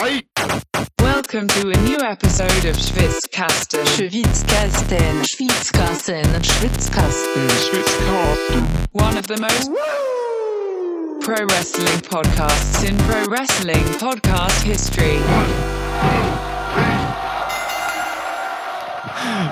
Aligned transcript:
Welcome 0.00 1.46
to 1.48 1.68
a 1.68 1.76
new 1.82 1.98
episode 2.00 2.64
of 2.64 2.74
Schwitzkasten. 2.74 3.84
Schwitzkasten, 3.84 5.24
Schwitzkasten, 5.26 6.24
Schwitzkasten. 6.42 7.50
One 8.92 9.18
of 9.18 9.26
the 9.26 9.36
most 9.36 9.70
pro 11.20 11.44
wrestling 11.48 12.00
podcasts 12.00 12.82
in 12.82 12.96
pro 12.96 13.26
wrestling 13.26 13.84
podcast 13.98 14.62
history. 14.62 15.18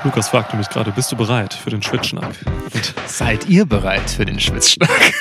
Lukas 0.03 0.29
fragte 0.29 0.57
mich 0.57 0.71
gerade, 0.71 0.93
bist 0.93 1.13
du 1.13 1.17
bereit 1.17 1.53
für 1.53 1.69
den 1.69 1.83
Schwitzschnack? 1.83 2.35
Und 2.73 2.95
Seid 3.07 3.47
ihr 3.51 3.67
bereit 3.67 4.09
für 4.09 4.25
den 4.25 4.41
Schwitzschnack? 4.41 5.13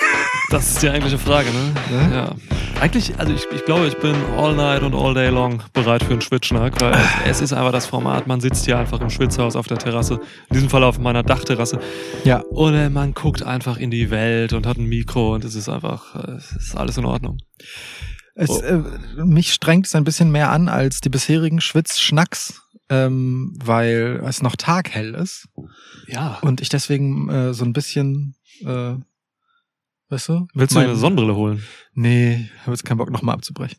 das 0.51 0.71
ist 0.71 0.81
die 0.83 0.89
eigentliche 0.89 1.17
Frage, 1.17 1.49
ne? 1.51 1.73
Ja. 2.13 2.29
Eigentlich, 2.79 3.17
also 3.19 3.33
ich, 3.33 3.45
ich 3.55 3.65
glaube, 3.65 3.87
ich 3.87 3.97
bin 3.97 4.15
all 4.37 4.55
night 4.55 4.83
und 4.83 4.93
all 4.93 5.13
day 5.13 5.29
long 5.29 5.63
bereit 5.73 6.03
für 6.03 6.11
einen 6.11 6.21
Schwitzschnack, 6.21 6.79
weil 6.79 6.95
es 7.27 7.41
ist 7.41 7.51
einfach 7.51 7.71
das 7.71 7.87
Format, 7.87 8.27
man 8.27 8.39
sitzt 8.39 8.65
hier 8.65 8.77
einfach 8.77 9.01
im 9.01 9.09
Schwitzhaus 9.09 9.55
auf 9.55 9.65
der 9.67 9.77
Terrasse, 9.79 10.19
in 10.49 10.53
diesem 10.53 10.69
Fall 10.69 10.83
auf 10.83 10.99
meiner 10.99 11.23
Dachterrasse 11.23 11.79
Ja. 12.23 12.41
und 12.51 12.75
äh, 12.75 12.89
man 12.89 13.13
guckt 13.15 13.41
einfach 13.41 13.77
in 13.77 13.89
die 13.89 14.11
Welt 14.11 14.53
und 14.53 14.67
hat 14.67 14.77
ein 14.77 14.85
Mikro 14.85 15.33
und 15.33 15.43
es 15.43 15.55
ist 15.55 15.69
einfach, 15.69 16.15
äh, 16.15 16.31
es 16.33 16.51
ist 16.51 16.77
alles 16.77 16.97
in 16.97 17.05
Ordnung. 17.05 17.37
Es, 18.35 18.49
Oh. 18.51 18.61
äh, 18.61 18.83
mich 19.25 19.53
strengt 19.53 19.87
es 19.87 19.95
ein 19.95 20.03
bisschen 20.03 20.31
mehr 20.31 20.51
an 20.51 20.69
als 20.69 21.01
die 21.01 21.09
bisherigen 21.09 21.59
Schwitzschnacks, 21.59 22.61
ähm, 22.89 23.57
weil 23.63 24.21
es 24.27 24.43
noch 24.43 24.55
taghell 24.55 25.15
ist 25.15 25.47
Ja. 26.07 26.37
und 26.43 26.61
ich 26.61 26.69
deswegen 26.69 27.27
äh, 27.29 27.53
so 27.55 27.65
ein 27.65 27.73
bisschen, 27.73 28.35
äh, 28.63 28.93
weißt 30.09 30.29
du? 30.29 30.47
Willst 30.53 30.75
du 30.75 30.79
mein- 30.79 30.87
eine 30.89 30.95
Sonnenbrille 30.97 31.35
holen? 31.35 31.63
Nee, 31.93 32.49
habe 32.61 32.71
jetzt 32.71 32.85
keinen 32.85 32.97
Bock 32.97 33.09
nochmal 33.11 33.35
abzubrechen. 33.35 33.77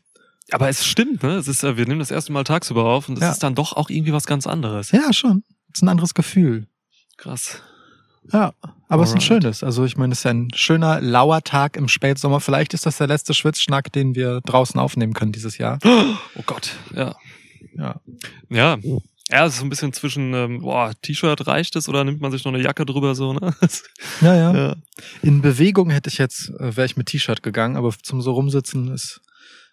Aber 0.51 0.67
es 0.69 0.85
stimmt, 0.85 1.21
ne? 1.23 1.33
Es 1.35 1.47
ist, 1.47 1.61
wir 1.63 1.73
nehmen 1.85 1.99
das 1.99 2.09
erste 2.11 2.31
Mal 2.31 2.43
tagsüber 2.43 2.85
auf 2.85 3.07
und 3.07 3.15
es 3.15 3.21
Ja. 3.21 3.31
ist 3.31 3.43
dann 3.43 3.53
doch 3.55 3.73
auch 3.73 3.89
irgendwie 3.89 4.13
was 4.13 4.25
ganz 4.25 4.47
anderes. 4.47 4.91
Ja, 4.91 5.13
schon. 5.13 5.43
ist 5.71 5.83
ein 5.83 5.89
anderes 5.89 6.15
Gefühl. 6.15 6.67
Krass. 7.17 7.61
Ja, 8.33 8.53
aber 8.87 9.03
es 9.03 9.09
ist 9.09 9.15
ein 9.15 9.21
schönes. 9.21 9.63
Also 9.63 9.85
ich 9.85 9.97
meine, 9.97 10.13
es 10.13 10.19
ist 10.19 10.23
ja 10.23 10.31
ein 10.31 10.49
schöner, 10.55 10.99
lauer 11.01 11.41
Tag 11.43 11.77
im 11.77 11.87
Spätsommer. 11.87 12.39
Vielleicht 12.39 12.73
ist 12.73 12.85
das 12.85 12.97
der 12.97 13.07
letzte 13.07 13.33
Schwitzschnack, 13.35 13.91
den 13.91 14.15
wir 14.15 14.41
draußen 14.41 14.79
aufnehmen 14.79 15.13
können 15.13 15.31
dieses 15.31 15.57
Jahr. 15.59 15.77
Oh 16.35 16.41
Gott, 16.45 16.71
ja. 16.95 17.15
Ja. 17.75 18.01
Ja. 18.49 18.77
Ja, 19.31 19.45
es 19.45 19.53
ist 19.53 19.59
so 19.59 19.65
ein 19.65 19.69
bisschen 19.69 19.93
zwischen, 19.93 20.33
ähm, 20.33 20.59
boah, 20.61 20.91
T-Shirt 21.01 21.45
reicht 21.45 21.75
es 21.75 21.87
oder 21.87 22.03
nimmt 22.03 22.19
man 22.19 22.31
sich 22.31 22.43
noch 22.45 22.53
eine 22.53 22.63
Jacke 22.63 22.85
drüber 22.85 23.13
so, 23.15 23.33
ne? 23.33 23.53
Ja, 24.21 24.35
ja. 24.35 24.55
ja. 24.55 24.75
In 25.21 25.41
Bewegung 25.41 25.91
hätte 25.91 26.09
ich 26.09 26.17
jetzt, 26.17 26.49
äh, 26.59 26.75
wäre 26.75 26.85
ich 26.85 26.97
mit 26.97 27.07
T-Shirt 27.07 27.43
gegangen, 27.43 27.77
aber 27.77 27.93
zum 28.01 28.21
so 28.21 28.31
rumsitzen 28.31 28.91
ist 28.91 29.21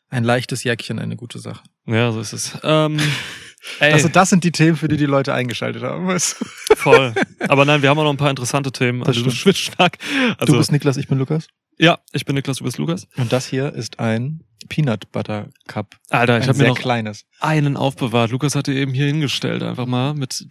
ein 0.08 0.24
leichtes 0.24 0.62
Jäckchen 0.62 0.98
eine 0.98 1.16
gute 1.16 1.38
Sache. 1.38 1.62
ja, 1.86 2.12
so 2.12 2.20
ist 2.20 2.32
es. 2.32 2.58
Ähm, 2.62 2.98
ey, 3.80 3.92
Also 3.94 4.08
das 4.08 4.28
sind 4.30 4.44
die 4.44 4.52
Themen, 4.52 4.76
für 4.76 4.88
die 4.88 4.96
die 4.98 5.06
Leute 5.06 5.32
eingeschaltet 5.34 5.82
haben. 5.82 6.06
weißt 6.06 6.36
du? 6.41 6.76
voll. 6.76 7.14
Aber 7.48 7.64
nein, 7.64 7.82
wir 7.82 7.88
haben 7.88 7.98
auch 7.98 8.04
noch 8.04 8.12
ein 8.12 8.16
paar 8.18 8.30
interessante 8.30 8.70
Themen. 8.72 9.00
Das 9.00 9.08
Also 9.08 9.20
stimmt. 9.20 9.36
Schwitzschnack. 9.36 9.98
Also, 10.38 10.52
du 10.52 10.58
bist 10.58 10.70
Niklas, 10.70 10.96
ich 10.98 11.08
bin 11.08 11.18
Lukas. 11.18 11.48
Ja, 11.78 11.98
ich 12.12 12.24
bin 12.24 12.34
Niklas, 12.34 12.58
du 12.58 12.64
bist 12.64 12.78
Lukas. 12.78 13.06
Und 13.16 13.32
das 13.32 13.46
hier 13.46 13.72
ist 13.74 13.98
ein 14.00 14.41
Peanut 14.69 15.12
Butter 15.12 15.48
Cup. 15.69 15.94
Alter, 16.10 16.41
ich 16.41 16.48
habe 16.48 16.58
mir 16.58 16.69
noch 16.69 16.78
kleines. 16.78 17.24
einen 17.41 17.77
aufbewahrt. 17.77 18.30
Lukas 18.32 18.56
hatte 18.56 18.72
eben 18.72 18.94
hier 18.94 19.06
hingestellt, 19.06 19.62
einfach 19.62 19.86
mal 19.86 20.14
mit 20.14 20.47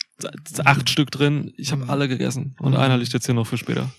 acht 0.64 0.90
Stück 0.90 1.12
drin. 1.12 1.52
Ich 1.58 1.72
habe 1.74 1.90
alle 1.90 2.08
gegessen 2.08 2.56
und 2.60 2.72
Mhm. 2.74 2.78
einer 2.78 2.98
liegt 2.98 3.12
jetzt 3.14 3.26
hier 3.26 3.36
noch 3.36 3.48
für 3.48 3.58
später, 3.58 3.90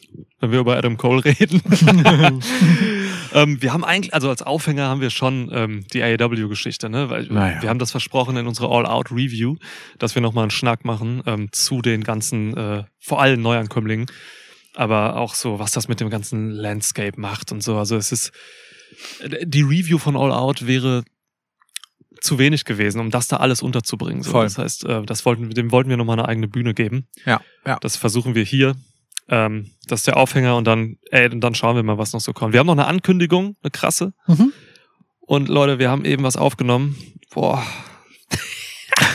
wenn 0.41 0.53
wir 0.53 0.61
über 0.61 0.77
Adam 0.77 0.97
Cole 0.97 1.23
reden. 1.25 1.61
ähm, 3.35 3.61
wir 3.61 3.73
haben 3.73 3.85
eigentlich, 3.85 4.15
also 4.15 4.29
als 4.31 4.43
Aufhänger 4.43 4.87
haben 4.89 5.01
wir 5.01 5.11
schon 5.11 5.51
ähm, 5.53 5.85
die 5.93 6.03
AEW-Geschichte, 6.03 6.89
ne? 6.89 7.11
Weil 7.11 7.25
Naja. 7.27 7.61
wir 7.63 7.69
haben 7.69 7.79
das 7.79 7.91
versprochen 7.91 8.37
in 8.37 8.47
unserer 8.47 8.71
All-Out-Review, 8.71 9.57
dass 9.99 10.15
wir 10.15 10.23
nochmal 10.23 10.45
einen 10.45 10.51
Schnack 10.51 10.85
machen 10.85 11.23
ähm, 11.27 11.49
zu 11.53 11.83
den 11.83 12.05
ganzen, 12.05 12.57
äh, 12.57 12.85
vor 12.99 13.21
allem 13.21 13.43
Neuankömmlingen, 13.43 14.07
aber 14.77 15.17
auch 15.17 15.35
so, 15.35 15.59
was 15.59 15.73
das 15.73 15.89
mit 15.89 16.01
dem 16.01 16.11
ganzen 16.11 16.51
Landscape 16.51 17.19
macht 17.21 17.51
und 17.51 17.63
so. 17.63 17.77
Also 17.77 17.97
es 17.97 18.13
ist 18.13 18.33
die 19.43 19.63
Review 19.63 19.99
von 19.99 20.17
All 20.17 20.33
Out 20.33 20.67
wäre 20.67 21.05
zu 22.21 22.39
wenig 22.39 22.65
gewesen, 22.65 23.01
um 23.01 23.11
das 23.11 23.29
da 23.29 23.39
alles 23.39 23.63
unterzubringen. 23.63 24.23
So. 24.23 24.33
Voll. 24.33 24.45
Das 24.45 24.59
heißt, 24.59 24.85
äh, 24.85 25.03
das 25.03 25.25
wollten, 25.25 25.51
dem 25.51 25.71
wollten 25.71 25.91
wir 25.91 25.97
nochmal 25.97 26.19
eine 26.19 26.29
eigene 26.29 26.49
Bühne 26.49 26.75
geben. 26.75 27.09
Ja, 27.25 27.41
ja. 27.65 27.79
Das 27.81 27.97
versuchen 27.97 28.35
wir 28.35 28.45
hier. 28.45 28.75
Ähm, 29.29 29.73
das 29.87 30.01
ist 30.01 30.07
der 30.07 30.17
Aufhänger 30.17 30.57
und 30.57 30.67
dann, 30.67 30.99
ey, 31.11 31.31
und 31.31 31.41
dann 31.41 31.55
schauen 31.55 31.77
wir 31.77 31.83
mal, 31.83 31.99
was 31.99 32.13
noch 32.13 32.21
so 32.21 32.33
kommt. 32.33 32.53
Wir 32.53 32.61
haben 32.61 32.67
noch 32.67 32.75
eine 32.75 32.87
Ankündigung, 32.87 33.57
eine 33.63 33.71
krasse. 33.71 34.13
Mhm. 34.27 34.53
Und 35.21 35.49
Leute, 35.49 35.79
wir 35.79 35.91
haben 35.91 36.05
eben 36.05 36.23
was 36.23 36.37
aufgenommen. 36.37 36.97
Boah. 37.31 37.65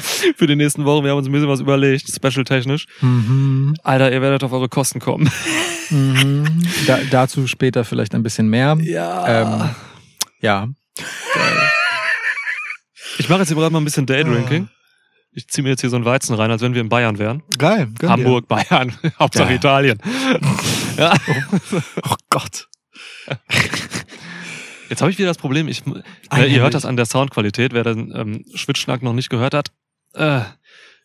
Für 0.37 0.47
die 0.47 0.55
nächsten 0.55 0.85
Wochen, 0.85 1.03
wir 1.03 1.11
haben 1.11 1.17
uns 1.19 1.27
ein 1.27 1.31
bisschen 1.31 1.47
was 1.49 1.59
überlegt, 1.59 2.07
special-technisch. 2.13 2.85
Mhm. 3.01 3.75
Alter, 3.83 4.11
ihr 4.11 4.21
werdet 4.21 4.43
auf 4.43 4.51
eure 4.51 4.69
Kosten 4.69 4.99
kommen. 4.99 5.29
Mhm. 5.93 6.45
Da, 6.87 6.99
dazu 7.09 7.47
später 7.47 7.83
vielleicht 7.83 8.15
ein 8.15 8.23
bisschen 8.23 8.47
mehr. 8.47 8.77
Ja. 8.79 9.27
Ähm, 9.63 9.69
ja. 10.39 10.67
Ich 13.17 13.27
mache 13.27 13.39
jetzt 13.39 13.49
hier 13.49 13.57
gerade 13.57 13.73
mal 13.73 13.81
ein 13.81 13.83
bisschen 13.83 14.05
Daydrinking. 14.05 14.69
Ah. 14.71 14.75
Ich 15.33 15.49
ziehe 15.49 15.63
mir 15.63 15.71
jetzt 15.71 15.81
hier 15.81 15.89
so 15.89 15.97
einen 15.97 16.05
Weizen 16.05 16.33
rein, 16.33 16.49
als 16.49 16.61
wenn 16.61 16.73
wir 16.73 16.79
in 16.79 16.87
Bayern 16.87 17.19
wären. 17.19 17.43
Geil. 17.57 17.87
gönn 17.99 18.07
dir. 18.07 18.09
Hamburg, 18.09 18.47
Bayern, 18.47 18.93
Hauptsache 19.19 19.49
Ja. 19.49 19.55
Italien. 19.55 19.97
ja. 20.97 21.13
Oh 22.09 22.15
Gott. 22.29 22.69
Jetzt 24.89 25.01
habe 25.01 25.11
ich 25.11 25.17
wieder 25.17 25.27
das 25.27 25.37
Problem, 25.37 25.67
ich, 25.67 25.83
äh, 26.33 26.45
ihr 26.53 26.61
hört 26.61 26.73
das 26.73 26.85
an 26.85 26.95
der 26.95 27.05
Soundqualität, 27.05 27.73
wer 27.73 27.83
den 27.83 28.13
ähm, 28.15 28.45
Schwitzschnack 28.55 29.03
noch 29.03 29.13
nicht 29.13 29.29
gehört 29.29 29.53
hat. 29.53 29.71
Äh, 30.13 30.41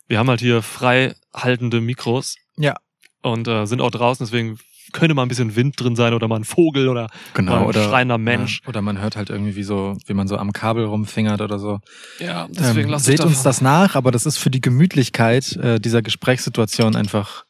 wir 0.09 0.19
haben 0.19 0.29
halt 0.29 0.41
hier 0.41 0.63
frei 0.63 1.15
haltende 1.35 1.81
Mikros. 1.81 2.37
Ja. 2.57 2.75
Und 3.23 3.49
äh, 3.49 3.67
sind 3.67 3.81
auch 3.81 3.91
draußen, 3.91 4.25
deswegen 4.25 4.59
könnte 4.93 5.15
mal 5.15 5.23
ein 5.23 5.29
bisschen 5.29 5.57
Wind 5.57 5.81
drin 5.81 5.97
sein 5.97 6.15
oder 6.15 6.29
mal 6.29 6.37
ein 6.37 6.45
Vogel 6.45 6.89
oder 6.89 7.09
Genau. 7.35 7.57
ein 7.61 7.67
Oder, 7.67 7.83
schreiender 7.85 8.19
Mensch. 8.19 8.61
Ja, 8.63 8.69
oder 8.69 8.83
man 8.83 9.01
hört 9.01 9.17
halt 9.17 9.31
irgendwie 9.31 9.57
wie 9.57 9.65
so, 9.65 9.97
wie 10.07 10.15
man 10.15 10.29
so 10.29 10.37
am 10.37 10.53
Kabel 10.53 10.85
rumfingert 10.85 11.41
oder 11.41 11.59
so. 11.59 11.81
Ja, 12.21 12.47
deswegen 12.49 12.87
ähm, 12.87 12.91
lasst 12.93 13.07
seht 13.07 13.21
uns 13.21 13.43
das 13.43 13.61
nach, 13.61 13.97
aber 13.97 14.13
das 14.13 14.27
ist 14.27 14.39
für 14.39 14.49
die 14.51 14.61
Gemütlichkeit 14.61 15.57
äh, 15.57 15.81
dieser 15.81 16.03
Gesprächssituation 16.03 16.95
einfach 16.95 17.45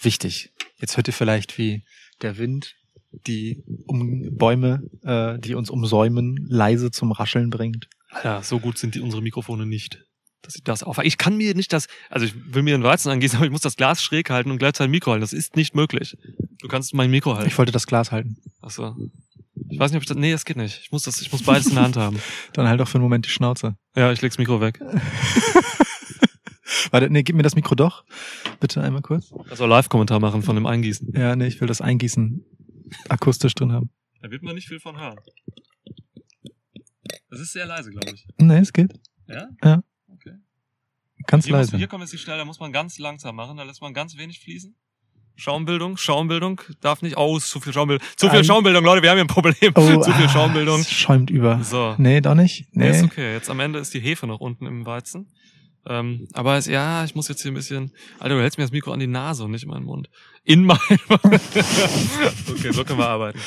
wichtig. 0.00 0.52
Jetzt 0.78 0.96
hört 0.96 1.08
ihr 1.08 1.14
vielleicht, 1.14 1.58
wie 1.58 1.84
der 2.22 2.38
Wind 2.38 2.74
die 3.26 3.62
um 3.86 4.36
Bäume, 4.36 4.82
äh, 5.02 5.38
die 5.38 5.54
uns 5.54 5.68
umsäumen, 5.68 6.46
leise 6.48 6.90
zum 6.90 7.12
Rascheln 7.12 7.50
bringt. 7.50 7.88
Ja, 8.24 8.42
so 8.42 8.58
gut 8.60 8.78
sind 8.78 8.94
die, 8.94 9.00
unsere 9.00 9.20
Mikrofone 9.20 9.66
nicht. 9.66 10.04
Dass 10.42 10.56
ich 10.56 10.64
das 10.64 10.82
auf. 10.82 10.98
Ich 10.98 11.18
kann 11.18 11.36
mir 11.36 11.54
nicht 11.54 11.72
das, 11.72 11.86
also 12.10 12.26
ich 12.26 12.34
will 12.54 12.62
mir 12.62 12.74
einen 12.74 12.82
Weizen 12.82 13.10
angießen, 13.10 13.36
aber 13.36 13.46
ich 13.46 13.52
muss 13.52 13.60
das 13.60 13.76
Glas 13.76 14.02
schräg 14.02 14.28
halten 14.28 14.50
und 14.50 14.58
gleichzeitig 14.58 14.88
ein 14.88 14.90
Mikro 14.90 15.12
halten. 15.12 15.20
Das 15.20 15.32
ist 15.32 15.56
nicht 15.56 15.74
möglich. 15.74 16.16
Du 16.60 16.68
kannst 16.68 16.94
mein 16.94 17.10
Mikro 17.10 17.36
halten. 17.36 17.48
Ich 17.48 17.58
wollte 17.58 17.72
das 17.72 17.86
Glas 17.86 18.10
halten. 18.10 18.36
Ach 18.60 18.70
so. 18.70 18.96
Ich 19.68 19.78
weiß 19.78 19.92
nicht, 19.92 19.98
ob 19.98 20.02
ich 20.02 20.08
das, 20.08 20.16
nee, 20.16 20.32
das 20.32 20.44
geht 20.44 20.56
nicht. 20.56 20.80
Ich 20.82 20.90
muss 20.90 21.04
das, 21.04 21.20
ich 21.20 21.30
muss 21.30 21.44
beides 21.44 21.68
in 21.68 21.74
der 21.74 21.84
Hand 21.84 21.96
haben. 21.96 22.18
Dann 22.52 22.68
halt 22.68 22.80
auch 22.80 22.88
für 22.88 22.96
einen 22.96 23.04
Moment 23.04 23.26
die 23.26 23.30
Schnauze. 23.30 23.76
Ja, 23.94 24.10
ich 24.10 24.20
leg's 24.20 24.38
Mikro 24.38 24.60
weg. 24.60 24.80
Warte, 26.90 27.10
nee, 27.10 27.22
gib 27.22 27.36
mir 27.36 27.42
das 27.42 27.54
Mikro 27.54 27.74
doch. 27.74 28.04
Bitte 28.60 28.82
einmal 28.82 29.02
kurz. 29.02 29.32
Auch 29.32 29.66
Live-Kommentar 29.66 30.20
machen 30.20 30.42
von 30.42 30.56
dem 30.56 30.66
Eingießen. 30.66 31.12
Ja, 31.14 31.36
nee, 31.36 31.46
ich 31.46 31.60
will 31.60 31.68
das 31.68 31.80
Eingießen 31.80 32.44
akustisch 33.08 33.54
drin 33.54 33.72
haben. 33.72 33.90
Da 34.20 34.30
wird 34.30 34.42
man 34.42 34.54
nicht 34.54 34.68
viel 34.68 34.80
von 34.80 34.98
hören. 34.98 35.18
Das 37.30 37.40
ist 37.40 37.52
sehr 37.52 37.66
leise, 37.66 37.90
glaube 37.90 38.12
ich. 38.14 38.26
Nee, 38.38 38.58
es 38.58 38.72
geht. 38.72 38.92
Ja? 39.26 39.48
Ja. 39.62 39.82
Ganz 41.26 41.44
Hier, 41.46 41.56
muss, 41.56 41.66
leise. 41.66 41.78
hier 41.78 41.86
kommt 41.88 42.02
jetzt 42.02 42.12
die 42.12 42.18
Stelle, 42.18 42.38
da 42.38 42.44
muss 42.44 42.60
man 42.60 42.72
ganz 42.72 42.98
langsam 42.98 43.36
machen, 43.36 43.56
da 43.56 43.62
lässt 43.62 43.80
man 43.82 43.94
ganz 43.94 44.16
wenig 44.16 44.40
fließen. 44.40 44.74
Schaumbildung, 45.34 45.96
Schaumbildung, 45.96 46.60
darf 46.80 47.00
nicht, 47.02 47.16
oh, 47.16 47.36
ist 47.36 47.48
zu 47.48 47.58
viel 47.58 47.72
Schaumbildung. 47.72 48.06
Zu 48.16 48.28
viel 48.28 48.40
Ein- 48.40 48.44
Schaumbildung, 48.44 48.84
Leute, 48.84 49.02
wir 49.02 49.10
haben 49.10 49.16
hier 49.16 49.24
ein 49.24 49.28
Problem. 49.28 49.54
zu 50.02 50.12
viel 50.12 50.28
Schaumbildung. 50.28 50.80
Es 50.80 50.90
schäumt 50.90 51.30
über. 51.30 51.62
So. 51.64 51.94
Nee, 51.98 52.20
doch 52.20 52.34
nicht. 52.34 52.66
Nee. 52.72 52.90
Nee. 52.90 52.96
ist 52.96 53.02
okay. 53.04 53.32
Jetzt 53.32 53.48
am 53.48 53.58
Ende 53.60 53.78
ist 53.78 53.94
die 53.94 54.00
Hefe 54.00 54.26
noch 54.26 54.40
unten 54.40 54.66
im 54.66 54.84
Weizen. 54.84 55.32
Ähm, 55.86 56.28
aber 56.32 56.58
es, 56.58 56.66
ja, 56.66 57.02
ich 57.04 57.14
muss 57.14 57.28
jetzt 57.28 57.42
hier 57.42 57.50
ein 57.50 57.54
bisschen. 57.54 57.92
Alter, 58.20 58.36
du 58.36 58.42
hältst 58.42 58.58
mir 58.58 58.64
das 58.64 58.72
Mikro 58.72 58.92
an 58.92 59.00
die 59.00 59.06
Nase 59.08 59.44
und 59.44 59.50
nicht 59.50 59.64
in 59.64 59.70
meinen 59.70 59.84
Mund. 59.86 60.08
In 60.44 60.64
meinen 60.64 60.78
Mund. 61.08 61.22
okay, 62.50 62.72
so 62.72 62.84
können 62.84 62.98
wir 62.98 63.08
arbeiten. 63.08 63.40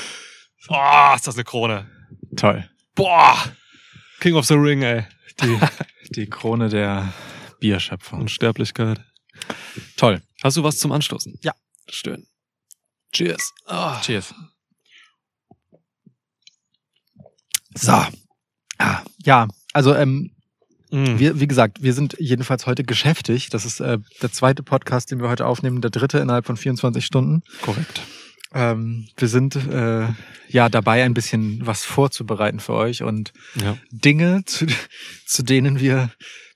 Boah, 0.67 1.13
ist 1.15 1.27
das 1.27 1.35
eine 1.35 1.43
Krone. 1.43 1.89
Toll. 2.35 2.67
Boah! 2.95 3.37
King 4.19 4.33
of 4.35 4.45
the 4.45 4.55
Ring, 4.55 4.81
ey. 4.81 5.03
Die, 5.41 5.59
die 6.15 6.25
Krone 6.27 6.67
der 6.69 7.13
Bierschöpfung. 7.59 8.21
Unsterblichkeit. 8.21 9.01
Toll. 9.97 10.21
Hast 10.43 10.57
du 10.57 10.63
was 10.63 10.77
zum 10.77 10.91
Anstoßen? 10.91 11.37
Ja. 11.43 11.53
Schön. 11.89 12.25
Cheers. 13.11 13.51
Ah. 13.65 13.99
Cheers. 14.01 14.33
So. 17.75 18.05
Ah, 18.77 19.01
ja, 19.23 19.47
also 19.73 19.93
ähm, 19.95 20.31
Mm. 20.91 21.17
wir, 21.17 21.39
wie 21.39 21.47
gesagt, 21.47 21.81
wir 21.81 21.93
sind 21.93 22.15
jedenfalls 22.19 22.67
heute 22.67 22.83
geschäftig. 22.83 23.49
Das 23.49 23.65
ist 23.65 23.79
äh, 23.79 23.97
der 24.21 24.31
zweite 24.31 24.61
Podcast, 24.61 25.09
den 25.11 25.19
wir 25.19 25.29
heute 25.29 25.45
aufnehmen, 25.47 25.81
der 25.81 25.89
dritte 25.89 26.19
innerhalb 26.19 26.45
von 26.45 26.57
24 26.57 27.03
Stunden. 27.03 27.41
Korrekt. 27.63 28.01
Ähm, 28.53 29.09
wir 29.17 29.27
sind 29.27 29.55
äh, 29.55 30.07
ja 30.47 30.69
dabei, 30.69 31.03
ein 31.03 31.15
bisschen 31.15 31.65
was 31.65 31.83
vorzubereiten 31.83 32.59
für 32.59 32.73
euch 32.73 33.01
und 33.01 33.33
Ja. 33.55 33.77
Dinge, 33.91 34.43
zu, 34.45 34.67
zu 35.25 35.43
denen 35.43 35.79
wir 35.79 36.11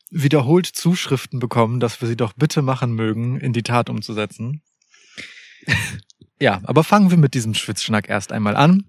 wiederholt 0.10 0.66
Zuschriften 0.66 1.40
bekommen, 1.40 1.80
dass 1.80 2.02
wir 2.02 2.08
sie 2.08 2.18
doch 2.18 2.34
bitte 2.34 2.62
machen 2.62 2.94
mögen, 2.94 3.40
in 3.40 3.54
die 3.54 3.64
Tat 3.64 3.90
umzusetzen. 3.90 4.62
ja, 6.40 6.62
aber 6.64 6.84
fangen 6.84 7.12
wir 7.12 7.18
mit 7.18 7.34
diesem 7.34 7.54
Schwitzschnack 7.54 8.10
erst 8.10 8.32
einmal 8.32 8.56
an. 8.56 8.86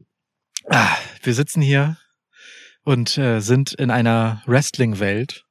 Ah, 0.69 0.97
Wir 1.23 1.35
sitzen 1.35 1.63
hier 1.63 1.99
und 2.83 3.19
äh, 3.19 3.41
sind 3.41 3.73
in 3.73 3.91
einer 3.91 4.43
Wrestling-Welt, 4.47 5.45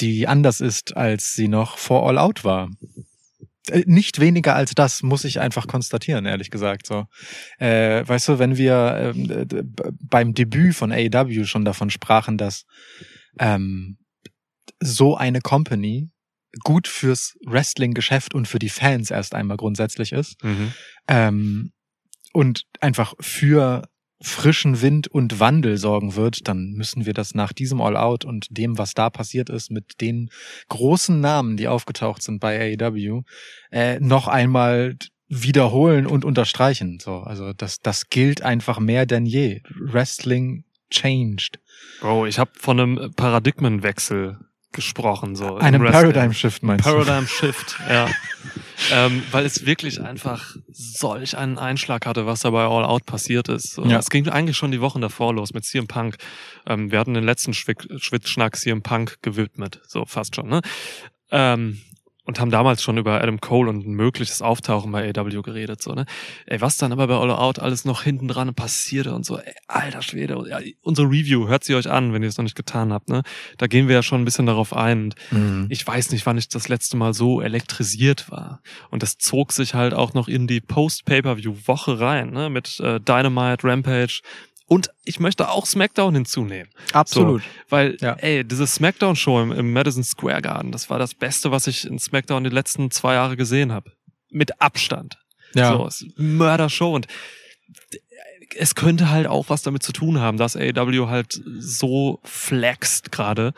die 0.00 0.26
anders 0.26 0.60
ist, 0.60 0.96
als 0.96 1.34
sie 1.34 1.48
noch 1.48 1.78
vor 1.78 2.08
All 2.08 2.18
Out 2.18 2.44
war. 2.44 2.70
Äh, 3.70 3.84
Nicht 3.86 4.20
weniger 4.20 4.54
als 4.54 4.74
das, 4.74 5.02
muss 5.02 5.24
ich 5.24 5.40
einfach 5.40 5.66
konstatieren, 5.66 6.26
ehrlich 6.26 6.50
gesagt. 6.50 6.86
So, 6.86 7.06
äh, 7.58 8.06
weißt 8.06 8.28
du, 8.28 8.38
wenn 8.38 8.56
wir 8.56 9.14
ähm, 9.14 9.30
äh, 9.30 9.62
beim 10.00 10.34
Debüt 10.34 10.74
von 10.74 10.92
AEW 10.92 11.44
schon 11.44 11.64
davon 11.64 11.90
sprachen, 11.90 12.38
dass 12.38 12.64
ähm, 13.38 13.98
so 14.80 15.16
eine 15.16 15.40
Company 15.40 16.10
gut 16.64 16.88
fürs 16.88 17.36
Wrestling-Geschäft 17.46 18.34
und 18.34 18.48
für 18.48 18.58
die 18.58 18.70
Fans 18.70 19.10
erst 19.10 19.34
einmal 19.34 19.56
grundsätzlich 19.56 20.12
ist, 20.12 20.42
Mhm. 20.42 20.72
ähm, 21.06 21.72
und 22.32 22.64
einfach 22.80 23.14
für 23.20 23.88
frischen 24.20 24.80
Wind 24.82 25.06
und 25.08 25.38
Wandel 25.38 25.76
sorgen 25.78 26.16
wird, 26.16 26.48
dann 26.48 26.72
müssen 26.72 27.06
wir 27.06 27.12
das 27.14 27.34
nach 27.34 27.52
diesem 27.52 27.80
All-Out 27.80 28.24
und 28.24 28.46
dem, 28.50 28.76
was 28.76 28.94
da 28.94 29.10
passiert 29.10 29.48
ist, 29.48 29.70
mit 29.70 30.00
den 30.00 30.30
großen 30.68 31.20
Namen, 31.20 31.56
die 31.56 31.68
aufgetaucht 31.68 32.22
sind 32.22 32.40
bei 32.40 32.76
AEW, 32.76 33.22
äh, 33.70 34.00
noch 34.00 34.26
einmal 34.26 34.96
wiederholen 35.28 36.06
und 36.06 36.24
unterstreichen. 36.24 36.98
So, 37.00 37.18
also 37.18 37.52
das, 37.52 37.80
das 37.80 38.08
gilt 38.08 38.42
einfach 38.42 38.80
mehr 38.80 39.06
denn 39.06 39.24
je. 39.26 39.60
Wrestling 39.78 40.64
changed. 40.90 41.60
Bro, 42.00 42.26
ich 42.26 42.38
habe 42.38 42.50
von 42.54 42.80
einem 42.80 43.12
Paradigmenwechsel 43.14 44.38
gesprochen. 44.72 45.36
So 45.36 45.56
Einem. 45.56 45.82
Paradigm 45.84 46.32
Shift 46.32 46.62
meinst 46.62 46.86
du? 46.86 46.90
Paradigm 46.90 47.26
Shift, 47.26 47.78
ja. 47.88 48.08
ähm, 48.92 49.22
weil 49.30 49.44
es 49.44 49.66
wirklich 49.66 50.00
einfach 50.00 50.56
solch 50.70 51.36
einen 51.36 51.58
Einschlag 51.58 52.06
hatte, 52.06 52.26
was 52.26 52.40
da 52.40 52.50
bei 52.50 52.64
All 52.64 52.84
Out 52.84 53.06
passiert 53.06 53.48
ist. 53.48 53.72
So, 53.74 53.84
Ja. 53.84 53.98
Es 53.98 54.10
ging 54.10 54.28
eigentlich 54.28 54.56
schon 54.56 54.70
die 54.70 54.80
Wochen 54.80 55.00
davor 55.00 55.34
los 55.34 55.52
mit 55.52 55.64
CM 55.64 55.86
Punk. 55.86 56.16
Ähm, 56.66 56.90
wir 56.90 56.98
hatten 56.98 57.14
den 57.14 57.24
letzten 57.24 57.54
Schwitzschnack 57.54 58.56
CM 58.56 58.82
Punk 58.82 59.16
gewidmet, 59.22 59.80
so 59.86 60.04
fast 60.04 60.36
schon, 60.36 60.48
ne? 60.48 60.60
Ähm, 61.30 61.80
und 62.28 62.38
haben 62.40 62.50
damals 62.50 62.82
schon 62.82 62.98
über 62.98 63.22
Adam 63.22 63.40
Cole 63.40 63.70
und 63.70 63.86
ein 63.86 63.94
mögliches 63.94 64.42
Auftauchen 64.42 64.92
bei 64.92 65.08
AW 65.16 65.40
geredet, 65.40 65.82
so, 65.82 65.94
ne? 65.94 66.04
Ey, 66.44 66.60
was 66.60 66.76
dann 66.76 66.92
aber 66.92 67.06
bei 67.06 67.14
All 67.14 67.30
Out 67.30 67.58
alles 67.58 67.86
noch 67.86 68.02
hinten 68.02 68.28
dran 68.28 68.54
passierte 68.54 69.14
und 69.14 69.24
so, 69.24 69.38
ey, 69.38 69.54
alter 69.66 70.02
Schwede, 70.02 70.36
ja, 70.50 70.58
unsere 70.82 71.08
Review, 71.08 71.48
hört 71.48 71.64
sie 71.64 71.74
euch 71.74 71.90
an, 71.90 72.12
wenn 72.12 72.22
ihr 72.22 72.28
es 72.28 72.36
noch 72.36 72.42
nicht 72.42 72.54
getan 72.54 72.92
habt, 72.92 73.08
ne? 73.08 73.22
Da 73.56 73.66
gehen 73.66 73.88
wir 73.88 73.94
ja 73.94 74.02
schon 74.02 74.20
ein 74.20 74.24
bisschen 74.26 74.44
darauf 74.44 74.76
ein. 74.76 75.04
Und 75.04 75.14
Mhm. 75.30 75.66
ich 75.70 75.86
weiß 75.86 76.10
nicht, 76.10 76.26
wann 76.26 76.36
ich 76.36 76.48
das 76.50 76.68
letzte 76.68 76.98
Mal 76.98 77.14
so 77.14 77.40
elektrisiert 77.40 78.30
war. 78.30 78.60
Und 78.90 79.02
das 79.02 79.16
zog 79.16 79.52
sich 79.52 79.72
halt 79.72 79.94
auch 79.94 80.12
noch 80.12 80.28
in 80.28 80.46
die 80.46 80.60
Post-Pay-Per-View-Woche 80.60 81.98
rein, 81.98 82.30
ne? 82.32 82.50
Mit 82.50 82.78
äh, 82.80 83.00
Dynamite, 83.00 83.64
Rampage. 83.66 84.20
Und 84.68 84.90
ich 85.04 85.18
möchte 85.18 85.48
auch 85.48 85.64
SmackDown 85.66 86.14
hinzunehmen. 86.14 86.70
Absolut. 86.92 87.42
Weil, 87.70 87.96
Ja. 88.00 88.12
ey, 88.14 88.44
diese 88.44 88.66
SmackDown-Show 88.66 89.40
im, 89.42 89.50
im 89.52 89.72
Madison 89.72 90.04
Square 90.04 90.42
Garden, 90.42 90.72
das 90.72 90.90
war 90.90 90.98
das 90.98 91.14
Beste, 91.14 91.50
was 91.50 91.66
ich 91.66 91.86
in 91.86 91.98
SmackDown 91.98 92.44
die 92.44 92.50
letzten 92.50 92.90
zwei 92.90 93.14
Jahre 93.14 93.36
gesehen 93.36 93.72
habe. 93.72 93.90
Mit 94.30 94.60
Abstand. 94.60 95.18
Ja. 95.54 95.72
So, 95.90 96.06
Mördershow 96.16 96.94
und 96.94 97.06
es 98.56 98.74
könnte 98.74 99.10
halt 99.10 99.26
auch 99.26 99.48
was 99.48 99.62
damit 99.62 99.82
zu 99.82 99.92
tun 99.92 100.20
haben, 100.20 100.36
dass 100.38 100.56
AEW 100.56 101.08
halt 101.08 101.40
so 101.58 102.20
flext 102.24 103.10
gerade. 103.12 103.52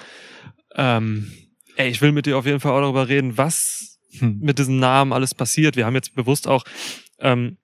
Ähm, 0.76 1.32
ey, 1.76 1.90
ich 1.90 2.00
will 2.02 2.12
mit 2.12 2.26
dir 2.26 2.38
auf 2.38 2.46
jeden 2.46 2.60
Fall 2.60 2.72
auch 2.72 2.80
darüber 2.80 3.08
reden, 3.08 3.36
was 3.36 3.98
Hm. 4.18 4.38
mit 4.40 4.58
diesen 4.58 4.80
Namen 4.80 5.12
alles 5.12 5.34
passiert. 5.36 5.76
Wir 5.76 5.86
haben 5.86 5.94
jetzt 5.94 6.16
bewusst 6.16 6.48
auch 6.48 6.64
ähm, 7.20 7.58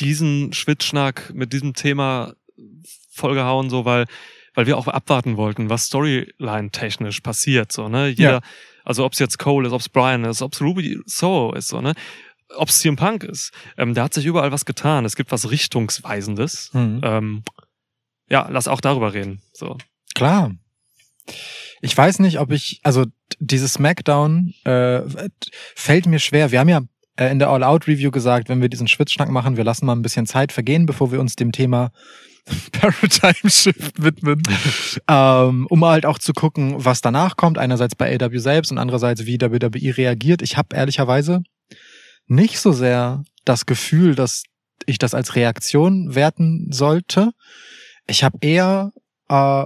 diesen 0.00 0.52
Schwitzschnack 0.52 1.32
mit 1.34 1.52
diesem 1.52 1.74
Thema 1.74 2.34
vollgehauen, 3.10 3.70
so 3.70 3.84
weil 3.84 4.06
weil 4.54 4.66
wir 4.66 4.76
auch 4.76 4.88
abwarten 4.88 5.36
wollten, 5.36 5.70
was 5.70 5.84
Storyline 5.84 6.70
technisch 6.72 7.20
passiert, 7.20 7.70
so 7.70 7.88
ne. 7.88 8.08
Jeder, 8.08 8.32
Ja. 8.32 8.40
also 8.84 9.04
ob's 9.04 9.20
jetzt 9.20 9.38
Cole 9.38 9.68
ist, 9.68 9.72
ob's 9.72 9.88
Brian 9.88 10.24
ist, 10.24 10.42
ob's 10.42 10.60
Ruby 10.60 10.98
Soho 11.06 11.52
ist, 11.52 11.68
so 11.68 11.80
ne, 11.80 11.94
ob's 12.56 12.80
CM 12.80 12.96
Punk 12.96 13.22
ist, 13.22 13.52
ähm, 13.76 13.94
da 13.94 14.04
hat 14.04 14.14
sich 14.14 14.26
überall 14.26 14.50
was 14.50 14.64
getan. 14.64 15.04
Es 15.04 15.14
gibt 15.14 15.30
was 15.30 15.50
Richtungsweisendes. 15.50 16.70
Mhm. 16.72 17.00
Ähm, 17.04 17.42
ja, 18.28 18.48
lass 18.50 18.66
auch 18.66 18.80
darüber 18.80 19.12
reden. 19.14 19.42
So. 19.52 19.78
Klar. 20.14 20.52
Ich 21.80 21.96
weiß 21.96 22.18
nicht, 22.18 22.40
ob 22.40 22.50
ich, 22.50 22.80
also 22.82 23.04
dieses 23.38 23.74
Smackdown 23.74 24.54
äh, 24.64 25.02
fällt 25.76 26.06
mir 26.06 26.18
schwer. 26.18 26.50
Wir 26.50 26.58
haben 26.58 26.68
ja 26.68 26.80
äh, 27.18 27.30
in 27.30 27.38
der 27.38 27.50
All-Out-Review 27.50 28.10
gesagt, 28.10 28.48
wenn 28.48 28.62
wir 28.62 28.68
diesen 28.68 28.88
Schwitzschnack 28.88 29.28
machen, 29.28 29.56
wir 29.56 29.64
lassen 29.64 29.86
mal 29.86 29.94
ein 29.94 30.02
bisschen 30.02 30.26
Zeit 30.26 30.52
vergehen, 30.52 30.86
bevor 30.86 31.10
wir 31.12 31.20
uns 31.20 31.36
dem 31.36 31.52
Thema 31.52 31.90
Paradigm 32.72 33.50
Shift 33.50 34.02
widmen, 34.02 34.42
ähm, 35.08 35.66
um 35.68 35.84
halt 35.84 36.06
auch 36.06 36.18
zu 36.18 36.32
gucken, 36.32 36.74
was 36.76 37.00
danach 37.00 37.36
kommt. 37.36 37.58
Einerseits 37.58 37.96
bei 37.96 38.14
AW 38.14 38.38
selbst 38.38 38.70
und 38.70 38.78
andererseits, 38.78 39.26
wie 39.26 39.40
WWE 39.40 39.96
reagiert. 39.96 40.42
Ich 40.42 40.56
habe 40.56 40.76
ehrlicherweise 40.76 41.42
nicht 42.26 42.60
so 42.60 42.72
sehr 42.72 43.24
das 43.44 43.66
Gefühl, 43.66 44.14
dass 44.14 44.44
ich 44.86 44.98
das 44.98 45.14
als 45.14 45.34
Reaktion 45.34 46.14
werten 46.14 46.68
sollte. 46.70 47.32
Ich 48.06 48.22
habe 48.22 48.38
eher 48.40 48.92
äh, 49.28 49.64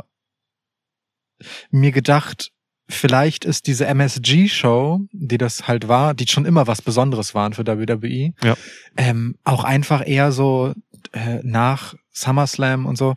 mir 1.71 1.93
gedacht, 1.93 2.52
vielleicht 2.93 3.45
ist 3.45 3.67
diese 3.67 3.87
MSG-Show, 3.87 5.01
die 5.13 5.39
das 5.39 5.67
halt 5.69 5.89
war, 5.89 6.15
die 6.15 6.27
schon 6.29 6.45
immer 6.47 6.67
was 6.67 6.83
Besonderes 6.83 7.35
waren 7.35 7.53
für 7.55 7.67
WWE, 7.67 8.33
Ja. 8.43 8.57
ähm, 8.97 9.37
auch 9.45 9.65
einfach 9.65 10.07
eher 10.07 10.33
so 10.33 10.75
äh, 11.13 11.41
nach 11.43 11.95
SummerSlam 12.13 12.87
und 12.87 12.97
so, 12.97 13.15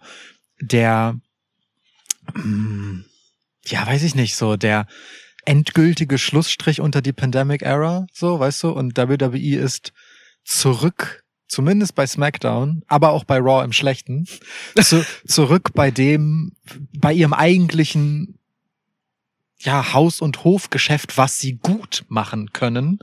der, 0.61 1.15
mm, 2.33 3.01
ja, 3.65 3.85
weiß 3.85 4.03
ich 4.03 4.15
nicht, 4.15 4.35
so 4.35 4.55
der 4.57 4.87
endgültige 5.45 6.17
Schlussstrich 6.17 6.81
unter 6.81 7.01
die 7.01 7.13
Pandemic 7.13 7.61
Era, 7.61 8.07
so, 8.13 8.39
weißt 8.39 8.63
du, 8.63 8.69
und 8.71 8.97
WWE 8.97 9.57
ist 9.57 9.93
zurück, 10.43 11.23
zumindest 11.47 11.95
bei 11.95 12.07
SmackDown, 12.07 12.83
aber 12.87 13.11
auch 13.11 13.23
bei 13.23 13.37
Raw 13.37 13.63
im 13.63 13.71
Schlechten, 13.73 14.25
zu, 14.81 15.05
zurück 15.27 15.71
bei 15.73 15.91
dem, 15.91 16.53
bei 16.97 17.13
ihrem 17.13 17.33
eigentlichen 17.33 18.39
ja, 19.65 19.93
Haus- 19.93 20.21
und 20.21 20.43
Hofgeschäft, 20.43 21.17
was 21.17 21.39
sie 21.39 21.57
gut 21.61 22.05
machen 22.07 22.53
können, 22.53 22.99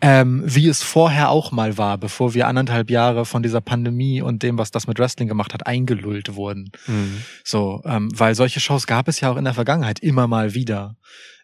ähm, 0.00 0.42
wie 0.44 0.68
es 0.68 0.82
vorher 0.82 1.30
auch 1.30 1.52
mal 1.52 1.78
war, 1.78 1.98
bevor 1.98 2.34
wir 2.34 2.46
anderthalb 2.46 2.90
Jahre 2.90 3.24
von 3.24 3.42
dieser 3.42 3.60
Pandemie 3.60 4.22
und 4.22 4.42
dem, 4.42 4.58
was 4.58 4.70
das 4.70 4.86
mit 4.86 4.98
Wrestling 4.98 5.28
gemacht 5.28 5.54
hat, 5.54 5.66
eingelullt 5.66 6.34
wurden. 6.34 6.72
Mhm. 6.86 7.22
So, 7.44 7.82
ähm, 7.84 8.08
weil 8.18 8.34
solche 8.34 8.60
Shows 8.60 8.86
gab 8.86 9.08
es 9.08 9.20
ja 9.20 9.30
auch 9.30 9.36
in 9.36 9.44
der 9.44 9.54
Vergangenheit 9.54 10.00
immer 10.00 10.26
mal 10.26 10.54
wieder. 10.54 10.96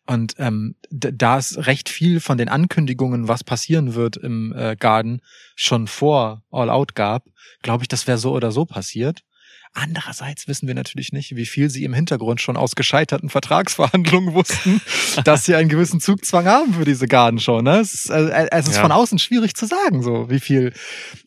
Und 0.06 0.34
ähm, 0.38 0.76
da 0.90 1.38
es 1.38 1.66
recht 1.66 1.88
viel 1.88 2.20
von 2.20 2.38
den 2.38 2.48
Ankündigungen, 2.48 3.28
was 3.28 3.42
passieren 3.42 3.94
wird 3.94 4.16
im 4.16 4.54
äh, 4.56 4.76
Garden, 4.76 5.20
schon 5.56 5.88
vor 5.88 6.42
All 6.50 6.70
Out 6.70 6.94
gab, 6.94 7.24
glaube 7.62 7.84
ich, 7.84 7.88
das 7.88 8.06
wäre 8.06 8.18
so 8.18 8.32
oder 8.32 8.52
so 8.52 8.64
passiert. 8.64 9.22
Andererseits 9.78 10.48
wissen 10.48 10.66
wir 10.66 10.74
natürlich 10.74 11.12
nicht, 11.12 11.36
wie 11.36 11.44
viel 11.44 11.68
sie 11.68 11.84
im 11.84 11.92
Hintergrund 11.92 12.40
schon 12.40 12.56
aus 12.56 12.76
gescheiterten 12.76 13.28
Vertragsverhandlungen 13.28 14.32
wussten, 14.32 14.80
dass 15.24 15.44
sie 15.44 15.54
einen 15.54 15.68
gewissen 15.68 16.00
Zugzwang 16.00 16.46
haben 16.46 16.72
für 16.72 16.86
diese 16.86 17.06
Garden-Show. 17.06 17.60
Ne? 17.60 17.80
Es 17.80 17.92
ist, 17.92 18.10
äh, 18.10 18.48
es 18.50 18.68
ist 18.68 18.76
Ja. 18.76 18.80
von 18.82 18.90
außen 18.92 19.18
schwierig 19.18 19.54
zu 19.54 19.66
sagen, 19.66 20.02
so 20.02 20.30
wie 20.30 20.40
viel, 20.40 20.72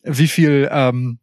wie 0.02 0.26
viel 0.26 0.68
ähm, 0.72 1.20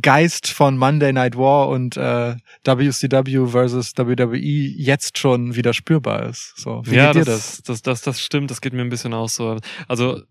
Geist 0.00 0.46
von 0.48 0.78
Monday 0.78 1.12
Night 1.12 1.36
War 1.36 1.68
und 1.68 1.96
äh, 1.96 2.36
WCW 2.64 3.48
versus 3.48 3.92
WWE 3.96 4.36
jetzt 4.36 5.18
schon 5.18 5.56
wieder 5.56 5.74
spürbar 5.74 6.28
ist. 6.28 6.54
So, 6.56 6.82
wie 6.84 6.94
ja, 6.94 7.12
geht 7.12 7.22
dir 7.22 7.32
das? 7.32 7.56
das, 7.56 7.62
das, 7.64 7.82
das, 7.82 8.02
das 8.02 8.20
stimmt, 8.20 8.52
das 8.52 8.60
geht 8.60 8.72
mir 8.72 8.82
ein 8.82 8.90
bisschen 8.90 9.12
aus 9.12 9.34
so. 9.34 9.56
Also 9.88 10.22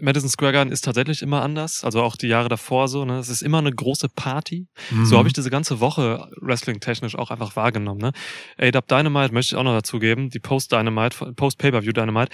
Madison 0.00 0.28
Square 0.28 0.52
Garden 0.52 0.72
ist 0.72 0.82
tatsächlich 0.84 1.22
immer 1.22 1.42
anders, 1.42 1.84
also 1.84 2.02
auch 2.02 2.16
die 2.16 2.26
Jahre 2.26 2.48
davor 2.48 2.88
so, 2.88 3.04
ne? 3.04 3.18
Es 3.18 3.28
ist 3.28 3.42
immer 3.42 3.58
eine 3.58 3.72
große 3.72 4.08
Party. 4.08 4.66
Mhm. 4.90 5.04
So 5.06 5.18
habe 5.18 5.28
ich 5.28 5.34
diese 5.34 5.50
ganze 5.50 5.80
Woche 5.80 6.28
wrestling-technisch 6.40 7.14
auch 7.16 7.30
einfach 7.30 7.54
wahrgenommen, 7.56 8.00
ne? 8.00 8.12
AW 8.58 8.80
Dynamite 8.90 9.32
möchte 9.34 9.54
ich 9.54 9.58
auch 9.58 9.62
noch 9.64 9.74
dazugeben, 9.74 10.30
die 10.30 10.40
Post-Dynamite, 10.40 11.32
Post-Pay-Per-View 11.34 11.92
Dynamite 11.92 12.30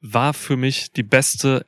war 0.00 0.34
für 0.34 0.56
mich 0.56 0.92
die 0.92 1.02
beste 1.02 1.66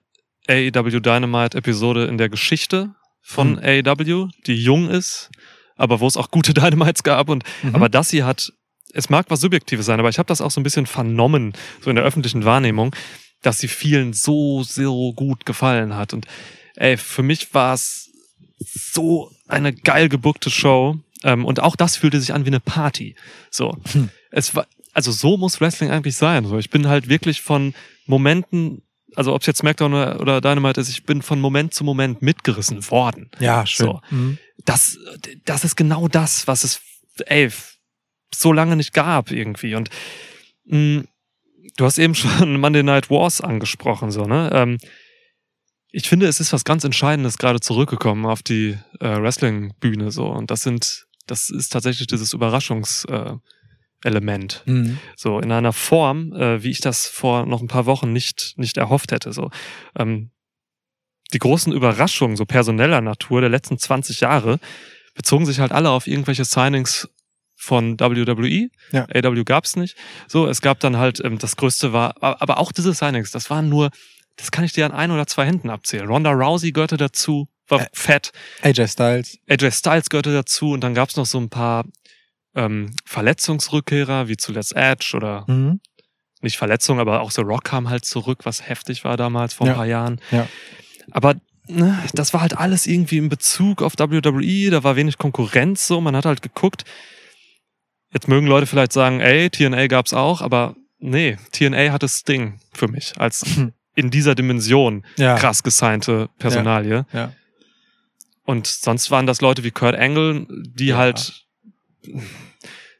AEW 0.48 1.00
Dynamite 1.00 1.56
Episode 1.58 2.04
in 2.06 2.18
der 2.18 2.28
Geschichte 2.28 2.94
von 3.22 3.52
Mhm. 3.52 3.60
AEW, 3.62 4.28
die 4.46 4.56
jung 4.62 4.88
ist, 4.90 5.30
aber 5.76 6.00
wo 6.00 6.06
es 6.06 6.16
auch 6.16 6.30
gute 6.30 6.52
Dynamites 6.54 7.02
gab 7.02 7.28
und 7.28 7.44
Mhm. 7.62 7.74
aber 7.74 7.88
das 7.88 8.10
hier 8.10 8.26
hat, 8.26 8.52
es 8.92 9.10
mag 9.10 9.26
was 9.30 9.40
Subjektives 9.40 9.86
sein, 9.86 9.98
aber 9.98 10.08
ich 10.10 10.18
habe 10.18 10.26
das 10.28 10.40
auch 10.40 10.50
so 10.52 10.60
ein 10.60 10.64
bisschen 10.64 10.86
vernommen, 10.86 11.54
so 11.80 11.90
in 11.90 11.96
der 11.96 12.04
öffentlichen 12.04 12.44
Wahrnehmung, 12.44 12.94
dass 13.44 13.58
sie 13.58 13.68
vielen 13.68 14.12
so, 14.14 14.62
so 14.62 15.12
gut 15.12 15.44
gefallen 15.44 15.94
hat. 15.94 16.12
Und 16.14 16.26
ey, 16.76 16.96
für 16.96 17.22
mich 17.22 17.52
war 17.52 17.74
es 17.74 18.10
so 18.58 19.30
eine 19.46 19.72
geil 19.72 20.08
gebuckte 20.08 20.50
Show. 20.50 20.96
Ähm, 21.22 21.44
und 21.44 21.60
auch 21.60 21.76
das 21.76 21.96
fühlte 21.96 22.20
sich 22.20 22.32
an 22.32 22.44
wie 22.44 22.50
eine 22.50 22.60
Party. 22.60 23.16
So. 23.50 23.76
Hm. 23.92 24.08
Es 24.30 24.54
war, 24.54 24.66
also 24.94 25.12
so 25.12 25.36
muss 25.36 25.60
Wrestling 25.60 25.90
eigentlich 25.90 26.16
sein. 26.16 26.46
So, 26.46 26.58
ich 26.58 26.70
bin 26.70 26.88
halt 26.88 27.08
wirklich 27.08 27.42
von 27.42 27.74
Momenten, 28.06 28.82
also 29.14 29.34
ob 29.34 29.42
es 29.42 29.46
jetzt 29.46 29.58
SmackDown 29.58 29.92
oder, 29.92 30.20
oder 30.20 30.40
Dynamite 30.40 30.80
ist, 30.80 30.88
ich 30.88 31.04
bin 31.04 31.20
von 31.20 31.38
Moment 31.38 31.74
zu 31.74 31.84
Moment 31.84 32.22
mitgerissen 32.22 32.90
worden. 32.90 33.30
Ja, 33.40 33.66
schön. 33.66 33.86
So. 33.86 34.00
Mhm. 34.10 34.38
Das, 34.64 34.98
das 35.44 35.64
ist 35.64 35.76
genau 35.76 36.08
das, 36.08 36.46
was 36.46 36.64
es, 36.64 36.80
ey, 37.26 37.50
so 38.34 38.52
lange 38.52 38.76
nicht 38.76 38.94
gab 38.94 39.30
irgendwie. 39.30 39.74
Und 39.74 39.90
mh, 40.64 41.04
du 41.76 41.84
hast 41.84 41.98
eben 41.98 42.14
schon 42.14 42.60
Monday 42.60 42.82
Night 42.82 43.10
Wars 43.10 43.40
angesprochen, 43.40 44.10
so, 44.10 44.24
ne? 44.24 44.50
Ähm, 44.52 44.78
ich 45.90 46.08
finde, 46.08 46.26
es 46.26 46.40
ist 46.40 46.52
was 46.52 46.64
ganz 46.64 46.82
Entscheidendes 46.82 47.38
gerade 47.38 47.60
zurückgekommen 47.60 48.26
auf 48.26 48.42
die 48.42 48.76
äh, 49.00 49.20
Wrestling-Bühne, 49.20 50.10
so. 50.10 50.26
Und 50.26 50.50
das 50.50 50.62
sind, 50.62 51.06
das 51.26 51.50
ist 51.50 51.72
tatsächlich 51.72 52.08
dieses 52.08 52.32
Überraschungselement. 52.32 53.40
Äh, 53.42 53.54
Element. 54.04 54.62
Mhm. 54.66 54.98
So 55.16 55.40
in 55.40 55.50
einer 55.50 55.72
Form, 55.72 56.32
äh, 56.34 56.62
wie 56.62 56.70
ich 56.70 56.80
das 56.80 57.06
vor 57.06 57.46
noch 57.46 57.60
ein 57.60 57.68
paar 57.68 57.86
Wochen 57.86 58.12
nicht, 58.12 58.54
nicht 58.56 58.76
erhofft 58.76 59.12
hätte. 59.12 59.32
So. 59.32 59.50
Ähm, 59.98 60.30
die 61.32 61.38
großen 61.38 61.72
Überraschungen, 61.72 62.36
so 62.36 62.44
personeller 62.44 63.00
Natur 63.00 63.40
der 63.40 63.50
letzten 63.50 63.78
20 63.78 64.20
Jahre, 64.20 64.60
bezogen 65.14 65.46
sich 65.46 65.58
halt 65.58 65.72
alle 65.72 65.90
auf 65.90 66.06
irgendwelche 66.06 66.44
Signings 66.44 67.08
von 67.64 67.98
WWE. 67.98 68.68
Ja. 68.92 69.06
AW 69.12 69.42
gab's 69.44 69.74
nicht. 69.76 69.96
So, 70.28 70.46
es 70.46 70.60
gab 70.60 70.78
dann 70.80 70.96
halt, 70.98 71.20
ähm, 71.24 71.38
das 71.38 71.56
größte 71.56 71.92
war, 71.92 72.14
aber 72.22 72.58
auch 72.58 72.70
diese 72.72 72.92
Signings, 72.92 73.30
das 73.30 73.50
waren 73.50 73.68
nur, 73.68 73.90
das 74.36 74.50
kann 74.50 74.64
ich 74.64 74.72
dir 74.72 74.84
an 74.86 74.92
ein 74.92 75.10
oder 75.10 75.26
zwei 75.26 75.46
Händen 75.46 75.70
abzählen. 75.70 76.06
Ronda 76.06 76.30
Rousey 76.32 76.72
gehörte 76.72 76.96
dazu, 76.96 77.48
war 77.68 77.80
Ä- 77.80 77.88
fett. 77.92 78.32
AJ 78.62 78.88
Styles. 78.88 79.38
AJ 79.48 79.70
Styles 79.72 80.08
gehörte 80.10 80.32
dazu 80.32 80.70
und 80.72 80.82
dann 80.82 80.94
gab's 80.94 81.16
noch 81.16 81.26
so 81.26 81.38
ein 81.38 81.48
paar 81.48 81.84
ähm, 82.56 82.94
Verletzungsrückkehrer, 83.04 84.28
wie 84.28 84.36
zuletzt 84.36 84.76
Edge 84.76 85.12
oder 85.16 85.44
Mhm. 85.48 85.80
nicht 86.40 86.56
Verletzung, 86.56 87.00
aber 87.00 87.20
auch 87.20 87.30
The 87.32 87.40
Rock 87.40 87.64
kam 87.64 87.88
halt 87.90 88.04
zurück, 88.04 88.40
was 88.44 88.68
heftig 88.68 89.02
war 89.04 89.16
damals 89.16 89.54
vor 89.54 89.66
ein 89.66 89.70
Ja. 89.70 89.74
paar 89.74 89.86
Jahren. 89.86 90.20
Ja. 90.30 90.46
Aber 91.10 91.34
ne, 91.66 91.98
das 92.12 92.32
war 92.32 92.42
halt 92.42 92.56
alles 92.56 92.86
irgendwie 92.86 93.16
in 93.18 93.28
Bezug 93.28 93.82
auf 93.82 93.94
WWE, 93.98 94.70
da 94.70 94.84
war 94.84 94.94
wenig 94.96 95.18
Konkurrenz 95.18 95.86
so, 95.86 96.00
man 96.00 96.14
hat 96.14 96.26
halt 96.26 96.42
geguckt. 96.42 96.84
Jetzt 98.14 98.28
mögen 98.28 98.46
Leute 98.46 98.66
vielleicht 98.66 98.92
sagen, 98.92 99.20
ey, 99.20 99.50
TNA 99.50 99.88
gab's 99.88 100.14
auch, 100.14 100.40
aber 100.40 100.74
nee, 100.98 101.36
TNA 101.52 101.92
hatte 101.92 102.08
Sting 102.08 102.60
für 102.72 102.88
mich 102.88 103.12
als 103.18 103.44
in 103.96 104.10
dieser 104.10 104.34
Dimension 104.34 105.04
Ja. 105.16 105.36
krass 105.36 105.62
gesignte 105.62 106.30
Personalie. 106.38 107.04
Ja. 107.12 107.32
Und 108.44 108.66
sonst 108.66 109.10
waren 109.10 109.26
das 109.26 109.40
Leute 109.40 109.64
wie 109.64 109.70
Kurt 109.70 109.96
Angle, 109.96 110.46
die 110.48 110.86
Ja. 110.86 110.96
halt 110.96 111.44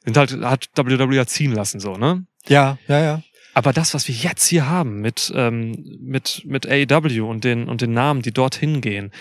sind 0.05 0.17
halt 0.17 0.33
hat 0.43 0.69
WWE 0.77 1.15
ja 1.15 1.27
ziehen 1.27 1.53
lassen 1.53 1.81
so, 1.81 1.97
ne? 1.97 2.27
Ja, 2.47 2.79
ja, 2.89 3.01
ja. 3.01 3.23
Aber 3.55 3.73
das, 3.73 3.95
was 3.95 4.09
wir 4.09 4.15
jetzt 4.15 4.47
hier 4.49 4.69
haben 4.69 5.01
mit, 5.01 5.33
ähm, 5.35 5.99
mit, 6.01 6.43
mit 6.45 6.67
AEW 6.67 7.25
und 7.29 7.45
den, 7.45 7.69
und 7.69 7.81
den 7.81 7.93
Namen, 7.93 8.21
die 8.21 8.33
dorthin 8.33 8.81
gehen, 8.81 9.13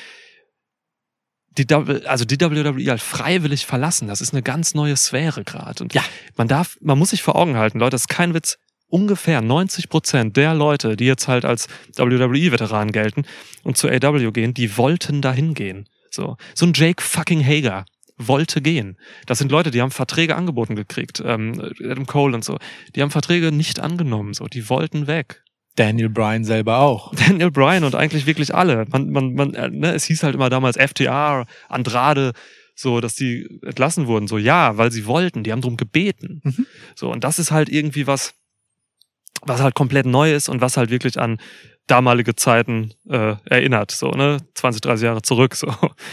die, 1.57 1.65
also 2.07 2.25
die 2.25 2.39
WWE 2.39 2.89
halt 2.89 3.01
freiwillig 3.01 3.65
verlassen, 3.65 4.07
das 4.07 4.22
ist 4.22 4.33
eine 4.33 4.41
ganz 4.41 4.74
neue 4.74 4.95
Sphäre 4.95 5.43
gerade. 5.43 5.83
Und 5.83 5.93
Ja. 5.93 6.03
man 6.36 6.48
darf, 6.48 6.77
man 6.81 6.98
muss 6.98 7.12
sich 7.12 7.22
vor 7.24 7.36
Augen 7.36 7.57
halten, 7.57 7.79
Leute, 7.79 7.91
das 7.91 8.01
ist 8.01 8.10
kein 8.10 8.33
Witz. 8.33 8.57
Ungefähr 8.88 9.41
90 9.41 9.89
Prozent 9.89 10.38
der 10.38 10.53
Leute, 10.53 10.95
die 10.95 11.05
jetzt 11.05 11.27
halt 11.27 11.45
als 11.45 11.67
WWE-Veteranen 11.98 12.91
gelten 12.91 13.24
und 13.63 13.75
zu 13.77 13.88
AEW 13.89 14.31
gehen, 14.31 14.53
die 14.53 14.77
wollten 14.77 15.22
dahin 15.22 15.53
gehen. 15.55 15.89
So, 16.12 16.38
so 16.53 16.65
ein 16.67 16.74
Jake 16.75 17.01
fucking 17.03 17.43
Hager 17.43 17.86
wollte 18.17 18.62
gehen. 18.62 18.98
Das 19.25 19.39
sind 19.39 19.51
Leute, 19.51 19.72
die 19.72 19.81
haben 19.81 19.89
Verträge 19.89 20.36
angeboten 20.36 20.75
gekriegt, 20.75 21.24
ähm, 21.25 21.60
Adam 21.83 22.05
Cole 22.05 22.36
und 22.36 22.45
so. 22.45 22.57
Die 22.95 23.01
haben 23.01 23.10
Verträge 23.10 23.51
nicht 23.51 23.79
angenommen, 23.79 24.36
so. 24.36 24.45
Die 24.45 24.69
wollten 24.69 25.07
weg. 25.07 25.41
Daniel 25.75 26.10
Bryan 26.10 26.44
selber 26.44 26.80
auch. 26.80 27.13
Daniel 27.27 27.51
Bryan 27.51 27.84
und 27.84 27.96
eigentlich 27.96 28.25
wirklich 28.25 28.53
alle. 28.53 28.86
Man, 28.92 29.10
man, 29.10 29.34
man, 29.34 29.53
äh, 29.53 29.70
ne, 29.70 29.94
es 29.94 30.06
hieß 30.06 30.24
halt 30.24 30.36
immer 30.36 30.50
damals 30.50 30.77
FTR, 30.77 31.46
Andrade, 31.70 32.34
so, 32.75 33.01
dass 33.01 33.15
die 33.15 33.48
entlassen 33.63 34.08
wurden. 34.08 34.27
So, 34.27 34.38
ja, 34.38 34.77
weil 34.77 34.92
sie 34.92 35.06
wollten, 35.06 35.44
die 35.44 35.51
haben 35.51 35.62
drum 35.62 35.77
gebeten. 35.77 36.42
Mhm. 36.44 36.65
So, 36.96 37.12
und 37.12 37.24
das 37.24 37.39
ist 37.39 37.51
halt 37.51 37.70
irgendwie 37.70 38.08
was, 38.08 38.34
was 39.42 39.62
halt 39.62 39.75
komplett 39.75 40.06
neu 40.06 40.34
ist 40.34 40.50
und 40.50 40.62
was 40.62 40.77
halt 40.77 40.89
wirklich 40.89 41.20
an 41.20 41.39
damalige 41.88 42.36
Zeiten 42.36 42.94
äh, 43.10 43.36
erinnert. 43.46 43.92
So, 43.92 44.12
ne? 44.12 44.38
20, 44.56 44.82
30 44.82 45.06
Jahre 45.06 45.22
zurück. 45.22 45.56
So. 45.56 45.68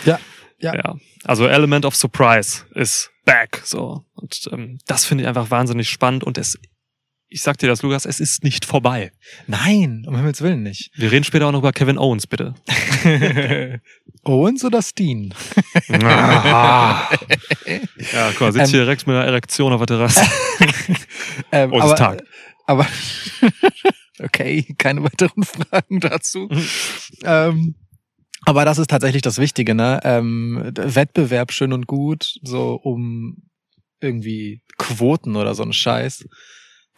Ja, 0.05 0.19
ja. 0.59 0.75
ja. 0.75 0.97
Also 1.25 1.47
Element 1.47 1.85
of 1.85 1.97
Surprise 1.97 2.65
ist 2.75 3.11
back. 3.25 3.63
So. 3.65 4.05
Und 4.15 4.49
ähm, 4.53 4.79
das 4.87 5.05
finde 5.05 5.23
ich 5.23 5.29
einfach 5.29 5.51
wahnsinnig 5.51 5.89
spannend 5.89 6.25
und 6.25 6.39
es, 6.39 6.59
ich 7.31 7.43
sag 7.43 7.59
dir 7.59 7.69
das, 7.69 7.83
Lukas, 7.83 8.05
es 8.07 8.19
ist 8.19 8.43
nicht 8.43 8.65
vorbei. 8.65 9.13
Nein, 9.47 10.05
um 10.07 10.17
Himmels 10.17 10.43
Willen 10.43 10.63
nicht. 10.65 10.91
Wir 10.97 11.13
reden 11.13 11.25
später 11.25 11.47
auch 11.47 11.53
noch 11.53 11.61
über 11.61 11.73
Kevin 11.73 11.97
Owens, 11.97 12.27
bitte. 12.27 12.55
Owens 14.25 14.65
oder 14.65 14.83
Steen? 14.83 15.33
ja, 15.89 17.09
guck 18.33 18.41
mal, 18.41 18.53
sitzt 18.53 18.67
Ähm, 18.67 18.71
hier 18.71 18.81
direkt 18.81 19.07
mit 19.07 19.15
einer 19.17 19.25
Erektion 19.25 19.73
auf 19.73 19.79
der 19.81 19.87
Terrasse. 19.87 20.27
Ähm, 21.53 21.73
Oh, 21.73 21.81
aber, 21.81 21.97
Tag. 21.97 22.23
aber 22.67 22.87
okay, 24.19 24.67
keine 24.79 25.03
weiteren 25.03 25.43
Fragen 25.43 26.01
dazu. 26.01 26.49
Mhm. 26.51 26.67
ähm, 27.25 27.75
aber 28.45 28.65
das 28.65 28.79
ist 28.79 28.91
tatsächlich 28.91 29.23
das 29.23 29.39
Wichtige, 29.39 29.75
ne? 29.75 30.01
Ähm, 30.05 30.73
Wettbewerb 30.75 31.53
schön 31.53 31.73
und 31.73 31.87
gut, 31.87 32.35
so 32.43 32.75
um 32.75 33.37
irgendwie 34.01 34.63
Quoten 34.79 35.37
oder 35.37 35.55
so 35.55 35.63
ein 35.63 35.73
Scheiß. 35.73 36.25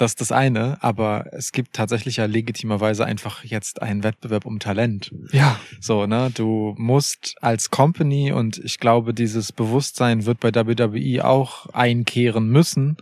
Das 0.02 0.10
ist 0.10 0.20
das 0.20 0.32
eine, 0.32 0.82
aber 0.82 1.26
es 1.30 1.52
gibt 1.52 1.74
tatsächlich 1.74 2.16
ja 2.16 2.24
legitimerweise 2.24 3.04
einfach 3.04 3.44
jetzt 3.44 3.82
einen 3.82 4.02
Wettbewerb 4.02 4.46
um 4.46 4.58
Talent. 4.58 5.14
Ja. 5.30 5.60
So, 5.80 6.06
ne, 6.06 6.28
du 6.34 6.74
musst 6.76 7.36
als 7.40 7.70
Company 7.70 8.32
und 8.32 8.58
ich 8.58 8.80
glaube, 8.80 9.14
dieses 9.14 9.52
Bewusstsein 9.52 10.26
wird 10.26 10.40
bei 10.40 10.52
WWE 10.52 11.24
auch 11.24 11.66
einkehren 11.66 12.48
müssen, 12.48 12.96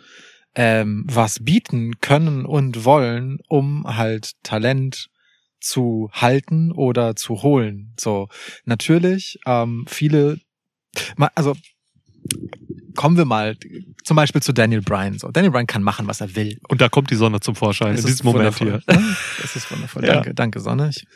ähm, 0.55 1.07
was 1.09 1.43
bieten 1.43 2.01
können 2.03 2.45
und 2.45 2.85
wollen, 2.85 3.39
um 3.49 3.87
halt 3.87 4.33
Talent 4.43 5.09
zu 5.59 6.11
halten 6.13 6.71
oder 6.71 7.17
zu 7.17 7.43
holen. 7.43 7.95
So, 7.99 8.29
natürlich, 8.67 9.39
ähm, 9.47 9.87
viele, 9.89 10.37
also 11.35 11.57
kommen 12.97 13.17
wir 13.17 13.25
mal 13.25 13.57
zum 14.05 14.17
Beispiel 14.17 14.43
zu 14.43 14.53
Daniel 14.53 14.83
Bryan. 14.83 15.19
So, 15.19 15.31
Daniel 15.31 15.53
Bryan 15.53 15.67
kann 15.67 15.83
machen, 15.83 16.07
was 16.07 16.21
er 16.21 16.35
will. 16.37 16.59
Und 16.69 16.81
da 16.81 16.89
kommt 16.89 17.11
die 17.11 17.17
Sonne 17.17 17.41
zum 17.41 17.55
Vorschein 17.55 17.95
Es 17.95 18.01
in 18.01 18.07
diesem 18.07 18.27
Moment 18.27 18.59
hier. 18.59 18.83
Das 19.41 19.57
ist 19.57 19.71
wundervoll. 19.71 20.05
Ja. 20.05 20.15
Danke, 20.15 20.35
danke, 20.35 20.61
Sonne. 20.61 20.91
Ich, 20.91 21.07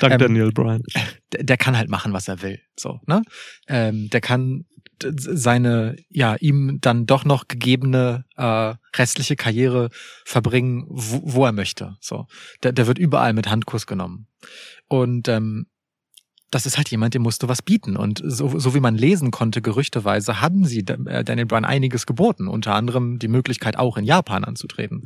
Dank 0.00 0.14
Ähm, 0.14 0.18
Daniel 0.18 0.52
Bryan. 0.52 0.82
der, 1.32 1.44
der 1.44 1.56
kann 1.56 1.76
halt 1.76 1.90
machen, 1.90 2.12
was 2.12 2.28
er 2.28 2.42
will. 2.42 2.60
So, 2.78 3.00
ne? 3.06 3.22
Ähm, 3.66 4.08
der 4.10 4.20
kann 4.20 4.64
seine, 5.00 5.96
ja, 6.08 6.34
ihm 6.36 6.78
dann 6.80 7.06
doch 7.06 7.24
noch 7.24 7.46
gegebene 7.46 8.24
äh, 8.36 8.74
restliche 8.96 9.36
Karriere 9.36 9.90
verbringen, 10.24 10.86
wo, 10.88 11.20
wo 11.24 11.44
er 11.44 11.52
möchte. 11.52 11.96
So, 12.00 12.26
der, 12.62 12.72
der 12.72 12.86
wird 12.86 12.98
überall 12.98 13.32
mit 13.32 13.48
Handkuss 13.48 13.86
genommen. 13.86 14.26
Und 14.88 15.28
ähm, 15.28 15.66
das 16.50 16.64
ist 16.64 16.76
halt 16.78 16.88
jemand, 16.90 17.12
dem 17.14 17.22
musst 17.22 17.42
du 17.42 17.48
was 17.48 17.60
bieten. 17.60 17.96
Und 17.96 18.22
so, 18.24 18.58
so 18.58 18.74
wie 18.74 18.80
man 18.80 18.96
lesen 18.96 19.30
konnte, 19.30 19.60
gerüchteweise, 19.60 20.40
haben 20.40 20.64
sie 20.64 20.80
äh, 20.80 21.22
Daniel 21.24 21.46
Bryan 21.46 21.64
einiges 21.66 22.06
geboten. 22.06 22.48
Unter 22.48 22.74
anderem 22.74 23.18
die 23.18 23.28
Möglichkeit, 23.28 23.78
auch 23.78 23.96
in 23.98 24.04
Japan 24.04 24.44
anzutreten. 24.44 25.04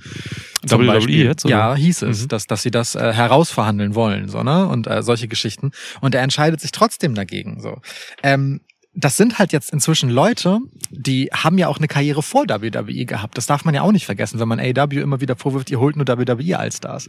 Zum 0.66 0.80
WWE 0.82 0.86
Beispiel, 0.86 1.24
jetzt, 1.24 1.44
oder? 1.44 1.54
Ja, 1.54 1.74
hieß 1.74 2.02
es, 2.02 2.22
Mhm. 2.22 2.28
dass, 2.28 2.46
dass 2.46 2.62
sie 2.62 2.70
das 2.70 2.94
äh, 2.94 3.12
herausverhandeln 3.12 3.94
wollen, 3.94 4.28
so, 4.28 4.42
ne? 4.42 4.66
Und 4.68 4.86
äh, 4.86 5.02
solche 5.02 5.26
Geschichten. 5.26 5.72
Und 6.00 6.14
er 6.14 6.22
entscheidet 6.22 6.60
sich 6.60 6.70
trotzdem 6.72 7.14
dagegen. 7.14 7.60
So. 7.60 7.80
Ähm, 8.22 8.60
das 8.94 9.16
sind 9.16 9.38
halt 9.38 9.52
jetzt 9.52 9.72
inzwischen 9.72 10.10
Leute, 10.10 10.58
die 10.90 11.30
haben 11.32 11.56
ja 11.56 11.66
auch 11.68 11.78
eine 11.78 11.88
Karriere 11.88 12.22
vor 12.22 12.44
WWE 12.46 13.06
gehabt. 13.06 13.38
Das 13.38 13.46
darf 13.46 13.64
man 13.64 13.74
ja 13.74 13.80
auch 13.82 13.90
nicht 13.92 14.04
vergessen, 14.04 14.38
wenn 14.38 14.48
man 14.48 14.60
AEW 14.60 15.00
immer 15.00 15.20
wieder 15.22 15.34
vorwirft, 15.34 15.70
ihr 15.70 15.80
holt 15.80 15.96
nur 15.96 16.06
WWE 16.06 16.58
Allstars. 16.58 17.08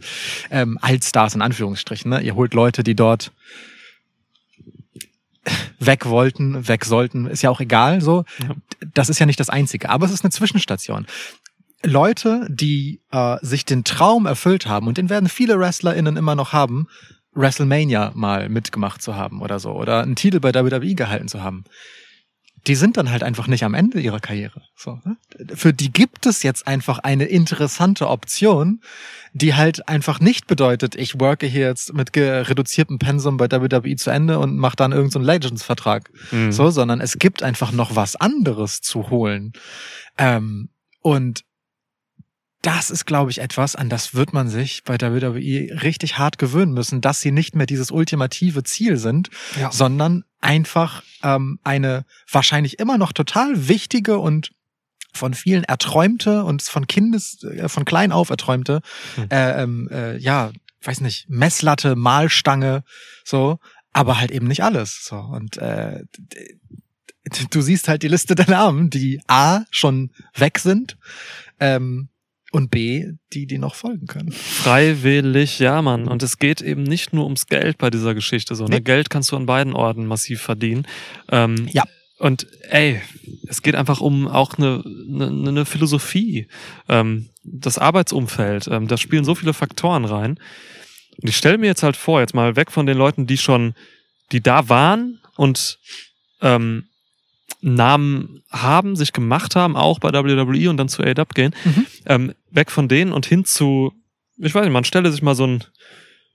Ähm, 0.50 0.78
Allstars 0.80 1.34
in 1.34 1.42
Anführungsstrichen, 1.42 2.10
ne? 2.10 2.20
Ihr 2.22 2.34
holt 2.34 2.54
Leute, 2.54 2.82
die 2.82 2.94
dort 2.96 3.32
weg 5.78 6.06
wollten, 6.06 6.68
weg 6.68 6.84
sollten, 6.84 7.26
ist 7.26 7.42
ja 7.42 7.50
auch 7.50 7.60
egal, 7.60 8.00
so. 8.00 8.24
Ja. 8.42 8.54
Das 8.94 9.08
ist 9.08 9.18
ja 9.18 9.26
nicht 9.26 9.40
das 9.40 9.50
Einzige, 9.50 9.90
aber 9.90 10.06
es 10.06 10.12
ist 10.12 10.24
eine 10.24 10.30
Zwischenstation. 10.30 11.06
Leute, 11.82 12.46
die 12.48 13.02
äh, 13.10 13.36
sich 13.42 13.64
den 13.64 13.84
Traum 13.84 14.26
erfüllt 14.26 14.66
haben, 14.66 14.86
und 14.86 14.96
den 14.96 15.10
werden 15.10 15.28
viele 15.28 15.58
WrestlerInnen 15.58 16.16
immer 16.16 16.34
noch 16.34 16.52
haben, 16.52 16.86
WrestleMania 17.32 18.12
mal 18.14 18.48
mitgemacht 18.48 19.02
zu 19.02 19.16
haben 19.16 19.42
oder 19.42 19.58
so, 19.58 19.72
oder 19.72 20.02
einen 20.02 20.16
Titel 20.16 20.40
bei 20.40 20.54
WWE 20.54 20.94
gehalten 20.94 21.28
zu 21.28 21.42
haben. 21.42 21.64
Die 22.66 22.74
sind 22.74 22.96
dann 22.96 23.10
halt 23.10 23.22
einfach 23.22 23.46
nicht 23.46 23.64
am 23.64 23.74
Ende 23.74 24.00
ihrer 24.00 24.20
Karriere. 24.20 24.62
So, 24.74 24.98
ne? 25.04 25.16
Für 25.54 25.72
die 25.72 25.92
gibt 25.92 26.24
es 26.24 26.42
jetzt 26.42 26.66
einfach 26.66 26.98
eine 26.98 27.24
interessante 27.24 28.08
Option, 28.08 28.80
die 29.32 29.54
halt 29.54 29.88
einfach 29.88 30.20
nicht 30.20 30.46
bedeutet, 30.46 30.94
ich 30.94 31.20
worke 31.20 31.46
hier 31.46 31.66
jetzt 31.66 31.92
mit 31.92 32.16
reduziertem 32.16 32.98
Pensum 32.98 33.36
bei 33.36 33.50
WWE 33.50 33.96
zu 33.96 34.10
Ende 34.10 34.38
und 34.38 34.56
mache 34.56 34.76
dann 34.76 34.92
irgendeinen 34.92 35.24
so 35.24 35.30
Legends-Vertrag. 35.30 36.10
Mhm. 36.30 36.52
So, 36.52 36.70
sondern 36.70 37.00
es 37.00 37.18
gibt 37.18 37.42
einfach 37.42 37.72
noch 37.72 37.96
was 37.96 38.16
anderes 38.16 38.80
zu 38.80 39.10
holen. 39.10 39.52
Ähm, 40.16 40.70
und 41.00 41.44
das 42.64 42.90
ist, 42.90 43.04
glaube 43.04 43.30
ich, 43.30 43.40
etwas, 43.40 43.76
an 43.76 43.88
das 43.90 44.14
wird 44.14 44.32
man 44.32 44.48
sich 44.48 44.84
bei 44.84 44.94
WWE 45.00 45.82
richtig 45.82 46.16
hart 46.18 46.38
gewöhnen 46.38 46.72
müssen, 46.72 47.00
dass 47.00 47.20
sie 47.20 47.30
nicht 47.30 47.54
mehr 47.54 47.66
dieses 47.66 47.90
ultimative 47.90 48.62
Ziel 48.64 48.96
sind, 48.96 49.28
Ja. 49.60 49.70
sondern 49.70 50.24
einfach 50.40 51.02
ähm, 51.22 51.58
eine 51.62 52.04
wahrscheinlich 52.30 52.78
immer 52.78 52.96
noch 52.98 53.12
total 53.12 53.68
wichtige 53.68 54.18
und 54.18 54.52
von 55.12 55.34
vielen 55.34 55.64
erträumte 55.64 56.42
und 56.44 56.62
von 56.62 56.86
Kindes, 56.86 57.42
äh, 57.44 57.68
von 57.68 57.84
klein 57.84 58.12
auf 58.12 58.30
erträumte, 58.30 58.80
Hm. 59.16 59.26
äh, 59.30 59.62
ähm, 59.62 59.88
äh, 59.92 60.16
ja, 60.16 60.50
weiß 60.82 61.00
nicht, 61.02 61.26
Messlatte, 61.28 61.96
Mahlstange, 61.96 62.82
so, 63.24 63.58
aber 63.92 64.18
halt 64.18 64.30
eben 64.30 64.48
nicht 64.48 64.64
alles. 64.64 65.04
So. 65.04 65.16
Und 65.16 65.56
äh, 65.58 66.02
du 67.50 67.60
siehst 67.60 67.88
halt 67.88 68.02
die 68.02 68.08
Liste 68.08 68.34
der 68.34 68.48
Namen, 68.48 68.90
die 68.90 69.20
A 69.28 69.64
schon 69.70 70.10
weg 70.34 70.58
sind 70.58 70.96
ähm, 71.60 72.08
und 72.54 72.70
B, 72.70 73.04
die, 73.32 73.46
die 73.46 73.58
noch 73.58 73.74
folgen 73.74 74.06
können. 74.06 74.30
Freiwillig, 74.30 75.58
ja, 75.58 75.82
Mann. 75.82 76.06
Und 76.06 76.22
es 76.22 76.38
geht 76.38 76.60
eben 76.60 76.84
nicht 76.84 77.12
nur 77.12 77.24
ums 77.24 77.46
Geld 77.46 77.78
bei 77.78 77.90
dieser 77.90 78.14
Geschichte. 78.14 78.54
So, 78.54 78.64
ne? 78.64 78.76
Nee. 78.76 78.80
Geld 78.80 79.10
kannst 79.10 79.32
du 79.32 79.36
an 79.36 79.46
beiden 79.46 79.72
Orten 79.72 80.06
massiv 80.06 80.40
verdienen. 80.40 80.86
Ähm, 81.30 81.68
Ja. 81.72 81.82
Und 82.18 82.46
ey, 82.70 83.00
es 83.48 83.60
geht 83.60 83.74
einfach 83.74 84.00
um 84.00 84.28
auch 84.28 84.54
eine, 84.56 84.84
eine, 84.86 85.48
eine 85.48 85.64
Philosophie, 85.64 86.46
ähm, 86.88 87.28
das 87.42 87.76
Arbeitsumfeld. 87.76 88.68
Ähm, 88.68 88.86
da 88.86 88.96
spielen 88.96 89.24
so 89.24 89.34
viele 89.34 89.52
Faktoren 89.52 90.04
rein. 90.04 90.38
Und 91.20 91.28
ich 91.28 91.36
stelle 91.36 91.58
mir 91.58 91.66
jetzt 91.66 91.82
halt 91.82 91.96
vor, 91.96 92.20
jetzt 92.20 92.34
mal 92.34 92.54
weg 92.54 92.70
von 92.70 92.86
den 92.86 92.96
Leuten, 92.96 93.26
die 93.26 93.36
schon, 93.36 93.74
die 94.30 94.40
da 94.40 94.68
waren 94.68 95.18
und 95.36 95.78
ähm, 96.40 96.84
Namen 97.60 98.42
haben, 98.50 98.94
sich 98.94 99.12
gemacht 99.12 99.56
haben, 99.56 99.74
auch 99.74 99.98
bei 99.98 100.12
WWE 100.12 100.68
und 100.70 100.76
dann 100.76 100.88
zu 100.88 101.02
AEW 101.02 101.24
gehen, 101.34 101.54
Mhm. 101.64 101.86
Ähm, 102.06 102.34
weg 102.50 102.70
von 102.70 102.88
denen 102.88 103.12
und 103.12 103.26
hin 103.26 103.44
zu, 103.44 103.92
ich 104.38 104.54
weiß 104.54 104.64
nicht, 104.64 104.72
man 104.72 104.84
stelle 104.84 105.10
sich 105.10 105.22
mal 105.22 105.34
so 105.34 105.46
ein 105.46 105.64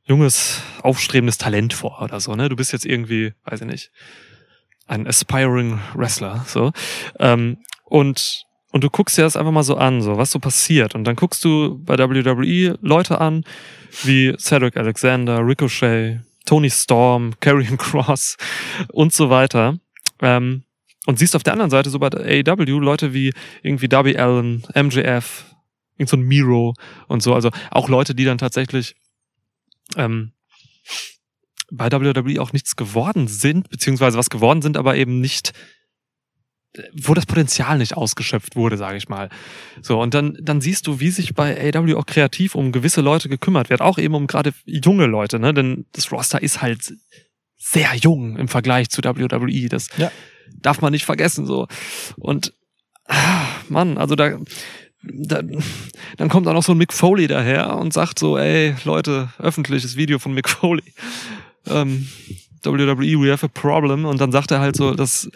junges, 0.04 0.62
aufstrebendes 0.82 1.38
Talent 1.38 1.74
vor 1.74 2.02
oder 2.02 2.20
so, 2.20 2.36
ne? 2.36 2.50
Du 2.50 2.56
bist 2.56 2.74
jetzt 2.74 2.86
irgendwie, 2.86 3.34
weiß 3.46 3.62
ich 3.62 3.68
nicht, 3.68 3.92
ein 4.88 5.08
aspiring 5.08 5.80
Wrestler, 5.94 6.44
so. 6.48 6.72
Ähm, 7.20 7.58
und, 7.86 8.44
und 8.72 8.84
du 8.84 8.90
guckst 8.90 9.18
dir 9.18 9.22
das 9.22 9.38
einfach 9.38 9.52
mal 9.52 9.64
so 9.64 9.76
an, 9.76 10.02
so, 10.02 10.18
was 10.18 10.32
so 10.32 10.40
passiert. 10.40 10.96
Und 10.96 11.04
dann 11.04 11.16
guckst 11.16 11.46
du 11.46 11.80
bei 11.84 11.98
WWE 11.98 12.78
Leute 12.82 13.22
an, 13.22 13.44
wie 14.04 14.36
Cedric 14.38 14.78
Alexander, 14.78 15.46
Ricochet, 15.46 16.22
Tony 16.46 16.70
Storm, 16.70 17.34
Karrion 17.40 17.78
Cross 17.78 18.38
und 18.92 19.14
so 19.14 19.30
weiter. 19.30 19.78
Ähm, 20.22 20.64
und 21.06 21.18
siehst 21.18 21.36
auf 21.36 21.44
der 21.44 21.54
anderen 21.54 21.72
Seite 21.72 21.90
so 21.90 22.00
bei 22.00 22.10
AEW 22.10 22.80
Leute 22.80 23.14
wie 23.14 23.34
irgendwie 23.64 23.88
Darby 23.88 24.18
Allen, 24.18 24.64
MJF, 24.76 25.46
irgend 26.00 26.10
so 26.10 26.18
ein 26.18 26.24
Miro 26.24 26.74
und 27.08 27.22
so. 27.22 27.34
Also 27.36 27.52
auch 27.72 27.90
Leute, 27.90 28.16
die 28.16 28.26
dann 28.26 28.38
tatsächlich 28.40 28.96
ähm, 29.96 30.32
bei 31.72 31.92
WWE 31.92 32.42
auch 32.42 32.54
nichts 32.54 32.76
geworden 32.76 33.28
sind, 33.28 33.70
beziehungsweise 33.70 34.18
was 34.18 34.30
geworden 34.32 34.62
sind, 34.62 34.76
aber 34.78 34.96
eben 34.96 35.20
nicht, 35.22 35.54
wo 36.94 37.14
das 37.14 37.26
Potenzial 37.26 37.78
nicht 37.78 37.96
ausgeschöpft 37.98 38.56
wurde, 38.56 38.78
sage 38.78 38.98
ich 38.98 39.10
mal. 39.10 39.30
So, 39.82 40.02
und 40.02 40.14
dann, 40.14 40.38
dann 40.42 40.62
siehst 40.62 40.88
du, 40.88 41.00
wie 41.00 41.10
sich 41.10 41.34
bei 41.36 41.74
AEW 41.76 41.98
auch 41.98 42.06
kreativ 42.06 42.56
um 42.56 42.72
gewisse 42.72 43.02
Leute 43.02 43.30
gekümmert 43.30 43.70
wird, 43.70 43.82
auch 43.82 43.98
eben 43.98 44.16
um 44.16 44.28
gerade 44.28 44.54
junge 44.66 45.06
Leute, 45.06 45.40
ne? 45.40 45.54
Denn 45.54 45.86
das 45.92 46.12
Roster 46.12 46.42
ist 46.42 46.62
halt 46.62 46.94
sehr 47.58 47.94
jung 47.96 48.38
im 48.38 48.48
Vergleich 48.48 48.90
zu 48.90 49.04
WWE. 49.04 49.68
Das 49.70 49.90
Ja. 49.98 50.12
darf 50.62 50.82
man 50.82 50.92
nicht 50.92 51.06
vergessen, 51.06 51.46
so. 51.46 51.68
Und, 52.18 52.54
ah, 53.06 53.46
Mann, 53.68 53.98
also 53.98 54.16
da, 54.16 54.40
da, 55.02 55.42
dann 56.18 56.30
kommt 56.30 56.48
auch 56.48 56.54
noch 56.54 56.64
so 56.64 56.74
ein 56.74 56.78
Mick 56.78 56.94
Foley 56.94 57.28
daher 57.28 57.78
und 57.78 57.94
sagt 57.94 58.20
so, 58.20 58.38
ey, 58.38 58.76
Leute, 58.84 59.30
öffentliches 59.40 59.96
Video 59.96 60.20
von 60.20 60.34
Mick 60.34 60.50
Foley. 60.50 60.94
Ähm, 61.68 62.08
WWE, 62.64 63.22
we 63.22 63.32
have 63.32 63.46
a 63.46 63.50
problem. 63.50 64.06
Und 64.06 64.20
dann 64.20 64.32
sagt 64.32 64.52
er 64.52 64.60
halt 64.60 64.76
so, 64.76 64.94
dass 64.94 65.30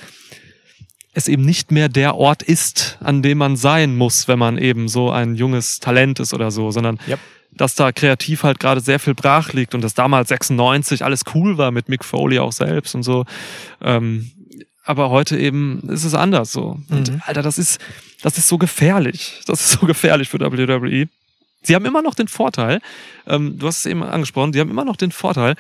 es 1.14 1.28
eben 1.28 1.44
nicht 1.44 1.72
mehr 1.72 1.90
der 1.90 2.16
Ort 2.16 2.44
ist, 2.44 2.98
an 3.00 3.22
dem 3.22 3.38
man 3.38 3.56
sein 3.56 3.96
muss, 3.96 4.28
wenn 4.28 4.40
man 4.40 4.58
eben 4.58 4.88
so 4.88 5.12
ein 5.12 5.36
junges 5.36 5.80
Talent 5.80 6.20
ist 6.20 6.34
oder 6.34 6.52
so, 6.52 6.72
sondern 6.72 7.00
Yep. 7.08 7.20
dass 7.52 7.76
da 7.76 7.92
kreativ 7.92 8.44
halt 8.44 8.60
gerade 8.60 8.82
sehr 8.82 9.00
viel 9.00 9.14
brach 9.14 9.54
liegt 9.54 9.76
und 9.76 9.82
dass 9.82 9.94
damals 9.94 10.30
96 10.30 11.06
alles 11.06 11.22
cool 11.36 11.58
war 11.58 11.72
mit 11.72 11.88
Mick 11.88 12.04
Foley 12.04 12.40
auch 12.40 12.52
selbst 12.52 12.96
und 12.96 13.04
so. 13.04 13.26
Ähm, 13.82 14.32
aber 14.84 15.10
heute 15.10 15.38
eben 15.38 15.82
ist 15.90 16.04
es 16.04 16.14
anders 16.14 16.52
so. 16.52 16.80
Und 16.90 17.12
Mhm. 17.12 17.22
Alter, 17.26 17.42
das 17.42 17.58
ist, 17.58 17.80
das 18.22 18.38
ist 18.38 18.48
so 18.48 18.58
gefährlich. 18.58 19.42
Das 19.46 19.62
ist 19.62 19.72
so 19.80 19.86
gefährlich 19.88 20.30
für 20.30 20.40
WWE. 20.40 21.08
Sie 21.62 21.76
haben 21.76 21.86
immer 21.86 22.02
noch 22.02 22.16
den 22.16 22.28
Vorteil, 22.28 22.82
ähm, 23.26 23.58
du 23.58 23.68
hast 23.68 23.80
es 23.80 23.86
eben 23.86 24.04
angesprochen, 24.04 24.52
sie 24.52 24.60
haben 24.60 24.70
immer 24.70 24.84
noch 24.84 24.98
den 24.98 25.12
Vorteil, 25.12 25.56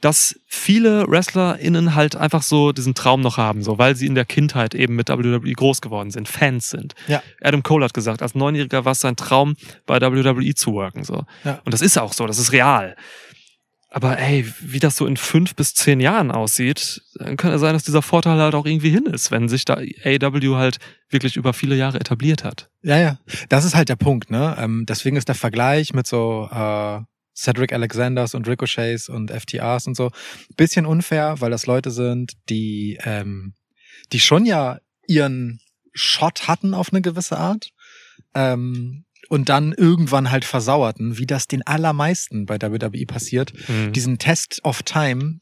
dass 0.00 0.38
viele 0.46 1.06
WrestlerInnen 1.08 1.94
halt 1.94 2.16
einfach 2.16 2.42
so 2.42 2.72
diesen 2.72 2.94
Traum 2.94 3.20
noch 3.20 3.36
haben, 3.36 3.62
so, 3.62 3.76
weil 3.76 3.96
sie 3.96 4.06
in 4.06 4.14
der 4.14 4.24
Kindheit 4.24 4.74
eben 4.74 4.94
mit 4.96 5.08
WWE 5.10 5.40
groß 5.52 5.80
geworden 5.82 6.10
sind, 6.10 6.28
Fans 6.28 6.70
sind. 6.70 6.94
Ja. 7.08 7.22
Adam 7.42 7.62
Cole 7.62 7.84
hat 7.84 7.92
gesagt, 7.92 8.22
als 8.22 8.34
Neunjähriger 8.34 8.84
war 8.84 8.92
es 8.92 9.00
sein 9.00 9.16
Traum, 9.16 9.56
bei 9.86 10.00
WWE 10.00 10.54
zu 10.54 10.72
worken, 10.72 11.04
so. 11.04 11.24
Ja. 11.44 11.60
Und 11.64 11.74
das 11.74 11.82
ist 11.82 11.98
auch 11.98 12.12
so, 12.14 12.26
das 12.26 12.38
ist 12.38 12.52
real. 12.52 12.96
Aber 13.92 14.18
ey, 14.18 14.46
wie 14.60 14.78
das 14.78 14.96
so 14.96 15.04
in 15.04 15.16
fünf 15.16 15.56
bis 15.56 15.74
zehn 15.74 15.98
Jahren 15.98 16.30
aussieht, 16.30 17.02
dann 17.16 17.36
kann 17.36 17.52
es 17.52 17.60
sein, 17.60 17.72
dass 17.72 17.82
dieser 17.82 18.02
Vorteil 18.02 18.38
halt 18.38 18.54
auch 18.54 18.64
irgendwie 18.64 18.90
hin 18.90 19.06
ist, 19.06 19.32
wenn 19.32 19.48
sich 19.48 19.64
da 19.64 19.74
AW 19.74 20.54
halt 20.54 20.78
wirklich 21.08 21.36
über 21.36 21.52
viele 21.52 21.74
Jahre 21.74 21.98
etabliert 21.98 22.44
hat. 22.44 22.70
Ja, 22.82 22.98
ja. 22.98 23.18
Das 23.48 23.64
ist 23.64 23.74
halt 23.74 23.88
der 23.88 23.96
Punkt, 23.96 24.30
ne? 24.30 24.56
Ähm, 24.60 24.86
deswegen 24.86 25.16
ist 25.16 25.26
der 25.26 25.34
Vergleich 25.34 25.92
mit 25.92 26.06
so 26.06 26.48
äh, 26.52 27.00
Cedric 27.34 27.72
Alexanders 27.72 28.34
und 28.34 28.46
Ricochets 28.46 29.08
und 29.08 29.32
FTRs 29.32 29.88
und 29.88 29.96
so 29.96 30.12
bisschen 30.56 30.86
unfair, 30.86 31.40
weil 31.40 31.50
das 31.50 31.66
Leute 31.66 31.90
sind, 31.90 32.34
die, 32.48 32.96
ähm, 33.02 33.54
die 34.12 34.20
schon 34.20 34.46
ja 34.46 34.78
ihren 35.08 35.60
Shot 35.92 36.46
hatten 36.46 36.74
auf 36.74 36.92
eine 36.92 37.02
gewisse 37.02 37.38
Art. 37.38 37.70
Ähm, 38.34 39.04
und 39.30 39.48
dann 39.48 39.72
irgendwann 39.72 40.32
halt 40.32 40.44
versauerten, 40.44 41.16
wie 41.16 41.24
das 41.24 41.46
den 41.46 41.64
allermeisten 41.64 42.46
bei 42.46 42.60
WWE 42.60 43.06
passiert. 43.06 43.52
Mhm. 43.68 43.92
Diesen 43.92 44.18
Test 44.18 44.60
of 44.64 44.82
Time, 44.82 45.38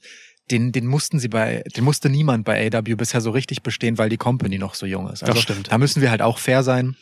den, 0.51 0.73
den 0.73 0.87
mussten 0.87 1.19
sie 1.19 1.29
bei, 1.29 1.65
den 1.75 1.85
musste 1.85 2.11
niemand 2.11 2.45
bei 2.45 2.71
AW 2.71 2.95
bisher 2.97 3.23
so 3.23 3.31
richtig 3.31 3.63
bestehen, 3.63 3.97
weil 3.97 4.11
die 4.11 4.19
Company 4.19 4.59
noch 4.59 4.75
so 4.75 4.85
jung 4.85 5.09
ist. 5.09 5.23
Also 5.23 5.33
Das 5.33 5.43
stimmt. 5.43 5.73
Da 5.73 5.79
müssen 5.79 6.03
wir 6.03 6.11
halt 6.11 6.21
auch 6.21 6.39
fair 6.39 6.63
sein. 6.63 6.97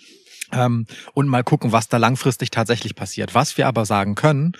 Ähm, 0.52 0.86
und 1.12 1.26
mal 1.26 1.42
gucken, 1.42 1.72
was 1.72 1.88
da 1.88 1.96
langfristig 1.96 2.52
tatsächlich 2.52 2.94
passiert. 2.94 3.34
Was 3.34 3.58
wir 3.58 3.66
aber 3.66 3.84
sagen 3.84 4.14
können, 4.14 4.52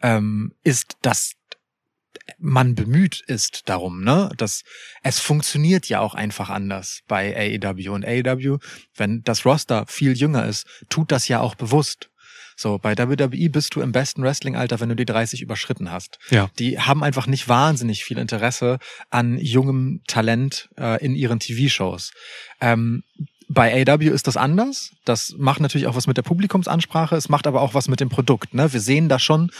ähm, 0.00 0.52
ist, 0.62 0.98
dass 1.02 1.32
man 2.38 2.74
bemüht 2.74 3.22
ist 3.26 3.68
darum, 3.68 4.02
ne? 4.02 4.30
Das, 4.36 4.62
es 5.02 5.18
funktioniert 5.18 5.88
ja 5.88 6.00
auch 6.00 6.14
einfach 6.14 6.50
anders 6.50 7.00
bei 7.08 7.60
AEW 7.62 7.90
und 7.92 8.04
AEW, 8.04 8.58
wenn 8.96 9.22
das 9.22 9.44
Roster 9.44 9.84
viel 9.86 10.12
jünger 10.12 10.46
ist, 10.46 10.66
tut 10.88 11.12
das 11.12 11.28
ja 11.28 11.40
auch 11.40 11.54
bewusst. 11.54 12.08
So, 12.56 12.78
bei 12.78 12.96
WWE 12.96 13.50
bist 13.50 13.74
du 13.74 13.80
im 13.80 13.92
besten 13.92 14.22
Wrestling-Alter, 14.22 14.80
wenn 14.80 14.88
du 14.88 14.96
die 14.96 15.04
30 15.04 15.42
überschritten 15.42 15.90
hast. 15.90 16.18
Ja. 16.30 16.50
Die 16.58 16.78
haben 16.78 17.02
einfach 17.02 17.26
nicht 17.26 17.48
wahnsinnig 17.48 18.04
viel 18.04 18.18
Interesse 18.18 18.78
an 19.10 19.38
jungem 19.38 20.02
Talent 20.06 20.68
äh, 20.78 21.04
in 21.04 21.14
ihren 21.14 21.40
TV-Shows. 21.40 22.12
Ähm, 22.60 23.02
bei 23.48 23.84
AW 23.86 24.06
ist 24.06 24.26
das 24.26 24.36
anders. 24.36 24.92
Das 25.04 25.34
macht 25.38 25.60
natürlich 25.60 25.86
auch 25.86 25.96
was 25.96 26.06
mit 26.06 26.16
der 26.16 26.22
Publikumsansprache. 26.22 27.16
Es 27.16 27.28
macht 27.28 27.46
aber 27.46 27.60
auch 27.60 27.74
was 27.74 27.88
mit 27.88 28.00
dem 28.00 28.08
Produkt. 28.08 28.54
Ne? 28.54 28.72
Wir 28.72 28.80
sehen 28.80 29.08
da 29.08 29.18
schon 29.18 29.50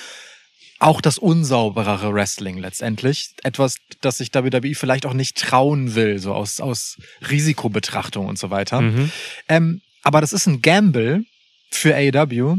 auch 0.83 1.01
das 1.01 1.18
unsauberere 1.18 2.12
Wrestling 2.12 2.59
letztendlich. 2.59 3.31
Etwas, 3.42 3.77
das 4.01 4.18
sich 4.18 4.35
WWE 4.35 4.75
vielleicht 4.75 5.07
auch 5.07 5.14
nicht 5.14 5.38
trauen 5.38 5.95
will, 5.95 6.18
so 6.18 6.35
aus, 6.35 6.61
aus 6.61 6.99
Risikobetrachtung 7.29 8.27
und 8.27 8.38
so 8.38 8.51
weiter. 8.51 8.81
Mhm. 8.81 9.11
Ähm, 9.49 9.81
aber 10.03 10.21
das 10.21 10.33
ist 10.33 10.47
ein 10.47 10.61
Gamble 10.61 11.25
für 11.71 11.95
AEW, 11.95 12.59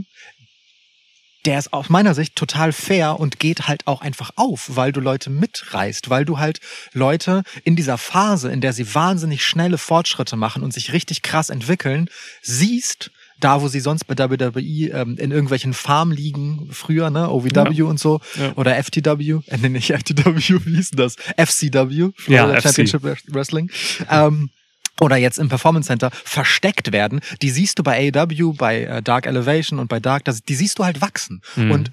der 1.45 1.59
ist 1.59 1.73
aus 1.73 1.89
meiner 1.89 2.15
Sicht 2.15 2.35
total 2.35 2.71
fair 2.71 3.19
und 3.19 3.39
geht 3.39 3.67
halt 3.67 3.85
auch 3.87 4.01
einfach 4.01 4.31
auf, 4.37 4.75
weil 4.75 4.93
du 4.93 5.01
Leute 5.01 5.29
mitreißt, 5.29 6.09
weil 6.09 6.23
du 6.23 6.39
halt 6.39 6.61
Leute 6.93 7.43
in 7.65 7.75
dieser 7.75 7.97
Phase, 7.97 8.49
in 8.49 8.61
der 8.61 8.71
sie 8.71 8.95
wahnsinnig 8.95 9.45
schnelle 9.45 9.77
Fortschritte 9.77 10.37
machen 10.37 10.63
und 10.63 10.73
sich 10.73 10.93
richtig 10.93 11.21
krass 11.21 11.49
entwickeln, 11.49 12.09
siehst, 12.41 13.11
da 13.43 13.61
wo 13.61 13.67
sie 13.67 13.79
sonst 13.79 14.05
bei 14.05 14.17
WWE 14.17 14.59
ähm, 14.89 15.17
in 15.17 15.31
irgendwelchen 15.31 15.73
Farmligen 15.73 16.69
früher, 16.71 17.09
ne, 17.09 17.29
OVW 17.29 17.81
und 17.83 17.99
so, 17.99 18.19
Ja. 18.39 18.53
oder 18.55 18.75
FTW, 18.81 19.39
äh, 19.47 19.57
nee, 19.61 19.69
nicht 19.69 19.91
FTW, 19.91 20.23
wie 20.65 20.75
hieß 20.75 20.91
denn 20.91 20.97
das? 20.97 21.15
FCW, 21.37 21.95
Ja, 21.95 22.09
Florida 22.15 22.55
FC. 22.61 22.87
Championship 22.89 23.03
Wrestling. 23.33 23.69
Ähm, 24.09 24.49
oder 25.01 25.17
jetzt 25.17 25.39
im 25.39 25.49
Performance 25.49 25.87
Center 25.87 26.11
versteckt 26.11 26.91
werden, 26.91 27.19
die 27.41 27.49
siehst 27.49 27.79
du 27.79 27.83
bei 27.83 28.11
AEW, 28.13 28.53
bei 28.53 28.83
äh, 28.83 29.01
Dark 29.01 29.25
Elevation 29.25 29.79
und 29.79 29.87
bei 29.87 29.99
Dark, 29.99 30.23
das, 30.25 30.43
die 30.43 30.55
siehst 30.55 30.79
du 30.79 30.85
halt 30.85 31.01
wachsen 31.01 31.41
Mhm. 31.55 31.71
und 31.71 31.91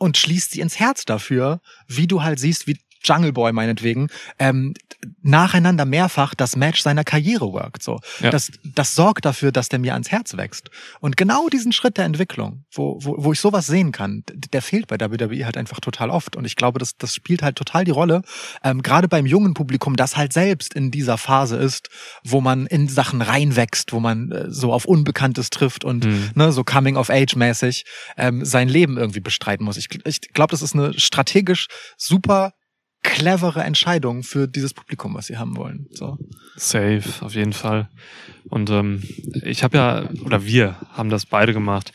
und 0.00 0.16
schließt 0.16 0.52
sie 0.52 0.60
ins 0.60 0.78
Herz 0.78 1.04
dafür, 1.06 1.60
wie 1.88 2.06
du 2.06 2.22
halt 2.22 2.38
siehst, 2.38 2.68
wie 2.68 2.78
Jungle 3.04 3.32
Boy 3.32 3.52
meinetwegen, 3.52 4.08
ähm, 4.38 4.74
nacheinander 5.22 5.84
mehrfach 5.84 6.34
das 6.34 6.56
Match 6.56 6.82
seiner 6.82 7.04
Karriere 7.04 7.52
workt. 7.52 7.82
So. 7.82 8.00
Ja. 8.20 8.30
Das, 8.30 8.50
das 8.64 8.94
sorgt 8.94 9.24
dafür, 9.24 9.52
dass 9.52 9.68
der 9.68 9.78
mir 9.78 9.92
ans 9.92 10.10
Herz 10.10 10.36
wächst. 10.36 10.70
Und 11.00 11.16
genau 11.16 11.48
diesen 11.48 11.72
Schritt 11.72 11.96
der 11.98 12.04
Entwicklung, 12.04 12.64
wo, 12.72 12.98
wo, 13.00 13.14
wo 13.18 13.32
ich 13.32 13.40
sowas 13.40 13.66
sehen 13.66 13.92
kann, 13.92 14.24
der 14.52 14.62
fehlt 14.62 14.88
bei 14.88 14.98
WWE 14.98 15.44
halt 15.44 15.56
einfach 15.56 15.80
total 15.80 16.10
oft. 16.10 16.34
Und 16.36 16.44
ich 16.44 16.56
glaube, 16.56 16.78
das, 16.78 16.96
das 16.96 17.14
spielt 17.14 17.42
halt 17.42 17.56
total 17.56 17.84
die 17.84 17.90
Rolle, 17.90 18.22
ähm, 18.64 18.82
gerade 18.82 19.08
beim 19.08 19.26
jungen 19.26 19.54
Publikum, 19.54 19.96
das 19.96 20.16
halt 20.16 20.32
selbst 20.32 20.74
in 20.74 20.90
dieser 20.90 21.18
Phase 21.18 21.56
ist, 21.56 21.88
wo 22.24 22.40
man 22.40 22.66
in 22.66 22.88
Sachen 22.88 23.22
reinwächst, 23.22 23.92
wo 23.92 24.00
man 24.00 24.32
äh, 24.32 24.46
so 24.48 24.72
auf 24.72 24.84
Unbekanntes 24.84 25.50
trifft 25.50 25.84
und 25.84 26.04
Mhm. 26.04 26.30
ne, 26.34 26.52
so 26.52 26.64
Coming 26.64 26.96
of 26.96 27.10
Age 27.10 27.36
mäßig 27.36 27.84
ähm, 28.16 28.44
sein 28.44 28.68
Leben 28.68 28.96
irgendwie 28.96 29.20
bestreiten 29.20 29.64
muss. 29.64 29.76
Ich, 29.76 29.88
ich 30.04 30.20
glaube, 30.32 30.50
das 30.50 30.62
ist 30.62 30.74
eine 30.74 30.98
strategisch 30.98 31.66
super 31.96 32.52
clevere 33.08 33.62
Entscheidung 33.62 34.22
für 34.22 34.46
dieses 34.46 34.74
Publikum, 34.74 35.14
was 35.14 35.26
sie 35.26 35.38
haben 35.38 35.56
wollen. 35.56 35.86
So. 35.92 36.18
Safe, 36.56 37.02
auf 37.20 37.34
jeden 37.34 37.52
Fall. 37.52 37.88
Und 38.48 38.70
ähm, 38.70 39.02
ich 39.42 39.64
habe 39.64 39.78
ja, 39.78 40.08
oder 40.24 40.44
wir 40.44 40.76
haben 40.92 41.08
das 41.08 41.26
beide 41.26 41.52
gemacht, 41.52 41.92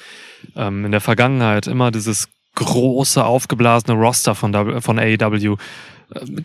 ähm, 0.55 0.85
in 0.85 0.91
der 0.91 1.01
Vergangenheit 1.01 1.67
immer 1.67 1.91
dieses 1.91 2.29
große, 2.55 3.23
aufgeblasene 3.23 3.97
Roster 3.97 4.35
von, 4.35 4.81
von 4.81 4.99
AEW 4.99 5.57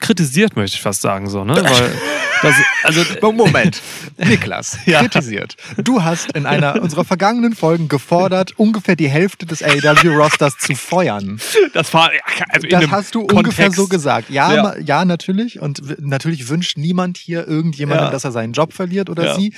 kritisiert, 0.00 0.56
möchte 0.56 0.76
ich 0.76 0.82
fast 0.82 1.00
sagen, 1.02 1.28
so, 1.28 1.44
ne? 1.44 1.54
Weil 1.54 1.92
das, 2.42 2.54
also, 2.84 3.02
Moment, 3.32 3.82
Niklas, 4.18 4.78
Ja. 4.86 5.00
kritisiert. 5.00 5.56
Du 5.76 6.02
hast 6.04 6.32
in 6.32 6.46
einer 6.46 6.80
unserer 6.82 7.04
vergangenen 7.04 7.54
Folgen 7.54 7.88
gefordert, 7.88 8.54
ungefähr 8.58 8.96
die 8.96 9.08
Hälfte 9.08 9.46
des 9.46 9.62
AEW-Rosters 9.62 10.56
zu 10.58 10.74
feuern. 10.74 11.40
das 11.74 11.92
war, 11.94 12.10
also 12.50 12.66
Das 12.68 12.90
hast 12.90 13.14
du 13.14 13.20
ungefähr 13.22 13.66
Kontext- 13.66 13.76
so 13.76 13.88
gesagt. 13.88 14.30
Ja, 14.30 14.54
Ja. 14.54 14.78
ja, 14.78 15.04
natürlich. 15.04 15.60
Und 15.60 16.00
natürlich 16.00 16.48
wünscht 16.48 16.76
niemand 16.78 17.16
hier 17.16 17.46
irgendjemandem, 17.46 18.06
Ja. 18.06 18.10
dass 18.10 18.24
er 18.24 18.32
seinen 18.32 18.52
Job 18.52 18.72
verliert 18.72 19.10
oder 19.10 19.34
sie. 19.36 19.52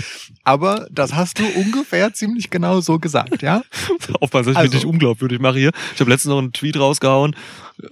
Aber 0.44 0.86
das 0.90 1.14
hast 1.14 1.38
du 1.38 1.46
ungefähr 1.46 2.12
ziemlich 2.14 2.50
genau 2.50 2.80
so 2.80 2.98
gesagt, 2.98 3.42
ja? 3.42 3.62
Aufpassen, 4.20 4.46
dass 4.46 4.52
ich 4.52 4.56
Also. 4.58 4.70
mich 4.70 4.84
nicht 4.84 4.86
unglaubwürdig 4.92 5.38
mache 5.40 5.58
hier. 5.58 5.70
Ich 5.94 6.00
habe 6.00 6.10
letztens 6.10 6.30
noch 6.30 6.38
einen 6.38 6.52
Tweet 6.52 6.78
rausgehauen. 6.78 7.36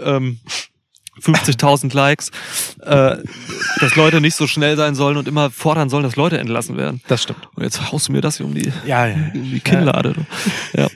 Ähm, 0.01 0.39
50.000 1.21 1.95
Likes, 1.95 2.31
äh, 2.83 3.17
dass 3.81 3.97
Leute 3.97 4.21
nicht 4.21 4.35
so 4.35 4.47
schnell 4.47 4.77
sein 4.77 4.95
sollen 4.95 5.17
und 5.17 5.29
immer 5.29 5.51
fordern 5.51 5.89
sollen, 5.89 6.03
dass 6.03 6.17
Leute 6.17 6.39
entlassen 6.39 6.77
werden. 6.77 7.01
Das 7.09 7.23
stimmt. 7.23 7.49
Und 7.55 7.63
jetzt 7.65 7.93
haust 7.93 8.09
du 8.09 8.13
mir 8.13 8.21
das 8.21 8.37
hier 8.39 8.47
um 8.47 8.55
die, 8.55 8.73
Ja, 8.87 9.07
ja. 9.07 9.15
um 9.35 9.51
die 9.51 9.61
Kinnlade. 9.61 10.15
du. 10.15 10.27
Ja. 10.79 10.89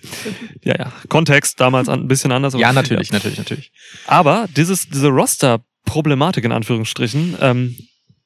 ja, 0.62 0.74
ja. 0.78 0.92
Kontext 1.08 1.61
damals 1.61 1.88
ein 1.88 2.08
bisschen 2.08 2.32
anders. 2.32 2.54
Ja, 2.54 2.72
natürlich, 2.72 3.12
natürlich, 3.12 3.38
natürlich. 3.38 3.72
Aber 4.06 4.46
dieses, 4.56 4.88
diese 4.88 5.08
Roster-Problematik 5.08 6.44
in 6.44 6.52
Anführungsstrichen 6.52 7.37
ähm, 7.40 7.76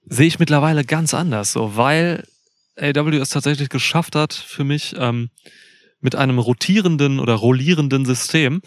sehe 0.05 0.27
ich 0.27 0.39
mittlerweile 0.39 0.85
ganz 0.85 1.15
anders, 1.15 1.53
so, 1.53 1.77
weil 1.77 2.25
AW 2.79 3.17
es 3.17 3.31
tatsächlich 3.31 3.69
geschafft 3.71 4.15
hat, 4.15 4.35
für 4.35 4.65
mich 4.65 4.95
ähm, 4.99 5.31
mit 6.01 6.15
einem 6.15 6.39
rotierenden 6.39 7.19
oder 7.19 7.35
rollierenden 7.35 8.05
System 8.05 8.61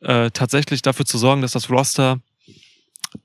äh, 0.00 0.30
tatsächlich 0.30 0.82
dafür 0.82 1.04
zu 1.04 1.18
sorgen, 1.18 1.42
dass 1.42 1.52
das 1.52 1.70
Roster 1.70 2.20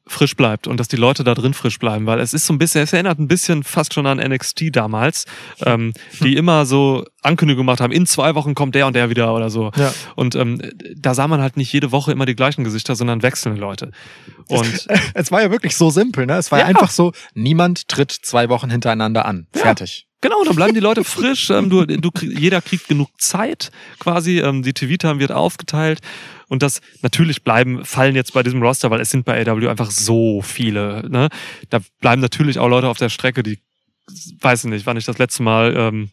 frisch 0.07 0.35
bleibt 0.35 0.67
und 0.67 0.79
dass 0.79 0.87
die 0.87 0.95
Leute 0.95 1.23
da 1.23 1.33
drin 1.33 1.53
frisch 1.53 1.79
bleiben, 1.79 2.05
weil 2.05 2.19
es 2.19 2.33
ist 2.33 2.45
so 2.45 2.53
ein 2.53 2.57
bisschen, 2.59 2.81
es 2.81 2.93
erinnert 2.93 3.19
ein 3.19 3.27
bisschen 3.27 3.63
fast 3.63 3.93
schon 3.93 4.05
an 4.05 4.17
NXT 4.17 4.75
damals, 4.75 5.25
ähm, 5.65 5.93
die 6.21 6.35
immer 6.35 6.65
so 6.65 7.05
Ankündigungen 7.21 7.65
gemacht 7.65 7.81
haben, 7.81 7.91
in 7.91 8.05
zwei 8.05 8.35
Wochen 8.35 8.53
kommt 8.55 8.75
der 8.75 8.87
und 8.87 8.95
der 8.95 9.09
wieder 9.09 9.33
oder 9.33 9.49
so. 9.49 9.71
Ja. 9.75 9.93
Und 10.15 10.35
ähm, 10.35 10.61
da 10.95 11.13
sah 11.13 11.27
man 11.27 11.41
halt 11.41 11.57
nicht 11.57 11.73
jede 11.73 11.91
Woche 11.91 12.11
immer 12.11 12.25
die 12.25 12.35
gleichen 12.35 12.63
Gesichter, 12.63 12.95
sondern 12.95 13.23
wechselnde 13.23 13.59
Leute. 13.59 13.91
Und 14.47 14.87
Es 15.13 15.31
war 15.31 15.41
ja 15.41 15.51
wirklich 15.51 15.75
so 15.75 15.89
simpel, 15.89 16.25
ne? 16.25 16.37
Es 16.37 16.51
war 16.51 16.59
ja. 16.59 16.65
Ja. 16.65 16.69
einfach 16.69 16.91
so, 16.91 17.11
niemand 17.33 17.87
tritt 17.87 18.11
zwei 18.11 18.49
Wochen 18.49 18.69
hintereinander 18.69 19.25
an. 19.25 19.47
Ja. 19.55 19.61
Fertig. 19.61 20.07
genau, 20.21 20.43
dann 20.43 20.55
bleiben 20.55 20.73
die 20.73 20.79
Leute 20.79 21.03
frisch. 21.03 21.49
Ähm, 21.49 21.69
du, 21.69 21.85
du, 21.85 22.11
jeder 22.21 22.61
kriegt 22.61 22.87
genug 22.87 23.09
Zeit 23.19 23.71
quasi. 23.99 24.39
Ähm, 24.39 24.63
die 24.63 24.73
TV-Time 24.73 25.19
wird 25.19 25.31
aufgeteilt. 25.31 26.01
Und 26.47 26.63
das 26.63 26.81
natürlich 27.01 27.43
bleiben, 27.43 27.85
fallen 27.85 28.15
jetzt 28.15 28.33
bei 28.33 28.43
diesem 28.43 28.61
Roster, 28.61 28.91
weil 28.91 29.01
es 29.01 29.09
sind 29.09 29.25
bei 29.25 29.45
AW 29.45 29.67
einfach 29.67 29.91
so 29.91 30.41
viele. 30.41 31.09
Ne? 31.09 31.29
Da 31.69 31.79
bleiben 32.01 32.21
natürlich 32.21 32.59
auch 32.59 32.67
Leute 32.67 32.87
auf 32.87 32.97
der 32.97 33.09
Strecke, 33.09 33.43
die 33.43 33.59
weiß 34.39 34.65
ich 34.65 34.69
nicht, 34.69 34.85
wann 34.85 34.97
ich 34.97 35.05
das 35.05 35.17
letzte 35.17 35.43
Mal 35.43 35.75
ähm, 35.75 36.09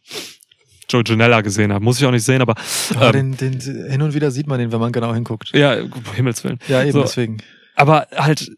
Joe 0.89 1.03
Janella 1.05 1.41
gesehen 1.43 1.73
habe. 1.73 1.85
Muss 1.85 2.01
ich 2.01 2.07
auch 2.07 2.11
nicht 2.11 2.25
sehen, 2.25 2.41
aber 2.43 2.55
Aber 2.95 3.15
ähm, 3.15 3.37
den, 3.37 3.59
den, 3.61 3.91
hin 3.91 4.03
und 4.03 4.15
wieder 4.15 4.31
sieht 4.31 4.47
man 4.47 4.59
den, 4.59 4.73
wenn 4.73 4.81
man 4.81 4.93
genau 4.93 5.15
hinguckt. 5.15 5.51
ja, 5.55 5.77
Himmels 6.15 6.43
Willen. 6.45 6.59
Ja, 6.69 6.83
eben 6.83 6.93
So. 6.93 7.03
deswegen. 7.03 7.39
aber 7.77 8.07
halt 8.15 8.51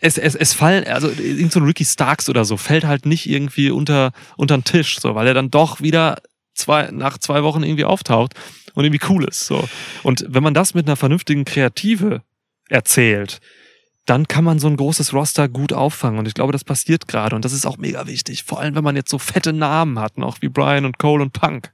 es, 0.00 0.18
es, 0.18 0.34
es 0.34 0.52
fallen, 0.52 0.84
also 0.86 1.08
irgend 1.08 1.52
so 1.52 1.60
ein 1.60 1.66
Ricky 1.66 1.84
Starks 1.84 2.28
oder 2.28 2.44
so, 2.44 2.56
fällt 2.56 2.84
halt 2.84 3.06
nicht 3.06 3.28
irgendwie 3.28 3.70
unter, 3.70 4.12
unter 4.36 4.56
den 4.56 4.64
Tisch, 4.64 4.98
so, 5.00 5.14
weil 5.14 5.26
er 5.26 5.34
dann 5.34 5.50
doch 5.50 5.80
wieder 5.80 6.20
zwei, 6.54 6.90
nach 6.90 7.18
zwei 7.18 7.42
Wochen 7.42 7.62
irgendwie 7.62 7.84
auftaucht 7.84 8.34
und 8.76 8.84
irgendwie 8.84 9.04
cool 9.08 9.24
ist. 9.24 9.46
So. 9.46 9.68
Und 10.04 10.24
wenn 10.28 10.44
man 10.44 10.54
das 10.54 10.74
mit 10.74 10.86
einer 10.86 10.96
vernünftigen 10.96 11.44
Kreative 11.44 12.22
erzählt, 12.68 13.40
dann 14.04 14.28
kann 14.28 14.44
man 14.44 14.60
so 14.60 14.68
ein 14.68 14.76
großes 14.76 15.12
Roster 15.12 15.48
gut 15.48 15.72
auffangen. 15.72 16.20
Und 16.20 16.28
ich 16.28 16.34
glaube, 16.34 16.52
das 16.52 16.62
passiert 16.62 17.08
gerade. 17.08 17.34
Und 17.34 17.44
das 17.44 17.52
ist 17.52 17.66
auch 17.66 17.78
mega 17.78 18.06
wichtig. 18.06 18.44
Vor 18.44 18.60
allem, 18.60 18.76
wenn 18.76 18.84
man 18.84 18.94
jetzt 18.94 19.10
so 19.10 19.18
fette 19.18 19.52
Namen 19.52 19.98
hat, 19.98 20.16
noch 20.18 20.42
wie 20.42 20.48
Brian 20.48 20.84
und 20.84 20.98
Cole 20.98 21.22
und 21.22 21.32
Punk. 21.32 21.72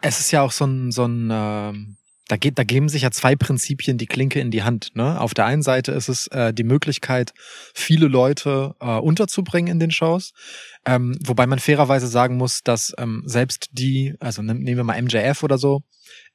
Es 0.00 0.20
ist 0.20 0.30
ja 0.30 0.42
auch 0.42 0.52
so 0.52 0.64
ein, 0.64 0.92
so 0.92 1.06
ein 1.06 1.28
ähm, 1.32 1.96
da, 2.28 2.36
geht, 2.36 2.58
da 2.58 2.64
geben 2.64 2.88
sich 2.88 3.02
ja 3.02 3.10
zwei 3.10 3.36
Prinzipien 3.36 3.98
die 3.98 4.06
Klinke 4.06 4.40
in 4.40 4.50
die 4.50 4.62
Hand. 4.62 4.90
Ne? 4.94 5.20
Auf 5.20 5.34
der 5.34 5.46
einen 5.46 5.62
Seite 5.62 5.92
ist 5.92 6.08
es 6.08 6.26
äh, 6.28 6.52
die 6.52 6.64
Möglichkeit, 6.64 7.32
viele 7.74 8.08
Leute 8.08 8.74
äh, 8.80 8.98
unterzubringen 8.98 9.70
in 9.72 9.80
den 9.80 9.90
Shows. 9.90 10.32
Ähm, 10.84 11.16
wobei 11.24 11.46
man 11.46 11.58
fairerweise 11.58 12.08
sagen 12.08 12.36
muss, 12.36 12.62
dass 12.62 12.92
ähm, 12.98 13.22
selbst 13.26 13.68
die, 13.72 14.14
also 14.18 14.42
nehm- 14.42 14.58
nehmen 14.62 14.76
wir 14.76 14.84
mal 14.84 15.00
MJF 15.00 15.42
oder 15.42 15.58
so, 15.58 15.82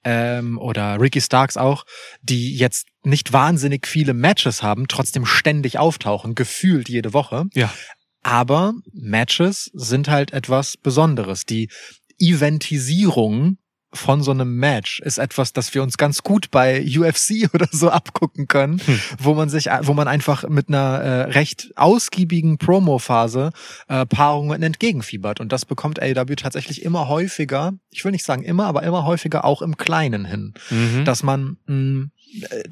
ähm, 0.04 0.58
oder 0.58 1.00
Ricky 1.00 1.22
Starks 1.22 1.58
auch, 1.58 1.86
die 2.22 2.56
jetzt 2.56 2.88
nicht 3.04 3.34
wahnsinnig 3.34 3.88
viele 3.88 4.14
Matches 4.14 4.64
haben, 4.64 4.88
trotzdem 4.88 5.26
ständig 5.26 5.78
auftauchen, 5.78 6.36
gefühlt 6.36 6.90
jede 6.90 7.14
Woche. 7.14 7.46
Ja. 7.54 7.72
Aber 8.24 8.74
Matches 8.94 9.72
sind 9.74 10.08
halt 10.08 10.32
etwas 10.32 10.78
Besonderes. 10.78 11.46
Die 11.46 11.70
Eventisierung 12.20 13.58
von 13.94 14.24
so 14.24 14.32
einem 14.32 14.56
Match 14.56 15.00
ist 15.02 15.18
etwas, 15.18 15.52
das 15.54 15.74
wir 15.74 15.84
uns 15.84 15.98
ganz 15.98 16.24
gut 16.24 16.50
bei 16.52 16.82
UFC 16.86 17.50
oder 17.54 17.68
so 17.72 17.90
abgucken 17.90 18.48
können, 18.48 18.80
Hm. 18.86 19.00
wo 19.20 19.34
man 19.34 19.50
sich, 19.50 19.66
wo 19.82 19.94
man 19.94 20.08
einfach 20.08 20.48
mit 20.48 20.70
einer 20.70 21.00
äh, 21.00 21.22
recht 21.32 21.72
ausgiebigen 21.76 22.58
Promo-Phase 22.58 23.52
äh, 23.90 24.06
Paarungen 24.06 24.64
entgegenfiebert. 24.64 25.40
Und 25.40 25.52
das 25.52 25.66
bekommt 25.66 26.02
AEW 26.02 26.36
tatsächlich 26.36 26.84
immer 26.84 27.08
häufiger, 27.08 27.74
ich 27.90 28.06
will 28.06 28.12
nicht 28.12 28.24
sagen 28.26 28.44
immer, 28.44 28.66
aber 28.66 28.84
immer 28.84 29.06
häufiger 29.06 29.44
auch 29.46 29.62
im 29.62 29.78
Kleinen 29.78 30.26
hin 30.26 30.54
Mhm. 30.70 31.06
dass 31.06 31.24
man 31.24 31.58
mh, 31.66 32.08
äh, 32.50 32.64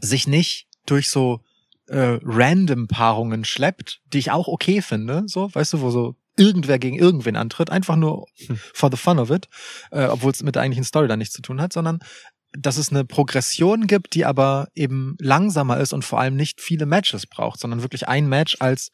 sich 0.00 0.26
nicht 0.26 0.66
durch 0.86 1.08
so 1.08 1.40
äh, 1.88 2.18
random 2.22 2.88
Paarungen 2.88 3.44
schleppt, 3.44 4.00
die 4.12 4.18
ich 4.18 4.30
auch 4.32 4.48
okay 4.48 4.82
finde, 4.82 5.22
so, 5.26 5.54
weißt 5.54 5.74
du, 5.74 5.80
wo 5.80 5.90
so 5.90 6.16
irgendwer 6.36 6.78
gegen 6.78 6.98
irgendwen 6.98 7.36
antritt, 7.36 7.70
einfach 7.70 7.96
nur 7.96 8.26
Hm. 8.46 8.58
for 8.74 8.90
the 8.90 8.96
fun 8.96 9.18
of 9.18 9.30
it, 9.30 9.48
äh, 9.90 10.04
obwohl 10.06 10.32
es 10.32 10.42
mit 10.42 10.54
der 10.54 10.62
eigentlichen 10.62 10.84
Story 10.84 11.08
da 11.08 11.16
nichts 11.16 11.34
zu 11.34 11.42
tun 11.42 11.60
hat, 11.60 11.72
sondern 11.72 11.98
dass 12.58 12.76
es 12.78 12.90
eine 12.90 13.04
Progression 13.04 13.86
gibt, 13.86 14.14
die 14.14 14.24
aber 14.24 14.68
eben 14.74 15.16
langsamer 15.20 15.78
ist 15.78 15.92
und 15.92 16.04
vor 16.04 16.20
allem 16.20 16.36
nicht 16.36 16.60
viele 16.60 16.86
Matches 16.86 17.26
braucht, 17.26 17.60
sondern 17.60 17.82
wirklich 17.82 18.08
ein 18.08 18.28
Match 18.28 18.56
als 18.60 18.90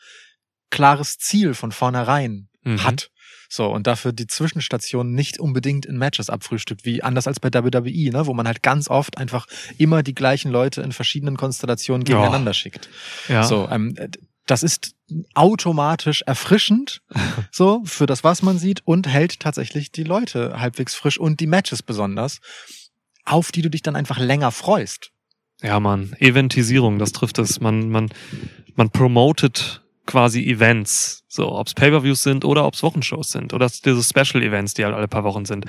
klares 0.71 1.19
Ziel 1.19 1.55
von 1.55 1.71
vornherein 1.73 2.49
Mhm. 2.65 2.85
hat. 2.85 3.11
So, 3.49 3.67
und 3.71 3.87
dafür 3.87 4.13
die 4.13 4.27
Zwischenstationen 4.27 5.15
nicht 5.15 5.39
unbedingt 5.39 5.85
in 5.85 5.99
Matches 5.99 6.31
abfrühstückt, 6.31 6.85
wie 6.87 7.03
anders 7.03 7.27
als 7.27 7.39
bei 7.41 7.53
WWE, 7.53 8.11
ne, 8.11 8.27
wo 8.27 8.33
man 8.35 8.47
halt 8.47 8.63
ganz 8.63 8.89
oft 8.89 9.19
einfach 9.19 9.47
immer 9.79 10.03
die 10.03 10.15
gleichen 10.15 10.51
Leute 10.51 10.81
in 10.81 10.93
verschiedenen 10.93 11.37
Konstellationen 11.37 12.05
gegeneinander 12.05 12.55
schickt. 12.55 12.89
Ja. 13.29 13.43
So, 13.43 13.69
ähm, 13.71 13.95
äh, 13.99 14.09
das 14.47 14.63
ist 14.63 14.95
automatisch 15.35 16.23
erfrischend, 16.23 17.03
so, 17.51 17.83
für 17.85 18.07
das, 18.07 18.25
was 18.25 18.43
man 18.43 18.59
sieht 18.59 18.83
und 18.85 19.07
hält 19.07 19.41
tatsächlich 19.41 19.93
die 19.93 20.05
Leute 20.05 20.59
halbwegs 20.59 20.95
frisch 20.95 21.19
und 21.19 21.41
die 21.41 21.47
Matches 21.47 21.83
besonders, 21.83 22.41
auf 23.25 23.53
die 23.53 23.63
du 23.63 23.71
dich 23.71 23.83
dann 23.83 23.97
einfach 23.97 24.19
länger 24.19 24.51
freust. 24.51 25.11
Ja, 25.63 25.79
man, 25.79 26.15
Eventisierung, 26.19 26.99
das 26.99 27.13
trifft 27.13 27.39
es. 27.39 27.61
Man, 27.61 27.89
man, 27.89 28.11
man 28.75 28.91
promotet 28.91 29.83
quasi 30.07 30.43
Events, 30.43 31.25
so 31.29 31.53
ob's 31.53 31.75
Pay-per-Views 31.75 32.23
sind 32.23 32.45
oder 32.45 32.67
ob's 32.67 32.83
Wochenshows 32.83 33.31
sind 33.31 33.55
oder 33.55 33.69
diese 33.69 34.03
Special 34.03 34.43
Events, 34.43 34.75
die 34.75 34.85
halt 34.85 34.95
alle 34.95 35.07
paar 35.07 35.23
Wochen 35.23 35.45
sind. 35.45 35.67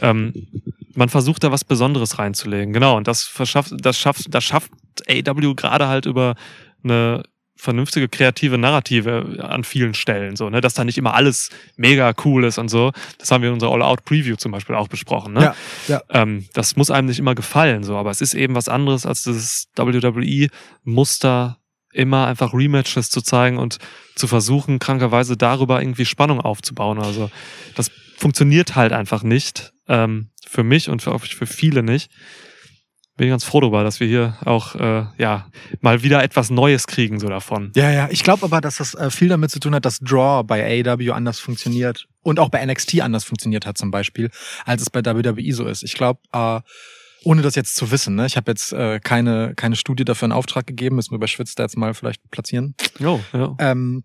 Ähm, 0.00 0.48
man 0.94 1.08
versucht 1.08 1.44
da 1.44 1.52
was 1.52 1.64
Besonderes 1.64 2.18
reinzulegen, 2.18 2.72
genau. 2.72 2.96
Und 2.96 3.06
das 3.06 3.22
verschafft, 3.22 3.72
das 3.80 3.96
schafft, 3.96 4.34
das 4.34 4.42
schafft 4.42 4.72
AW 5.08 5.54
gerade 5.54 5.86
halt 5.86 6.06
über 6.06 6.34
eine 6.82 7.22
vernünftige 7.60 8.08
kreative 8.08 8.58
Narrative 8.58 9.38
an 9.40 9.64
vielen 9.64 9.94
Stellen, 9.94 10.36
so, 10.36 10.48
ne, 10.50 10.60
dass 10.60 10.74
da 10.74 10.84
nicht 10.84 10.98
immer 10.98 11.14
alles 11.14 11.50
mega 11.76 12.12
cool 12.24 12.44
ist 12.44 12.58
und 12.58 12.68
so. 12.68 12.92
Das 13.18 13.30
haben 13.30 13.42
wir 13.42 13.48
in 13.48 13.54
unserer 13.54 13.72
All-Out-Preview 13.72 14.36
zum 14.36 14.52
Beispiel 14.52 14.74
auch 14.74 14.88
besprochen, 14.88 15.34
ne? 15.34 15.42
Ja, 15.42 15.54
ja. 15.88 16.02
Ähm, 16.08 16.46
das 16.54 16.76
muss 16.76 16.90
einem 16.90 17.08
nicht 17.08 17.18
immer 17.18 17.34
gefallen, 17.34 17.84
so, 17.84 17.96
aber 17.96 18.10
es 18.10 18.20
ist 18.20 18.34
eben 18.34 18.54
was 18.54 18.68
anderes 18.68 19.06
als 19.06 19.22
dieses 19.24 19.68
WWE-Muster, 19.76 21.58
immer 21.92 22.26
einfach 22.26 22.54
Rematches 22.54 23.10
zu 23.10 23.20
zeigen 23.20 23.58
und 23.58 23.78
zu 24.14 24.26
versuchen, 24.26 24.78
krankerweise 24.78 25.36
darüber 25.36 25.82
irgendwie 25.82 26.06
Spannung 26.06 26.40
aufzubauen. 26.40 26.98
Also 26.98 27.30
das 27.74 27.90
funktioniert 28.16 28.76
halt 28.76 28.92
einfach 28.92 29.22
nicht. 29.22 29.72
Ähm, 29.88 30.30
für 30.46 30.62
mich 30.62 30.88
und 30.88 31.02
für, 31.02 31.18
für 31.18 31.46
viele 31.46 31.82
nicht. 31.82 32.10
Bin 33.20 33.26
ich 33.26 33.32
ganz 33.32 33.44
froh 33.44 33.60
darüber, 33.60 33.84
dass 33.84 34.00
wir 34.00 34.06
hier 34.06 34.38
auch 34.46 34.74
äh, 34.76 35.04
ja 35.18 35.46
mal 35.82 36.02
wieder 36.02 36.24
etwas 36.24 36.48
Neues 36.48 36.86
kriegen 36.86 37.20
so 37.20 37.28
davon. 37.28 37.70
Ja, 37.76 37.90
ja. 37.90 38.08
Ich 38.10 38.22
glaube 38.22 38.46
aber, 38.46 38.62
dass 38.62 38.78
das 38.78 38.94
äh, 38.94 39.10
viel 39.10 39.28
damit 39.28 39.50
zu 39.50 39.60
tun 39.60 39.74
hat, 39.74 39.84
dass 39.84 39.98
Draw 39.98 40.42
bei 40.42 40.82
AEW 40.82 41.12
anders 41.12 41.38
funktioniert 41.38 42.08
und 42.22 42.40
auch 42.40 42.48
bei 42.48 42.64
NXT 42.64 43.02
anders 43.02 43.24
funktioniert 43.24 43.66
hat 43.66 43.76
zum 43.76 43.90
Beispiel, 43.90 44.30
als 44.64 44.80
es 44.80 44.88
bei 44.88 45.04
WWE 45.04 45.52
so 45.52 45.66
ist. 45.66 45.82
Ich 45.82 45.92
glaube, 45.92 46.20
äh, 46.32 46.60
ohne 47.22 47.42
das 47.42 47.56
jetzt 47.56 47.76
zu 47.76 47.90
wissen, 47.90 48.14
ne? 48.14 48.24
ich 48.24 48.38
habe 48.38 48.50
jetzt 48.52 48.72
äh, 48.72 49.00
keine, 49.00 49.52
keine 49.54 49.76
Studie 49.76 50.06
dafür 50.06 50.24
in 50.24 50.32
Auftrag 50.32 50.66
gegeben, 50.66 50.96
müssen 50.96 51.10
wir 51.10 51.18
bei 51.18 51.26
Schwitz 51.26 51.54
jetzt 51.58 51.76
mal 51.76 51.92
vielleicht 51.92 52.22
platzieren. 52.30 52.74
Oh, 53.04 53.20
ja. 53.34 53.54
Ähm, 53.58 54.04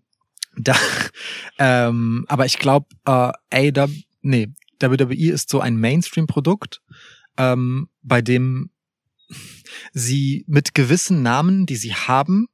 da, 0.58 0.76
ähm, 1.58 2.26
aber 2.28 2.44
ich 2.44 2.58
glaube, 2.58 2.88
äh, 3.06 3.32
AW, 3.70 3.88
nee, 4.20 4.48
WWE 4.78 5.32
ist 5.32 5.48
so 5.48 5.60
ein 5.60 5.78
Mainstream-Produkt, 5.78 6.82
ähm, 7.38 7.88
bei 8.02 8.20
dem 8.20 8.72
sie 9.92 10.44
mit 10.46 10.74
gewissen 10.74 11.22
Namen, 11.22 11.66
die 11.66 11.76
sie 11.76 11.94
haben, 11.94 12.46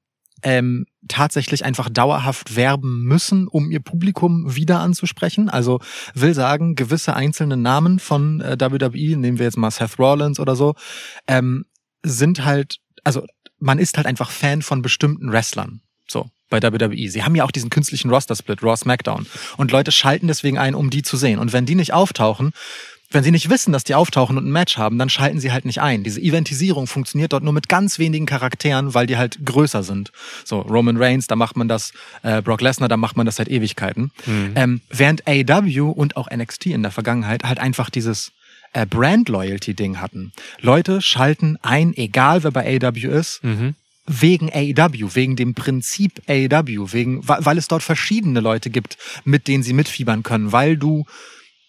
ähm, 0.43 0.87
tatsächlich 1.09 1.65
einfach 1.65 1.89
dauerhaft 1.89 2.57
werben 2.57 3.05
müssen, 3.05 3.49
um 3.49 3.71
ihr 3.71 3.81
Publikum 3.81 4.55
wieder 4.55 4.81
anzusprechen. 4.81 5.49
Also 5.49 5.81
will 6.15 6.35
sagen, 6.35 6.75
gewisse 6.75 7.15
einzelne 7.15 7.57
Namen 7.57 7.99
von 7.99 8.41
äh, 8.41 8.57
WWE, 8.59 9.17
nehmen 9.17 9.39
wir 9.39 9.47
jetzt 9.47 9.57
mal 9.57 9.71
Seth 9.71 9.99
Rollins 9.99 10.41
oder 10.41 10.57
so, 10.57 10.75
ähm, 11.27 11.65
sind 12.03 12.45
halt, 12.45 12.79
also 13.05 13.25
man 13.59 13.79
ist 13.79 13.97
halt 13.97 14.07
einfach 14.07 14.31
Fan 14.31 14.63
von 14.63 14.83
bestimmten 14.83 15.31
Wrestlern. 15.31 15.83
So 16.09 16.29
bei 16.51 16.63
WWE. 16.63 17.09
Sie 17.09 17.23
haben 17.23 17.35
ja 17.35 17.45
auch 17.45 17.51
diesen 17.51 17.71
künstlichen 17.71 18.11
Roster-Split, 18.11 18.63
Raw 18.63 18.77
SmackDown. 18.77 19.27
Und 19.57 19.73
Leute 19.73 19.91
schalten 19.91 20.27
deswegen 20.27 20.59
ein, 20.59 20.75
um 20.75 20.91
die 20.91 21.03
zu 21.03 21.17
sehen. 21.17 21.39
Und 21.39 21.53
wenn 21.53 21.65
die 21.65 21.75
nicht 21.75 21.95
auftauchen, 21.95 22.53
wenn 23.13 23.25
sie 23.25 23.31
nicht 23.31 23.51
wissen, 23.51 23.73
dass 23.73 23.85
die 23.85 23.95
auftauchen 23.95 24.39
und 24.39 24.47
ein 24.47 24.53
Match 24.53 24.77
haben, 24.79 24.99
dann 24.99 25.09
schalten 25.09 25.41
sie 25.41 25.53
halt 25.53 25.65
nicht 25.65 25.81
ein. 25.81 26.03
Diese 26.03 26.21
Eventisierung 26.21 26.87
funktioniert 26.87 27.33
dort 27.33 27.45
nur 27.45 27.53
mit 27.53 27.69
ganz 27.69 27.99
wenigen 27.99 28.27
Charakteren, 28.27 28.95
weil 28.95 29.07
die 29.07 29.17
halt 29.17 29.39
größer 29.45 29.83
sind. 29.83 30.13
So, 30.45 30.61
Roman 30.61 30.97
Reigns, 30.97 31.27
da 31.27 31.37
macht 31.37 31.57
man 31.57 31.69
das, 31.69 31.93
äh, 32.23 32.43
Brock 32.43 32.61
Lesnar, 32.61 32.89
da 32.89 32.97
macht 32.97 33.17
man 33.17 33.27
das 33.27 33.37
seit 33.37 33.49
Ewigkeiten. 33.49 34.11
Mhm. 34.27 34.53
Ähm, 34.55 34.81
während 34.91 35.27
AEW 35.27 35.91
und 35.91 36.17
auch 36.17 36.29
NXT 36.31 36.67
in 36.67 36.83
der 36.83 36.93
Vergangenheit 36.93 37.45
halt 37.45 37.59
einfach 37.59 37.91
dieses 37.91 38.33
äh, 38.73 38.87
Brand-Loyalty-Ding 38.87 40.01
hatten. 40.01 40.33
Leute 40.61 41.03
schalten 41.03 41.59
ein, 41.63 41.95
egal 41.97 42.43
wer 42.45 42.51
bei 42.51 42.79
AEW 42.81 43.09
ist, 43.09 43.45
Mhm. 43.45 43.75
wegen 44.07 44.51
AEW, 44.53 45.15
wegen 45.15 45.37
dem 45.37 45.55
Prinzip 45.55 46.23
AEW, 46.27 46.93
wegen, 46.93 47.27
weil, 47.29 47.45
weil 47.45 47.59
es 47.59 47.69
dort 47.69 47.83
verschiedene 47.83 48.41
Leute 48.41 48.71
gibt, 48.71 48.97
mit 49.25 49.47
denen 49.47 49.63
sie 49.63 49.75
mitfiebern 49.75 50.23
können, 50.23 50.53
weil 50.53 50.77
du 50.77 51.05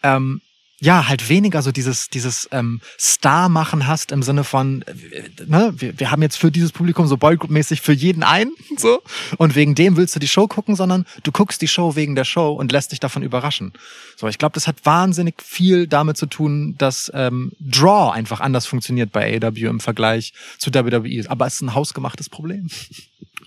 ähm, 0.02 0.42
ja 0.84 1.08
halt 1.08 1.30
weniger 1.30 1.62
so 1.62 1.72
dieses 1.72 2.10
dieses 2.10 2.50
ähm, 2.52 2.82
Star 3.00 3.48
machen 3.48 3.88
hast 3.88 4.12
im 4.12 4.22
Sinne 4.22 4.44
von 4.44 4.84
äh, 4.84 5.30
ne 5.46 5.74
wir, 5.78 5.98
wir 5.98 6.12
haben 6.12 6.22
jetzt 6.22 6.38
für 6.38 6.52
dieses 6.52 6.74
Publikum 6.74 7.08
so 7.08 7.16
Boygroup-mäßig 7.16 7.82
für 7.82 7.94
jeden 7.94 8.24
ein 8.24 8.52
so 8.78 9.02
und 9.38 9.56
wegen 9.56 9.76
dem 9.76 9.96
willst 9.96 10.16
du 10.16 10.20
die 10.20 10.28
Show 10.28 10.48
gucken, 10.48 10.76
sondern 10.76 11.06
du 11.24 11.32
guckst 11.32 11.62
die 11.62 11.68
Show 11.68 11.96
wegen 11.96 12.16
der 12.16 12.26
Show 12.26 12.52
und 12.52 12.72
lässt 12.72 12.92
dich 12.92 13.00
davon 13.00 13.24
überraschen. 13.24 13.72
So, 14.18 14.28
ich 14.28 14.38
glaube, 14.38 14.54
das 14.54 14.68
hat 14.68 14.78
wahnsinnig 14.84 15.42
viel 15.42 15.88
damit 15.88 16.18
zu 16.18 16.26
tun, 16.26 16.76
dass 16.78 17.12
ähm, 17.16 17.54
Draw 17.60 18.12
einfach 18.12 18.42
anders 18.42 18.66
funktioniert 18.66 19.12
bei 19.12 19.40
AEW 19.42 19.70
im 19.70 19.80
Vergleich 19.80 20.34
zu 20.58 20.74
WWE. 20.74 21.24
Aber 21.30 21.48
es 21.48 21.56
ist 21.56 21.62
ein 21.62 21.74
hausgemachtes 21.74 22.30
Problem. 22.30 22.68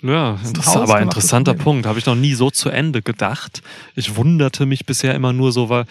Ja, 0.02 0.38
das 0.42 0.66
ist 0.66 0.76
aber 0.76 0.96
ein 0.96 1.04
interessanter 1.04 1.52
Problem. 1.52 1.64
Punkt. 1.64 1.86
Habe 1.86 1.98
ich 1.98 2.06
noch 2.06 2.14
nie 2.14 2.34
so 2.34 2.50
zu 2.50 2.68
Ende 2.68 3.02
gedacht. 3.02 3.62
Ich 3.94 4.16
wunderte 4.16 4.66
mich 4.66 4.86
bisher 4.86 5.14
immer 5.14 5.32
nur 5.32 5.52
so, 5.52 5.68
weil 5.68 5.86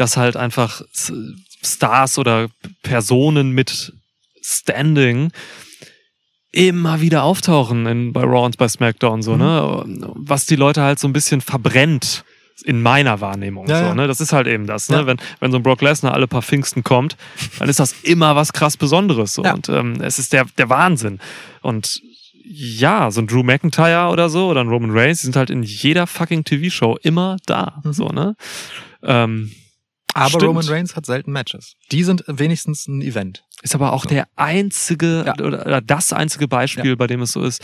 das 0.00 0.16
halt 0.16 0.36
einfach 0.36 0.82
Stars 1.62 2.18
oder 2.18 2.48
Personen 2.82 3.52
mit 3.52 3.92
Standing 4.42 5.30
immer 6.52 7.00
wieder 7.00 7.22
auftauchen 7.22 7.86
in, 7.86 8.12
bei 8.12 8.22
Raw 8.22 8.44
und 8.44 8.58
bei 8.58 8.68
SmackDown 8.68 9.22
so, 9.22 9.36
ne? 9.36 9.84
Was 10.16 10.46
die 10.46 10.56
Leute 10.56 10.82
halt 10.82 10.98
so 10.98 11.06
ein 11.06 11.12
bisschen 11.12 11.40
verbrennt 11.40 12.24
in 12.64 12.82
meiner 12.82 13.20
Wahrnehmung. 13.20 13.68
Ja, 13.68 13.78
so, 13.78 13.84
ja. 13.86 13.94
ne? 13.94 14.06
Das 14.06 14.20
ist 14.20 14.32
halt 14.32 14.46
eben 14.46 14.66
das. 14.66 14.88
Ne? 14.88 14.96
Ja. 14.96 15.06
Wenn, 15.06 15.18
wenn 15.38 15.52
so 15.52 15.58
ein 15.58 15.62
Brock 15.62 15.80
Lesnar 15.80 16.14
alle 16.14 16.26
paar 16.26 16.42
Pfingsten 16.42 16.82
kommt, 16.82 17.16
dann 17.58 17.68
ist 17.68 17.80
das 17.80 17.92
immer 18.02 18.36
was 18.36 18.52
krass 18.52 18.76
Besonderes. 18.76 19.34
So. 19.34 19.42
Und 19.42 19.68
ähm, 19.68 20.00
es 20.00 20.18
ist 20.18 20.32
der, 20.32 20.44
der 20.58 20.68
Wahnsinn. 20.68 21.20
Und 21.62 22.02
ja, 22.44 23.10
so 23.10 23.20
ein 23.20 23.28
Drew 23.28 23.42
McIntyre 23.42 24.10
oder 24.10 24.28
so 24.28 24.48
oder 24.48 24.60
ein 24.60 24.68
Roman 24.68 24.90
Reigns, 24.90 25.20
die 25.20 25.26
sind 25.26 25.36
halt 25.36 25.50
in 25.50 25.62
jeder 25.62 26.06
fucking 26.06 26.44
TV-Show 26.44 26.98
immer 27.02 27.36
da. 27.46 27.80
Mhm. 27.84 27.92
So, 27.92 28.08
ne? 28.08 28.34
Ähm, 29.02 29.52
Aber 30.14 30.28
Stimmt. 30.30 30.44
Roman 30.44 30.66
Reigns 30.68 30.96
hat 30.96 31.06
selten 31.06 31.32
Matches. 31.32 31.74
Die 31.92 32.04
sind 32.04 32.24
wenigstens 32.26 32.86
ein 32.88 33.00
Event. 33.02 33.44
ist 33.62 33.74
aber 33.74 33.92
auch 33.92 34.06
der 34.06 34.26
einzige 34.36 35.24
Ja. 35.26 35.34
oder, 35.44 35.80
das 35.80 36.12
einzige 36.12 36.48
Beispiel, 36.48 36.96
bei 36.96 37.06
dem 37.06 37.20
es 37.22 37.32
so 37.32 37.42
ist, 37.42 37.62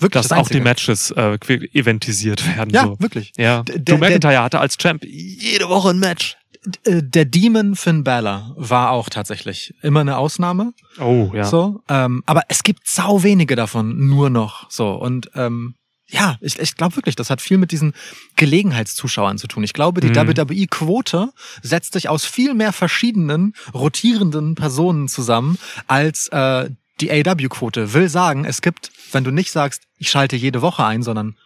Wirklich 0.00 0.12
dass 0.22 0.28
das 0.28 0.38
auch 0.38 0.48
die. 0.48 0.60
Matches 0.60 1.10
äh, 1.12 1.38
eventisiert 1.72 2.46
werden. 2.56 2.70
Ja, 2.72 2.84
so. 2.84 3.00
wirklich. 3.00 3.32
Ja, 3.36 3.62
D- 3.62 3.72
Drew 3.74 3.82
der- 3.82 3.98
McIntyre 3.98 4.42
hatte 4.42 4.60
als 4.60 4.76
Champ 4.78 5.04
jede 5.04 5.68
Woche 5.68 5.90
ein 5.90 5.98
Match. 5.98 6.36
Äh, 6.84 7.02
Der 7.02 7.24
Demon 7.24 7.74
Finn 7.76 8.04
Balor 8.04 8.52
war 8.56 8.90
auch 8.90 9.08
tatsächlich 9.08 9.74
immer 9.82 10.00
eine 10.00 10.16
Ausnahme. 10.18 10.72
Oh, 11.00 11.30
ja. 11.34 11.44
So, 11.44 11.80
ähm, 11.88 12.22
aber 12.26 12.42
es 12.48 12.62
gibt 12.62 12.86
sau 12.88 13.22
wenige 13.22 13.56
davon 13.56 14.06
nur 14.08 14.30
noch. 14.30 14.70
So 14.70 14.90
und 14.92 15.30
ähm, 15.34 15.74
ja, 16.10 16.36
ich, 16.40 16.58
ich 16.58 16.74
glaube 16.76 16.96
wirklich, 16.96 17.16
das 17.16 17.28
hat 17.30 17.40
viel 17.40 17.58
mit 17.58 17.70
diesen 17.70 17.92
Gelegenheitszuschauern 18.36 19.38
zu 19.38 19.46
tun. 19.46 19.62
Ich 19.64 19.72
glaube, 19.74 20.00
die 20.00 20.08
Mhm. 20.08 20.36
WWE-Quote 20.36 21.32
setzt 21.62 21.92
sich 21.92 22.08
aus 22.08 22.24
viel 22.24 22.54
mehr 22.54 22.72
verschiedenen 22.72 23.54
rotierenden 23.74 24.54
Personen 24.54 25.08
zusammen 25.08 25.58
als 25.86 26.28
äh, 26.28 26.70
die 27.00 27.12
AW-Quote. 27.12 27.92
Will 27.92 28.08
sagen, 28.08 28.44
es 28.44 28.62
gibt, 28.62 28.90
wenn 29.12 29.24
du 29.24 29.30
nicht 29.30 29.52
sagst, 29.52 29.82
ich 29.98 30.10
schalte 30.10 30.36
jede 30.36 30.62
Woche 30.62 30.84
ein, 30.84 31.02
sondern 31.02 31.36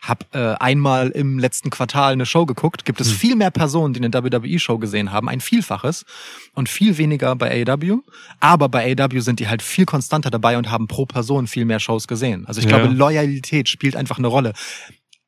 hab 0.00 0.34
äh, 0.34 0.54
einmal 0.58 1.10
im 1.10 1.38
letzten 1.38 1.70
Quartal 1.70 2.12
eine 2.12 2.24
Show 2.26 2.46
geguckt, 2.46 2.84
gibt 2.84 3.00
es 3.00 3.12
viel 3.12 3.36
mehr 3.36 3.50
Personen, 3.50 3.92
die 3.92 4.02
eine 4.02 4.12
WWE-Show 4.12 4.78
gesehen 4.78 5.12
haben, 5.12 5.28
ein 5.28 5.40
Vielfaches 5.40 6.04
und 6.54 6.68
viel 6.68 6.96
weniger 6.98 7.36
bei 7.36 7.64
AEW. 7.66 7.98
Aber 8.40 8.68
bei 8.68 8.96
AEW 8.98 9.20
sind 9.20 9.40
die 9.40 9.48
halt 9.48 9.62
viel 9.62 9.84
konstanter 9.84 10.30
dabei 10.30 10.56
und 10.56 10.70
haben 10.70 10.88
pro 10.88 11.04
Person 11.06 11.46
viel 11.46 11.64
mehr 11.66 11.80
Shows 11.80 12.08
gesehen. 12.08 12.46
Also 12.46 12.60
ich 12.60 12.66
Ja. 12.70 12.78
glaube, 12.78 12.94
Loyalität 12.94 13.68
spielt 13.68 13.94
einfach 13.96 14.18
eine 14.18 14.26
Rolle. 14.28 14.54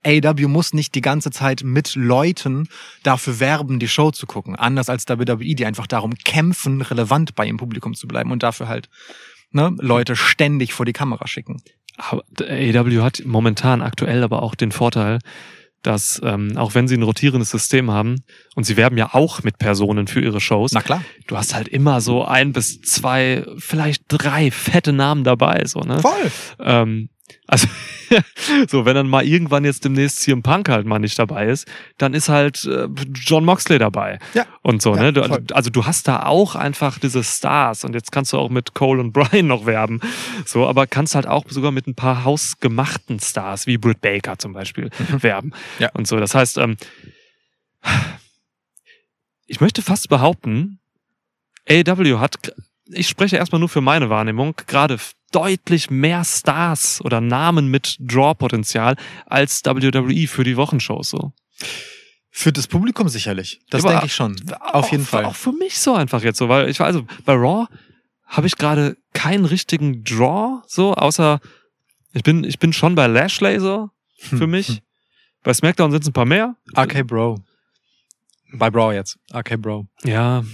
AEW 0.05 0.49
muss 0.49 0.73
nicht 0.73 0.95
die 0.95 1.01
ganze 1.01 1.31
Zeit 1.31 1.63
mit 1.65 1.95
Leuten 1.95 2.69
dafür 3.03 3.39
werben, 3.41 3.79
die 3.79 3.89
Show 3.89 4.11
zu 4.11 4.27
gucken. 4.27 4.57
Anders 4.57 4.89
als 4.89 5.09
WWE, 5.09 5.55
die 5.55 5.67
einfach 5.67 5.87
darum 5.87 6.15
kämpfen, 6.15 6.81
relevant 6.83 7.35
bei 7.35 7.47
ihrem 7.47 7.57
Publikum 7.59 7.95
zu 7.95 8.09
bleiben 8.09 8.33
und 8.33 8.43
dafür 8.43 8.69
halt 8.69 8.89
ne, 9.53 9.73
Leute 9.79 10.17
ständig 10.17 10.73
vor 10.73 10.87
die 10.87 10.93
Kamera 10.93 11.27
schicken. 11.29 11.63
AEW 12.11 13.03
hat 13.03 13.23
momentan 13.25 13.83
aktuell 13.83 14.23
aber 14.23 14.43
auch 14.43 14.55
den 14.55 14.73
Vorteil, 14.73 15.19
dass 15.83 16.21
ähm, 16.25 16.57
auch 16.57 16.75
wenn 16.75 16.87
sie 16.89 16.97
ein 16.97 17.03
rotierendes 17.03 17.51
System 17.51 17.91
haben 17.91 18.23
und 18.55 18.65
sie 18.65 18.77
werben 18.77 18.97
ja 18.97 19.11
auch 19.15 19.43
mit 19.43 19.59
Personen 19.59 20.07
für 20.07 20.21
ihre 20.21 20.41
Shows, 20.41 20.73
Na 20.73 20.81
klar. 20.81 21.05
du 21.27 21.37
hast 21.37 21.55
halt 21.55 21.69
immer 21.69 22.01
so 22.01 22.25
ein 22.25 22.53
bis 22.53 22.81
zwei, 22.83 23.45
vielleicht 23.59 24.05
drei 24.09 24.51
fette 24.51 24.93
Namen 24.93 25.25
dabei, 25.25 25.65
so 25.67 25.81
ne? 25.81 25.99
Voll. 25.99 26.31
Ähm, 26.61 27.09
also 27.47 27.69
so, 28.69 28.85
wenn 28.85 28.95
dann 28.95 29.09
mal 29.09 29.25
irgendwann 29.25 29.65
jetzt 29.65 29.85
demnächst 29.85 30.21
CM 30.21 30.43
Punk 30.43 30.69
halt 30.69 30.87
mal 30.87 30.99
nicht 30.99 31.19
dabei 31.19 31.47
ist, 31.49 31.67
dann 31.99 32.15
ist 32.15 32.29
halt 32.29 32.65
äh, 32.65 32.89
John 33.15 33.45
Moxley 33.45 33.79
dabei. 33.79 34.19
Ja. 34.35 34.47
Und 34.63 34.83
so, 34.83 34.95
Ja, 34.95 35.03
ne? 35.03 35.13
Du, 35.13 35.25
voll. 35.25 35.45
also 35.53 35.71
du 35.71 35.87
hast 35.87 36.09
da 36.09 36.25
auch 36.25 36.55
einfach 36.55 36.99
diese 36.99 37.25
Stars 37.25 37.85
und 37.85 37.95
jetzt 37.95 38.13
kannst 38.13 38.33
du 38.33 38.39
auch 38.39 38.51
mit 38.51 38.75
Cole 38.75 39.01
und 39.01 39.13
Brian 39.15 39.47
noch 39.47 39.67
werben. 39.67 40.01
So, 40.45 40.67
aber 40.67 40.87
kannst 40.87 41.15
halt 41.15 41.27
auch 41.27 41.45
sogar 41.49 41.71
mit 41.73 41.87
ein 41.87 41.95
paar 41.95 42.25
hausgemachten 42.25 43.21
Stars, 43.21 43.67
wie 43.67 43.79
Britt 43.79 44.01
Baker 44.01 44.39
zum 44.39 44.53
Beispiel, 44.53 44.91
werben. 45.11 45.49
Mhm. 45.49 45.55
Ja. 45.79 45.91
Und 45.95 46.07
so. 46.07 46.19
Das 46.19 46.35
heißt, 46.35 46.59
ähm, 46.59 46.77
ich 49.47 49.61
möchte 49.61 49.83
fast 49.83 50.09
behaupten, 50.09 50.79
AEW 51.69 52.19
hat, 52.19 52.37
ich 52.87 53.09
spreche 53.09 53.37
erstmal 53.37 53.59
nur 53.59 53.69
für 53.69 53.81
meine 53.81 54.11
Wahrnehmung, 54.11 54.55
gerade 54.67 54.99
deutlich 55.33 55.91
mehr 55.91 56.25
Stars 56.25 57.01
oder 57.05 57.21
Namen 57.21 57.69
mit 57.69 57.97
Draw-Potenzial 58.01 58.97
als 59.27 59.65
WWE 59.65 60.27
für 60.29 60.45
die 60.45 60.57
Wochenshows 60.57 61.11
so. 61.11 61.33
Für 62.31 62.53
das 62.53 62.67
Publikum 62.67 63.09
sicherlich. 63.09 63.61
Das 63.71 63.83
denke 63.83 64.07
ich 64.07 64.15
schon. 64.15 64.37
Auf 64.61 64.91
jeden 64.91 65.05
Fall. 65.05 65.25
Auch 65.27 65.35
für 65.37 65.53
mich 65.53 65.79
so 65.79 65.95
einfach 65.95 66.23
jetzt 66.23 66.39
so, 66.39 66.49
weil 66.49 66.69
ich 66.71 66.79
war 66.81 66.87
also 66.87 67.07
bei 67.25 67.35
Raw 67.35 67.67
habe 68.27 68.47
ich 68.47 68.57
gerade 68.57 68.97
keinen 69.13 69.45
richtigen 69.45 70.03
Draw 70.05 70.63
so, 70.67 70.95
außer 70.95 71.41
Ich 72.15 72.23
bin, 72.23 72.45
ich 72.45 72.59
bin 72.59 72.73
schon 72.73 72.95
bei 72.95 73.07
Lashley 73.07 73.59
so, 73.61 73.91
für 74.19 74.41
Hm, 74.45 74.51
mich. 74.51 74.69
hm. 74.69 74.79
Bei 75.43 75.53
SmackDown 75.53 75.91
sind 75.91 76.03
es 76.03 76.09
ein 76.09 76.13
paar 76.15 76.25
mehr. 76.25 76.57
RK 76.77 77.03
Bro. 77.07 77.43
Bei 78.55 78.71
Bro 78.71 78.93
jetzt. 78.93 79.19
RK 79.35 79.57
Bro. 79.61 79.87
Ja, 80.05 80.45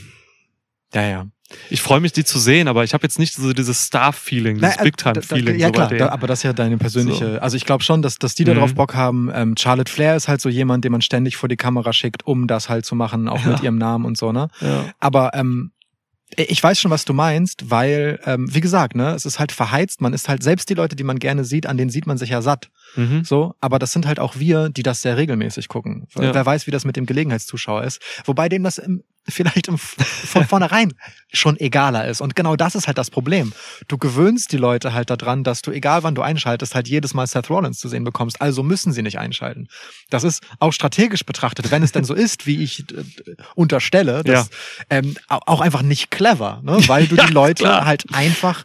Ja, 0.94 1.02
ja. 1.02 1.26
Ich 1.70 1.80
freue 1.80 2.00
mich, 2.00 2.12
die 2.12 2.24
zu 2.24 2.38
sehen, 2.38 2.68
aber 2.68 2.84
ich 2.84 2.92
habe 2.94 3.02
jetzt 3.04 3.18
nicht 3.18 3.34
so 3.34 3.52
dieses 3.52 3.82
Star-Feeling, 3.84 4.56
dieses 4.58 4.76
äh, 4.76 4.82
Big-Time-Feeling. 4.84 5.58
Ja 5.58 5.68
so 5.68 5.72
klar, 5.72 5.88
da, 5.88 6.08
aber 6.10 6.26
das 6.26 6.40
ist 6.40 6.42
ja 6.42 6.52
deine 6.52 6.76
persönliche. 6.78 7.40
Also 7.42 7.56
ich 7.56 7.64
glaube 7.64 7.82
schon, 7.82 8.02
dass, 8.02 8.16
dass 8.18 8.34
die 8.34 8.44
da 8.44 8.52
Mhm. 8.54 8.58
drauf 8.58 8.74
Bock 8.74 8.94
haben. 8.94 9.30
Ähm, 9.34 9.54
Charlotte 9.58 9.90
Flair 9.90 10.14
ist 10.16 10.28
halt 10.28 10.40
so 10.40 10.48
jemand, 10.48 10.84
den 10.84 10.92
man 10.92 11.00
ständig 11.02 11.36
vor 11.36 11.48
die 11.48 11.56
Kamera 11.56 11.92
schickt, 11.92 12.26
um 12.26 12.46
das 12.46 12.68
halt 12.68 12.84
zu 12.84 12.94
machen, 12.94 13.28
auch 13.28 13.42
mit 13.44 13.58
Ja. 13.58 13.64
ihrem 13.64 13.78
Namen 13.78 14.04
und 14.04 14.18
so, 14.18 14.32
ne? 14.32 14.48
ja. 14.60 14.92
Aber 15.00 15.30
ähm, 15.34 15.72
ich 16.36 16.62
weiß 16.62 16.78
schon, 16.78 16.90
was 16.90 17.06
du 17.06 17.14
meinst, 17.14 17.70
weil, 17.70 18.20
ähm, 18.26 18.54
wie 18.54 18.60
gesagt, 18.60 18.94
ne, 18.94 19.14
es 19.14 19.24
ist 19.24 19.38
halt 19.38 19.50
verheizt. 19.50 20.02
Man 20.02 20.12
ist 20.12 20.28
halt, 20.28 20.42
selbst 20.42 20.68
die 20.68 20.74
Leute, 20.74 20.94
die 20.94 21.02
man 21.02 21.18
gerne 21.18 21.42
sieht, 21.42 21.64
an 21.64 21.78
denen 21.78 21.88
sieht 21.90 22.06
man 22.06 22.18
sich 22.18 22.28
ja 22.28 22.42
satt. 22.42 22.68
Mhm. 22.96 23.24
So, 23.24 23.54
aber 23.62 23.78
das 23.78 23.92
sind 23.92 24.06
halt 24.06 24.20
auch 24.20 24.38
wir, 24.38 24.68
die 24.68 24.82
das 24.82 25.00
sehr 25.00 25.16
regelmäßig 25.16 25.68
gucken. 25.68 26.06
Ja. 26.18 26.34
Wer 26.34 26.44
weiß, 26.44 26.66
wie 26.66 26.70
das 26.70 26.84
mit 26.84 26.96
dem 26.96 27.06
Gelegenheitszuschauer 27.06 27.82
ist. 27.84 28.02
Wobei 28.26 28.50
dem 28.50 28.62
das 28.62 28.76
im, 28.76 29.04
vielleicht 29.28 29.68
im, 29.68 29.78
von 29.78 30.46
vornherein 30.46 30.92
schon 31.32 31.58
egaler 31.58 32.06
ist. 32.08 32.20
Und 32.20 32.34
genau 32.34 32.56
das 32.56 32.74
ist 32.74 32.86
halt 32.86 32.98
das 32.98 33.10
Problem. 33.10 33.52
Du 33.86 33.98
gewöhnst 33.98 34.50
die 34.52 34.56
Leute 34.56 34.92
halt 34.94 35.10
daran, 35.10 35.44
dass 35.44 35.62
du, 35.62 35.70
egal 35.70 36.02
wann 36.02 36.14
du 36.14 36.22
einschaltest, 36.22 36.74
halt 36.74 36.88
jedes 36.88 37.12
Mal 37.14 37.26
Seth 37.26 37.50
Rollins 37.50 37.78
zu 37.78 37.88
sehen 37.88 38.04
bekommst. 38.04 38.40
Also 38.40 38.62
müssen 38.62 38.92
sie 38.92 39.02
nicht 39.02 39.18
einschalten. 39.18 39.68
Das 40.10 40.24
ist 40.24 40.42
auch 40.58 40.72
strategisch 40.72 41.24
betrachtet, 41.26 41.70
wenn 41.70 41.82
es 41.82 41.92
denn 41.92 42.04
so 42.04 42.14
ist, 42.14 42.46
wie 42.46 42.62
ich 42.62 42.80
äh, 42.90 43.04
unterstelle, 43.54 44.24
das, 44.24 44.48
ähm, 44.90 45.16
au- 45.28 45.40
auch 45.46 45.60
einfach 45.60 45.82
nicht 45.82 46.10
clever, 46.10 46.60
ne? 46.62 46.78
weil 46.88 47.06
du 47.06 47.16
Ja, 47.18 47.26
die 47.26 47.32
Leute 47.32 47.64
klar. 47.64 47.84
halt 47.84 48.04
einfach 48.12 48.64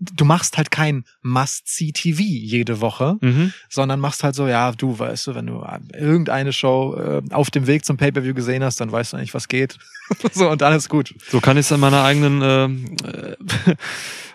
du 0.00 0.24
machst 0.24 0.56
halt 0.58 0.70
kein 0.70 1.04
Must-See-TV 1.22 2.20
jede 2.22 2.80
Woche, 2.80 3.16
Mhm. 3.20 3.52
sondern 3.68 4.00
machst 4.00 4.24
halt 4.24 4.34
so, 4.34 4.46
ja, 4.46 4.72
du 4.72 4.98
weißt 4.98 5.26
du, 5.28 5.34
wenn 5.34 5.46
du 5.46 5.64
irgendeine 5.94 6.52
Show 6.52 6.94
äh, 6.96 7.22
auf 7.34 7.50
dem 7.50 7.66
Weg 7.66 7.84
zum 7.84 7.96
Pay-Per-View 7.96 8.34
gesehen 8.34 8.62
hast, 8.64 8.80
dann 8.80 8.90
weißt 8.92 9.12
du 9.12 9.16
eigentlich, 9.16 9.34
was 9.34 9.48
geht. 9.48 9.78
so, 10.32 10.50
und 10.50 10.60
dann 10.60 10.72
ist 10.72 10.88
gut. 10.88 11.14
So 11.30 11.40
kann 11.40 11.56
ich 11.56 11.66
es 11.66 11.72
an 11.72 11.80
meiner 11.80 12.02
eigenen, 12.04 12.42
äh, 12.42 13.36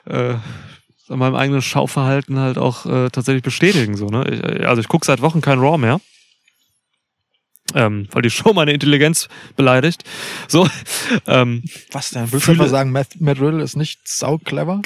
äh, 0.06 0.36
an 1.10 1.20
meinem 1.20 1.36
eigenen 1.36 1.62
Schauverhalten 1.62 2.40
halt 2.40 2.58
auch 2.58 2.86
äh, 2.86 3.10
tatsächlich 3.10 3.44
bestätigen. 3.44 3.98
So, 3.98 4.08
ne? 4.08 4.26
ich, 4.30 4.44
äh, 4.44 4.66
also 4.66 4.82
ich 4.82 4.88
gucke 4.88 5.06
seit 5.06 5.22
Wochen 5.22 5.42
kein 5.42 5.60
Raw 5.60 5.78
mehr. 5.78 6.00
Ähm, 7.74 8.08
weil 8.12 8.22
die 8.22 8.30
Show 8.30 8.54
meine 8.54 8.74
Intelligenz 8.74 9.30
beleidigt. 9.56 10.04
So, 10.48 10.68
ähm, 11.28 11.64
Was 11.92 12.12
denn? 12.12 12.32
Willst 12.32 12.48
du 12.48 12.52
einfach 12.52 12.68
sagen, 12.68 12.92
Matt, 12.92 13.20
Matt 13.20 13.40
Riddle 13.40 13.64
ist 13.64 13.76
nicht 13.76 14.08
sau 14.08 14.38
clever? 14.38 14.82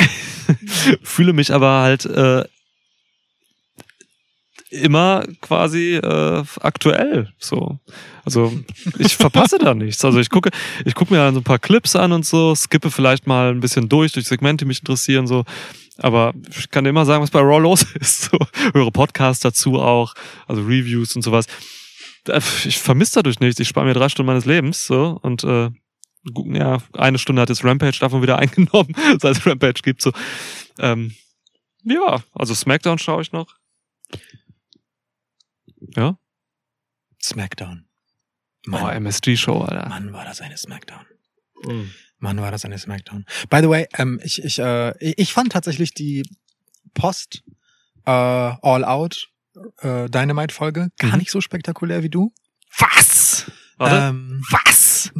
fühle 1.03 1.33
mich 1.33 1.53
aber 1.53 1.81
halt 1.81 2.05
äh, 2.05 2.43
immer 4.71 5.23
quasi 5.41 5.95
äh, 5.95 6.43
aktuell 6.61 7.29
so 7.39 7.79
also 8.23 8.51
ich 8.97 9.15
verpasse 9.15 9.57
da 9.57 9.73
nichts 9.73 10.03
also 10.03 10.19
ich 10.19 10.29
gucke 10.29 10.49
ich 10.85 10.95
gucke 10.95 11.13
mir 11.13 11.19
dann 11.19 11.33
so 11.33 11.39
ein 11.39 11.45
paar 11.45 11.59
Clips 11.59 11.95
an 11.95 12.11
und 12.11 12.25
so 12.25 12.55
skippe 12.55 12.91
vielleicht 12.91 13.27
mal 13.27 13.51
ein 13.51 13.59
bisschen 13.59 13.89
durch 13.89 14.11
durch 14.11 14.27
Segmente 14.27 14.65
die 14.65 14.67
mich 14.67 14.79
interessieren 14.79 15.27
so 15.27 15.45
aber 15.97 16.33
ich 16.57 16.69
kann 16.69 16.83
dir 16.83 16.89
immer 16.89 17.05
sagen 17.05 17.23
was 17.23 17.31
bei 17.31 17.39
Raw 17.39 17.59
los 17.59 17.85
ist 17.99 18.23
so 18.23 18.37
höre 18.73 18.91
Podcasts 18.91 19.41
dazu 19.41 19.79
auch 19.79 20.13
also 20.47 20.61
Reviews 20.61 21.15
und 21.15 21.21
sowas 21.21 21.45
ich 22.65 22.79
vermisse 22.79 23.15
dadurch 23.15 23.39
nichts 23.39 23.59
ich 23.59 23.67
spare 23.67 23.85
mir 23.85 23.93
drei 23.93 24.09
Stunden 24.09 24.27
meines 24.27 24.45
Lebens 24.45 24.85
so 24.85 25.19
und 25.21 25.43
äh, 25.43 25.69
ja 26.53 26.79
eine 26.93 27.19
Stunde 27.19 27.41
hat 27.41 27.49
jetzt 27.49 27.63
Rampage 27.63 27.99
davon 27.99 28.21
wieder 28.21 28.39
eingenommen 28.39 28.93
seit 29.19 29.37
es 29.37 29.45
Rampage 29.45 29.81
gibt 29.83 30.01
so 30.01 30.11
ähm, 30.79 31.15
ja, 31.85 32.23
also 32.33 32.55
Smackdown 32.55 32.97
schaue 32.97 33.21
ich 33.21 33.31
noch. 33.31 33.55
Ja? 35.95 36.17
Smackdown. 37.21 37.87
Oh, 38.67 38.71
Mann, 38.71 38.95
MSG-Show, 38.95 39.61
Alter. 39.61 39.87
Mann, 39.87 40.11
war 40.11 40.25
das 40.25 40.41
eine 40.41 40.57
Smackdown. 40.57 41.05
Mhm. 41.63 41.91
Mann, 42.17 42.41
war 42.41 42.49
das 42.49 42.65
eine 42.65 42.79
Smackdown. 42.79 43.25
By 43.49 43.59
the 43.61 43.69
way, 43.69 43.87
ähm, 43.97 44.19
ich, 44.23 44.43
ich, 44.43 44.57
äh, 44.57 44.97
ich 44.99 45.31
fand 45.31 45.51
tatsächlich 45.51 45.93
die 45.93 46.27
Post 46.95 47.43
äh, 48.05 48.11
All 48.11 48.83
Out 48.83 49.29
äh, 49.79 50.09
Dynamite-Folge 50.09 50.89
gar 50.97 51.11
Mhm. 51.13 51.17
nicht 51.19 51.31
so 51.31 51.41
spektakulär 51.41 52.03
wie 52.03 52.09
du. 52.09 52.33
Was? 52.77 53.49
Ähm, 53.79 54.41
Was? 54.51 55.11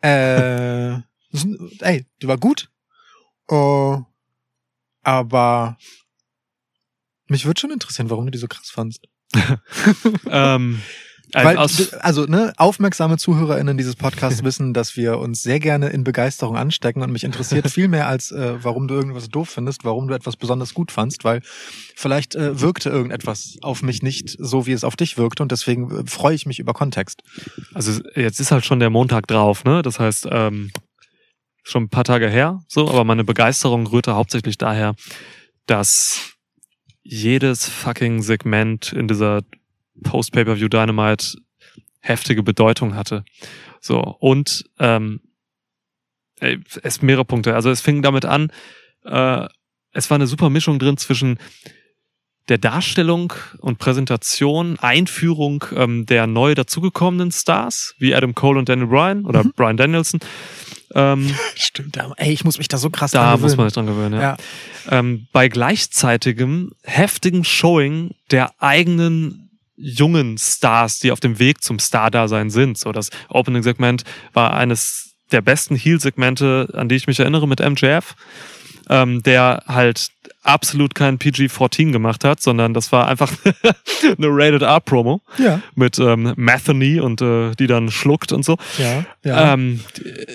Äh, 0.00 1.00
das 1.32 1.44
ist- 1.44 1.82
ey, 1.82 2.06
die 2.22 2.28
war 2.28 2.38
gut. 2.38 2.70
Äh, 3.50 3.96
aber 5.02 5.78
mich 7.28 7.44
würde 7.46 7.60
schon 7.60 7.70
interessieren, 7.70 8.10
warum 8.10 8.26
du 8.26 8.30
die 8.32 8.38
so 8.38 8.48
krass 8.48 8.70
fandst. 8.70 9.06
ähm, 10.26 10.80
ein- 11.34 11.46
Weil, 11.46 11.56
also, 12.00 12.24
ne, 12.26 12.52
aufmerksame 12.56 13.16
ZuhörerInnen 13.18 13.76
dieses 13.76 13.96
Podcasts 13.96 14.42
wissen, 14.44 14.72
dass 14.74 14.96
wir 14.96 15.18
uns 15.18 15.42
sehr 15.42 15.60
gerne 15.60 15.88
in 15.90 16.04
Begeisterung 16.04 16.56
anstecken 16.56 17.02
und 17.02 17.12
mich 17.12 17.24
interessiert 17.24 17.70
viel 17.70 17.88
mehr 17.88 18.06
als, 18.08 18.30
äh, 18.32 18.54
warum 18.62 18.88
du 18.88 18.94
irgendwas 18.94 19.28
doof 19.28 19.50
findest, 19.50 19.84
warum 19.84 20.08
du 20.08 20.14
etwas 20.14 20.36
besonders 20.36 20.74
gut 20.74 20.92
fandst, 20.92 21.24
weil 21.24 21.40
vielleicht 21.94 22.34
äh, 22.34 22.60
wirkte 22.60 22.90
irgendetwas 22.90 23.56
auf 23.62 23.82
mich 23.82 24.02
nicht 24.02 24.36
so, 24.38 24.66
wie 24.66 24.72
es 24.72 24.84
auf 24.84 24.96
dich 24.96 25.18
wirkte 25.18 25.42
und 25.42 25.52
deswegen 25.52 25.90
äh, 25.90 26.02
freue 26.06 26.34
ich 26.34 26.46
mich 26.46 26.58
über 26.58 26.72
Kontext. 26.72 27.22
also 27.74 28.00
jetzt 28.14 28.40
ist 28.40 28.50
halt 28.50 28.64
schon 28.64 28.80
der 28.80 28.90
Montag 28.90 29.26
drauf, 29.26 29.64
ne? 29.64 29.82
Das 29.82 29.98
heißt, 30.00 30.28
ähm, 30.30 30.70
schon 31.62 31.84
ein 31.84 31.88
paar 31.90 32.04
Tage 32.04 32.28
her, 32.28 32.60
so, 32.68 32.88
aber 32.88 33.04
meine 33.04 33.22
Begeisterung 33.24 33.86
rührte 33.86 34.14
hauptsächlich 34.14 34.56
daher, 34.58 34.94
dass 35.66 36.32
jedes 37.02 37.68
fucking 37.68 38.22
Segment 38.22 38.92
in 38.92 39.08
dieser 39.08 39.42
Post-Pay-Per-View 40.00 40.68
Dynamite 40.68 41.36
heftige 42.00 42.42
Bedeutung 42.42 42.94
hatte. 42.94 43.24
So, 43.80 44.00
und 44.00 44.64
ähm, 44.78 45.20
es 46.82 47.02
mehrere 47.02 47.24
Punkte. 47.24 47.54
Also 47.54 47.70
es 47.70 47.80
fing 47.80 48.02
damit 48.02 48.24
an, 48.24 48.50
äh, 49.04 49.46
es 49.92 50.08
war 50.10 50.14
eine 50.16 50.26
super 50.26 50.48
Mischung 50.50 50.78
drin 50.78 50.96
zwischen 50.96 51.38
der 52.48 52.58
Darstellung 52.58 53.32
und 53.58 53.78
Präsentation, 53.78 54.78
Einführung 54.78 55.64
ähm, 55.76 56.06
der 56.06 56.26
neu 56.26 56.54
dazugekommenen 56.54 57.30
Stars, 57.30 57.94
wie 57.98 58.14
Adam 58.14 58.34
Cole 58.34 58.58
und 58.58 58.68
Daniel 58.68 58.88
Bryan 58.88 59.24
oder 59.26 59.44
Mhm. 59.44 59.52
Brian 59.54 59.76
Danielson. 59.76 60.20
Ähm, 60.94 61.32
Stimmt, 61.54 61.96
da- 61.96 62.12
ey, 62.16 62.32
ich 62.32 62.44
muss 62.44 62.58
mich 62.58 62.68
da 62.68 62.78
so 62.78 62.90
krass 62.90 63.10
da 63.12 63.32
dran 63.32 63.40
muss 63.42 63.56
man 63.56 63.68
gewöhnen. 63.68 63.68
sich 63.68 63.74
dran 63.74 63.86
gewöhnen, 63.86 64.14
ja. 64.14 64.36
Ja. 64.90 64.98
Ähm, 64.98 65.28
bei 65.32 65.48
gleichzeitigem 65.48 66.72
heftigen 66.82 67.44
Showing 67.44 68.14
der 68.30 68.50
eigenen 68.60 69.49
jungen 69.80 70.36
Stars, 70.38 70.98
die 70.98 71.10
auf 71.10 71.20
dem 71.20 71.38
Weg 71.38 71.62
zum 71.62 71.78
Star-Dasein 71.78 72.50
sind. 72.50 72.78
So, 72.78 72.92
das 72.92 73.10
Opening-Segment 73.28 74.04
war 74.32 74.54
eines 74.54 75.14
der 75.32 75.40
besten 75.40 75.76
Heel-Segmente, 75.76 76.68
an 76.74 76.88
die 76.88 76.96
ich 76.96 77.06
mich 77.06 77.20
erinnere, 77.20 77.46
mit 77.46 77.60
MJF, 77.60 78.14
ähm, 78.88 79.22
der 79.22 79.62
halt 79.66 80.10
absolut 80.42 80.94
kein 80.94 81.18
PG-14 81.18 81.92
gemacht 81.92 82.24
hat, 82.24 82.40
sondern 82.40 82.74
das 82.74 82.92
war 82.92 83.06
einfach 83.08 83.30
eine 84.02 84.26
Rated-R-Promo 84.28 85.20
Ja, 85.38 85.60
mit 85.74 85.98
ähm, 85.98 86.32
Matheny 86.36 86.98
und 86.98 87.20
äh, 87.20 87.54
die 87.56 87.66
dann 87.66 87.90
schluckt 87.90 88.32
und 88.32 88.44
so. 88.44 88.56
ja, 88.78 89.04
ja. 89.22 89.54
Ähm, 89.54 89.80
äh, 90.02 90.26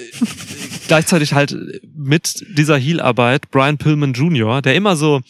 gleichzeitig 0.87 1.33
halt 1.33 1.55
mit 1.95 2.45
dieser 2.55 2.77
Heel-Arbeit 2.77 3.49
Brian 3.51 3.77
Pillman 3.77 4.13
Jr., 4.13 4.61
der 4.61 4.75
immer 4.75 4.95
so, 4.95 5.21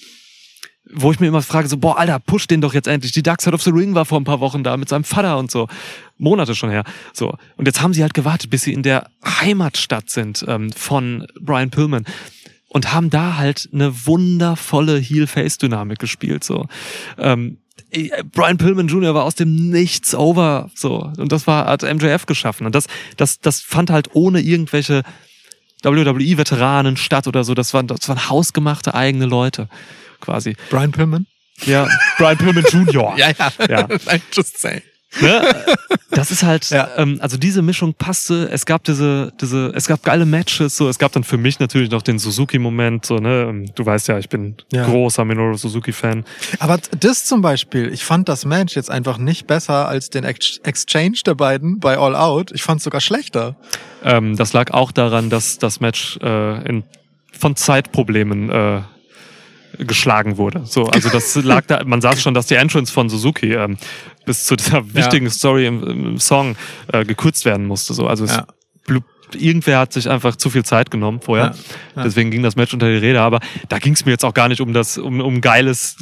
wo 0.93 1.11
ich 1.11 1.19
mir 1.19 1.27
immer 1.27 1.41
frage, 1.41 1.67
so, 1.67 1.77
boah, 1.77 1.97
Alter, 1.97 2.19
push 2.19 2.47
den 2.47 2.61
doch 2.61 2.73
jetzt 2.73 2.87
endlich. 2.87 3.11
Die 3.11 3.23
Dark 3.23 3.41
Side 3.41 3.55
of 3.55 3.63
the 3.63 3.71
Ring 3.71 3.95
war 3.95 4.05
vor 4.05 4.19
ein 4.19 4.23
paar 4.23 4.39
Wochen 4.39 4.63
da 4.63 4.77
mit 4.77 4.89
seinem 4.89 5.03
Vater 5.03 5.37
und 5.37 5.49
so. 5.49 5.67
Monate 6.17 6.55
schon 6.55 6.69
her. 6.69 6.83
So. 7.13 7.35
Und 7.57 7.65
jetzt 7.65 7.81
haben 7.81 7.93
sie 7.93 8.01
halt 8.01 8.13
gewartet, 8.13 8.49
bis 8.49 8.63
sie 8.63 8.73
in 8.73 8.83
der 8.83 9.09
Heimatstadt 9.23 10.09
sind 10.09 10.45
ähm, 10.47 10.71
von 10.71 11.27
Brian 11.39 11.69
Pillman. 11.69 12.05
Und 12.67 12.93
haben 12.93 13.09
da 13.09 13.37
halt 13.37 13.69
eine 13.73 14.05
wundervolle 14.05 14.97
Heel-Face-Dynamik 14.97 15.97
gespielt. 15.97 16.43
So. 16.43 16.67
Ähm, 17.17 17.57
äh, 17.91 18.09
Brian 18.23 18.57
Pillman 18.57 18.87
Jr. 18.87 19.13
war 19.13 19.23
aus 19.23 19.35
dem 19.35 19.69
Nichts 19.69 20.13
over, 20.13 20.69
so. 20.75 21.11
Und 21.17 21.31
das 21.31 21.47
war, 21.47 21.65
hat 21.65 21.83
MJF 21.83 22.25
geschaffen. 22.25 22.65
Und 22.65 22.75
das, 22.75 22.87
das, 23.17 23.39
das 23.39 23.61
fand 23.61 23.89
halt 23.89 24.09
ohne 24.13 24.41
irgendwelche 24.41 25.03
WWE-Veteranen 25.83 26.97
statt 26.97 27.27
oder 27.27 27.43
so. 27.43 27.53
Das 27.53 27.73
waren, 27.73 27.87
das 27.87 28.07
waren 28.09 28.29
hausgemachte 28.29 28.93
eigene 28.93 29.25
Leute, 29.25 29.69
quasi. 30.25 30.55
Brian 30.69 30.91
Pillman. 30.91 31.25
Ja, 31.65 31.87
Brian 32.17 32.37
Pillman 32.37 32.65
Jr. 32.69 33.15
ja. 33.17 33.31
Ja. 33.69 33.87
Just 34.33 34.59
say. 34.59 34.81
Ne? 35.21 35.41
Das 36.11 36.31
ist 36.31 36.43
halt, 36.43 36.69
Ja. 36.69 36.89
ähm, 36.97 37.17
also 37.21 37.35
diese 37.37 37.61
Mischung 37.61 37.93
passte. 37.93 38.47
Es 38.49 38.65
gab 38.65 38.83
diese, 38.85 39.33
diese, 39.41 39.67
es 39.75 39.85
gab 39.87 40.01
geile 40.03 40.25
Matches. 40.25 40.77
So, 40.77 40.87
es 40.87 40.97
gab 40.97 41.11
dann 41.11 41.25
für 41.25 41.37
mich 41.37 41.59
natürlich 41.59 41.89
noch 41.91 42.01
den 42.01 42.19
Suzuki-Moment. 42.19 43.05
So, 43.05 43.17
ne, 43.17 43.47
Ähm, 43.49 43.65
du 43.75 43.85
weißt 43.85 44.07
ja, 44.07 44.17
ich 44.17 44.29
bin 44.29 44.55
Ja. 44.71 44.85
großer 44.85 45.25
Minoru 45.25 45.57
Suzuki-Fan. 45.57 46.23
Aber 46.59 46.79
das 46.99 47.25
zum 47.25 47.41
Beispiel, 47.41 47.91
ich 47.93 48.05
fand 48.05 48.29
das 48.29 48.45
Match 48.45 48.75
jetzt 48.77 48.89
einfach 48.89 49.17
nicht 49.17 49.45
besser 49.45 49.89
als 49.89 50.09
den 50.09 50.23
Ex 50.23 50.59
Exchange 50.63 51.19
der 51.25 51.35
beiden 51.35 51.79
bei 51.79 51.97
All 51.97 52.15
Out. 52.15 52.51
Ich 52.53 52.63
fand 52.63 52.77
es 52.79 52.85
sogar 52.85 53.01
schlechter. 53.01 53.57
Ähm, 54.03 54.37
das 54.37 54.53
lag 54.53 54.71
auch 54.71 54.91
daran, 54.93 55.29
dass 55.29 55.57
das 55.57 55.81
Match 55.81 56.17
äh, 56.21 56.65
in, 56.67 56.83
von 57.37 57.55
Zeitproblemen 57.57 58.49
äh, 58.49 58.81
geschlagen 59.77 60.37
wurde. 60.37 60.61
So, 60.65 60.85
also 60.85 61.09
das 61.09 61.35
lag 61.43 61.65
da, 61.67 61.83
man 61.85 62.01
sah 62.01 62.15
schon, 62.15 62.33
dass 62.33 62.47
die 62.47 62.55
Entrance 62.55 62.91
von 62.91 63.09
Suzuki 63.09 63.53
ähm, 63.53 63.77
bis 64.25 64.45
zu 64.45 64.55
dieser 64.55 64.93
wichtigen 64.93 65.29
Story 65.29 65.65
im, 65.67 65.83
im 65.83 66.19
Song 66.19 66.55
äh, 66.91 67.03
gekürzt 67.05 67.45
werden 67.45 67.65
musste. 67.65 67.93
So, 67.93 68.07
also 68.07 68.25
es 68.25 68.35
Ja. 68.35 68.47
blub- 68.87 69.03
irgendwer 69.33 69.79
hat 69.79 69.91
sich 69.93 70.09
einfach 70.09 70.35
zu 70.35 70.49
viel 70.49 70.63
Zeit 70.63 70.91
genommen 70.91 71.19
vorher. 71.21 71.47
Ja, 71.47 71.53
ja. 71.97 72.03
Deswegen 72.03 72.31
ging 72.31 72.43
das 72.43 72.55
Match 72.55 72.73
unter 72.73 72.87
die 72.89 72.97
Räder. 72.97 73.21
Aber 73.21 73.39
da 73.69 73.79
ging 73.79 73.93
es 73.93 74.05
mir 74.05 74.11
jetzt 74.11 74.23
auch 74.23 74.33
gar 74.33 74.47
nicht 74.49 74.61
um 74.61 74.71
das, 74.73 74.97
um, 74.97 75.19
um 75.19 75.41
geiles, 75.41 75.97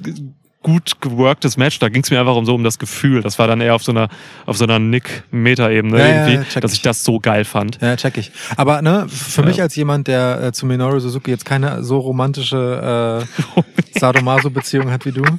gut 0.64 0.99
geworktes 1.01 1.57
Match. 1.57 1.78
Da 1.80 1.89
ging 1.89 2.01
es 2.03 2.09
mir 2.09 2.20
einfach 2.20 2.36
um 2.36 2.45
so 2.45 2.55
um 2.55 2.64
das 2.64 2.80
Gefühl. 2.80 3.22
Das 3.22 3.38
war 3.38 3.47
dann 3.47 3.61
eher 3.61 3.76
auf 3.76 3.84
so 3.84 3.91
einer, 3.91 4.07
auf 4.47 4.57
so 4.57 4.64
einer 4.64 4.80
Nick-Meta-Ebene 4.80 5.99
Ja, 5.99 6.07
irgendwie, 6.26 6.47
ja, 6.53 6.61
dass 6.61 6.72
ich. 6.72 6.80
ich 6.80 6.84
das 6.84 7.03
so 7.03 7.20
geil 7.20 7.45
fand. 7.45 7.80
Ja, 7.82 7.95
check 7.95 8.18
ich. 8.18 8.32
Aber 8.57 8.82
ne, 8.82 9.05
für 9.09 9.41
Ja. 9.41 9.47
mich 9.47 9.61
als 9.61 9.76
jemand, 9.76 10.07
der 10.07 10.41
äh, 10.41 10.51
zu 10.53 10.66
Minoru 10.66 10.99
Suzuki 10.99 11.30
jetzt 11.32 11.45
keine 11.45 11.84
so 11.84 11.99
romantische 11.99 13.26
äh, 13.55 13.61
Sadomaso-Beziehung 13.99 14.89
hat 14.89 15.05
wie 15.05 15.11
du. 15.11 15.24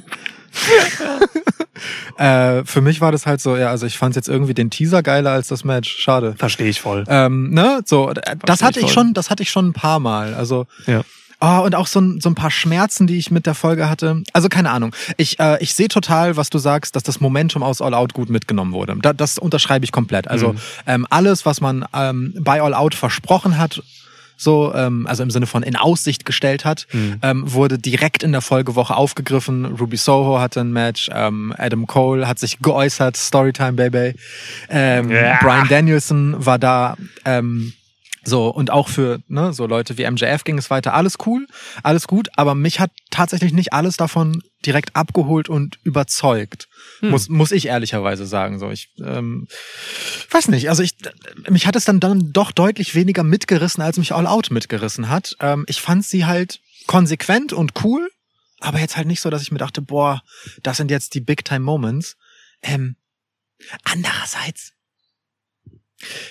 äh, 2.17 2.63
für 2.65 2.81
mich 2.81 3.01
war 3.01 3.11
das 3.11 3.25
halt 3.25 3.41
so, 3.41 3.55
ja, 3.57 3.69
also 3.69 3.85
ich 3.85 3.97
fand 3.97 4.15
jetzt 4.15 4.29
irgendwie 4.29 4.53
den 4.53 4.69
Teaser 4.69 5.03
geiler 5.03 5.31
als 5.31 5.47
das 5.47 5.63
Match. 5.63 5.95
Schade. 5.97 6.35
Verstehe 6.37 6.67
ich 6.69 6.81
voll. 6.81 7.03
Ähm, 7.07 7.51
ne, 7.51 7.81
so, 7.85 8.09
äh, 8.11 8.35
das 8.45 8.63
hatte 8.63 8.79
ich 8.79 8.85
voll. 8.87 8.93
schon, 8.93 9.13
das 9.13 9.29
hatte 9.29 9.43
ich 9.43 9.49
schon 9.49 9.67
ein 9.69 9.73
paar 9.73 9.99
Mal. 9.99 10.33
Also 10.33 10.67
Ja. 10.85 11.01
Oh, 11.41 11.61
und 11.65 11.75
auch 11.75 11.87
so 11.87 11.99
ein, 11.99 12.21
so 12.21 12.29
ein 12.29 12.35
paar 12.35 12.51
Schmerzen, 12.51 13.07
die 13.07 13.17
ich 13.17 13.29
mit 13.29 13.45
der 13.45 13.55
Folge 13.55 13.89
hatte. 13.89 14.23
Also 14.33 14.47
keine 14.49 14.69
Ahnung. 14.71 14.95
Ich, 15.17 15.39
äh, 15.39 15.61
ich 15.61 15.73
sehe 15.75 15.87
total, 15.89 16.37
was 16.37 16.49
du 16.49 16.57
sagst, 16.57 16.95
dass 16.95 17.03
das 17.03 17.19
Momentum 17.19 17.61
aus 17.63 17.81
All 17.81 17.93
Out 17.93 18.13
gut 18.13 18.29
mitgenommen 18.29 18.71
wurde. 18.73 18.95
Da, 19.01 19.13
das 19.13 19.37
unterschreibe 19.37 19.83
ich 19.85 19.91
komplett. 19.91 20.27
Also 20.29 20.53
Mhm. 20.53 20.57
ähm, 20.87 21.07
alles, 21.09 21.45
was 21.45 21.59
man 21.61 21.85
ähm, 21.93 22.33
bei 22.39 22.61
All 22.61 22.73
Out 22.73 22.95
versprochen 22.95 23.57
hat, 23.57 23.83
so, 24.37 24.73
ähm, 24.73 25.07
also 25.07 25.23
im 25.23 25.31
Sinne 25.31 25.45
von 25.47 25.63
in 25.63 25.75
Aussicht 25.77 26.25
gestellt 26.25 26.65
hat, 26.65 26.87
Mhm. 26.91 27.19
ähm, 27.21 27.51
wurde 27.53 27.77
direkt 27.79 28.21
in 28.23 28.31
der 28.33 28.41
Folgewoche 28.41 28.95
aufgegriffen. 28.95 29.65
Ruby 29.65 29.95
Soho 29.97 30.39
hatte 30.39 30.59
ein 30.61 30.71
Match, 30.73 31.09
ähm, 31.13 31.53
Adam 31.57 31.87
Cole 31.87 32.27
hat 32.27 32.39
sich 32.39 32.59
geäußert, 32.59 33.15
Storytime 33.17 33.73
Baby. 33.73 34.15
Ähm, 34.69 35.09
Ja. 35.09 35.37
Brian 35.41 35.67
Danielson 35.69 36.35
war 36.45 36.59
da. 36.59 36.95
Ähm, 37.23 37.73
so, 38.27 38.49
und 38.49 38.71
auch 38.71 38.89
für 38.89 39.19
ne, 39.27 39.53
so 39.53 39.67
Leute 39.67 39.97
wie 39.97 40.09
MJF 40.09 40.43
ging 40.43 40.57
es 40.57 40.71
weiter. 40.71 40.95
Alles 40.95 41.17
cool, 41.25 41.45
alles 41.83 42.07
gut, 42.07 42.29
aber 42.35 42.55
mich 42.55 42.79
hat 42.79 42.91
tatsächlich 43.11 43.53
nicht 43.53 43.71
alles 43.71 43.97
davon 43.97 44.41
direkt 44.65 44.95
abgeholt 44.95 45.47
und 45.47 45.77
überzeugt. 45.83 46.67
Hm. 47.01 47.11
Muss, 47.11 47.29
muss 47.29 47.51
ich 47.51 47.67
ehrlicherweise 47.67 48.25
sagen. 48.25 48.57
So, 48.57 48.71
ich 48.71 48.89
ähm, 48.99 49.47
weiß 50.31 50.47
nicht, 50.47 50.69
also 50.69 50.81
ich 50.81 50.95
mich 51.49 51.67
hat 51.67 51.75
es 51.75 51.85
dann, 51.85 51.99
dann 51.99 52.33
doch 52.33 52.51
deutlich 52.51 52.95
weniger 52.95 53.23
mitgerissen, 53.23 53.83
als 53.83 53.97
mich 53.97 54.11
All 54.11 54.25
Out 54.25 54.49
mitgerissen 54.49 55.07
hat. 55.09 55.35
Ähm, 55.39 55.65
ich 55.67 55.81
fand 55.81 56.03
sie 56.03 56.25
halt 56.25 56.61
konsequent 56.87 57.53
und 57.53 57.73
cool, 57.83 58.09
aber 58.59 58.79
jetzt 58.79 58.97
halt 58.97 59.07
nicht 59.07 59.21
so, 59.21 59.29
dass 59.29 59.43
ich 59.43 59.51
mir 59.51 59.59
dachte, 59.59 59.83
boah, 59.83 60.23
das 60.63 60.77
sind 60.77 60.89
jetzt 60.89 61.13
die 61.13 61.21
Big 61.21 61.45
Time 61.45 61.59
Moments. 61.59 62.17
Ähm, 62.63 62.95
andererseits 63.83 64.74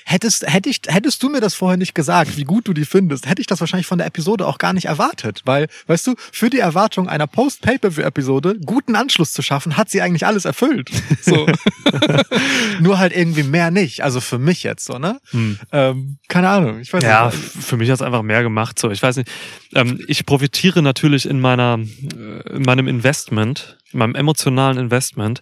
Hättest, 0.05 0.47
hätte 0.53 0.68
ich, 0.68 0.81
hättest 0.87 1.22
du 1.22 1.29
mir 1.29 1.41
das 1.41 1.55
vorher 1.55 1.77
nicht 1.77 1.95
gesagt, 1.95 2.37
wie 2.37 2.45
gut 2.45 2.68
du 2.68 2.72
die 2.72 2.85
findest, 2.85 3.29
hätte 3.29 3.41
ich 3.41 3.47
das 3.47 3.61
wahrscheinlich 3.61 3.87
von 3.87 3.99
der 3.99 4.07
Episode 4.07 4.47
auch 4.47 4.59
gar 4.59 4.72
nicht 4.72 4.87
erwartet. 4.87 5.43
Weil, 5.45 5.68
weißt 5.87 6.07
du, 6.07 6.14
für 6.33 6.51
die 6.51 6.59
Erwartung 6.59 7.09
einer 7.09 7.27
Post-Pay-Per-View-Episode 7.27 8.57
guten 8.64 8.97
Anschluss 8.97 9.33
zu 9.33 9.43
schaffen, 9.43 9.77
hat 9.77 9.91
sie 9.91 10.01
eigentlich 10.03 10.27
alles 10.27 10.45
erfüllt. 10.45 10.91
So. 11.22 11.47
Nur 12.81 12.99
halt 12.99 13.14
irgendwie 13.16 13.43
mehr 13.43 13.70
nicht. 13.70 14.03
Also 14.03 14.20
für 14.20 14.39
mich 14.39 14.62
jetzt 14.62 14.85
so, 14.85 14.99
ne? 14.99 15.20
Hm. 15.31 15.59
Ähm, 15.72 16.18
keine 16.29 16.49
Ahnung. 16.49 16.81
Ich 16.81 16.93
weiß 16.93 17.03
Ja, 17.03 17.27
nicht. 17.27 17.39
für 17.39 17.77
mich 17.77 17.91
hat's 17.91 18.03
einfach 18.03 18.22
mehr 18.22 18.43
gemacht. 18.43 18.79
So, 18.79 18.91
ich 18.91 19.03
weiß 19.03 19.16
nicht. 19.16 19.31
Ähm, 19.75 20.01
ich 20.09 20.27
profitiere 20.27 20.83
natürlich 20.83 21.29
in 21.29 21.41
meiner, 21.41 21.79
äh, 21.79 22.57
in 22.57 22.62
meinem 22.62 22.89
Investment, 22.89 23.79
in 23.93 23.99
meinem 23.99 24.14
emotionalen 24.14 24.79
Investment, 24.79 25.41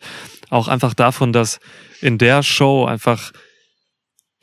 auch 0.50 0.68
einfach 0.68 0.94
davon, 0.94 1.32
dass 1.32 1.60
in 2.00 2.18
der 2.18 2.42
Show 2.42 2.84
einfach 2.84 3.32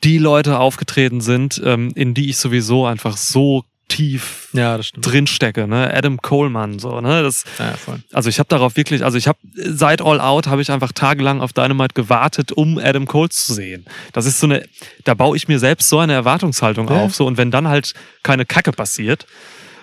die 0.04 0.18
Leute 0.18 0.58
aufgetreten 0.58 1.20
sind, 1.20 1.60
ähm, 1.64 1.92
in 1.94 2.14
die 2.14 2.30
ich 2.30 2.36
sowieso 2.38 2.86
einfach 2.86 3.16
so 3.16 3.64
tief 3.88 4.48
Ja, 4.52 4.76
das 4.76 4.86
stimmt. 4.86 5.04
drinstecke, 5.04 5.66
ne? 5.66 5.92
Adam 5.92 6.18
Coleman, 6.22 6.78
so, 6.78 7.00
ne? 7.00 7.22
Das, 7.24 7.44
Ja, 7.58 7.72
voll. 7.72 8.00
also 8.12 8.28
ich 8.28 8.38
habe 8.38 8.48
darauf 8.48 8.76
wirklich, 8.76 9.04
also 9.04 9.18
ich 9.18 9.26
habe 9.26 9.38
seit 9.56 10.00
All 10.00 10.20
Out 10.20 10.46
habe 10.46 10.62
ich 10.62 10.70
einfach 10.70 10.92
tagelang 10.92 11.40
auf 11.40 11.52
Dynamite 11.52 11.94
gewartet, 11.94 12.52
um 12.52 12.78
Adam 12.78 13.06
Cole 13.06 13.30
zu 13.30 13.52
sehen. 13.52 13.84
Das 14.12 14.26
ist 14.26 14.38
so 14.38 14.46
eine, 14.46 14.64
da 15.04 15.14
baue 15.14 15.36
ich 15.36 15.48
mir 15.48 15.58
selbst 15.58 15.88
so 15.88 15.98
eine 15.98 16.12
Erwartungshaltung 16.12 16.88
Ja. 16.88 16.96
auf, 17.02 17.14
so 17.16 17.26
und 17.26 17.36
wenn 17.36 17.50
dann 17.50 17.66
halt 17.66 17.94
keine 18.22 18.46
Kacke 18.46 18.70
passiert, 18.70 19.26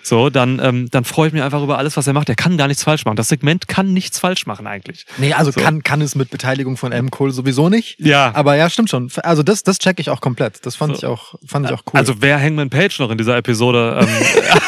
so 0.08 0.30
dann 0.30 0.60
ähm, 0.64 0.90
dann 0.92 1.04
freue 1.04 1.28
ich 1.28 1.34
mich 1.34 1.42
einfach 1.44 1.62
über 1.64 1.78
alles, 1.78 1.98
was 1.98 2.08
er 2.08 2.14
macht. 2.14 2.30
Er 2.30 2.36
kann 2.36 2.58
gar 2.58 2.68
nichts 2.68 2.84
falsch 2.84 3.06
machen. 3.06 3.16
Das 3.18 3.30
Segment 3.30 3.68
kann 3.68 3.94
nichts 3.94 4.20
falsch 4.20 4.46
machen 4.46 4.68
eigentlich. 4.68 5.06
Nee, 5.18 5.34
also 5.34 5.52
So. 5.52 5.60
kann, 5.62 5.84
kann 5.84 6.02
es 6.02 6.16
mit 6.16 6.30
Beteiligung 6.30 6.78
von 6.78 6.92
M. 6.92 7.12
Cole 7.12 7.32
sowieso 7.32 7.70
nicht. 7.70 8.00
Ja. 8.00 8.32
Aber 8.36 8.56
ja, 8.56 8.70
stimmt 8.70 8.90
schon. 8.90 9.12
Also 9.24 9.44
das, 9.44 9.64
das 9.64 9.80
check 9.80 10.00
ich 10.00 10.10
auch 10.10 10.22
komplett. 10.22 10.66
Das 10.66 10.76
fand 10.76 10.94
So. 10.94 10.98
ich 11.00 11.06
auch, 11.06 11.36
fand 11.46 11.66
ich 11.68 11.72
auch 11.74 11.84
cool. 11.94 12.00
Also 12.00 12.22
wäre 12.22 12.40
Hangman 12.42 12.70
Page 12.70 13.00
noch 13.00 13.12
in 13.12 13.18
dieser 13.18 13.38
Episode 13.38 14.00
ähm, 14.02 14.08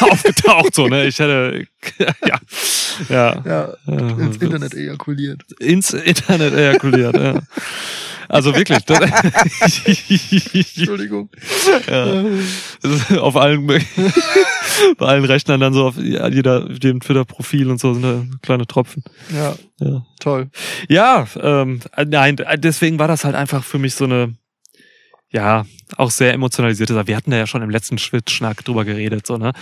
aufgetaucht, 0.00 0.74
so 0.74 0.88
ne? 0.88 1.06
Ich 1.06 1.18
hätte 1.18 1.66
ja 2.26 2.38
ja 3.08 3.42
ja, 3.44 3.74
ins 3.86 4.36
Internet 4.36 4.74
ejakuliert. 4.74 5.42
ins 5.58 5.92
Internet 5.92 6.52
ejakuliert. 6.54 7.16
Ja. 7.16 7.40
Also 8.30 8.54
wirklich. 8.54 8.78
Das, 8.84 9.00
Entschuldigung. 10.78 11.30
ja. 11.88 12.24
Auf 13.20 13.36
allen 13.36 13.66
bei 14.98 15.06
allen 15.06 15.24
Rechnern 15.24 15.60
dann 15.60 15.74
so 15.74 15.88
auf 15.88 15.96
jeder 15.96 16.70
jedem 16.70 17.00
Twitter-Profil 17.00 17.70
und 17.70 17.80
so 17.80 17.92
sind 17.92 18.02
da 18.02 18.24
kleine 18.40 18.68
Tropfen. 18.68 19.02
Ja, 19.34 19.56
Ja, 19.80 20.06
toll. 20.20 20.48
ja 20.88 21.26
ähm, 21.40 21.80
äh, 21.96 22.04
nein, 22.04 22.38
äh, 22.38 22.56
deswegen 22.56 23.00
war 23.00 23.08
das 23.08 23.24
halt 23.24 23.34
einfach 23.34 23.64
für 23.64 23.78
mich 23.78 23.94
so 23.94 24.04
eine 24.04 24.36
ja 25.32 25.66
auch 25.96 26.12
sehr 26.12 26.32
emotionalisierte 26.32 26.94
Sache. 26.94 27.08
Wir 27.08 27.16
hatten 27.16 27.32
da 27.32 27.36
ja 27.36 27.48
schon 27.48 27.62
im 27.62 27.70
letzten 27.70 27.98
Schwitzschnack 27.98 28.64
drüber 28.64 28.84
geredet, 28.84 29.26
so 29.26 29.38
ne 29.38 29.52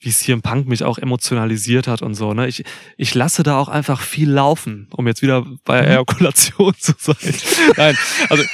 wie 0.00 0.08
es 0.10 0.20
hier 0.20 0.34
im 0.34 0.42
Punk 0.42 0.68
mich 0.68 0.84
auch 0.84 0.98
emotionalisiert 0.98 1.88
hat 1.88 2.02
und 2.02 2.14
so. 2.14 2.32
Ne? 2.32 2.46
Ich, 2.46 2.64
ich 2.96 3.14
lasse 3.14 3.42
da 3.42 3.58
auch 3.58 3.68
einfach 3.68 4.00
viel 4.00 4.30
laufen, 4.30 4.88
um 4.92 5.06
jetzt 5.08 5.22
wieder 5.22 5.44
bei 5.64 5.82
Mhm. 5.82 5.88
Ejakulation 5.88 6.74
zu 6.78 6.92
sein. 6.98 7.34
Nein, 7.76 7.98
also 8.28 8.44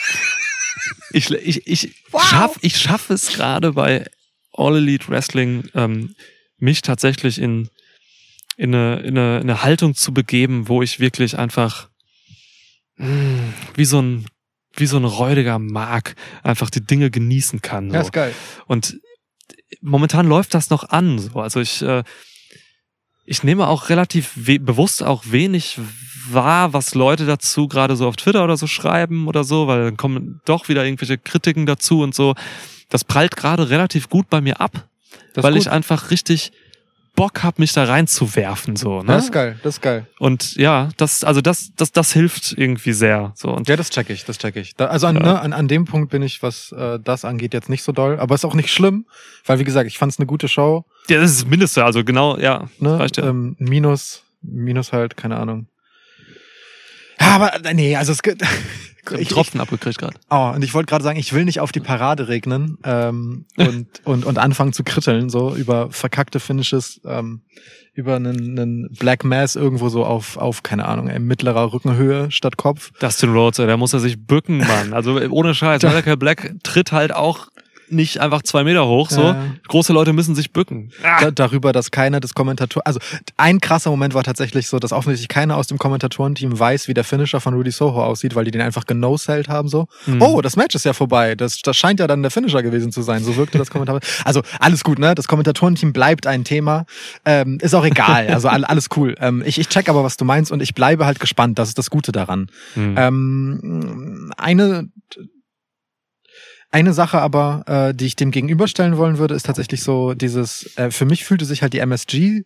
ich, 1.12 1.30
ich, 1.30 1.66
ich, 1.66 1.94
schaff, 2.28 2.58
ich 2.62 2.76
schaffe 2.78 3.14
es 3.14 3.28
gerade 3.28 3.72
bei 3.72 4.06
All 4.52 4.76
Elite 4.76 5.08
Wrestling, 5.08 5.68
ähm, 5.74 6.14
mich 6.58 6.82
tatsächlich 6.82 7.38
in, 7.40 7.68
in, 8.56 8.74
eine, 8.74 9.00
in, 9.00 9.18
eine, 9.18 9.36
in 9.40 9.50
eine 9.50 9.62
Haltung 9.62 9.94
zu 9.94 10.14
begeben, 10.14 10.68
wo 10.68 10.82
ich 10.82 10.98
wirklich 11.00 11.38
einfach 11.38 11.88
mh, 12.96 13.08
wie 13.74 13.84
so 13.84 14.00
ein 14.00 14.26
wie 14.76 14.86
so 14.86 14.96
ein 14.96 15.04
räudiger 15.04 15.60
Mark 15.60 16.16
einfach 16.42 16.68
die 16.68 16.84
Dinge 16.84 17.08
genießen 17.08 17.62
kann. 17.62 17.90
So. 17.90 17.94
Ja, 17.94 18.00
ist 18.02 18.12
geil. 18.12 18.34
Und 18.66 18.98
momentan 19.80 20.26
läuft 20.26 20.54
das 20.54 20.70
noch 20.70 20.88
an. 20.90 21.18
So. 21.18 21.40
Also 21.40 21.60
ich, 21.60 21.82
äh, 21.82 22.02
ich 23.24 23.42
nehme 23.42 23.68
auch 23.68 23.88
relativ 23.88 24.32
bewusst 24.36 25.02
auch 25.02 25.24
wenig 25.26 25.78
wahr, 26.30 26.72
was 26.72 26.94
Leute 26.94 27.26
dazu 27.26 27.68
gerade 27.68 27.96
so 27.96 28.08
auf 28.08 28.16
Twitter 28.16 28.44
oder 28.44 28.56
so 28.56 28.66
schreiben 28.66 29.26
oder 29.26 29.44
so, 29.44 29.66
weil 29.66 29.84
dann 29.84 29.96
kommen 29.96 30.40
doch 30.44 30.68
wieder 30.68 30.84
irgendwelche 30.84 31.18
Kritiken 31.18 31.66
dazu 31.66 32.00
und 32.00 32.14
so. 32.14 32.34
Das 32.88 33.04
prallt 33.04 33.36
gerade 33.36 33.70
relativ 33.70 34.08
gut 34.08 34.30
bei 34.30 34.40
mir 34.40 34.60
ab, 34.60 34.88
weil 35.34 35.52
gut. 35.52 35.62
ich 35.62 35.70
einfach 35.70 36.10
richtig 36.10 36.52
Bock 37.16 37.42
hab, 37.44 37.58
mich 37.58 37.72
da 37.72 37.84
reinzuwerfen. 37.84 38.76
So, 38.76 39.00
ne? 39.02 39.06
Das 39.06 39.24
ist 39.26 39.32
geil, 39.32 39.58
das 39.62 39.76
ist 39.76 39.80
geil. 39.82 40.06
Und 40.18 40.56
ja, 40.56 40.88
das, 40.96 41.22
also 41.24 41.40
das, 41.40 41.70
das, 41.76 41.92
das 41.92 42.12
hilft 42.12 42.54
irgendwie 42.56 42.92
sehr. 42.92 43.32
So. 43.36 43.50
Und 43.50 43.68
Ja, 43.68 43.76
das 43.76 43.90
check 43.90 44.10
ich, 44.10 44.24
das 44.24 44.38
check 44.38 44.56
ich. 44.56 44.74
Da, 44.74 44.86
also 44.86 45.06
an, 45.06 45.16
Ja. 45.16 45.22
ne, 45.22 45.40
an, 45.40 45.52
an 45.52 45.68
dem 45.68 45.84
Punkt 45.84 46.10
bin 46.10 46.22
ich, 46.22 46.42
was 46.42 46.72
äh, 46.72 46.98
das 47.02 47.24
angeht, 47.24 47.54
jetzt 47.54 47.68
nicht 47.68 47.82
so 47.84 47.92
doll. 47.92 48.18
Aber 48.18 48.34
ist 48.34 48.44
auch 48.44 48.54
nicht 48.54 48.70
schlimm, 48.72 49.06
weil 49.46 49.58
wie 49.58 49.64
gesagt, 49.64 49.86
ich 49.86 49.98
fand 49.98 50.12
es 50.12 50.18
eine 50.18 50.26
gute 50.26 50.48
Show. 50.48 50.84
ja, 51.08 51.20
das 51.20 51.30
ist 51.32 51.42
das 51.42 51.48
Mindeste. 51.48 51.84
Also 51.84 52.04
genau, 52.04 52.36
ja. 52.38 52.68
Ne? 52.78 52.98
Reicht 52.98 53.16
ja. 53.16 53.28
Ähm, 53.28 53.54
Minus, 53.58 54.22
Minus 54.42 54.92
halt, 54.92 55.16
keine 55.16 55.36
Ahnung. 55.36 55.68
Ja, 57.20 57.34
aber 57.36 57.52
nee, 57.74 57.96
also 57.96 58.12
es 58.12 58.22
gibt. 58.22 58.42
Ich 58.42 58.48
hab 58.48 59.12
einen 59.12 59.20
Ich, 59.20 59.28
Tropfen 59.28 59.60
abgekriegt 59.60 59.98
gerade. 59.98 60.16
oh, 60.30 60.52
und 60.54 60.64
ich 60.64 60.72
wollte 60.72 60.86
gerade 60.86 61.04
sagen, 61.04 61.18
ich 61.18 61.34
will 61.34 61.44
nicht 61.44 61.60
auf 61.60 61.72
die 61.72 61.80
Parade 61.80 62.28
regnen 62.28 62.78
ähm, 62.84 63.44
und, 63.58 63.86
und, 64.04 64.24
und 64.24 64.38
anfangen 64.38 64.72
zu 64.72 64.82
kritteln, 64.82 65.28
so 65.28 65.54
über 65.54 65.90
verkackte 65.90 66.40
Finishes, 66.40 67.02
ähm, 67.04 67.42
über 67.92 68.16
einen, 68.16 68.58
einen 68.58 68.88
Black 68.98 69.22
Mass 69.22 69.56
irgendwo 69.56 69.90
so 69.90 70.04
auf, 70.06 70.38
auf, 70.38 70.62
keine 70.62 70.86
Ahnung, 70.86 71.08
ey, 71.08 71.18
mittlerer 71.18 71.72
Rückenhöhe 71.72 72.30
statt 72.30 72.56
Kopf. 72.56 72.92
Dustin 72.98 73.32
Rhodes, 73.32 73.58
ey, 73.58 73.66
da 73.66 73.76
muss 73.76 73.92
er 73.92 74.00
sich 74.00 74.26
bücken, 74.26 74.58
Mann. 74.58 74.94
Also 74.94 75.20
ohne 75.28 75.54
Scheiß. 75.54 75.82
Malachi 75.84 76.16
Black 76.16 76.54
tritt 76.62 76.90
halt 76.92 77.14
auch 77.14 77.48
nicht 77.88 78.18
einfach 78.20 78.42
zwei 78.42 78.64
Meter 78.64 78.86
hoch. 78.86 79.10
So 79.10 79.22
Ja. 79.22 79.36
große 79.68 79.92
Leute 79.92 80.12
müssen 80.12 80.34
sich 80.34 80.52
bücken. 80.52 80.90
da, 81.20 81.30
darüber, 81.30 81.72
dass 81.72 81.90
keiner 81.90 82.20
des 82.20 82.34
Kommentator, 82.34 82.82
also 82.86 82.98
ein 83.36 83.60
krasser 83.60 83.90
Moment 83.90 84.14
war 84.14 84.22
tatsächlich 84.22 84.68
so, 84.68 84.78
dass 84.78 84.92
offensichtlich 84.92 85.28
keiner 85.28 85.56
aus 85.56 85.66
dem 85.66 85.78
Kommentatorenteam 85.78 86.58
weiß, 86.58 86.88
wie 86.88 86.94
der 86.94 87.04
Finisher 87.04 87.40
von 87.40 87.54
Rudy 87.54 87.70
Soho 87.70 88.02
aussieht, 88.02 88.34
weil 88.34 88.44
die 88.44 88.50
den 88.50 88.60
einfach 88.62 88.86
genoselled 88.86 89.48
haben 89.48 89.68
so. 89.68 89.86
Mhm. 90.06 90.22
Oh, 90.22 90.40
das 90.40 90.56
Match 90.56 90.74
ist 90.74 90.84
ja 90.84 90.92
vorbei. 90.92 91.34
Das, 91.34 91.60
das 91.62 91.76
scheint 91.76 92.00
ja 92.00 92.06
dann 92.06 92.22
der 92.22 92.30
Finisher 92.30 92.62
gewesen 92.62 92.92
zu 92.92 93.02
sein. 93.02 93.22
So 93.24 93.36
wirkte 93.36 93.58
das 93.58 93.70
Kommentar. 93.70 94.00
Also 94.24 94.42
alles 94.60 94.84
gut, 94.84 94.98
ne? 94.98 95.14
Das 95.14 95.28
Kommentatorenteam 95.28 95.92
bleibt 95.92 96.26
ein 96.26 96.44
Thema. 96.44 96.86
Ähm, 97.24 97.58
ist 97.60 97.74
auch 97.74 97.84
egal. 97.84 98.28
Also 98.28 98.48
all, 98.48 98.64
alles 98.64 98.88
cool. 98.96 99.14
Ähm, 99.20 99.42
ich, 99.44 99.58
ich 99.58 99.68
check 99.68 99.88
aber, 99.88 100.02
was 100.04 100.16
du 100.16 100.24
meinst 100.24 100.50
und 100.52 100.62
ich 100.62 100.74
bleibe 100.74 101.04
halt 101.06 101.20
gespannt. 101.20 101.58
Das 101.58 101.68
ist 101.68 101.78
das 101.78 101.90
Gute 101.90 102.12
daran. 102.12 102.48
Mhm. 102.74 102.94
Ähm, 102.96 104.32
eine 104.36 104.88
eine 106.74 106.92
Sache 106.92 107.20
aber, 107.20 107.64
äh, 107.66 107.94
die 107.94 108.06
ich 108.06 108.16
dem 108.16 108.32
gegenüberstellen 108.32 108.96
wollen 108.96 109.18
würde, 109.18 109.34
ist 109.34 109.46
tatsächlich 109.46 109.82
so 109.82 110.14
dieses, 110.14 110.76
äh, 110.76 110.90
für 110.90 111.04
mich 111.04 111.24
fühlte 111.24 111.44
sich 111.44 111.62
halt 111.62 111.72
die 111.72 111.78
MSG 111.78 112.42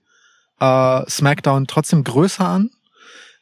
äh, 0.60 1.10
SmackDown 1.10 1.66
trotzdem 1.66 2.04
größer 2.04 2.46
an, 2.46 2.70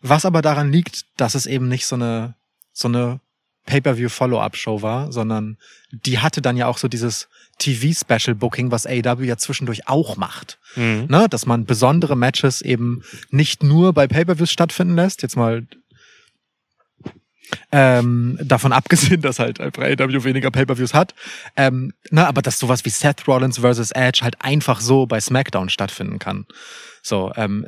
was 0.00 0.24
aber 0.24 0.42
daran 0.42 0.70
liegt, 0.70 1.04
dass 1.16 1.34
es 1.34 1.46
eben 1.46 1.66
nicht 1.66 1.86
so 1.86 1.96
eine, 1.96 2.34
so 2.72 2.88
eine 2.88 3.20
Pay-Per-View-Follow-up-Show 3.66 4.80
war, 4.82 5.10
sondern 5.10 5.58
die 5.90 6.20
hatte 6.20 6.40
dann 6.40 6.56
ja 6.56 6.68
auch 6.68 6.78
so 6.78 6.86
dieses 6.86 7.28
TV-Special-Booking, 7.58 8.70
was 8.70 8.86
AEW 8.86 9.24
ja 9.24 9.36
zwischendurch 9.36 9.88
auch 9.88 10.16
macht 10.16 10.58
Mhm. 10.76 11.06
ne, 11.08 11.26
dass 11.28 11.46
man 11.46 11.64
besondere 11.64 12.16
Matches 12.16 12.60
eben 12.60 13.02
nicht 13.30 13.62
nur 13.62 13.92
bei 13.92 14.06
Pay-per-Views 14.06 14.52
stattfinden 14.52 14.94
lässt. 14.94 15.22
Jetzt 15.22 15.36
mal 15.36 15.66
ähm, 17.72 18.38
davon 18.42 18.72
abgesehen, 18.72 19.20
dass 19.22 19.38
halt 19.38 19.58
bei 19.58 19.96
AEW 19.96 20.24
weniger 20.24 20.50
Pay-per-Views 20.50 20.94
hat. 20.94 21.14
Ähm, 21.56 21.92
ne, 22.10 22.26
aber 22.26 22.42
dass 22.42 22.58
sowas 22.58 22.84
wie 22.84 22.90
Seth 22.90 23.26
Rollins 23.26 23.58
versus 23.58 23.90
Edge 23.90 24.20
halt 24.22 24.36
einfach 24.40 24.80
so 24.80 25.06
bei 25.06 25.20
SmackDown 25.20 25.68
stattfinden 25.68 26.18
kann. 26.18 26.46
So, 27.02 27.32
ähm, 27.36 27.66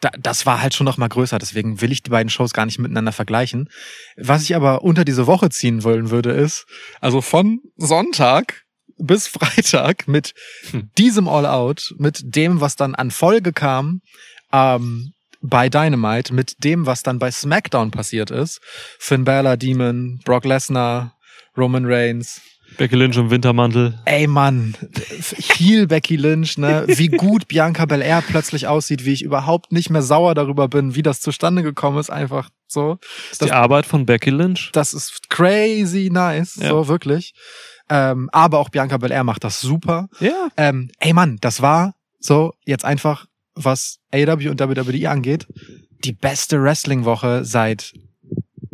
da, 0.00 0.10
das 0.18 0.46
war 0.46 0.62
halt 0.62 0.74
schon 0.74 0.86
noch 0.86 0.96
mal 0.96 1.08
größer. 1.08 1.38
Deswegen 1.38 1.80
will 1.80 1.92
ich 1.92 2.02
die 2.02 2.10
beiden 2.10 2.30
Shows 2.30 2.52
gar 2.52 2.64
nicht 2.66 2.78
miteinander 2.78 3.12
vergleichen. 3.12 3.68
Was 4.16 4.42
ich 4.42 4.56
aber 4.56 4.82
unter 4.82 5.04
diese 5.04 5.26
Woche 5.26 5.50
ziehen 5.50 5.84
wollen 5.84 6.10
würde, 6.10 6.30
ist, 6.30 6.66
also 7.00 7.20
von 7.20 7.60
Sonntag 7.76 8.62
bis 8.96 9.28
Freitag 9.28 10.08
mit 10.08 10.34
Hm. 10.70 10.90
diesem 10.98 11.28
All 11.28 11.46
Out, 11.46 11.94
mit 11.98 12.20
dem, 12.22 12.60
was 12.60 12.76
dann 12.76 12.94
an 12.94 13.10
Folge 13.10 13.52
kam, 13.52 14.00
ähm, 14.52 15.12
bei 15.40 15.68
Dynamite, 15.68 16.34
mit 16.34 16.64
dem, 16.64 16.86
was 16.86 17.02
dann 17.02 17.18
bei 17.18 17.30
SmackDown 17.30 17.90
passiert 17.90 18.30
ist. 18.30 18.60
Finn 18.98 19.24
Balor, 19.24 19.56
Demon, 19.56 20.20
Brock 20.24 20.44
Lesnar, 20.44 21.16
Roman 21.56 21.84
Reigns. 21.86 22.40
Becky 22.76 22.96
Lynch 22.96 23.16
im 23.16 23.30
Wintermantel. 23.30 23.98
Ey 24.04 24.26
Mann, 24.26 24.76
Heel 25.56 25.86
Becky 25.86 26.16
Lynch, 26.16 26.58
ne? 26.58 26.84
Wie 26.86 27.08
gut 27.08 27.48
Bianca 27.48 27.86
Belair 27.86 28.22
plötzlich 28.22 28.66
aussieht, 28.66 29.06
wie 29.06 29.14
ich 29.14 29.22
überhaupt 29.22 29.72
nicht 29.72 29.88
mehr 29.88 30.02
sauer 30.02 30.34
darüber 30.34 30.68
bin, 30.68 30.94
wie 30.94 31.02
das 31.02 31.20
zustande 31.20 31.62
gekommen 31.62 31.98
ist, 31.98 32.10
einfach 32.10 32.50
so. 32.66 32.98
Das 33.30 33.32
ist 33.32 33.44
die 33.46 33.52
Arbeit 33.52 33.86
von 33.86 34.04
Becky 34.04 34.28
Lynch. 34.30 34.70
Das 34.74 34.92
ist 34.92 35.30
crazy 35.30 36.10
nice, 36.12 36.56
Ja. 36.56 36.68
so 36.68 36.88
wirklich. 36.88 37.32
Ähm, 37.88 38.28
aber 38.32 38.58
auch 38.58 38.68
Bianca 38.68 38.98
Belair 38.98 39.24
macht 39.24 39.44
das 39.44 39.62
super. 39.62 40.08
Ja. 40.20 40.48
Ähm, 40.58 40.90
ey 41.00 41.14
Mann, 41.14 41.38
das 41.40 41.62
war 41.62 41.94
so 42.20 42.52
jetzt 42.66 42.84
einfach, 42.84 43.24
was 43.64 43.98
AW 44.12 44.48
und 44.48 44.60
WWE 44.60 45.10
angeht, 45.10 45.46
die 46.04 46.12
beste 46.12 46.62
Wrestling-Woche 46.62 47.44
seit 47.44 47.92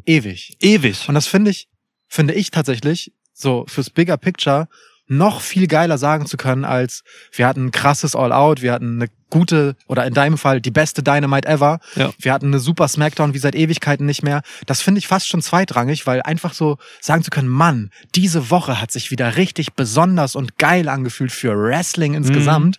ewig. 0.07 0.57
Ewig. 0.61 1.09
Und 1.09 1.14
das 1.14 1.26
finde 1.26 1.51
ich, 1.51 1.68
finde 2.09 2.35
ich 2.35 2.51
tatsächlich 2.51 3.12
so 3.32 3.64
fürs 3.68 3.91
Bigger 3.91 4.16
Picture 4.16 4.68
noch 5.07 5.43
viel 5.43 5.66
geiler 5.66 5.99
sagen 5.99 6.24
zu 6.24 6.39
können, 6.39 6.64
als 6.64 7.03
wir 7.32 7.47
hatten 7.47 7.66
ein 7.66 7.70
krasses 7.72 8.16
All-Out, 8.16 8.62
wir 8.62 8.72
hatten 8.72 9.03
eine 9.03 9.11
gute, 9.28 9.76
oder 9.87 10.07
in 10.07 10.14
deinem 10.14 10.39
Fall 10.39 10.62
die 10.62 10.70
beste 10.70 11.03
Dynamite 11.03 11.47
ever, 11.47 11.80
Ja. 11.95 12.12
wir 12.18 12.32
hatten 12.32 12.47
eine 12.47 12.59
super 12.59 12.89
Smackdown 12.89 13.35
wie 13.35 13.39
seit 13.39 13.55
Ewigkeiten 13.55 14.07
nicht 14.07 14.22
mehr. 14.22 14.43
Das 14.64 14.80
finde 14.80 15.01
ich 15.01 15.07
fast 15.09 15.28
schon 15.28 15.43
zweitrangig, 15.43 16.07
weil 16.07 16.22
einfach 16.22 16.55
so 16.55 16.78
sagen 17.03 17.22
zu 17.22 17.30
können, 17.30 17.49
Mann, 17.49 17.91
diese 18.14 18.49
Woche 18.51 18.80
hat 18.80 18.93
sich 18.93 19.11
wieder 19.11 19.37
richtig 19.37 19.74
besonders 19.74 20.37
und 20.37 20.57
geil 20.57 20.89
angefühlt 20.89 21.32
für 21.32 21.55
Wrestling 21.55 22.14
insgesamt. 22.14 22.78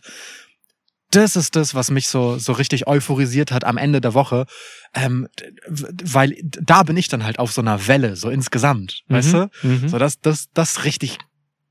Das 1.16 1.36
ist 1.36 1.56
das, 1.56 1.74
was 1.76 1.92
mich 1.92 2.08
so, 2.08 2.38
so 2.38 2.52
richtig 2.54 2.88
euphorisiert 2.88 3.52
hat 3.52 3.64
am 3.64 3.78
Ende 3.78 4.02
der 4.02 4.14
Woche. 4.14 4.46
Ähm, 4.94 5.28
weil 5.68 6.36
da 6.42 6.84
bin 6.84 6.98
ich 6.98 7.08
dann 7.08 7.24
halt 7.24 7.40
auf 7.40 7.52
so 7.52 7.62
einer 7.62 7.88
Welle, 7.88 8.16
so 8.16 8.30
insgesamt. 8.30 9.02
Weißt 9.08 9.34
du? 9.34 9.50
Mhm. 9.64 9.88
So, 9.90 9.98
das, 9.98 10.20
das, 10.20 10.48
das 10.54 10.72
ist 10.72 10.84
richtig 10.86 11.18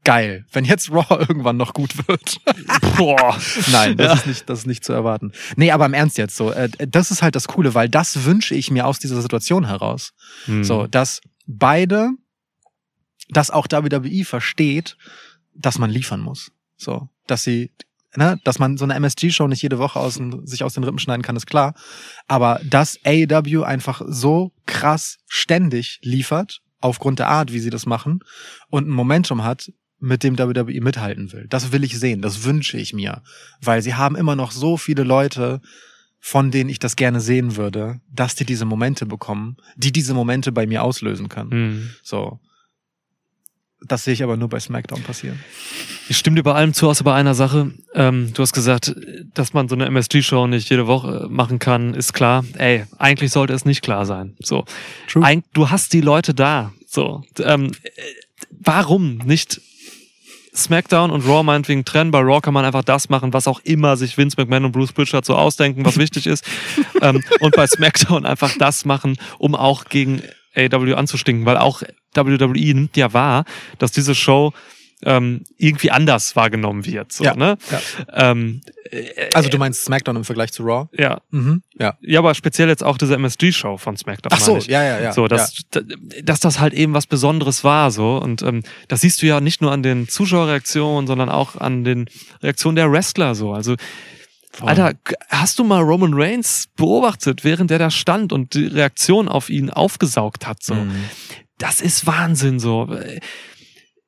geil. 0.05 0.45
Wenn 0.53 0.65
jetzt 0.65 0.91
Raw 0.91 1.07
irgendwann 1.29 1.57
noch 1.57 1.73
gut 1.75 2.07
wird. 2.09 2.39
Boah. 2.97 3.39
Nein, 3.73 3.97
das 3.97 4.07
Ja. 4.07 4.13
ist 4.15 4.27
nicht, 4.27 4.49
das 4.51 4.59
ist 4.61 4.67
nicht 4.67 4.85
zu 4.85 4.93
erwarten. 4.93 5.33
Nee, 5.57 5.71
aber 5.73 5.87
im 5.87 5.95
Ernst 5.95 6.19
jetzt 6.19 6.37
so. 6.37 6.51
Äh, 6.53 6.69
das 6.89 7.11
ist 7.11 7.23
halt 7.23 7.35
das 7.35 7.49
Coole, 7.49 7.75
weil 7.75 7.89
das 7.89 8.25
wünsche 8.25 8.55
ich 8.55 8.71
mir 8.71 8.87
aus 8.87 8.99
dieser 8.99 9.21
Situation 9.23 9.67
heraus. 9.67 10.13
Mhm. 10.47 10.65
So, 10.65 10.87
dass 10.87 11.21
beide, 11.47 12.11
dass 13.31 13.51
auch 13.51 13.67
WWE 13.71 14.25
versteht, 14.25 14.97
dass 15.55 15.79
man 15.79 15.91
liefern 15.91 16.21
muss. 16.21 16.51
So, 16.77 17.09
dass 17.27 17.43
sie, 17.45 17.71
ne, 18.17 18.39
dass 18.45 18.59
man 18.59 18.77
so 18.77 18.85
eine 18.85 18.95
MSG-Show 18.95 19.47
nicht 19.49 19.63
jede 19.63 19.79
Woche 19.79 19.99
aus, 19.99 20.21
sich 20.45 20.63
aus 20.63 20.75
den 20.75 20.85
Rippen 20.85 20.99
schneiden 20.99 21.23
kann, 21.23 21.37
ist 21.37 21.47
klar. 21.47 21.75
Aber 22.29 22.61
dass 22.65 22.99
AEW 23.05 23.63
einfach 23.63 24.03
so 24.07 24.53
krass 24.67 25.19
ständig 25.27 26.01
liefert, 26.03 26.61
aufgrund 26.81 27.19
der 27.19 27.29
Art, 27.29 27.53
wie 27.53 27.61
sie 27.61 27.71
das 27.71 27.87
machen, 27.87 28.21
und 28.69 28.87
ein 28.87 28.93
Momentum 28.93 29.43
hat, 29.43 29.73
mit 30.01 30.23
dem 30.23 30.39
WWE 30.39 30.81
mithalten 30.81 31.33
will. 31.33 31.47
Das 31.49 31.73
will 31.73 31.83
ich 31.83 31.99
sehen, 31.99 32.21
das 32.21 32.45
wünsche 32.45 32.77
ich 32.77 32.93
mir. 32.93 33.23
Weil 33.63 33.81
sie 33.81 33.95
haben 33.95 34.17
immer 34.17 34.37
noch 34.37 34.51
so 34.51 34.77
viele 34.77 35.03
Leute, 35.03 35.63
von 36.21 36.51
denen 36.51 36.71
ich 36.71 36.79
das 36.79 36.97
gerne 36.97 37.21
sehen 37.21 37.57
würde, 37.57 38.01
dass 38.11 38.35
die 38.35 38.45
diese 38.45 38.65
Momente 38.65 39.07
bekommen, 39.07 39.57
die 39.77 39.93
diese 39.93 40.15
Momente 40.15 40.53
bei 40.53 40.67
mir 40.67 40.83
auslösen 40.83 41.29
können. 41.29 41.51
Mhm. 41.51 41.91
So. 42.03 42.41
Das 43.87 44.05
sehe 44.05 44.15
ich 44.15 44.23
aber 44.23 44.37
nur 44.37 44.49
bei 44.49 44.61
SmackDown 44.61 45.03
passieren. 45.03 45.39
Ich 46.09 46.17
stimme 46.17 46.37
dir 46.37 46.43
bei 46.43 46.53
allem 46.53 46.75
zu, 46.75 46.89
außer 46.89 47.05
bei 47.05 47.15
einer 47.15 47.35
Sache. 47.35 47.73
Ähm, 47.95 48.33
du 48.35 48.43
hast 48.43 48.53
gesagt, 48.53 48.95
dass 49.35 49.53
man 49.53 49.69
so 49.69 49.75
eine 49.75 49.87
MSG-Show 49.87 50.47
nicht 50.47 50.71
jede 50.71 50.87
Woche 50.87 51.27
machen 51.31 51.59
kann, 51.59 51.95
ist 51.95 52.13
klar. 52.13 52.45
Ey, 52.57 52.85
eigentlich 52.99 53.33
sollte 53.33 53.53
es 53.53 53.65
nicht 53.65 53.83
klar 53.83 54.07
sein. 54.07 54.37
So, 54.41 54.65
True. 55.09 55.25
Eig 55.25 55.45
du 55.53 55.71
hast 55.71 55.93
die 55.93 56.01
Leute 56.01 56.35
da. 56.35 56.73
So, 56.87 57.23
ähm, 57.41 57.73
äh, 57.83 57.91
warum 58.51 59.19
nicht 59.19 59.61
SmackDown 60.55 61.11
und 61.11 61.27
Raw 61.27 61.43
meinetwegen 61.43 61.85
trennen? 61.85 62.11
Bei 62.11 62.21
Raw 62.21 62.41
kann 62.41 62.55
man 62.55 62.65
einfach 62.65 62.85
das 62.85 63.09
machen, 63.09 63.33
was 63.33 63.49
auch 63.49 63.61
immer 63.65 63.97
sich 63.97 64.17
Vince 64.17 64.37
McMahon 64.39 64.67
und 64.67 64.73
Bruce 64.73 64.93
Pritchard 64.93 65.25
so 65.25 65.35
ausdenken, 65.35 65.85
was 65.85 65.99
wichtig 65.99 66.27
ist. 66.27 66.45
ähm, 67.03 67.23
und 67.41 67.57
bei 67.57 67.67
SmackDown 67.67 68.25
einfach 68.25 68.57
das 68.59 68.85
machen, 68.85 69.17
um 69.39 69.55
auch 69.55 69.87
gegen 69.87 70.23
AW 70.57 70.95
anzustinken, 70.95 71.47
weil 71.47 71.57
auch 71.57 71.83
WWE 72.15 72.75
nimmt 72.75 72.97
ja 72.97 73.13
wahr, 73.13 73.45
dass 73.79 73.93
diese 73.93 74.15
Show 74.15 74.53
ähm, 75.07 75.43
irgendwie 75.59 75.91
anders 75.91 76.35
wahrgenommen 76.37 76.87
wird. 76.87 77.13
So, 77.13 77.25
Ja, 77.25 77.35
ne? 77.35 77.59
ja. 77.71 77.81
Ähm, 78.31 78.63
Also 79.35 79.51
du 79.51 79.59
meinst 79.59 79.85
SmackDown 79.85 80.17
im 80.17 80.25
Vergleich 80.25 80.53
zu 80.53 80.63
Raw? 80.63 80.89
ja. 80.97 81.21
Mhm. 81.31 81.63
Ja. 81.79 81.99
ja, 82.01 82.21
aber 82.21 82.35
speziell 82.35 82.69
jetzt 82.69 82.83
auch 82.85 82.97
diese 82.97 83.15
MSG-Show 83.17 83.77
von 83.77 83.97
SmackDown. 83.99 84.31
Ach 84.33 84.41
so, 84.41 84.57
ja, 84.59 84.83
ja, 84.83 85.01
ja. 85.03 85.13
So, 85.13 85.27
dass, 85.29 85.63
da- 85.73 85.81
dass 86.23 86.41
das 86.41 86.59
halt 86.61 86.73
eben 86.73 86.95
was 86.95 87.07
Besonderes 87.07 87.65
war, 87.65 87.91
so. 87.91 88.17
Und 88.17 88.41
ähm, 88.43 88.63
das 88.89 89.01
siehst 89.03 89.21
du 89.21 89.27
ja 89.27 89.41
nicht 89.41 89.61
nur 89.61 89.73
an 89.73 89.83
den 89.83 90.09
Zuschauerreaktionen, 90.09 91.07
sondern 91.07 91.29
auch 91.29 91.57
an 91.57 91.85
den 91.85 92.07
Reaktionen 92.43 92.77
der 92.77 92.91
Wrestler, 92.91 93.35
so. 93.35 93.53
Also, 93.53 93.75
Voll. 94.55 94.69
Alter, 94.69 94.93
hast 95.31 95.59
du 95.59 95.65
mal 95.65 95.81
Roman 95.83 96.15
Reigns 96.15 96.69
beobachtet, 96.77 97.43
während 97.43 97.71
der 97.71 97.81
da 97.81 97.91
stand 97.91 98.33
und 98.33 98.55
die 98.55 98.67
Reaktion 98.67 99.29
auf 99.29 99.51
ihn 99.51 99.69
aufgesaugt 99.69 100.47
hat, 100.47 100.63
so? 100.63 100.75
Mhm. 100.75 101.07
Das 101.59 101.81
ist 101.81 102.07
Wahnsinn, 102.07 102.61
so. 102.61 102.89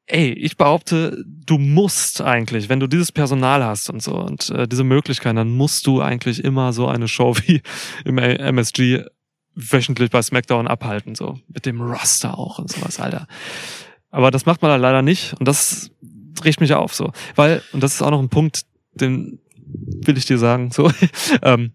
Ey, 0.07 0.33
ich 0.33 0.57
behaupte, 0.57 1.25
du 1.27 1.59
musst 1.59 2.21
eigentlich, 2.21 2.69
wenn 2.69 2.79
du 2.79 2.87
dieses 2.87 3.11
Personal 3.11 3.65
hast 3.65 3.91
und 3.91 4.01
so 4.01 4.15
und 4.15 4.51
äh, 4.51 4.69
diese 4.69 4.85
Möglichkeiten, 4.85 5.35
dann 5.35 5.51
musst 5.51 5.85
du 5.89 6.01
eigentlich 6.01 6.45
immer 6.45 6.73
so 6.73 6.87
eine 6.87 7.09
Show 7.09 7.37
wie 7.47 7.61
im 8.05 8.19
MSG 8.19 9.03
wöchentlich 9.57 10.11
bei 10.11 10.23
SmackDown 10.23 10.69
abhalten, 10.69 11.17
so 11.17 11.41
mit 11.49 11.67
dem 11.67 11.81
Roster 11.81 12.39
auch 12.39 12.61
und 12.61 12.71
sowas, 12.71 13.01
Alter. 13.01 13.27
Aber 14.11 14.31
das 14.31 14.47
macht 14.47 14.63
man 14.63 14.71
halt 14.71 14.83
leider 14.83 15.03
nicht 15.03 15.35
und 15.41 15.49
das 15.49 15.91
riecht 16.45 16.61
mich 16.61 16.73
auf, 16.75 16.95
so, 16.95 17.11
weil 17.35 17.63
und 17.73 17.83
das 17.83 17.95
ist 17.95 18.03
auch 18.03 18.11
noch 18.13 18.21
ein 18.21 18.29
Punkt, 18.29 18.63
den 18.95 19.41
will 19.67 20.17
ich 20.17 20.27
dir 20.27 20.39
sagen, 20.39 20.71
so. 20.71 20.91
ähm, 21.43 21.73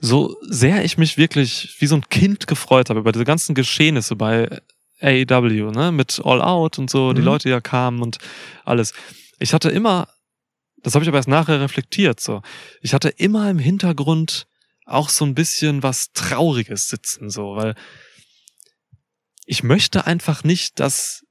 so 0.00 0.36
sehr 0.42 0.84
ich 0.84 0.98
mich 0.98 1.16
wirklich 1.16 1.76
wie 1.78 1.86
so 1.86 1.94
ein 1.94 2.08
Kind 2.08 2.46
gefreut 2.46 2.90
habe 2.90 3.00
über 3.00 3.12
diese 3.12 3.24
ganzen 3.24 3.54
Geschehnisse 3.54 4.16
bei 4.16 4.60
AEW, 5.00 5.70
ne, 5.70 5.92
mit 5.92 6.20
All 6.24 6.42
Out 6.42 6.78
und 6.78 6.90
so, 6.90 7.12
die 7.12 7.20
Mhm. 7.20 7.26
Leute 7.26 7.50
ja 7.50 7.60
kamen 7.60 8.02
und 8.02 8.18
alles. 8.64 8.92
Ich 9.38 9.54
hatte 9.54 9.70
immer, 9.70 10.08
das 10.82 10.94
habe 10.94 11.04
ich 11.04 11.08
aber 11.08 11.18
erst 11.18 11.28
nachher 11.28 11.60
reflektiert, 11.60 12.20
so. 12.20 12.42
Ich 12.82 12.94
hatte 12.94 13.08
immer 13.08 13.48
im 13.48 13.58
Hintergrund 13.58 14.46
auch 14.86 15.08
so 15.08 15.24
ein 15.24 15.34
bisschen 15.34 15.82
was 15.82 16.12
Trauriges 16.12 16.88
sitzen, 16.88 17.30
so, 17.30 17.54
weil 17.56 17.74
ich 19.46 19.62
möchte 19.62 20.06
einfach 20.06 20.44
nicht, 20.44 20.80
dass 20.80 21.24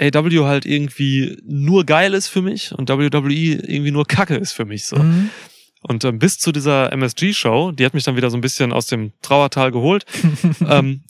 AW 0.00 0.46
halt 0.46 0.64
irgendwie 0.66 1.38
nur 1.44 1.84
geil 1.84 2.14
ist 2.14 2.28
für 2.28 2.42
mich 2.42 2.72
und 2.72 2.88
WWE 2.88 3.28
irgendwie 3.28 3.90
nur 3.90 4.06
Kacke 4.06 4.36
ist 4.36 4.52
für 4.52 4.64
mich 4.64 4.86
so. 4.86 4.96
Mhm. 4.96 5.30
Und 5.82 6.04
ähm, 6.04 6.18
bis 6.18 6.38
zu 6.38 6.52
dieser 6.52 6.92
MSG-Show, 6.92 7.72
die 7.72 7.84
hat 7.86 7.94
mich 7.94 8.04
dann 8.04 8.16
wieder 8.16 8.30
so 8.30 8.36
ein 8.36 8.42
bisschen 8.42 8.72
aus 8.72 8.86
dem 8.86 9.12
Trauertal 9.22 9.72
geholt. 9.72 10.04
ähm, 10.68 11.02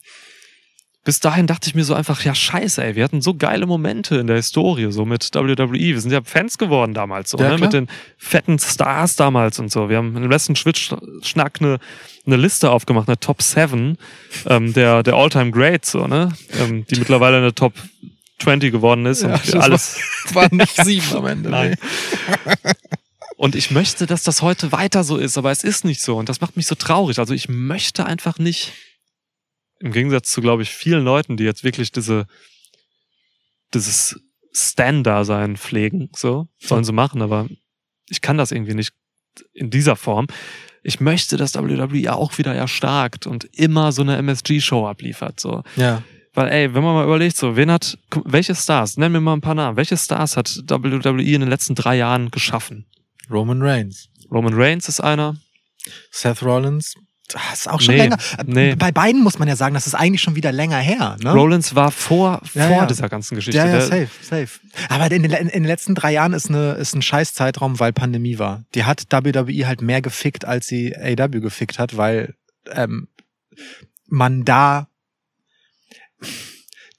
bis 1.03 1.19
dahin 1.19 1.47
dachte 1.47 1.67
ich 1.67 1.73
mir 1.73 1.83
so 1.83 1.95
einfach, 1.95 2.23
ja 2.23 2.35
scheiße, 2.35 2.83
ey, 2.83 2.95
wir 2.95 3.03
hatten 3.03 3.21
so 3.21 3.33
geile 3.33 3.65
Momente 3.65 4.17
in 4.17 4.27
der 4.27 4.35
Historie, 4.35 4.91
so 4.91 5.03
mit 5.03 5.33
WWE. 5.33 5.73
Wir 5.73 5.99
sind 5.99 6.11
ja 6.11 6.21
Fans 6.23 6.59
geworden 6.59 6.93
damals, 6.93 7.31
so, 7.31 7.39
Ja, 7.39 7.49
ne? 7.49 7.57
mit 7.57 7.73
den 7.73 7.87
fetten 8.17 8.59
Stars 8.59 9.15
damals 9.15 9.57
und 9.57 9.71
so. 9.71 9.89
Wir 9.89 9.97
haben 9.97 10.15
im 10.15 10.29
letzten 10.29 10.55
Schwitz-Schnack 10.55 11.59
eine, 11.59 11.79
eine 12.27 12.37
Liste 12.37 12.69
aufgemacht, 12.69 13.07
eine 13.07 13.19
Top 13.19 13.41
7 13.41 13.97
ähm, 14.45 14.73
der, 14.73 15.01
der 15.01 15.15
All-Time 15.15 15.49
Greats, 15.49 15.91
so, 15.91 16.05
ne? 16.05 16.33
ähm, 16.59 16.85
die 16.85 16.99
mittlerweile 16.99 17.37
eine 17.37 17.55
Top 17.55 17.73
20 18.41 18.71
geworden 18.71 19.05
ist 19.05 19.23
Ja, 19.23 19.35
und 19.35 19.55
alles. 19.55 19.99
War 20.33 20.53
nicht 20.53 20.75
sieben 20.83 21.15
am 21.15 21.25
Ende. 21.25 21.49
Nein. 21.49 21.75
nee. 22.45 22.71
Und 23.37 23.55
ich 23.55 23.71
möchte, 23.71 24.05
dass 24.05 24.21
das 24.21 24.43
heute 24.43 24.71
weiter 24.71 25.03
so 25.03 25.17
ist, 25.17 25.35
aber 25.37 25.49
es 25.49 25.63
ist 25.63 25.83
nicht 25.83 26.01
so. 26.01 26.17
Und 26.17 26.29
das 26.29 26.41
macht 26.41 26.57
mich 26.57 26.67
so 26.67 26.75
traurig. 26.75 27.17
Also 27.17 27.33
ich 27.33 27.49
möchte 27.49 28.05
einfach 28.05 28.37
nicht, 28.37 28.73
im 29.79 29.91
Gegensatz 29.91 30.29
zu, 30.29 30.41
glaube 30.41 30.61
ich, 30.61 30.69
vielen 30.69 31.03
Leuten, 31.03 31.37
die 31.37 31.43
jetzt 31.43 31.63
wirklich 31.63 31.91
diese, 31.91 32.27
dieses 33.73 34.19
Stand-Dasein 34.53 35.57
pflegen, 35.57 36.09
so, 36.15 36.49
sollen 36.59 36.83
sie 36.83 36.91
machen, 36.91 37.21
aber 37.21 37.47
ich 38.09 38.21
kann 38.21 38.37
das 38.37 38.51
irgendwie 38.51 38.75
nicht 38.75 38.93
in 39.53 39.71
dieser 39.71 39.95
Form. 39.95 40.27
Ich 40.83 40.99
möchte, 40.99 41.37
dass 41.37 41.55
WWE 41.55 42.13
auch 42.13 42.37
wieder 42.37 42.53
erstarkt 42.53 43.25
und 43.25 43.45
immer 43.45 43.91
so 43.91 44.01
eine 44.01 44.17
MSG-Show 44.17 44.87
abliefert, 44.87 45.39
so. 45.39 45.63
Ja. 45.77 46.03
Weil, 46.33 46.47
ey, 46.49 46.73
wenn 46.73 46.83
man 46.83 46.93
mal 46.95 47.03
überlegt, 47.03 47.35
so, 47.35 47.55
wen 47.57 47.69
hat, 47.69 47.97
welche 48.23 48.55
Stars, 48.55 48.95
nenn 48.97 49.11
mir 49.11 49.19
mal 49.19 49.33
ein 49.33 49.41
paar 49.41 49.55
Namen, 49.55 49.75
welche 49.75 49.97
Stars 49.97 50.37
hat 50.37 50.61
WWE 50.67 51.21
in 51.21 51.41
den 51.41 51.49
letzten 51.49 51.75
drei 51.75 51.97
Jahren 51.97 52.31
geschaffen? 52.31 52.85
Roman 53.29 53.61
Reigns. 53.61 54.07
Roman 54.31 54.53
Reigns 54.53 54.87
ist 54.87 55.01
einer. 55.01 55.35
Seth 56.11 56.41
Rollins. 56.43 56.95
Das 57.27 57.59
ist 57.61 57.69
auch 57.69 57.79
schon 57.79 57.95
Nee, 57.95 58.01
länger. 58.01 58.17
nee. 58.45 58.75
Bei 58.75 58.91
beiden 58.91 59.23
muss 59.23 59.39
man 59.39 59.47
ja 59.47 59.55
sagen, 59.55 59.73
das 59.73 59.87
ist 59.87 59.93
eigentlich 59.95 60.21
schon 60.21 60.35
wieder 60.35 60.51
länger 60.51 60.77
her. 60.79 61.15
Ne? 61.23 61.31
Rollins 61.31 61.75
war 61.75 61.89
vor, 61.91 62.41
Ja, 62.53 62.67
vor 62.67 62.77
ja. 62.77 62.85
dieser 62.85 63.07
ganzen 63.07 63.35
Geschichte. 63.35 63.57
Ja, 63.57 63.67
ja, 63.67 63.79
safe, 63.81 64.09
safe. 64.21 64.49
Aber 64.89 65.09
in 65.11 65.23
den, 65.23 65.31
in 65.31 65.47
den 65.47 65.63
letzten 65.63 65.95
drei 65.95 66.11
Jahren 66.11 66.33
ist, 66.33 66.49
eine, 66.49 66.73
ist 66.73 66.93
ein 66.93 67.01
scheiß 67.01 67.33
Zeitraum, 67.33 67.79
weil 67.79 67.93
Pandemie 67.93 68.37
war. 68.37 68.63
Die 68.75 68.83
hat 68.83 69.05
WWE 69.11 69.65
halt 69.65 69.81
mehr 69.81 70.01
gefickt, 70.01 70.43
als 70.43 70.67
sie 70.67 70.93
AW 70.95 71.39
gefickt 71.39 71.79
hat, 71.79 71.95
weil 71.95 72.35
ähm, 72.69 73.07
man 74.07 74.43
da 74.43 74.87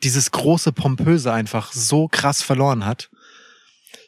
dieses 0.02 0.30
große 0.30 0.72
Pompöse 0.72 1.32
einfach 1.32 1.72
so 1.72 2.08
krass 2.08 2.42
verloren 2.42 2.84
hat. 2.84 3.10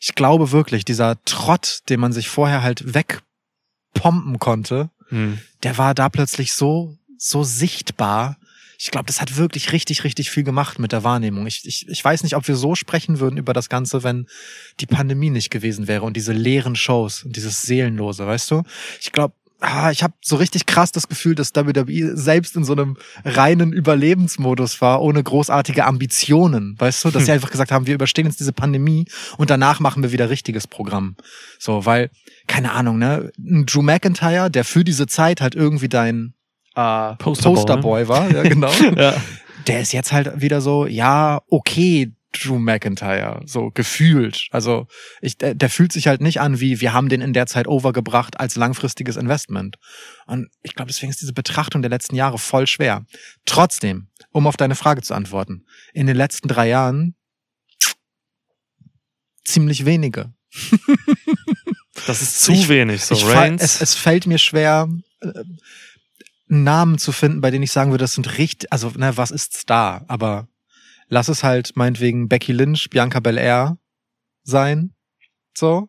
Ich 0.00 0.14
glaube 0.14 0.50
wirklich, 0.52 0.84
dieser 0.84 1.22
Trott, 1.24 1.80
den 1.88 2.00
man 2.00 2.12
sich 2.12 2.28
vorher 2.28 2.62
halt 2.62 2.94
wegpompen 2.94 4.38
konnte, 4.38 4.90
Hm. 5.08 5.38
der 5.62 5.78
war 5.78 5.94
da 5.94 6.08
plötzlich 6.08 6.52
so, 6.54 6.96
so 7.18 7.44
sichtbar. 7.44 8.38
Ich 8.78 8.90
glaube, 8.90 9.06
das 9.06 9.20
hat 9.20 9.36
wirklich 9.36 9.72
richtig, 9.72 10.02
richtig 10.02 10.30
viel 10.30 10.42
gemacht 10.42 10.78
mit 10.78 10.92
der 10.92 11.04
Wahrnehmung. 11.04 11.46
Ich, 11.46 11.64
ich, 11.66 11.88
ich 11.88 12.04
weiß 12.04 12.22
nicht, 12.22 12.36
ob 12.36 12.48
wir 12.48 12.56
so 12.56 12.74
sprechen 12.74 13.20
würden 13.20 13.36
über 13.36 13.52
das 13.52 13.68
Ganze, 13.68 14.02
wenn 14.02 14.26
die 14.80 14.86
Pandemie 14.86 15.30
nicht 15.30 15.50
gewesen 15.50 15.86
wäre 15.86 16.02
und 16.02 16.16
diese 16.16 16.32
leeren 16.32 16.74
Shows 16.74 17.22
und 17.22 17.36
dieses 17.36 17.62
Seelenlose, 17.62 18.26
weißt 18.26 18.50
du? 18.50 18.62
Ich 19.00 19.12
glaube, 19.12 19.34
ah, 19.64 19.90
ich 19.90 20.02
habe 20.02 20.14
so 20.20 20.36
richtig 20.36 20.66
krass 20.66 20.92
das 20.92 21.08
Gefühl, 21.08 21.34
dass 21.34 21.54
WWE 21.54 22.16
selbst 22.16 22.56
in 22.56 22.64
so 22.64 22.72
einem 22.72 22.96
reinen 23.24 23.72
Überlebensmodus 23.72 24.80
war, 24.80 25.02
ohne 25.02 25.22
großartige 25.22 25.84
Ambitionen, 25.84 26.76
weißt 26.78 27.04
du? 27.04 27.10
Dass 27.10 27.26
sie 27.26 27.32
einfach 27.32 27.50
gesagt 27.50 27.72
haben, 27.72 27.86
wir 27.86 27.94
überstehen 27.94 28.26
jetzt 28.26 28.40
diese 28.40 28.52
Pandemie 28.52 29.06
und 29.38 29.50
danach 29.50 29.80
machen 29.80 30.02
wir 30.02 30.12
wieder 30.12 30.30
richtiges 30.30 30.66
Programm. 30.66 31.16
So, 31.58 31.86
weil, 31.86 32.10
keine 32.46 32.72
Ahnung, 32.72 32.98
ne? 32.98 33.30
Ein 33.38 33.66
Drew 33.66 33.82
McIntyre, 33.82 34.50
der 34.50 34.64
für 34.64 34.84
diese 34.84 35.06
Zeit 35.06 35.40
halt 35.40 35.54
irgendwie 35.54 35.88
dein 35.88 36.34
äh, 36.74 37.14
Posterboy, 37.16 37.54
Posterboy 37.54 38.08
war, 38.08 38.30
ja 38.30 38.42
genau. 38.42 38.72
Ja. 38.96 39.14
der 39.66 39.80
ist 39.80 39.92
jetzt 39.92 40.12
halt 40.12 40.40
wieder 40.40 40.60
so, 40.60 40.86
ja, 40.86 41.40
okay, 41.48 42.12
Drew 42.34 42.58
McIntyre, 42.58 43.40
so 43.46 43.70
gefühlt. 43.70 44.48
Also 44.50 44.86
ich, 45.20 45.38
der, 45.38 45.54
der 45.54 45.70
fühlt 45.70 45.92
sich 45.92 46.06
halt 46.08 46.20
nicht 46.20 46.40
an 46.40 46.60
wie, 46.60 46.80
wir 46.80 46.92
haben 46.92 47.08
den 47.08 47.20
in 47.20 47.32
der 47.32 47.46
Zeit 47.46 47.66
overgebracht 47.68 48.38
als 48.40 48.56
langfristiges 48.56 49.16
Investment. 49.16 49.76
Und 50.26 50.48
ich 50.62 50.74
glaube, 50.74 50.90
deswegen 50.90 51.10
ist 51.10 51.20
diese 51.22 51.32
Betrachtung 51.32 51.82
der 51.82 51.90
letzten 51.90 52.16
Jahre 52.16 52.38
voll 52.38 52.66
schwer. 52.66 53.04
Trotzdem, 53.46 54.08
um 54.30 54.46
auf 54.46 54.56
deine 54.56 54.74
Frage 54.74 55.02
zu 55.02 55.14
antworten, 55.14 55.64
in 55.92 56.06
den 56.06 56.16
letzten 56.16 56.48
drei 56.48 56.68
Jahren 56.68 57.14
ziemlich 59.44 59.84
wenige. 59.84 60.32
Das 62.06 62.20
ist 62.20 62.42
zu 62.42 62.52
Ich- 62.52 62.68
wenig. 62.68 63.02
So, 63.04 63.14
ich 63.14 63.24
Reigns. 63.24 63.62
es, 63.62 63.80
es 63.80 63.94
fällt 63.94 64.26
mir 64.26 64.36
schwer, 64.38 64.88
äh, 65.20 65.30
Namen 66.48 66.98
zu 66.98 67.12
finden, 67.12 67.40
bei 67.40 67.50
denen 67.50 67.62
ich 67.62 67.72
sagen 67.72 67.92
würde, 67.92 68.02
das 68.02 68.12
sind 68.14 68.36
richtig, 68.36 68.70
also, 68.72 68.90
ne, 68.96 69.16
was 69.16 69.30
ist 69.30 69.54
Star? 69.56 70.04
Aber 70.08 70.48
lass 71.14 71.28
es 71.28 71.44
halt 71.44 71.76
meinetwegen 71.76 72.28
Becky 72.28 72.52
Lynch, 72.52 72.90
Bianca 72.90 73.20
Belair 73.20 73.78
sein. 74.42 74.94
So. 75.56 75.88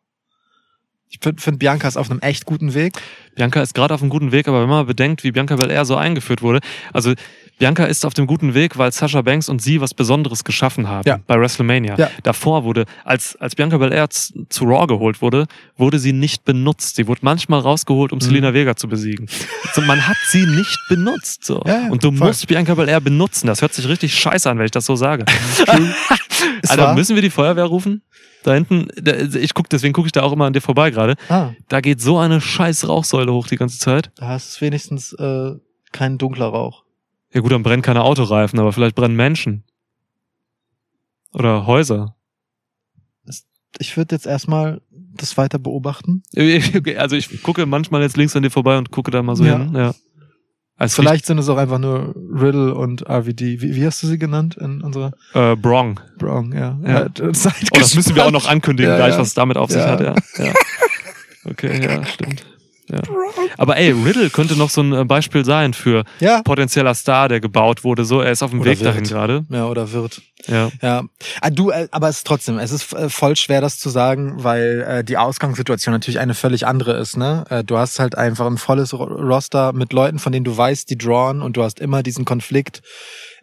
Ich 1.10 1.18
finde, 1.20 1.42
find, 1.42 1.58
Bianca 1.58 1.88
ist 1.88 1.98
auf 1.98 2.12
einem 2.12 2.20
echt 2.20 2.46
guten 2.46 2.76
Weg. 2.76 2.94
Bianca 3.36 3.60
ist 3.62 3.74
gerade 3.74 3.96
auf 3.96 4.02
einem 4.02 4.12
guten 4.12 4.32
Weg, 4.32 4.48
aber 4.48 4.62
wenn 4.62 4.70
man 4.70 4.86
bedenkt, 4.86 5.24
wie 5.24 5.32
Bianca 5.32 5.56
Belair 5.56 5.84
so 5.86 5.96
eingeführt 5.96 6.44
wurde, 6.44 6.60
also 6.94 7.14
Bianca 7.58 7.86
ist 7.86 8.06
auf 8.06 8.14
dem 8.14 8.28
guten 8.28 8.54
Weg, 8.54 8.78
weil 8.78 8.92
Sasha 8.92 9.22
Banks 9.22 9.48
und 9.48 9.62
sie 9.62 9.80
was 9.80 9.94
Besonderes 9.94 10.44
geschaffen 10.44 10.88
haben 10.90 11.08
Ja. 11.08 11.20
bei 11.26 11.40
WrestleMania. 11.40 11.96
Ja. 11.98 12.10
Davor 12.24 12.64
wurde, 12.66 12.86
als, 13.06 13.36
als 13.38 13.56
Bianca 13.56 13.78
Belair 13.78 14.10
zu 14.10 14.66
Raw 14.66 14.88
geholt 14.88 15.22
wurde, 15.22 15.46
wurde 15.78 15.98
sie 16.00 16.12
nicht 16.12 16.44
benutzt. 16.44 16.98
Sie 16.98 17.08
wurde 17.08 17.22
manchmal 17.24 17.62
rausgeholt, 17.62 18.12
um 18.12 18.18
Mhm. 18.18 18.22
Selena 18.24 18.54
Vega 18.54 18.76
zu 18.76 18.88
besiegen. 18.90 19.28
So, 19.74 19.82
man 19.82 20.06
hat 20.08 20.18
sie 20.30 20.46
nicht 20.46 20.78
benutzt. 20.90 21.46
So. 21.46 21.62
Ja, 21.66 21.88
und 21.90 22.04
du 22.04 22.12
voll. 22.12 22.28
musst 22.28 22.46
Bianca 22.48 22.76
Belair 22.76 23.00
benutzen. 23.00 23.48
Das 23.48 23.62
hört 23.62 23.74
sich 23.74 23.88
richtig 23.88 24.14
scheiße 24.18 24.50
an, 24.50 24.58
wenn 24.58 24.66
ich 24.66 24.72
das 24.72 24.86
so 24.86 24.96
sage. 24.96 25.24
Alter, 26.68 26.94
müssen 26.96 27.16
wir 27.16 27.22
die 27.22 27.30
Feuerwehr 27.30 27.66
rufen? 27.66 28.02
Da 28.44 28.54
hinten, 28.54 28.88
ich 29.40 29.54
guck, 29.54 29.70
deswegen 29.70 29.94
gucke 29.94 30.08
ich 30.08 30.12
da 30.12 30.22
auch 30.22 30.32
immer 30.32 30.46
an 30.46 30.54
dir 30.54 30.62
vorbei 30.62 30.92
gerade. 30.92 31.16
Ah, 31.30 31.52
Da 31.68 31.82
geht 31.82 32.00
so 32.02 32.18
eine 32.20 32.42
scheiß 32.42 32.88
Rauchsäule 32.88 33.34
hoch 33.34 33.48
die 33.48 33.56
ganze 33.56 33.80
Zeit. 33.80 34.12
da 34.18 34.36
ist 34.36 34.62
wenigstens 34.62 35.14
äh, 35.14 35.52
kein 35.92 36.18
dunkler 36.18 36.48
Rauch. 36.48 36.84
Ja 37.36 37.42
gut, 37.42 37.52
dann 37.52 37.64
brennen 37.64 37.82
keine 37.82 38.02
Autoreifen, 38.04 38.58
aber 38.60 38.72
vielleicht 38.72 38.96
brennen 38.96 39.18
Menschen. 39.18 39.66
Oder 41.34 41.68
Häuser. 41.68 42.16
Ich 43.78 43.98
würde 43.98 44.16
jetzt 44.16 44.26
erstmal 44.26 44.82
das 44.90 45.36
weiter 45.38 45.60
beobachten. 45.60 46.24
Also 46.98 47.18
ich 47.18 47.44
gucke 47.44 47.66
manchmal 47.66 48.02
jetzt 48.04 48.16
links 48.16 48.38
an 48.38 48.44
dir 48.44 48.50
vorbei 48.52 48.78
und 48.78 48.90
gucke 48.90 49.12
da 49.12 49.22
mal 49.22 49.36
so 49.36 49.44
Ja. 49.44 49.58
hin. 49.58 49.76
Ja. 49.76 49.94
Also 50.78 51.02
Vielleicht 51.02 51.26
sind 51.26 51.38
es 51.38 51.50
auch 51.50 51.58
einfach 51.58 51.78
nur 51.78 52.16
Riddle 52.16 52.74
und 52.74 53.02
RVD. 53.10 53.62
Wie, 53.62 53.76
wie 53.76 53.86
hast 53.86 54.02
du 54.04 54.08
sie 54.08 54.18
genannt 54.18 54.56
in 54.56 54.82
unserer 54.82 55.12
äh, 55.34 55.58
Brong. 55.58 56.00
Brown? 56.18 56.54
Ja. 56.54 56.80
Ja. 56.84 56.90
ja. 56.90 57.10
Oh, 57.22 57.32
das 57.80 57.96
müssen 57.96 58.16
wir 58.16 58.26
auch 58.26 58.32
noch 58.32 58.48
ankündigen, 58.48 58.92
Ja, 58.92 58.98
gleich, 58.98 59.18
was 59.18 59.28
es 59.28 59.34
damit 59.34 59.58
auf 59.58 59.72
sich 59.72 59.82
hat. 59.82 60.00
Ja. 60.00 60.16
ja. 60.38 60.54
Okay, 61.48 61.80
ja, 61.84 62.04
stimmt. 62.06 62.44
Ja. 62.90 63.00
Aber 63.58 63.78
ey, 63.78 63.92
Riddle 63.92 64.30
könnte 64.30 64.56
noch 64.56 64.70
so 64.70 64.82
ein 64.82 64.94
äh, 64.94 65.06
Beispiel 65.06 65.44
sein 65.44 65.74
für 65.74 66.04
Ja. 66.20 66.42
potenzieller 66.44 66.94
Star, 66.94 67.28
der 67.30 67.40
gebaut 67.40 67.84
wurde. 67.84 68.06
So, 68.06 68.22
er 68.22 68.32
ist 68.32 68.44
auf 68.44 68.52
dem 68.52 68.62
Oder 68.62 68.72
Weg 68.72 68.80
dahin 68.80 69.02
wird. 69.02 69.10
gerade. 69.10 69.46
Ja, 69.50 69.66
oder 69.66 69.92
wird. 69.92 70.22
Ja. 70.48 70.70
Ja, 70.82 71.04
Ah, 71.42 71.50
du, 71.50 71.72
äh, 71.72 71.88
aber 71.90 72.10
es 72.10 72.18
ist 72.18 72.28
trotzdem, 72.28 72.60
es 72.60 72.72
ist 72.72 72.94
äh, 72.94 73.10
voll 73.10 73.36
schwer, 73.36 73.62
das 73.62 73.80
zu 73.80 73.90
sagen, 73.90 74.44
weil 74.44 75.04
die 75.04 75.18
Ausgangssituation 75.18 75.94
natürlich 75.94 76.20
eine 76.20 76.36
völlig 76.36 76.68
andere 76.68 76.94
ist. 76.98 77.18
Ne, 77.18 77.44
du 77.66 77.78
hast 77.78 77.98
halt 78.00 78.16
einfach 78.18 78.46
ein 78.46 78.58
volles 78.58 78.94
Ro- 78.94 79.06
Roster 79.06 79.74
mit 79.74 79.92
Leuten, 79.92 80.20
von 80.20 80.32
denen 80.32 80.46
du 80.46 80.56
weißt, 80.56 80.88
die 80.90 80.98
drawn, 80.98 81.42
und 81.42 81.58
du 81.58 81.64
hast 81.64 81.80
immer 81.80 82.04
diesen 82.04 82.26
Konflikt. 82.26 82.82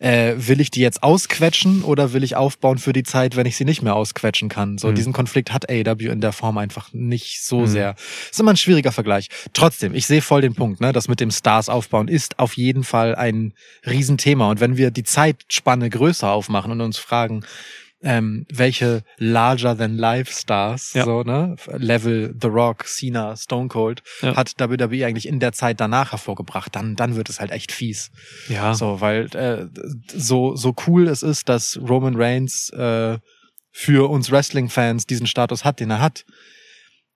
Äh, 0.03 0.35
will 0.49 0.61
ich 0.61 0.73
die 0.73 0.81
jetzt 0.81 1.05
ausquetschen 1.05 1.85
oder 1.85 2.13
will 2.13 2.25
ich 2.25 2.35
aufbauen 2.35 2.79
für 2.79 2.93
die 2.93 3.05
Zeit, 3.05 3.37
wenn 3.37 3.47
ich 3.47 3.57
sie 3.57 3.65
nicht 3.65 3.83
mehr 3.83 3.95
ausquetschen 3.95 4.49
kann? 4.49 4.77
So 4.77 4.89
Mhm. 4.89 4.97
diesen 4.97 5.13
Konflikt 5.13 5.53
hat 5.53 5.71
AEW 5.71 6.11
in 6.11 6.21
der 6.21 6.33
Form 6.33 6.59
einfach 6.59 6.93
nicht 6.93 7.45
so 7.45 7.61
Mhm. 7.61 7.67
sehr. 7.69 7.95
ist 8.31 8.41
immer 8.41 8.51
ein 8.53 8.57
schwieriger 8.57 8.91
Vergleich. 8.91 9.29
Trotzdem, 9.53 9.95
ich 9.95 10.07
sehe 10.07 10.21
voll 10.21 10.41
den 10.41 10.55
Punkt. 10.55 10.81
Ne, 10.81 10.93
das 10.93 11.07
mit 11.07 11.21
dem 11.21 11.31
Stars 11.31 11.69
aufbauen 11.69 12.09
ist 12.09 12.41
auf 12.41 12.57
jeden 12.57 12.83
Fall 12.83 13.15
ein 13.15 13.55
Riesenthema. 13.87 14.51
Und 14.51 14.59
wenn 14.59 14.77
wir 14.77 14.91
die 14.91 15.05
Zeitspanne 15.05 15.89
größer 15.89 16.31
aufmachen 16.31 16.73
und 16.73 16.81
uns 16.81 16.99
fragen, 16.99 17.45
ähm, 18.03 18.47
welche 18.53 19.03
larger 19.19 19.77
than 19.77 19.97
life 19.97 20.33
Stars, 20.33 20.93
Ja. 20.95 21.05
so, 21.05 21.23
ne, 21.23 21.55
Level 21.77 22.35
The 22.41 22.49
Rock, 22.49 22.85
Cena, 22.87 23.37
Stone 23.37 23.69
Cold, 23.69 24.03
Ja. 24.23 24.37
hat 24.37 24.55
WWE 24.59 25.07
eigentlich 25.07 25.27
in 25.29 25.39
der 25.41 25.53
Zeit 25.53 25.81
danach 25.81 26.13
hervorgebracht, 26.13 26.75
dann, 26.75 26.97
dann 26.97 27.15
wird 27.17 27.29
es 27.29 27.39
halt 27.41 27.51
echt 27.53 27.71
fies. 27.73 28.11
Ja. 28.49 28.75
So, 28.75 29.01
weil 29.01 29.27
äh, 29.37 29.67
so, 30.15 30.57
so 30.57 30.75
cool 30.87 31.07
es 31.09 31.23
ist, 31.23 31.49
dass 31.49 31.79
Roman 31.81 32.17
Reigns 32.17 32.71
äh, 32.71 33.19
für 33.71 34.11
uns 34.11 34.31
Wrestling-Fans 34.31 35.07
diesen 35.07 35.27
Status 35.27 35.65
hat, 35.65 35.81
den 35.81 35.91
er 35.91 36.01
hat. 36.01 36.25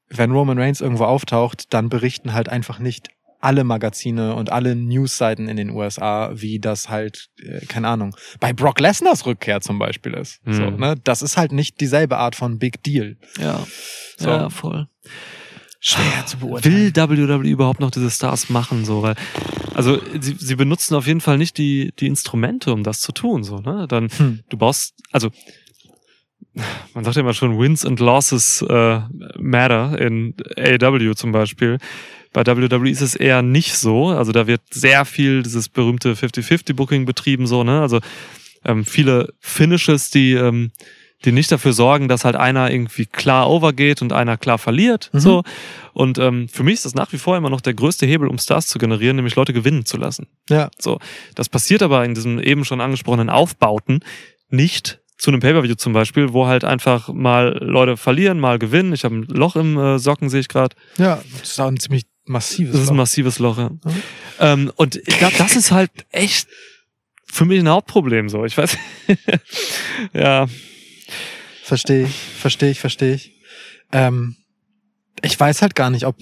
Wenn 0.08 0.30
Roman 0.30 0.58
Reigns 0.58 0.80
irgendwo 0.80 1.04
auftaucht, 1.04 1.72
dann 1.74 1.88
berichten 1.88 2.32
halt 2.32 2.48
einfach 2.48 2.78
nicht 2.78 3.08
alle 3.40 3.64
Magazine 3.64 4.34
und 4.34 4.50
alle 4.50 4.74
Newsseiten 4.74 5.48
in 5.48 5.56
den 5.56 5.70
USA, 5.70 6.30
wie 6.34 6.58
das 6.58 6.88
halt, 6.88 7.28
äh, 7.38 7.64
keine 7.66 7.88
Ahnung, 7.88 8.16
bei 8.40 8.52
Brock 8.52 8.80
Lesners 8.80 9.26
Rückkehr 9.26 9.60
zum 9.60 9.78
Beispiel 9.78 10.14
ist. 10.14 10.44
Mhm. 10.46 10.52
So, 10.52 10.70
ne? 10.70 10.94
Das 11.04 11.22
ist 11.22 11.36
halt 11.36 11.52
nicht 11.52 11.80
dieselbe 11.80 12.16
Art 12.18 12.34
von 12.36 12.58
Big 12.58 12.82
Deal. 12.82 13.16
Ja. 13.38 13.64
So. 14.16 14.28
Ja, 14.28 14.50
voll. 14.50 14.88
Schwer 15.78 16.26
zu 16.26 16.40
Will 16.40 16.96
WWE 16.96 17.48
überhaupt 17.48 17.80
noch 17.80 17.90
diese 17.90 18.10
Stars 18.10 18.48
machen, 18.48 18.84
so, 18.84 19.02
weil, 19.02 19.14
also, 19.74 20.00
sie, 20.20 20.34
sie 20.38 20.56
benutzen 20.56 20.94
auf 20.94 21.06
jeden 21.06 21.20
Fall 21.20 21.38
nicht 21.38 21.58
die, 21.58 21.92
die 21.98 22.06
Instrumente, 22.06 22.72
um 22.72 22.82
das 22.82 23.00
zu 23.00 23.12
tun, 23.12 23.44
so, 23.44 23.58
ne? 23.58 23.86
Dann, 23.88 24.08
Hm. 24.08 24.40
du 24.48 24.56
baust, 24.56 24.94
also, 25.12 25.30
man 26.94 27.04
sagt 27.04 27.16
ja 27.16 27.20
immer 27.22 27.34
schon, 27.34 27.58
Wins 27.58 27.84
and 27.84 28.00
Losses 28.00 28.62
äh, 28.62 29.00
matter 29.38 30.00
in 30.00 30.34
AEW 30.56 31.14
zum 31.14 31.32
Beispiel. 31.32 31.78
Bei 32.32 32.46
WWE 32.46 32.90
ist 32.90 33.00
es 33.00 33.14
eher 33.14 33.42
nicht 33.42 33.76
so. 33.76 34.08
Also 34.08 34.32
da 34.32 34.46
wird 34.46 34.62
sehr 34.70 35.04
viel 35.04 35.42
dieses 35.42 35.68
berühmte 35.68 36.14
50-50-Booking 36.14 37.06
betrieben, 37.06 37.46
so, 37.46 37.64
ne? 37.64 37.80
Also 37.80 38.00
ähm, 38.64 38.84
viele 38.84 39.32
Finishes, 39.40 40.10
die, 40.10 40.32
ähm, 40.32 40.70
die 41.24 41.32
nicht 41.32 41.50
dafür 41.50 41.72
sorgen, 41.72 42.08
dass 42.08 42.24
halt 42.24 42.36
einer 42.36 42.70
irgendwie 42.70 43.06
klar 43.06 43.48
overgeht 43.48 44.02
und 44.02 44.12
einer 44.12 44.36
klar 44.36 44.58
verliert. 44.58 45.10
Mhm. 45.12 45.20
So. 45.20 45.42
Und 45.92 46.18
ähm, 46.18 46.48
für 46.48 46.62
mich 46.62 46.74
ist 46.74 46.84
das 46.84 46.94
nach 46.94 47.12
wie 47.12 47.18
vor 47.18 47.36
immer 47.36 47.50
noch 47.50 47.60
der 47.60 47.74
größte 47.74 48.06
Hebel, 48.06 48.28
um 48.28 48.38
Stars 48.38 48.66
zu 48.66 48.78
generieren, 48.78 49.16
nämlich 49.16 49.36
Leute 49.36 49.52
gewinnen 49.52 49.86
zu 49.86 49.96
lassen. 49.96 50.26
Ja. 50.50 50.70
So, 50.78 50.98
das 51.34 51.48
passiert 51.48 51.82
aber 51.82 52.04
in 52.04 52.14
diesem 52.14 52.38
eben 52.38 52.64
schon 52.64 52.80
angesprochenen 52.80 53.30
Aufbauten 53.30 54.00
nicht 54.50 55.00
zu 55.18 55.30
einem 55.30 55.40
Pay-per-View 55.40 55.76
zum 55.76 55.92
Beispiel, 55.92 56.32
wo 56.32 56.46
halt 56.46 56.64
einfach 56.64 57.08
mal 57.08 57.58
Leute 57.62 57.96
verlieren, 57.96 58.38
mal 58.38 58.58
gewinnen. 58.58 58.92
Ich 58.92 59.04
habe 59.04 59.16
ein 59.16 59.22
Loch 59.22 59.56
im 59.56 59.78
äh, 59.78 59.98
Socken, 59.98 60.28
sehe 60.28 60.40
ich 60.40 60.48
gerade. 60.48 60.76
Ja, 60.98 61.22
das 61.40 61.50
ist 61.50 61.60
auch 61.60 61.68
ein 61.68 61.78
ziemlich 61.78 62.04
massives. 62.28 62.72
Das 62.72 62.82
ist 62.82 62.88
ein 62.88 62.96
Loch. 62.96 63.02
massives 63.02 63.38
Loch. 63.38 63.58
Ja. 63.58 63.70
Ähm, 64.40 64.72
und 64.76 64.96
ich 64.96 65.18
glaube, 65.18 65.34
das 65.38 65.56
ist 65.56 65.70
halt 65.70 65.90
echt 66.10 66.48
für 67.26 67.44
mich 67.44 67.60
ein 67.60 67.68
Hauptproblem. 67.68 68.28
So, 68.28 68.44
ich 68.44 68.56
weiß. 68.56 68.76
ja, 70.12 70.46
Verstehe 71.66 72.04
ich, 72.04 72.14
verstehe 72.14 72.70
ich, 72.70 72.78
verstehe 72.78 73.14
ich. 73.14 73.34
Ähm, 73.90 74.36
ich 75.20 75.38
weiß 75.38 75.62
halt 75.62 75.74
gar 75.74 75.90
nicht, 75.90 76.06
ob. 76.06 76.16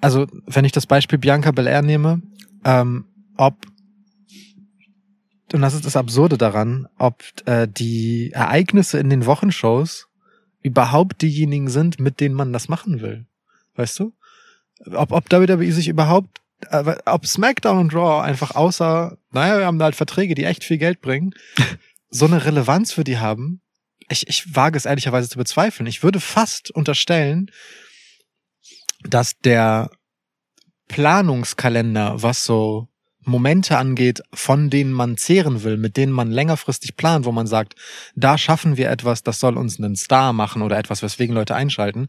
Also, 0.00 0.26
wenn 0.46 0.64
ich 0.64 0.72
das 0.72 0.86
Beispiel 0.86 1.18
Bianca 1.18 1.50
Belair 1.50 1.82
nehme, 1.82 2.22
ähm, 2.64 3.04
ob. 3.36 3.66
Und 5.52 5.60
das 5.60 5.74
ist 5.74 5.84
das 5.84 5.96
Absurde 5.96 6.38
daran, 6.38 6.88
ob 6.96 7.22
äh, 7.44 7.68
die 7.68 8.30
Ereignisse 8.32 8.98
in 8.98 9.10
den 9.10 9.26
Wochenshows 9.26 10.08
überhaupt 10.62 11.20
diejenigen 11.20 11.68
sind, 11.68 12.00
mit 12.00 12.20
denen 12.20 12.34
man 12.34 12.54
das 12.54 12.70
machen 12.70 13.02
will. 13.02 13.26
Weißt 13.74 13.98
du? 13.98 14.12
Ob, 14.92 15.12
ob 15.12 15.30
WWE 15.30 15.72
sich 15.72 15.88
überhaupt, 15.88 16.40
äh, 16.70 16.96
ob 17.06 17.26
SmackDown 17.26 17.78
und 17.78 17.94
Raw 17.94 18.22
einfach 18.22 18.54
außer, 18.54 19.16
naja, 19.30 19.58
wir 19.58 19.66
haben 19.66 19.78
da 19.78 19.86
halt 19.86 19.96
Verträge, 19.96 20.34
die 20.34 20.44
echt 20.44 20.64
viel 20.64 20.78
Geld 20.78 21.00
bringen, 21.00 21.34
so 22.10 22.26
eine 22.26 22.44
Relevanz 22.44 22.92
für 22.92 23.04
die 23.04 23.18
haben, 23.18 23.60
ich, 24.08 24.28
ich 24.28 24.54
wage 24.54 24.76
es 24.76 24.84
ehrlicherweise 24.84 25.28
zu 25.28 25.38
bezweifeln. 25.38 25.86
Ich 25.86 26.02
würde 26.02 26.20
fast 26.20 26.70
unterstellen, 26.70 27.50
dass 29.02 29.38
der 29.38 29.90
Planungskalender, 30.88 32.22
was 32.22 32.44
so 32.44 32.88
Momente 33.24 33.78
angeht, 33.78 34.22
von 34.32 34.70
denen 34.70 34.92
man 34.92 35.16
zehren 35.16 35.62
will, 35.62 35.76
mit 35.76 35.96
denen 35.96 36.12
man 36.12 36.30
längerfristig 36.30 36.96
plant, 36.96 37.24
wo 37.24 37.32
man 37.32 37.46
sagt, 37.46 37.74
da 38.14 38.38
schaffen 38.38 38.76
wir 38.76 38.90
etwas, 38.90 39.22
das 39.22 39.40
soll 39.40 39.56
uns 39.56 39.78
einen 39.78 39.96
Star 39.96 40.32
machen 40.32 40.62
oder 40.62 40.78
etwas, 40.78 41.02
weswegen 41.02 41.34
Leute 41.34 41.54
einschalten, 41.54 42.08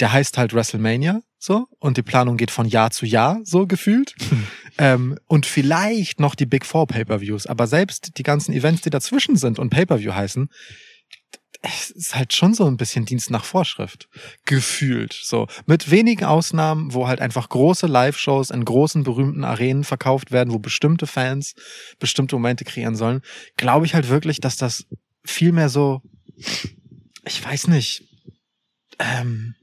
der 0.00 0.12
heißt 0.12 0.38
halt 0.38 0.52
WrestleMania, 0.52 1.20
so, 1.38 1.66
und 1.78 1.96
die 1.96 2.02
Planung 2.02 2.36
geht 2.36 2.50
von 2.50 2.66
Jahr 2.66 2.90
zu 2.90 3.06
Jahr, 3.06 3.40
so 3.44 3.66
gefühlt. 3.66 4.14
ähm, 4.78 5.18
und 5.26 5.46
vielleicht 5.46 6.20
noch 6.20 6.34
die 6.34 6.46
Big 6.46 6.66
Four 6.66 6.86
Pay-Per-Views, 6.86 7.46
aber 7.46 7.66
selbst 7.66 8.18
die 8.18 8.22
ganzen 8.22 8.52
Events, 8.52 8.82
die 8.82 8.90
dazwischen 8.90 9.36
sind 9.36 9.58
und 9.58 9.70
Pay-Per-View 9.70 10.12
heißen, 10.12 10.50
es 11.62 11.90
ist 11.90 12.14
halt 12.14 12.32
schon 12.32 12.54
so 12.54 12.66
ein 12.66 12.76
bisschen 12.76 13.04
Dienst 13.04 13.30
nach 13.30 13.44
Vorschrift. 13.44 14.08
Gefühlt. 14.46 15.12
So. 15.12 15.46
Mit 15.66 15.90
wenigen 15.90 16.24
Ausnahmen, 16.24 16.94
wo 16.94 17.06
halt 17.06 17.20
einfach 17.20 17.48
große 17.48 17.86
Live-Shows 17.86 18.50
in 18.50 18.64
großen, 18.64 19.02
berühmten 19.02 19.44
Arenen 19.44 19.84
verkauft 19.84 20.32
werden, 20.32 20.52
wo 20.52 20.58
bestimmte 20.58 21.06
Fans 21.06 21.54
bestimmte 21.98 22.36
Momente 22.36 22.64
kreieren 22.64 22.96
sollen, 22.96 23.20
glaube 23.56 23.84
ich 23.84 23.94
halt 23.94 24.08
wirklich, 24.08 24.40
dass 24.40 24.56
das 24.56 24.86
viel 25.24 25.52
mehr 25.52 25.68
so, 25.68 26.00
ich 27.26 27.44
weiß 27.44 27.68
nicht, 27.68 28.04
ähm, 28.98 29.54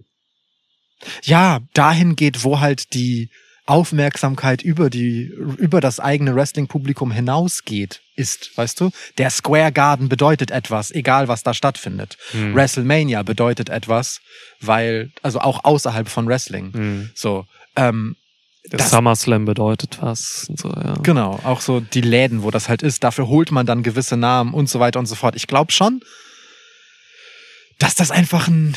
ja, 1.24 1.60
dahin 1.74 2.16
geht, 2.16 2.44
wo 2.44 2.60
halt 2.60 2.94
die 2.94 3.30
Aufmerksamkeit 3.66 4.62
über 4.62 4.90
die, 4.90 5.26
über 5.58 5.82
das 5.82 6.00
eigene 6.00 6.36
Wrestling-Publikum 6.36 7.12
hinausgeht, 7.12 8.02
ist, 8.18 8.58
weißt 8.58 8.80
du? 8.82 8.90
Der 9.18 9.30
Square 9.30 9.72
Garden 9.72 10.10
bedeutet 10.10 10.52
etwas, 10.52 10.92
egal 10.92 11.28
was 11.28 11.44
da 11.44 11.54
stattfindet. 11.54 12.18
Hm. 12.32 12.54
WrestleMania 12.56 13.24
bedeutet 13.24 13.70
etwas, 13.70 14.20
weil, 14.60 15.12
also 15.22 15.40
auch 15.40 15.64
außerhalb 15.64 16.10
von 16.10 16.28
Wrestling. 16.28 16.74
Hm. 16.74 17.10
So, 17.16 17.46
ähm, 17.76 18.16
Der 18.72 18.80
Das- 18.80 18.90
SummerSlam 18.92 19.46
bedeutet 19.46 20.00
was 20.02 20.48
und 20.50 20.60
so, 20.60 20.68
ja. 20.70 20.96
Genau, 21.02 21.40
auch 21.46 21.62
so 21.62 21.80
die 21.80 22.02
Läden, 22.02 22.44
wo 22.44 22.52
das 22.52 22.68
halt 22.68 22.82
ist, 22.84 23.02
dafür 23.04 23.28
holt 23.30 23.50
man 23.52 23.66
dann 23.66 23.82
gewisse 23.82 24.18
Namen 24.18 24.54
und 24.54 24.68
so 24.70 24.82
weiter 24.82 25.00
und 25.00 25.06
so 25.06 25.16
fort. 25.16 25.38
Ich 25.38 25.48
glaube 25.48 25.72
schon, 25.72 26.02
dass 27.80 27.96
das 27.96 28.12
einfach 28.12 28.48
ein, 28.50 28.76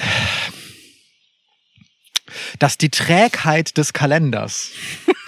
dass 2.58 2.78
die 2.78 2.90
Trägheit 2.90 3.76
des 3.76 3.92
Kalenders 3.92 4.70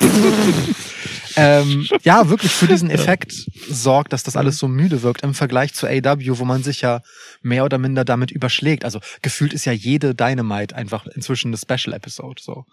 ähm, 1.36 1.86
ja 2.02 2.28
wirklich 2.28 2.52
für 2.52 2.66
diesen 2.66 2.90
Effekt 2.90 3.32
sorgt, 3.68 4.12
dass 4.12 4.22
das 4.22 4.36
alles 4.36 4.58
so 4.58 4.68
müde 4.68 5.02
wirkt 5.02 5.22
im 5.22 5.34
Vergleich 5.34 5.74
zu 5.74 5.86
AW, 5.86 6.38
wo 6.38 6.44
man 6.44 6.62
sich 6.62 6.80
ja 6.80 7.02
mehr 7.42 7.64
oder 7.64 7.78
minder 7.78 8.04
damit 8.04 8.30
überschlägt. 8.30 8.84
Also 8.84 9.00
gefühlt 9.22 9.52
ist 9.52 9.64
ja 9.64 9.72
jede 9.72 10.14
Dynamite 10.14 10.74
einfach 10.74 11.06
inzwischen 11.06 11.48
eine 11.48 11.58
Special 11.58 11.94
Episode, 11.94 12.42
so. 12.42 12.64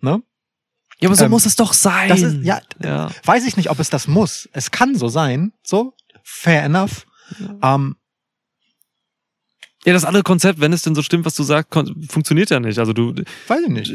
Ne? 0.00 0.22
Ja, 1.00 1.08
aber 1.08 1.16
so 1.16 1.24
Ähm, 1.24 1.30
muss 1.30 1.46
es 1.46 1.56
doch 1.56 1.72
sein. 1.72 2.08
Das 2.08 2.22
ist, 2.22 2.44
ja, 2.44 2.60
ja. 2.82 3.10
weiß 3.24 3.44
ich 3.46 3.56
nicht, 3.56 3.70
ob 3.70 3.78
es 3.80 3.90
das 3.90 4.06
muss. 4.06 4.48
Es 4.52 4.70
kann 4.70 4.94
so 4.96 5.08
sein, 5.08 5.52
so, 5.62 5.94
fair 6.22 6.62
enough. 6.62 7.06
Ähm, 7.62 7.96
Ja, 9.84 9.92
das 9.92 10.04
andere 10.04 10.22
Konzept, 10.22 10.60
wenn 10.60 10.72
es 10.72 10.82
denn 10.82 10.94
so 10.94 11.02
stimmt, 11.02 11.24
was 11.24 11.34
du 11.34 11.42
sagst, 11.42 11.72
funktioniert 12.08 12.50
ja 12.50 12.60
nicht. 12.60 12.78
Also 12.78 12.92
du, 12.92 13.14
weiß 13.48 13.62
ich 13.66 13.68
nicht. 13.68 13.92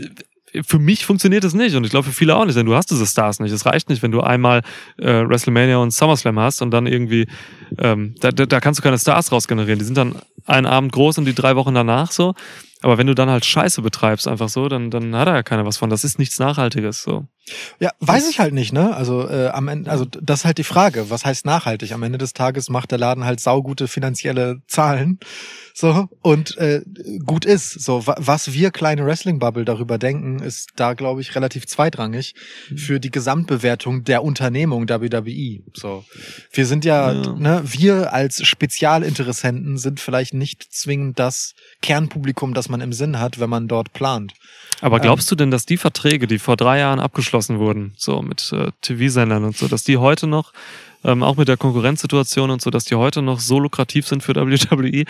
für 0.64 0.80
mich 0.80 1.06
funktioniert 1.06 1.44
es 1.44 1.54
nicht 1.54 1.76
und 1.76 1.86
ich 1.86 1.92
glaube 1.92 2.08
für 2.08 2.14
viele 2.14 2.36
auch 2.36 2.46
nicht, 2.46 2.58
denn 2.58 2.66
du 2.66 2.76
hast 2.76 2.92
diese 2.92 3.06
Stars 3.06 3.40
nicht. 3.40 3.52
Es 3.52 3.66
reicht 3.66 3.90
nicht, 3.90 4.02
wenn 4.04 4.12
du 4.12 4.22
einmal 4.22 4.64
äh, 4.98 5.24
WrestleMania 5.28 5.78
und 5.78 5.92
SummerSlam 5.92 6.40
hast 6.40 6.62
und 6.62 6.72
dann 6.72 6.88
irgendwie, 6.88 7.28
ähm, 7.78 8.16
da, 8.20 8.32
da, 8.32 8.46
da 8.46 8.60
kannst 8.60 8.80
du 8.80 8.84
keine 8.84 9.00
Stars 9.00 9.32
raus 9.32 9.48
generieren. 9.48 9.80
Die 9.80 9.86
sind 9.86 9.98
dann 9.98 10.16
einen 10.46 10.66
Abend 10.66 10.92
groß 10.92 11.18
und 11.20 11.26
die 11.26 11.36
drei 11.36 11.56
Wochen 11.56 11.74
danach 11.74 12.12
so. 12.12 12.34
Aber 12.82 12.98
wenn 13.00 13.08
du 13.08 13.16
dann 13.16 13.30
halt 13.30 13.44
Scheiße 13.44 13.82
betreibst, 13.82 14.28
einfach 14.28 14.50
so, 14.50 14.68
dann, 14.68 14.92
dann 14.92 15.16
hat 15.16 15.28
da 15.28 15.36
ja 15.36 15.44
keiner 15.44 15.66
was 15.66 15.78
von. 15.78 15.90
Das 15.90 16.04
ist 16.04 16.20
nichts 16.20 16.38
Nachhaltiges. 16.38 17.02
So. 17.02 17.26
Ja, 17.80 17.90
weiß 18.02 18.30
ich 18.30 18.40
halt 18.40 18.54
nicht, 18.54 18.72
ne? 18.72 18.96
Also 18.96 19.28
äh, 19.28 19.48
am 19.48 19.68
Ende, 19.68 19.90
also 19.90 20.06
das 20.06 20.42
ist 20.42 20.46
halt 20.46 20.60
die 20.60 20.64
Frage, 20.64 21.10
was 21.10 21.26
heißt 21.26 21.46
nachhaltig? 21.46 21.92
Am 21.94 22.04
Ende 22.04 22.20
des 22.20 22.34
Tages 22.34 22.70
macht 22.70 22.92
der 22.92 23.00
Laden 23.00 23.26
halt 23.26 23.40
saugute 23.40 23.88
finanzielle 23.88 24.62
Zahlen. 24.68 25.20
So, 25.80 26.10
und 26.24 26.58
äh, 26.58 26.82
gut 27.24 27.46
ist. 27.46 27.70
So, 27.84 28.08
wa 28.08 28.16
was 28.18 28.52
wir 28.52 28.72
kleine 28.72 29.06
Wrestling-Bubble 29.06 29.64
darüber 29.64 30.00
denken, 30.00 30.40
ist 30.40 30.70
da, 30.76 30.94
glaube 30.96 31.22
ich, 31.22 31.36
relativ 31.36 31.68
zweitrangig 31.68 32.34
für 32.76 33.00
die 33.00 33.12
Gesamtbewertung 33.12 34.04
der 34.04 34.24
Unternehmung 34.24 34.90
WWE. 34.90 35.60
So. 35.76 36.04
Wir 36.52 36.66
sind 36.66 36.84
ja, 36.84 37.12
Ja. 37.12 37.34
ne, 37.34 37.62
wir 37.64 38.12
als 38.12 38.44
Spezialinteressenten 38.44 39.78
sind 39.78 40.00
vielleicht 40.00 40.34
nicht 40.34 40.64
zwingend 40.64 41.20
das 41.20 41.54
Kernpublikum, 41.84 42.56
das 42.56 42.70
man 42.70 42.82
im 42.82 42.92
Sinn 42.92 43.20
hat, 43.20 43.40
wenn 43.40 43.52
man 43.52 43.68
dort 43.68 43.94
plant. 43.94 44.34
Aber 44.82 45.00
glaubst 45.00 45.30
du 45.30 45.36
denn, 45.36 45.52
dass 45.52 45.68
die 45.68 45.78
Verträge, 45.78 46.26
die 46.26 46.40
vor 46.40 46.58
drei 46.58 46.80
Jahren 46.80 47.00
abgeschlossen 47.00 47.60
wurden, 47.60 47.94
so 47.98 48.24
mit 48.24 48.52
äh, 48.52 48.72
TV-Sendern 48.82 49.44
und 49.44 49.56
so, 49.56 49.68
dass 49.68 49.84
die 49.84 49.98
heute 49.98 50.26
noch, 50.26 50.54
ähm, 51.04 51.22
auch 51.22 51.38
mit 51.38 51.48
der 51.48 51.58
Konkurrenzsituation 51.58 52.50
und 52.50 52.64
so, 52.64 52.72
dass 52.72 52.86
die 52.86 52.96
heute 52.96 53.22
noch 53.22 53.40
so 53.40 53.60
lukrativ 53.60 54.08
sind 54.08 54.24
für 54.24 54.36
WWE, 54.36 55.06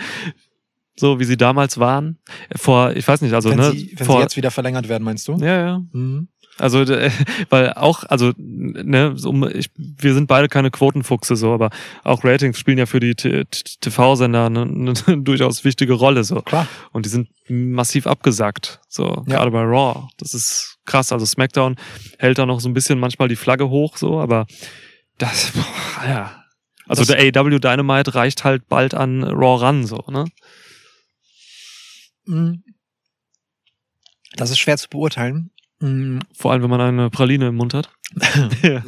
so 0.98 1.18
wie 1.20 1.24
sie 1.24 1.36
damals 1.36 1.78
waren? 1.78 2.18
Vor, 2.56 2.92
ich 2.96 3.06
weiß 3.06 3.22
nicht, 3.22 3.32
also 3.34 3.50
wenn 3.50 3.58
ne, 3.58 3.70
sie, 3.72 3.94
wenn 3.96 4.06
vor, 4.06 4.16
sie 4.16 4.22
jetzt 4.22 4.36
wieder 4.36 4.50
verlängert 4.50 4.88
werden, 4.88 5.04
meinst 5.04 5.26
du? 5.28 5.36
ja, 5.36 5.58
ja. 5.66 5.80
Mhm. 5.92 6.28
Also, 6.60 6.84
weil 7.50 7.72
auch, 7.74 8.02
also, 8.02 8.32
ne, 8.36 9.12
so, 9.14 9.46
ich, 9.46 9.70
wir 9.76 10.12
sind 10.12 10.26
beide 10.26 10.48
keine 10.48 10.72
Quotenfuchse 10.72 11.36
so, 11.36 11.52
aber 11.52 11.70
auch 12.02 12.24
Ratings 12.24 12.58
spielen 12.58 12.78
ja 12.78 12.86
für 12.86 12.98
die 12.98 13.14
TV-Sender 13.14 14.46
eine, 14.46 14.62
eine 14.62 14.92
durchaus 15.22 15.64
wichtige 15.64 15.92
Rolle 15.92 16.24
so. 16.24 16.42
Klar. 16.42 16.66
Und 16.92 17.06
die 17.06 17.10
sind 17.10 17.28
massiv 17.48 18.06
abgesackt. 18.08 18.80
So, 18.88 19.22
Ja. 19.28 19.36
gerade 19.36 19.50
bei 19.52 19.62
Raw. 19.62 20.08
Das 20.18 20.34
ist 20.34 20.78
krass. 20.84 21.12
Also 21.12 21.26
SmackDown 21.26 21.76
hält 22.18 22.38
da 22.38 22.46
noch 22.46 22.60
so 22.60 22.68
ein 22.68 22.74
bisschen 22.74 22.98
manchmal 22.98 23.28
die 23.28 23.36
Flagge 23.36 23.68
hoch, 23.68 23.96
so, 23.96 24.18
aber 24.18 24.46
das, 25.18 25.52
boah, 25.52 26.08
ja. 26.08 26.44
Also 26.88 27.04
Das- 27.04 27.16
der 27.16 27.40
AW 27.40 27.58
Dynamite 27.60 28.14
reicht 28.14 28.44
halt 28.44 28.66
bald 28.68 28.94
an 28.94 29.22
Raw 29.22 29.60
ran, 29.62 29.86
so, 29.86 30.02
ne? 30.10 30.24
Mhm. 32.28 32.62
Das 34.36 34.50
ist 34.50 34.58
schwer 34.58 34.76
zu 34.76 34.88
beurteilen. 34.88 35.50
Mm, 35.80 36.18
Vor 36.34 36.52
allem, 36.52 36.62
wenn 36.62 36.70
man 36.70 36.80
eine 36.80 37.10
Praline 37.10 37.48
im 37.48 37.56
Mund 37.56 37.74
hat. 37.74 37.90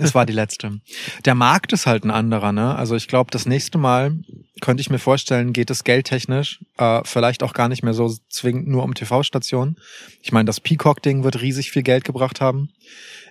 Es 0.01 0.15
war 0.15 0.25
die 0.27 0.33
letzte. 0.33 0.81
Der 1.25 1.35
Markt 1.35 1.73
ist 1.73 1.87
halt 1.87 2.05
ein 2.05 2.11
anderer, 2.11 2.53
ne? 2.53 2.75
Also 2.75 2.97
ich 2.97 3.07
glaube, 3.07 3.31
das 3.31 3.47
nächste 3.47 3.77
Mal 3.79 4.19
könnte 4.61 4.81
ich 4.81 4.91
mir 4.91 4.99
vorstellen, 4.99 5.53
geht 5.53 5.71
es 5.71 5.85
geldtechnisch 5.85 6.61
äh, 6.79 7.03
vielleicht 7.05 7.43
auch 7.43 7.53
gar 7.53 7.69
nicht 7.69 7.83
mehr 7.83 7.95
so 7.95 8.15
zwingend 8.29 8.69
nur 8.69 8.83
um 8.83 8.95
TV-Stationen. 8.95 9.77
Ich 10.23 10.33
meine, 10.33 10.47
das 10.47 10.61
Peacock-Ding 10.61 11.23
wird 11.23 11.41
riesig 11.43 11.71
viel 11.71 11.83
Geld 11.83 12.05
gebracht 12.05 12.41
haben. 12.41 12.71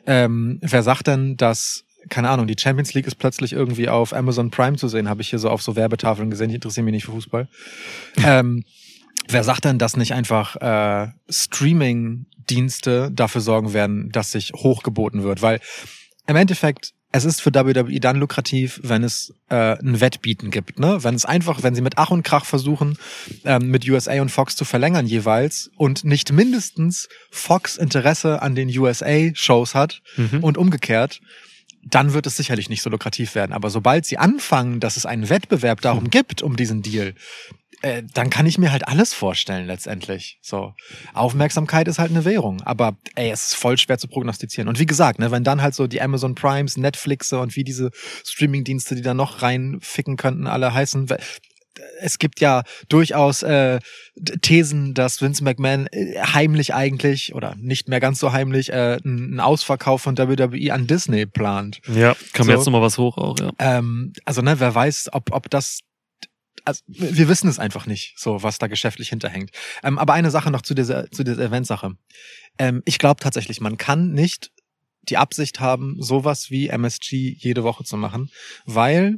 Ähm, 0.05 0.59
wer 0.61 0.83
sagt 0.83 1.07
denn, 1.07 1.37
dass 1.37 1.85
keine 2.09 2.29
Ahnung, 2.29 2.47
die 2.47 2.55
Champions 2.57 2.93
League 2.93 3.07
ist 3.07 3.15
plötzlich 3.15 3.51
irgendwie 3.53 3.89
auf 3.89 4.13
Amazon 4.13 4.51
Prime 4.51 4.77
zu 4.77 4.87
sehen, 4.87 5.09
habe 5.09 5.21
ich 5.21 5.29
hier 5.29 5.39
so 5.39 5.49
auf 5.49 5.61
so 5.61 5.75
Werbetafeln 5.75 6.29
gesehen. 6.29 6.49
Ich 6.49 6.55
interessiere 6.55 6.85
mich 6.85 6.93
nicht 6.93 7.05
für 7.05 7.11
Fußball. 7.11 7.47
ähm, 8.23 8.63
wer 9.29 9.43
sagt 9.43 9.65
denn, 9.65 9.77
dass 9.77 9.95
nicht 9.95 10.13
einfach 10.13 10.55
äh, 10.57 11.07
Streaming-Dienste 11.29 13.11
dafür 13.11 13.41
sorgen 13.41 13.73
werden, 13.73 14.09
dass 14.11 14.31
sich 14.31 14.51
hochgeboten 14.55 15.23
wird? 15.23 15.41
Weil 15.41 15.59
im 16.27 16.35
Endeffekt, 16.35 16.93
es 17.11 17.25
ist 17.25 17.41
für 17.41 17.53
WWE 17.53 17.99
dann 17.99 18.17
lukrativ, 18.17 18.79
wenn 18.83 19.03
es 19.03 19.33
äh, 19.49 19.77
ein 19.79 19.99
Wettbieten 19.99 20.51
gibt. 20.51 20.79
Ne? 20.79 21.03
Wenn 21.03 21.15
es 21.15 21.25
einfach, 21.25 21.63
wenn 21.63 21.73
sie 21.73 21.81
mit 21.81 21.97
Ach 21.97 22.11
und 22.11 22.21
Krach 22.23 22.45
versuchen, 22.45 22.97
ähm, 23.45 23.69
mit 23.71 23.87
USA 23.89 24.21
und 24.21 24.29
Fox 24.29 24.55
zu 24.55 24.63
verlängern 24.63 25.07
jeweils 25.07 25.71
und 25.75 26.03
nicht 26.03 26.31
mindestens 26.31 27.09
Fox 27.31 27.77
Interesse 27.77 28.41
an 28.43 28.53
den 28.53 28.69
USA-Shows 28.69 29.73
hat 29.73 30.01
Mhm. 30.17 30.43
und 30.43 30.57
umgekehrt, 30.57 31.19
dann 31.83 32.13
wird 32.13 32.27
es 32.27 32.35
sicherlich 32.37 32.69
nicht 32.69 32.83
so 32.83 32.89
lukrativ 32.91 33.33
werden. 33.35 33.53
Aber 33.53 33.69
sobald 33.71 34.05
sie 34.05 34.17
anfangen, 34.19 34.79
dass 34.79 34.97
es 34.97 35.05
einen 35.07 35.29
Wettbewerb 35.29 35.81
darum 35.81 36.09
gibt, 36.11 36.43
um 36.43 36.55
diesen 36.57 36.81
Deal, 36.83 37.15
äh, 37.81 38.03
dann 38.13 38.29
kann 38.29 38.45
ich 38.45 38.57
mir 38.57 38.71
halt 38.71 38.87
alles 38.87 39.13
vorstellen 39.13 39.65
letztendlich. 39.67 40.37
So 40.41 40.73
Aufmerksamkeit 41.13 41.87
ist 41.87 41.99
halt 41.99 42.11
eine 42.11 42.25
Währung, 42.25 42.61
aber 42.63 42.97
ey, 43.15 43.29
es 43.31 43.47
ist 43.47 43.55
voll 43.55 43.77
schwer 43.77 43.97
zu 43.97 44.07
prognostizieren. 44.07 44.67
Und 44.67 44.79
wie 44.79 44.85
gesagt, 44.85 45.19
ne, 45.19 45.31
wenn 45.31 45.43
dann 45.43 45.61
halt 45.61 45.75
so 45.75 45.87
die 45.87 46.01
Amazon 46.01 46.35
Primes, 46.35 46.77
Netflixe 46.77 47.39
und 47.39 47.55
wie 47.55 47.63
diese 47.63 47.91
Streamingdienste, 48.25 48.95
die 48.95 49.01
da 49.01 49.13
noch 49.13 49.41
reinficken 49.41 50.17
könnten, 50.17 50.47
alle 50.47 50.73
heißen. 50.73 51.07
Es 52.01 52.19
gibt 52.19 52.41
ja 52.41 52.63
durchaus 52.89 53.41
äh, 53.41 53.79
Thesen, 54.41 54.93
dass 54.93 55.21
Vince 55.21 55.43
McMahon 55.45 55.87
äh, 55.91 56.19
heimlich 56.19 56.73
eigentlich 56.73 57.33
oder 57.33 57.55
nicht 57.57 57.87
mehr 57.87 58.01
ganz 58.01 58.19
so 58.19 58.33
heimlich 58.33 58.69
äh, 58.73 58.97
einen 59.01 59.39
Ausverkauf 59.39 60.01
von 60.01 60.17
WWE 60.17 60.73
an 60.73 60.87
Disney 60.87 61.25
plant. 61.25 61.79
Ja, 61.87 62.17
kam 62.33 62.47
So. 62.47 62.51
jetzt 62.51 62.65
nochmal 62.65 62.81
was 62.81 62.97
hoch 62.97 63.17
auch, 63.17 63.39
ja. 63.39 63.51
Ähm, 63.59 64.11
also 64.25 64.41
ne, 64.41 64.59
wer 64.59 64.75
weiß, 64.75 65.09
ob, 65.13 65.31
ob 65.31 65.49
das 65.49 65.79
also, 66.65 66.83
wir 66.87 67.27
wissen 67.27 67.49
es 67.49 67.59
einfach 67.59 67.85
nicht, 67.85 68.13
so 68.17 68.43
was 68.43 68.57
da 68.57 68.67
geschäftlich 68.67 69.09
hinterhängt. 69.09 69.51
Ähm, 69.83 69.97
aber 69.97 70.13
eine 70.13 70.31
Sache 70.31 70.51
noch 70.51 70.61
zu 70.61 70.73
dieser 70.73 71.09
zu 71.11 71.23
dieser 71.23 71.43
Eventsache. 71.43 71.95
Ähm, 72.57 72.81
ich 72.85 72.99
glaube 72.99 73.21
tatsächlich, 73.21 73.61
man 73.61 73.77
kann 73.77 74.11
nicht 74.11 74.51
die 75.03 75.17
Absicht 75.17 75.59
haben, 75.59 75.95
sowas 76.01 76.49
wie 76.49 76.67
MSG 76.67 77.35
jede 77.37 77.63
Woche 77.63 77.83
zu 77.83 77.97
machen, 77.97 78.31
weil 78.65 79.17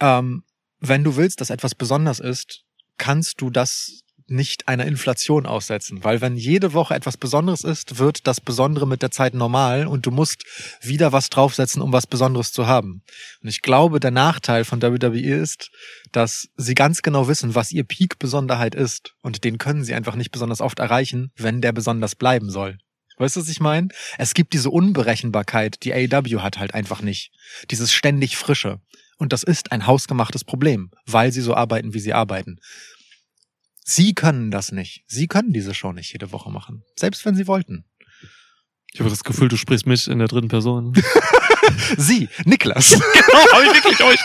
ähm, 0.00 0.44
wenn 0.78 1.04
du 1.04 1.16
willst, 1.16 1.40
dass 1.40 1.50
etwas 1.50 1.74
besonders 1.74 2.20
ist, 2.20 2.64
kannst 2.98 3.40
du 3.40 3.50
das 3.50 4.01
nicht 4.28 4.68
einer 4.68 4.86
Inflation 4.86 5.46
aussetzen, 5.46 6.04
weil 6.04 6.20
wenn 6.20 6.36
jede 6.36 6.72
Woche 6.72 6.94
etwas 6.94 7.16
Besonderes 7.16 7.64
ist, 7.64 7.98
wird 7.98 8.26
das 8.26 8.40
Besondere 8.40 8.86
mit 8.86 9.02
der 9.02 9.10
Zeit 9.10 9.34
normal 9.34 9.86
und 9.86 10.06
du 10.06 10.10
musst 10.10 10.44
wieder 10.80 11.12
was 11.12 11.30
draufsetzen, 11.30 11.82
um 11.82 11.92
was 11.92 12.06
Besonderes 12.06 12.52
zu 12.52 12.66
haben. 12.66 13.02
Und 13.42 13.48
ich 13.48 13.62
glaube, 13.62 14.00
der 14.00 14.10
Nachteil 14.10 14.64
von 14.64 14.82
WWE 14.82 15.34
ist, 15.34 15.70
dass 16.12 16.48
sie 16.56 16.74
ganz 16.74 17.02
genau 17.02 17.28
wissen, 17.28 17.54
was 17.54 17.72
ihr 17.72 17.84
Peak-Besonderheit 17.84 18.74
ist 18.74 19.14
und 19.22 19.44
den 19.44 19.58
können 19.58 19.84
sie 19.84 19.94
einfach 19.94 20.16
nicht 20.16 20.30
besonders 20.30 20.60
oft 20.60 20.78
erreichen, 20.78 21.32
wenn 21.36 21.60
der 21.60 21.72
besonders 21.72 22.14
bleiben 22.14 22.50
soll. 22.50 22.78
Weißt 23.18 23.36
du, 23.36 23.40
was 23.40 23.48
ich 23.48 23.60
meine? 23.60 23.88
Es 24.18 24.34
gibt 24.34 24.52
diese 24.52 24.70
Unberechenbarkeit, 24.70 25.84
die 25.84 25.92
AEW 25.92 26.40
hat 26.40 26.58
halt 26.58 26.74
einfach 26.74 27.02
nicht. 27.02 27.30
Dieses 27.70 27.92
ständig 27.92 28.36
Frische. 28.36 28.80
Und 29.18 29.32
das 29.32 29.44
ist 29.44 29.70
ein 29.70 29.86
hausgemachtes 29.86 30.42
Problem, 30.42 30.90
weil 31.06 31.30
sie 31.32 31.42
so 31.42 31.54
arbeiten, 31.54 31.94
wie 31.94 32.00
sie 32.00 32.12
arbeiten. 32.12 32.56
Sie 33.84 34.14
können 34.14 34.50
das 34.50 34.72
nicht. 34.72 35.04
Sie 35.06 35.26
können 35.26 35.52
diese 35.52 35.74
Show 35.74 35.92
nicht 35.92 36.12
jede 36.12 36.32
Woche 36.32 36.50
machen. 36.50 36.84
Selbst 36.96 37.24
wenn 37.24 37.34
sie 37.34 37.46
wollten. 37.46 37.84
Ich 38.92 39.00
habe 39.00 39.10
das 39.10 39.24
Gefühl, 39.24 39.48
du 39.48 39.56
sprichst 39.56 39.86
mich 39.86 40.06
in 40.06 40.18
der 40.18 40.28
dritten 40.28 40.48
Person. 40.48 40.92
Sie, 41.96 42.28
Niklas. 42.44 42.90
genau, 42.90 43.52
habe 43.52 43.64
ich 43.64 43.74
wirklich 43.74 44.02
euch 44.02 44.24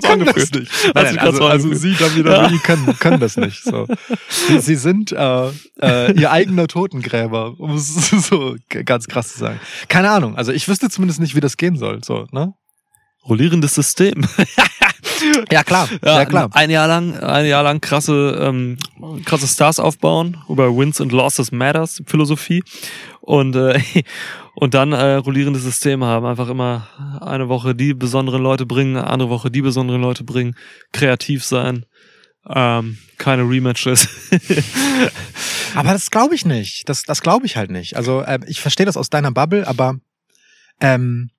können 0.00 0.24
das 0.24 0.52
nicht. 0.52 0.70
Nein, 0.84 0.92
nein, 0.94 1.06
sich 1.06 1.16
grad 1.16 1.26
also, 1.26 1.38
so 1.38 1.46
also 1.46 1.68
angefühlt. 1.68 1.98
Sie, 1.98 2.24
WWE, 2.24 2.58
können, 2.62 2.98
können 2.98 3.20
das 3.20 3.36
nicht. 3.36 3.62
So. 3.62 3.86
Sie, 4.28 4.60
sie 4.60 4.74
sind 4.76 5.12
äh, 5.12 5.50
äh, 5.82 6.12
ihr 6.18 6.30
eigener 6.30 6.66
Totengräber, 6.68 7.58
um 7.58 7.74
es 7.74 7.94
so 8.10 8.56
ganz 8.68 9.06
krass 9.08 9.32
zu 9.32 9.40
sagen. 9.40 9.60
Keine 9.88 10.10
Ahnung. 10.10 10.36
Also 10.36 10.52
ich 10.52 10.68
wüsste 10.68 10.88
zumindest 10.88 11.20
nicht, 11.20 11.34
wie 11.34 11.40
das 11.40 11.56
gehen 11.56 11.76
soll. 11.76 12.02
So, 12.04 12.26
ne? 12.30 12.54
Rollierendes 13.28 13.74
System. 13.74 14.26
Ja 15.52 15.62
klar, 15.64 15.88
ja, 16.04 16.24
klar. 16.24 16.48
Ein 16.52 16.70
Jahr 16.70 16.88
lang, 16.88 17.18
ein 17.18 17.46
Jahr 17.46 17.62
lang 17.62 17.80
krasse, 17.80 18.38
ähm, 18.40 18.78
krasse 19.24 19.46
Stars 19.46 19.78
aufbauen 19.78 20.36
über 20.48 20.76
Wins 20.76 21.00
and 21.00 21.12
Losses 21.12 21.52
Matters 21.52 22.02
Philosophie 22.06 22.62
und 23.20 23.56
äh, 23.56 23.80
und 24.54 24.74
dann 24.74 24.92
äh, 24.92 25.14
rollierende 25.14 25.58
Systeme 25.58 26.06
haben. 26.06 26.26
Einfach 26.26 26.48
immer 26.48 26.88
eine 27.20 27.48
Woche 27.48 27.74
die 27.74 27.94
besonderen 27.94 28.42
Leute 28.42 28.66
bringen, 28.66 28.96
eine 28.96 29.06
andere 29.06 29.30
Woche 29.30 29.50
die 29.50 29.62
besonderen 29.62 30.00
Leute 30.00 30.24
bringen, 30.24 30.56
kreativ 30.92 31.44
sein, 31.44 31.86
ähm, 32.48 32.98
keine 33.18 33.42
Rematches. 33.42 34.08
Aber 35.74 35.92
das 35.92 36.10
glaube 36.10 36.34
ich 36.34 36.44
nicht. 36.46 36.88
Das, 36.88 37.02
das 37.02 37.20
glaube 37.20 37.46
ich 37.46 37.56
halt 37.56 37.70
nicht. 37.70 37.96
Also 37.96 38.22
äh, 38.22 38.38
ich 38.46 38.60
verstehe 38.60 38.86
das 38.86 38.96
aus 38.96 39.10
deiner 39.10 39.30
Bubble, 39.30 39.66
aber 39.66 39.98
ähm, 40.80 41.30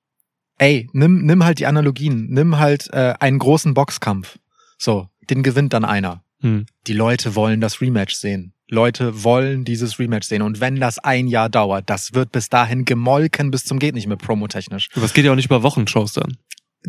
ey, 0.58 0.90
nimm, 0.94 1.26
nimm 1.26 1.44
halt 1.44 1.60
die 1.60 1.68
Analogien. 1.68 2.28
Nimm 2.30 2.58
halt 2.58 2.90
äh, 2.94 3.14
einen 3.20 3.40
großen 3.40 3.74
Boxkampf. 3.74 4.38
So, 4.78 5.10
den 5.30 5.44
gewinnt 5.44 5.74
dann 5.74 5.86
einer. 5.86 6.24
hm. 6.42 6.66
Die 6.86 6.94
Leute 6.94 7.36
wollen 7.36 7.62
das 7.62 7.82
Rematch 7.82 8.16
sehen. 8.16 8.54
Leute 8.70 9.24
wollen 9.24 9.64
dieses 9.64 9.98
Rematch 9.98 10.28
sehen. 10.28 10.42
Und 10.42 10.60
wenn 10.60 10.76
das 10.80 11.00
ein 11.00 11.28
Jahr 11.28 11.50
dauert, 11.50 11.90
das 11.90 12.14
wird 12.14 12.32
bis 12.32 12.50
dahin 12.50 12.86
gemolken 12.86 13.50
bis 13.50 13.64
zum 13.64 13.80
geht 13.80 13.96
nicht 13.96 14.08
mehr 14.08 14.18
promotechnisch. 14.18 14.90
Aber 14.96 15.06
es 15.06 15.14
geht 15.14 15.26
ja 15.26 15.32
auch 15.32 15.36
nicht 15.36 15.46
über 15.46 15.64
Wochenshows 15.64 16.14
dann. 16.14 16.38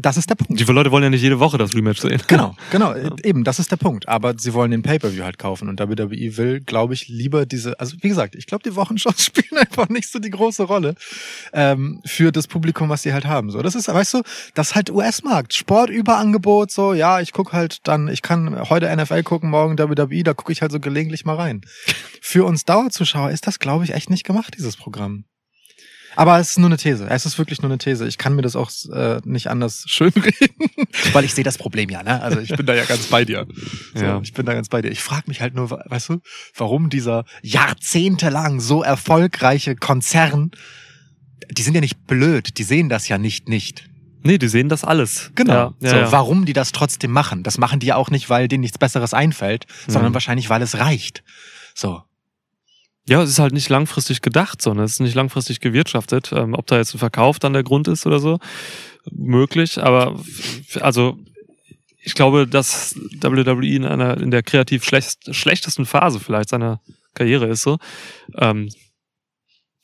Das 0.00 0.16
ist 0.16 0.30
der 0.30 0.36
Punkt. 0.36 0.60
Die 0.60 0.64
Leute 0.64 0.92
wollen 0.92 1.02
ja 1.02 1.10
nicht 1.10 1.22
jede 1.22 1.40
Woche 1.40 1.58
das 1.58 1.74
Rematch 1.74 2.00
sehen. 2.00 2.22
Genau, 2.28 2.54
genau, 2.70 2.94
eben, 3.24 3.42
das 3.42 3.58
ist 3.58 3.72
der 3.72 3.76
Punkt. 3.76 4.08
Aber 4.08 4.38
sie 4.38 4.54
wollen 4.54 4.70
den 4.70 4.82
Pay-Per-View 4.82 5.24
halt 5.24 5.38
kaufen 5.38 5.68
und 5.68 5.80
WWE 5.80 6.36
will, 6.36 6.60
glaube 6.60 6.94
ich, 6.94 7.08
lieber 7.08 7.46
diese, 7.46 7.78
also 7.80 7.96
wie 8.00 8.08
gesagt, 8.08 8.36
ich 8.36 8.46
glaube, 8.46 8.62
die 8.62 8.76
Wochenshows 8.76 9.24
spielen 9.24 9.58
einfach 9.58 9.88
nicht 9.88 10.08
so 10.08 10.20
die 10.20 10.30
große 10.30 10.62
Rolle 10.62 10.94
ähm, 11.52 12.00
für 12.06 12.30
das 12.30 12.46
Publikum, 12.46 12.88
was 12.88 13.02
sie 13.02 13.12
halt 13.12 13.26
haben. 13.26 13.50
So, 13.50 13.60
das 13.60 13.74
ist, 13.74 13.88
weißt 13.88 14.14
du, 14.14 14.22
das 14.54 14.68
ist 14.68 14.74
halt 14.76 14.90
US-Markt, 14.90 15.52
Sportüberangebot, 15.54 16.70
so, 16.70 16.92
ja, 16.92 17.20
ich 17.20 17.32
guck 17.32 17.52
halt 17.52 17.80
dann, 17.88 18.06
ich 18.06 18.22
kann 18.22 18.68
heute 18.70 18.94
NFL 18.94 19.24
gucken, 19.24 19.50
morgen 19.50 19.78
WWE, 19.78 20.22
da 20.22 20.32
gucke 20.32 20.52
ich 20.52 20.62
halt 20.62 20.70
so 20.70 20.78
gelegentlich 20.78 21.24
mal 21.24 21.34
rein. 21.34 21.62
Für 22.20 22.44
uns 22.44 22.64
Dauerzuschauer 22.64 23.30
ist 23.30 23.48
das, 23.48 23.58
glaube 23.58 23.82
ich, 23.82 23.94
echt 23.94 24.10
nicht 24.10 24.24
gemacht, 24.24 24.54
dieses 24.56 24.76
Programm. 24.76 25.24
Aber 26.18 26.40
es 26.40 26.50
ist 26.50 26.58
nur 26.58 26.68
eine 26.68 26.76
These. 26.76 27.06
Es 27.08 27.26
ist 27.26 27.38
wirklich 27.38 27.62
nur 27.62 27.70
eine 27.70 27.78
These. 27.78 28.06
Ich 28.08 28.18
kann 28.18 28.34
mir 28.34 28.42
das 28.42 28.56
auch 28.56 28.70
äh, 28.92 29.20
nicht 29.24 29.46
anders 29.48 29.84
schönreden, 29.86 30.56
weil 31.12 31.24
ich 31.24 31.32
sehe 31.32 31.44
das 31.44 31.58
Problem 31.58 31.88
ja. 31.90 32.02
Ne? 32.02 32.20
Also 32.20 32.40
ich 32.40 32.48
bin 32.48 32.66
da 32.66 32.74
ja 32.74 32.84
ganz 32.84 33.06
bei 33.06 33.24
dir. 33.24 33.46
So, 33.94 34.04
Ja. 34.04 34.20
Ich 34.22 34.32
bin 34.32 34.44
da 34.44 34.52
ganz 34.54 34.68
bei 34.68 34.82
dir. 34.82 34.90
Ich 34.90 35.00
frage 35.00 35.24
mich 35.28 35.40
halt 35.40 35.54
nur, 35.54 35.70
weißt 35.70 36.08
du, 36.08 36.20
warum 36.56 36.90
dieser 36.90 37.24
jahrzehntelang 37.42 38.58
so 38.60 38.82
erfolgreiche 38.82 39.76
Konzern, 39.76 40.50
die 41.52 41.62
sind 41.62 41.74
ja 41.74 41.80
nicht 41.80 42.06
blöd, 42.06 42.58
die 42.58 42.64
sehen 42.64 42.88
das 42.88 43.06
ja 43.08 43.16
nicht 43.18 43.48
nicht. 43.48 43.88
Nee, 44.24 44.38
die 44.38 44.48
sehen 44.48 44.68
das 44.68 44.82
alles. 44.82 45.30
Genau. 45.36 45.52
Ja, 45.52 45.74
ja, 45.80 45.90
so, 45.90 45.96
ja. 45.96 46.12
Warum 46.12 46.44
die 46.44 46.52
das 46.52 46.72
trotzdem 46.72 47.12
machen? 47.12 47.44
Das 47.44 47.56
machen 47.58 47.78
die 47.78 47.86
ja 47.86 47.94
auch 47.96 48.10
nicht, 48.10 48.28
weil 48.28 48.48
denen 48.48 48.62
nichts 48.62 48.76
Besseres 48.76 49.14
einfällt, 49.14 49.66
sondern 49.86 50.10
Mhm. 50.10 50.14
wahrscheinlich, 50.14 50.50
weil 50.50 50.60
es 50.62 50.76
reicht. 50.78 51.22
So. 51.74 52.02
Ja, 53.08 53.22
es 53.22 53.30
ist 53.30 53.38
halt 53.38 53.54
nicht 53.54 53.70
langfristig 53.70 54.20
gedacht, 54.20 54.60
sondern 54.60 54.84
es 54.84 54.92
ist 54.92 55.00
nicht 55.00 55.14
langfristig 55.14 55.60
gewirtschaftet. 55.60 56.30
Ähm, 56.32 56.52
ob 56.52 56.66
da 56.66 56.76
jetzt 56.76 56.94
ein 56.94 56.98
Verkauf 56.98 57.38
dann 57.38 57.54
der 57.54 57.62
Grund 57.62 57.88
ist 57.88 58.06
oder 58.06 58.18
so, 58.18 58.38
möglich. 59.10 59.82
Aber 59.82 60.20
also 60.80 61.18
ich 62.02 62.12
glaube, 62.12 62.46
dass 62.46 62.94
WWE 62.96 63.66
in 63.66 63.86
einer 63.86 64.20
in 64.20 64.30
der 64.30 64.42
kreativ 64.42 64.84
schlecht, 64.84 65.34
schlechtesten 65.34 65.86
Phase 65.86 66.20
vielleicht 66.20 66.50
seiner 66.50 66.82
Karriere 67.14 67.46
ist 67.46 67.62
so. 67.62 67.78
Ähm, 68.34 68.68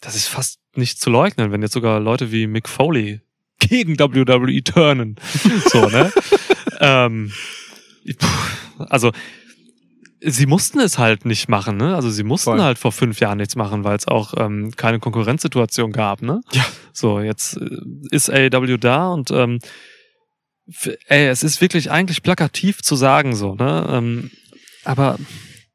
das 0.02 0.16
ist 0.16 0.28
fast 0.28 0.60
nicht 0.74 1.00
zu 1.00 1.08
leugnen, 1.08 1.50
wenn 1.50 1.62
jetzt 1.62 1.72
sogar 1.72 2.00
Leute 2.00 2.30
wie 2.30 2.46
Mick 2.46 2.68
Foley 2.68 3.22
gegen 3.58 3.98
WWE 3.98 4.62
turnen. 4.64 5.16
so, 5.72 5.88
ne? 5.88 6.12
ähm, 6.80 7.32
also 8.78 9.12
sie 10.26 10.46
mussten 10.46 10.80
es 10.80 10.98
halt 10.98 11.24
nicht 11.24 11.48
machen, 11.48 11.76
ne? 11.76 11.94
Also 11.94 12.10
sie 12.10 12.22
mussten 12.22 12.50
Voll. 12.50 12.62
halt 12.62 12.78
vor 12.78 12.92
fünf 12.92 13.20
Jahren 13.20 13.38
nichts 13.38 13.56
machen, 13.56 13.84
weil 13.84 13.96
es 13.96 14.08
auch 14.08 14.34
ähm, 14.36 14.72
keine 14.76 14.98
Konkurrenzsituation 14.98 15.92
gab, 15.92 16.22
ne? 16.22 16.40
Ja. 16.52 16.64
So, 16.92 17.20
jetzt 17.20 17.56
äh, 17.56 17.78
ist 18.10 18.30
AEW 18.30 18.78
da 18.78 19.08
und 19.08 19.30
ähm, 19.30 19.58
ey, 21.06 21.26
es 21.28 21.42
ist 21.42 21.60
wirklich 21.60 21.90
eigentlich 21.90 22.22
plakativ 22.22 22.82
zu 22.82 22.96
sagen, 22.96 23.34
so, 23.36 23.54
ne? 23.54 23.86
Ähm, 23.90 24.30
aber 24.84 25.18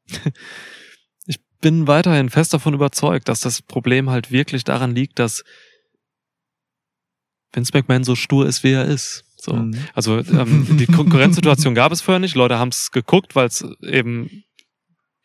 ich 1.26 1.38
bin 1.60 1.86
weiterhin 1.86 2.30
fest 2.30 2.52
davon 2.52 2.74
überzeugt, 2.74 3.28
dass 3.28 3.40
das 3.40 3.62
Problem 3.62 4.10
halt 4.10 4.32
wirklich 4.32 4.64
daran 4.64 4.94
liegt, 4.94 5.18
dass 5.18 5.44
Vince 7.52 7.72
McMahon 7.74 8.04
so 8.04 8.16
stur 8.16 8.46
ist, 8.46 8.64
wie 8.64 8.72
er 8.72 8.84
ist. 8.84 9.24
So. 9.40 9.54
Mhm. 9.54 9.74
Also 9.94 10.18
ähm, 10.18 10.66
die 10.78 10.86
Konkurrenzsituation 10.86 11.74
gab 11.74 11.92
es 11.92 12.00
vorher 12.00 12.20
nicht. 12.20 12.34
Leute 12.34 12.58
haben 12.58 12.70
es 12.70 12.90
geguckt, 12.90 13.34
weil 13.34 13.46
es 13.46 13.64
eben, 13.82 14.44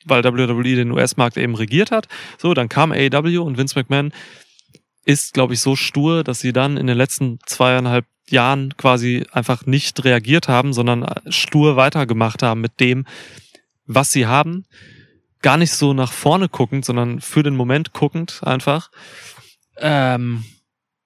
weil 0.05 0.23
WWE 0.23 0.75
den 0.75 0.91
US-Markt 0.91 1.37
eben 1.37 1.55
regiert 1.55 1.91
hat. 1.91 2.07
So, 2.37 2.53
dann 2.53 2.69
kam 2.69 2.91
AEW 2.91 3.41
und 3.41 3.57
Vince 3.57 3.77
McMahon 3.77 4.11
ist, 5.05 5.33
glaube 5.33 5.53
ich, 5.53 5.59
so 5.59 5.75
stur, 5.75 6.23
dass 6.23 6.39
sie 6.39 6.51
dann 6.51 6.77
in 6.77 6.87
den 6.87 6.97
letzten 6.97 7.39
zweieinhalb 7.45 8.05
Jahren 8.27 8.75
quasi 8.75 9.25
einfach 9.31 9.65
nicht 9.65 10.03
reagiert 10.03 10.47
haben, 10.47 10.73
sondern 10.73 11.05
stur 11.29 11.75
weitergemacht 11.75 12.41
haben 12.41 12.61
mit 12.61 12.79
dem, 12.79 13.05
was 13.85 14.11
sie 14.11 14.25
haben. 14.25 14.65
Gar 15.41 15.57
nicht 15.57 15.71
so 15.71 15.93
nach 15.93 16.11
vorne 16.11 16.49
guckend, 16.49 16.85
sondern 16.85 17.21
für 17.21 17.43
den 17.43 17.55
Moment 17.55 17.93
guckend 17.93 18.41
einfach. 18.43 18.89
Ähm, 19.77 20.43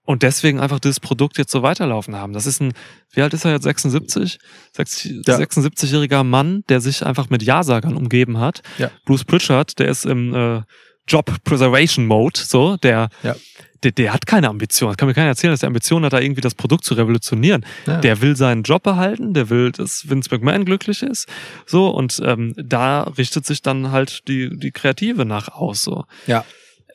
und 0.09 0.23
deswegen 0.23 0.59
einfach 0.59 0.79
dieses 0.79 0.99
Produkt 0.99 1.37
jetzt 1.37 1.51
so 1.51 1.61
weiterlaufen 1.61 2.15
haben. 2.15 2.33
Das 2.33 2.47
ist 2.47 2.59
ein, 2.61 2.73
wie 3.13 3.21
alt 3.21 3.31
ist 3.35 3.45
er 3.45 3.51
jetzt? 3.51 3.63
76? 3.63 4.39
Sechs- 4.75 5.03
Ja. 5.03 5.37
76-jähriger 5.37 6.23
Mann, 6.23 6.63
der 6.67 6.81
sich 6.81 7.05
einfach 7.05 7.29
mit 7.29 7.43
Ja-Sagern 7.43 7.95
umgeben 7.95 8.39
hat. 8.39 8.63
Ja. 8.79 8.89
Bruce 9.05 9.23
Pritchard, 9.23 9.77
der 9.77 9.87
ist 9.89 10.07
im 10.07 10.33
äh, 10.33 10.61
Job 11.07 11.31
Preservation 11.43 12.07
Mode, 12.07 12.39
so, 12.43 12.75
der, 12.77 13.09
Ja. 13.21 13.35
der, 13.83 13.91
der 13.91 14.11
hat 14.11 14.25
keine 14.25 14.49
Ambition. 14.49 14.89
Das 14.89 14.97
kann 14.97 15.07
mir 15.07 15.13
keiner 15.13 15.27
erzählen, 15.27 15.51
dass 15.53 15.59
der 15.59 15.67
Ambition 15.67 16.03
hat, 16.03 16.13
da 16.13 16.19
irgendwie 16.19 16.41
das 16.41 16.55
Produkt 16.55 16.85
zu 16.85 16.95
revolutionieren. 16.95 17.63
Ja. 17.85 17.97
Der 18.01 18.19
will 18.21 18.35
seinen 18.35 18.63
Job 18.63 18.81
behalten, 18.81 19.35
der 19.35 19.51
will, 19.51 19.71
dass 19.71 20.09
Vince 20.09 20.29
McMahon 20.31 20.65
glücklich 20.65 21.03
ist. 21.03 21.27
So, 21.67 21.87
und 21.89 22.19
ähm, 22.25 22.55
da 22.57 23.03
richtet 23.03 23.45
sich 23.45 23.61
dann 23.61 23.91
halt 23.91 24.27
die, 24.27 24.49
die 24.57 24.71
Kreative 24.71 25.23
nach 25.25 25.49
aus. 25.49 25.83
So. 25.83 26.05
Ja. 26.25 26.45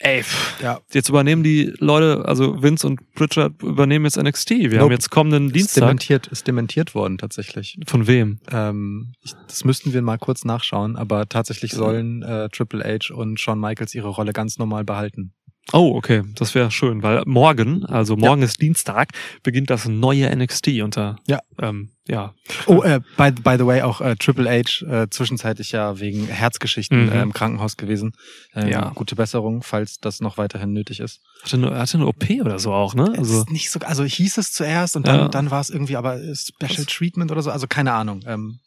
Ey, 0.00 0.22
pff, 0.22 0.60
Ja. 0.60 0.80
jetzt 0.92 1.08
übernehmen 1.08 1.42
die 1.42 1.72
Leute, 1.78 2.24
also 2.26 2.62
Vince 2.62 2.86
und 2.86 3.14
Pritchard 3.14 3.62
übernehmen 3.62 4.04
jetzt 4.04 4.16
NXT. 4.16 4.50
Wir 4.50 4.68
Nope. 4.70 4.80
haben 4.80 4.90
jetzt 4.92 5.10
kommenden 5.10 5.46
Ist 5.46 5.54
Dienstag. 5.54 5.80
dementiert, 5.82 6.26
ist 6.26 6.46
dementiert 6.46 6.94
worden 6.94 7.16
tatsächlich. 7.18 7.78
Von 7.86 8.06
wem? 8.06 8.38
Ähm, 8.50 9.12
ich, 9.22 9.32
das 9.46 9.64
müssten 9.64 9.92
wir 9.92 10.02
mal 10.02 10.18
kurz 10.18 10.44
nachschauen, 10.44 10.96
aber 10.96 11.28
tatsächlich 11.28 11.72
sollen 11.72 12.22
äh, 12.22 12.48
Triple 12.50 12.82
H 12.84 13.14
und 13.14 13.38
Shawn 13.40 13.60
Michaels 13.60 13.94
ihre 13.94 14.08
Rolle 14.08 14.32
ganz 14.32 14.58
normal 14.58 14.84
behalten. 14.84 15.32
Oh, 15.72 15.94
okay, 15.96 16.22
das 16.34 16.54
wäre 16.54 16.70
schön, 16.70 17.02
weil 17.02 17.22
morgen, 17.26 17.84
also 17.86 18.16
morgen 18.16 18.42
ist 18.42 18.60
Dienstag, 18.60 19.08
beginnt 19.42 19.70
das 19.70 19.86
neue 19.88 20.28
NXT 20.36 20.68
unter. 20.82 21.16
Ja. 21.26 21.40
Ähm, 21.58 21.90
ja. 22.06 22.34
Oh, 22.66 22.82
äh, 22.82 23.00
by, 23.16 23.32
by 23.32 23.56
the 23.58 23.64
way, 23.64 23.80
auch 23.80 24.02
äh, 24.02 24.14
Triple 24.16 24.46
H 24.50 24.84
äh, 24.84 25.08
zwischenzeitlich 25.08 25.72
ja 25.72 25.98
wegen 26.00 26.26
Herzgeschichten 26.26 27.06
Mhm. 27.06 27.12
äh, 27.12 27.22
im 27.22 27.32
Krankenhaus 27.32 27.78
gewesen. 27.78 28.12
Ähm, 28.54 28.68
Ja. 28.68 28.92
Gute 28.94 29.16
Besserung, 29.16 29.62
falls 29.62 30.00
das 30.00 30.20
noch 30.20 30.36
weiterhin 30.36 30.74
nötig 30.74 31.00
ist. 31.00 31.20
Hatte 31.42 31.56
eine, 31.56 31.78
hatte 31.78 31.96
eine 31.96 32.06
OP 32.08 32.28
oder 32.42 32.58
so 32.58 32.72
auch, 32.74 32.94
ne? 32.94 33.14
Also, 33.16 33.40
ist 33.40 33.50
nicht 33.50 33.70
so, 33.70 33.80
also 33.80 34.04
hieß 34.04 34.36
es 34.36 34.52
zuerst 34.52 34.96
und 34.96 35.08
dann, 35.08 35.18
Ja. 35.18 35.28
dann 35.28 35.50
war 35.50 35.62
es 35.62 35.70
irgendwie 35.70 35.96
aber 35.96 36.20
äh, 36.20 36.34
Special 36.36 36.84
Treatment 36.84 37.32
oder 37.32 37.40
so, 37.40 37.50
also 37.50 37.66
keine 37.66 37.92
Ahnung. 37.94 38.20
Ähm, 38.26 38.58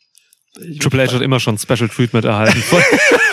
Triple 0.80 1.06
H 1.08 1.14
hat 1.14 1.22
immer 1.22 1.40
schon 1.40 1.60
Special 1.60 1.88
Treatment 1.90 2.26
erhalten. 2.26 2.64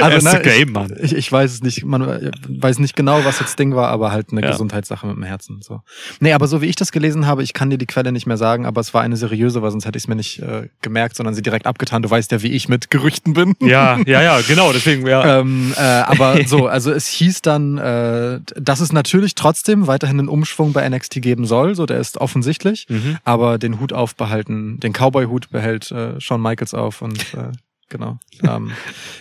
Also, 0.00 0.16
ist 0.28 0.32
ne, 0.34 0.40
game, 0.42 0.72
Mann. 0.72 0.94
Ich, 1.00 1.14
ich 1.14 1.30
weiß 1.30 1.52
es 1.52 1.62
nicht, 1.62 1.84
man 1.84 2.30
weiß 2.48 2.78
nicht 2.78 2.96
genau, 2.96 3.24
was 3.24 3.40
jetzt 3.40 3.58
Ding 3.58 3.74
war, 3.74 3.88
aber 3.88 4.12
halt 4.12 4.32
eine 4.32 4.42
Ja. 4.42 4.50
Gesundheitssache 4.50 5.06
mit 5.06 5.16
dem 5.16 5.22
Herzen. 5.22 5.60
So. 5.62 5.80
Nee, 6.20 6.32
aber 6.32 6.46
so 6.46 6.60
wie 6.62 6.66
ich 6.66 6.76
das 6.76 6.92
gelesen 6.92 7.26
habe, 7.26 7.42
ich 7.42 7.52
kann 7.54 7.70
dir 7.70 7.78
die 7.78 7.86
Quelle 7.86 8.12
nicht 8.12 8.26
mehr 8.26 8.36
sagen, 8.36 8.66
aber 8.66 8.80
es 8.80 8.94
war 8.94 9.02
eine 9.02 9.16
seriöse, 9.16 9.62
weil 9.62 9.70
sonst 9.70 9.86
hätte 9.86 9.96
ich 9.98 10.04
es 10.04 10.08
mir 10.08 10.16
nicht 10.16 10.40
äh, 10.40 10.68
gemerkt, 10.82 11.16
sondern 11.16 11.34
sie 11.34 11.42
direkt 11.42 11.66
abgetan. 11.66 12.02
Du 12.02 12.10
weißt 12.10 12.30
ja, 12.32 12.42
wie 12.42 12.48
ich 12.52 12.68
mit 12.68 12.90
Gerüchten 12.90 13.32
bin. 13.34 13.54
Ja, 13.60 13.98
ja, 14.06 14.22
ja, 14.22 14.40
genau, 14.46 14.72
deswegen, 14.72 15.06
ja. 15.06 15.40
Ähm, 15.40 15.72
äh, 15.76 15.80
aber 15.80 16.38
so, 16.46 16.66
also 16.66 16.90
es 16.92 17.08
hieß 17.08 17.42
dann, 17.42 17.78
äh, 17.78 18.40
dass 18.56 18.80
es 18.80 18.92
natürlich 18.92 19.34
trotzdem 19.34 19.86
weiterhin 19.86 20.18
einen 20.18 20.28
Umschwung 20.28 20.72
bei 20.72 20.88
NXT 20.88 21.20
geben 21.22 21.46
soll, 21.46 21.74
so 21.74 21.86
der 21.86 21.98
ist 22.00 22.18
offensichtlich, 22.18 22.86
Mhm. 22.88 23.18
aber 23.24 23.58
den 23.58 23.80
Hut 23.80 23.92
aufbehalten, 23.92 24.78
den 24.80 24.92
Cowboy-Hut 24.92 25.50
behält 25.50 25.90
äh, 25.90 26.20
Shawn 26.20 26.42
Michaels 26.42 26.74
auf 26.74 27.02
und 27.02 27.18
äh, 27.34 27.52
genau. 27.90 28.18
Ähm, 28.42 28.72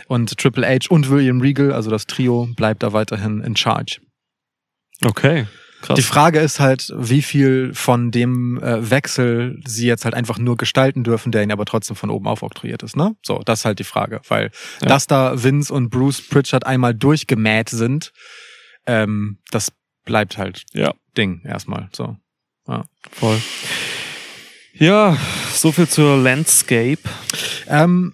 und 0.07 0.37
Triple 0.37 0.65
H 0.65 0.87
und 0.89 1.09
William 1.09 1.41
Regal, 1.41 1.73
also 1.73 1.89
das 1.89 2.07
Trio, 2.07 2.47
bleibt 2.55 2.81
da 2.83 2.93
weiterhin 2.93 3.41
in 3.41 3.57
charge. 3.57 3.99
Okay, 5.03 5.47
krass. 5.81 5.95
Die 5.97 6.01
Frage 6.01 6.39
ist 6.39 6.59
halt, 6.59 6.91
wie 6.95 7.21
viel 7.21 7.73
von 7.73 8.11
dem 8.11 8.61
äh, 8.61 8.89
Wechsel 8.89 9.59
sie 9.65 9.87
jetzt 9.87 10.05
halt 10.05 10.13
einfach 10.13 10.37
nur 10.37 10.55
gestalten 10.57 11.03
dürfen, 11.03 11.31
der 11.33 11.43
ihnen 11.43 11.51
aber 11.51 11.65
trotzdem 11.65 11.95
von 11.97 12.09
oben 12.09 12.27
aufoktroyiert 12.27 12.83
ist, 12.83 12.95
ne? 12.95 13.15
So, 13.25 13.39
das 13.45 13.59
ist 13.59 13.65
halt 13.65 13.79
die 13.79 13.83
Frage, 13.85 14.21
weil 14.29 14.51
Ja. 14.81 14.87
dass 14.87 15.07
da 15.07 15.41
Vince 15.43 15.73
und 15.73 15.89
Bruce 15.89 16.21
Pritchard 16.21 16.65
einmal 16.65 16.93
durchgemäht 16.95 17.69
sind, 17.69 18.11
ähm, 18.85 19.39
das 19.51 19.71
bleibt 20.05 20.37
halt 20.37 20.63
Ja. 20.73 20.93
Ding 21.17 21.41
erstmal, 21.45 21.89
so. 21.93 22.15
Voll. 23.11 23.41
Ja, 24.73 25.17
so 25.53 25.71
viel 25.71 25.87
zur 25.87 26.17
Landscape. 26.17 26.99
Ähm, 27.67 28.13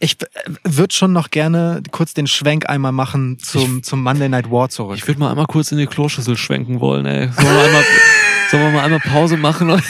ich 0.00 0.16
würde 0.64 0.92
schon 0.94 1.12
noch 1.12 1.30
gerne 1.30 1.82
kurz 1.92 2.14
den 2.14 2.26
Schwenk 2.26 2.68
einmal 2.68 2.92
machen 2.92 3.38
zum, 3.38 3.82
zum 3.82 4.02
Monday 4.02 4.28
Night 4.28 4.50
War 4.50 4.68
zurück. 4.68 4.96
Ich 4.96 5.06
würde 5.06 5.20
mal 5.20 5.30
einmal 5.30 5.46
kurz 5.46 5.70
in 5.72 5.78
die 5.78 5.86
Kloschüssel 5.86 6.36
schwenken 6.36 6.80
wollen, 6.80 7.06
ey. 7.06 7.28
Sollen 7.32 7.46
wir, 7.54 7.64
einmal, 7.64 7.84
sollen 8.50 8.62
wir 8.64 8.70
mal 8.72 8.84
einmal 8.84 9.00
Pause 9.00 9.36
machen? 9.36 9.68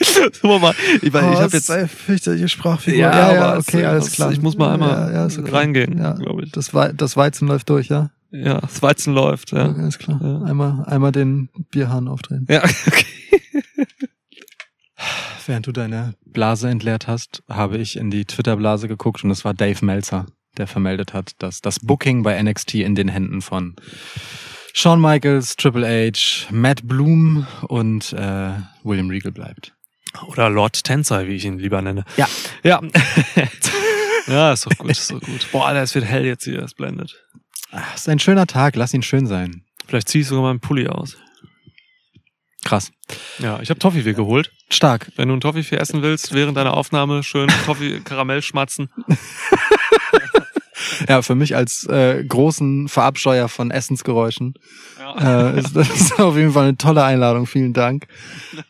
sollen 0.00 0.32
wir 0.42 0.58
mal, 0.58 0.74
ich, 1.02 1.12
weil 1.12 1.32
ich 1.32 1.38
habe 1.40 1.52
jetzt 1.56 1.70
fürchterliche 1.90 2.48
Sprachfigur. 2.48 2.98
Ja, 3.00 3.10
Ja, 3.10 3.34
ja, 3.34 3.44
aber 3.52 3.58
okay, 3.60 3.80
es- 3.82 3.86
alles 3.86 4.06
es- 4.08 4.12
klar. 4.12 4.32
ich 4.32 4.40
muss 4.42 4.56
mal 4.56 4.72
einmal 4.74 5.12
ja, 5.12 5.26
ja, 5.28 5.38
okay. 5.38 5.50
reingehen, 5.50 5.98
Ja, 5.98 6.12
glaube 6.12 6.44
ich. 6.44 6.52
Das, 6.52 6.72
Wei- 6.74 6.92
das 6.92 7.16
Weizen 7.16 7.48
läuft 7.48 7.68
durch, 7.70 7.88
ja? 7.88 8.10
Ja, 8.30 8.60
das 8.60 8.82
Weizen 8.82 9.14
läuft, 9.14 9.52
ja. 9.52 9.68
Okay, 9.68 9.80
alles 9.82 9.98
klar. 9.98 10.20
Ja. 10.22 10.42
Einmal, 10.42 10.84
einmal 10.86 11.12
den 11.12 11.48
Bierhahn 11.70 12.08
aufdrehen. 12.08 12.46
Ja, 12.50 12.62
okay. 12.86 13.04
Während 15.46 15.66
du 15.66 15.72
deine 15.72 16.14
Blase 16.24 16.68
entleert 16.68 17.06
hast, 17.06 17.42
habe 17.48 17.78
ich 17.78 17.96
in 17.96 18.10
die 18.10 18.24
Twitter-Blase 18.24 18.88
geguckt 18.88 19.24
und 19.24 19.30
es 19.30 19.44
war 19.44 19.54
Dave 19.54 19.84
Meltzer, 19.84 20.26
der 20.56 20.66
vermeldet 20.66 21.12
hat, 21.12 21.32
dass 21.38 21.60
das 21.60 21.80
Booking 21.80 22.22
bei 22.22 22.40
NXT 22.42 22.74
in 22.74 22.94
den 22.94 23.08
Händen 23.08 23.42
von 23.42 23.76
Shawn 24.72 25.00
Michaels, 25.00 25.56
Triple 25.56 25.86
H, 25.86 26.46
Matt 26.50 26.86
Bloom 26.88 27.46
und 27.68 28.12
äh, 28.12 28.52
William 28.82 29.10
Regal 29.10 29.32
bleibt. 29.32 29.72
Oder 30.26 30.48
Lord 30.48 30.82
Tensei, 30.84 31.26
wie 31.26 31.34
ich 31.34 31.44
ihn 31.44 31.58
lieber 31.58 31.82
nenne. 31.82 32.04
Ja. 32.16 32.28
Ja. 32.62 32.80
ja, 34.26 34.52
ist 34.52 34.66
doch 34.66 34.76
gut, 34.78 34.90
ist 34.90 35.10
doch 35.10 35.20
gut. 35.20 35.48
Boah, 35.52 35.66
Alter, 35.66 35.82
es 35.82 35.94
wird 35.94 36.04
hell 36.04 36.24
jetzt 36.24 36.44
hier, 36.44 36.62
es 36.62 36.74
blendet. 36.74 37.14
Ach, 37.70 37.94
ist 37.94 38.08
ein 38.08 38.18
schöner 38.18 38.46
Tag, 38.46 38.76
lass 38.76 38.94
ihn 38.94 39.02
schön 39.02 39.26
sein. 39.26 39.62
Vielleicht 39.86 40.08
zieh 40.08 40.20
ich 40.20 40.26
sogar 40.26 40.44
meinen 40.44 40.60
Pulli 40.60 40.88
aus. 40.88 41.16
Krass. 42.64 42.90
Ja, 43.38 43.60
ich 43.60 43.68
habe 43.68 43.78
Toffifee 43.78 44.14
geholt. 44.14 44.50
Stark. 44.70 45.12
Wenn 45.16 45.28
du 45.28 45.34
ein 45.34 45.40
Toffifee 45.40 45.76
essen 45.76 46.02
willst, 46.02 46.32
während 46.32 46.56
deiner 46.56 46.74
Aufnahme 46.74 47.22
schön 47.22 47.48
Toffee 47.66 48.00
Karamell 48.00 48.42
schmatzen. 48.42 48.88
Ja, 51.08 51.22
für 51.22 51.34
mich 51.34 51.54
als 51.56 51.84
äh, 51.86 52.24
großen 52.24 52.88
Verabscheuer 52.88 53.48
von 53.48 53.70
Essensgeräuschen 53.70 54.54
Ja. 54.98 55.50
äh, 55.52 55.58
ist 55.60 55.76
das 55.76 56.12
auf 56.18 56.36
jeden 56.36 56.52
Fall 56.52 56.64
eine 56.68 56.76
tolle 56.76 57.04
Einladung. 57.04 57.46
Vielen 57.46 57.72
Dank. 57.72 58.06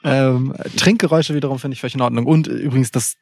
Ähm, 0.06 0.54
Trinkgeräusche 0.76 1.34
wiederum 1.34 1.58
finde 1.58 1.74
ich 1.74 1.80
völlig 1.80 1.94
in 1.94 2.00
Ordnung. 2.02 2.26
Und 2.26 2.46
übrigens 2.46 2.90
das 2.90 3.14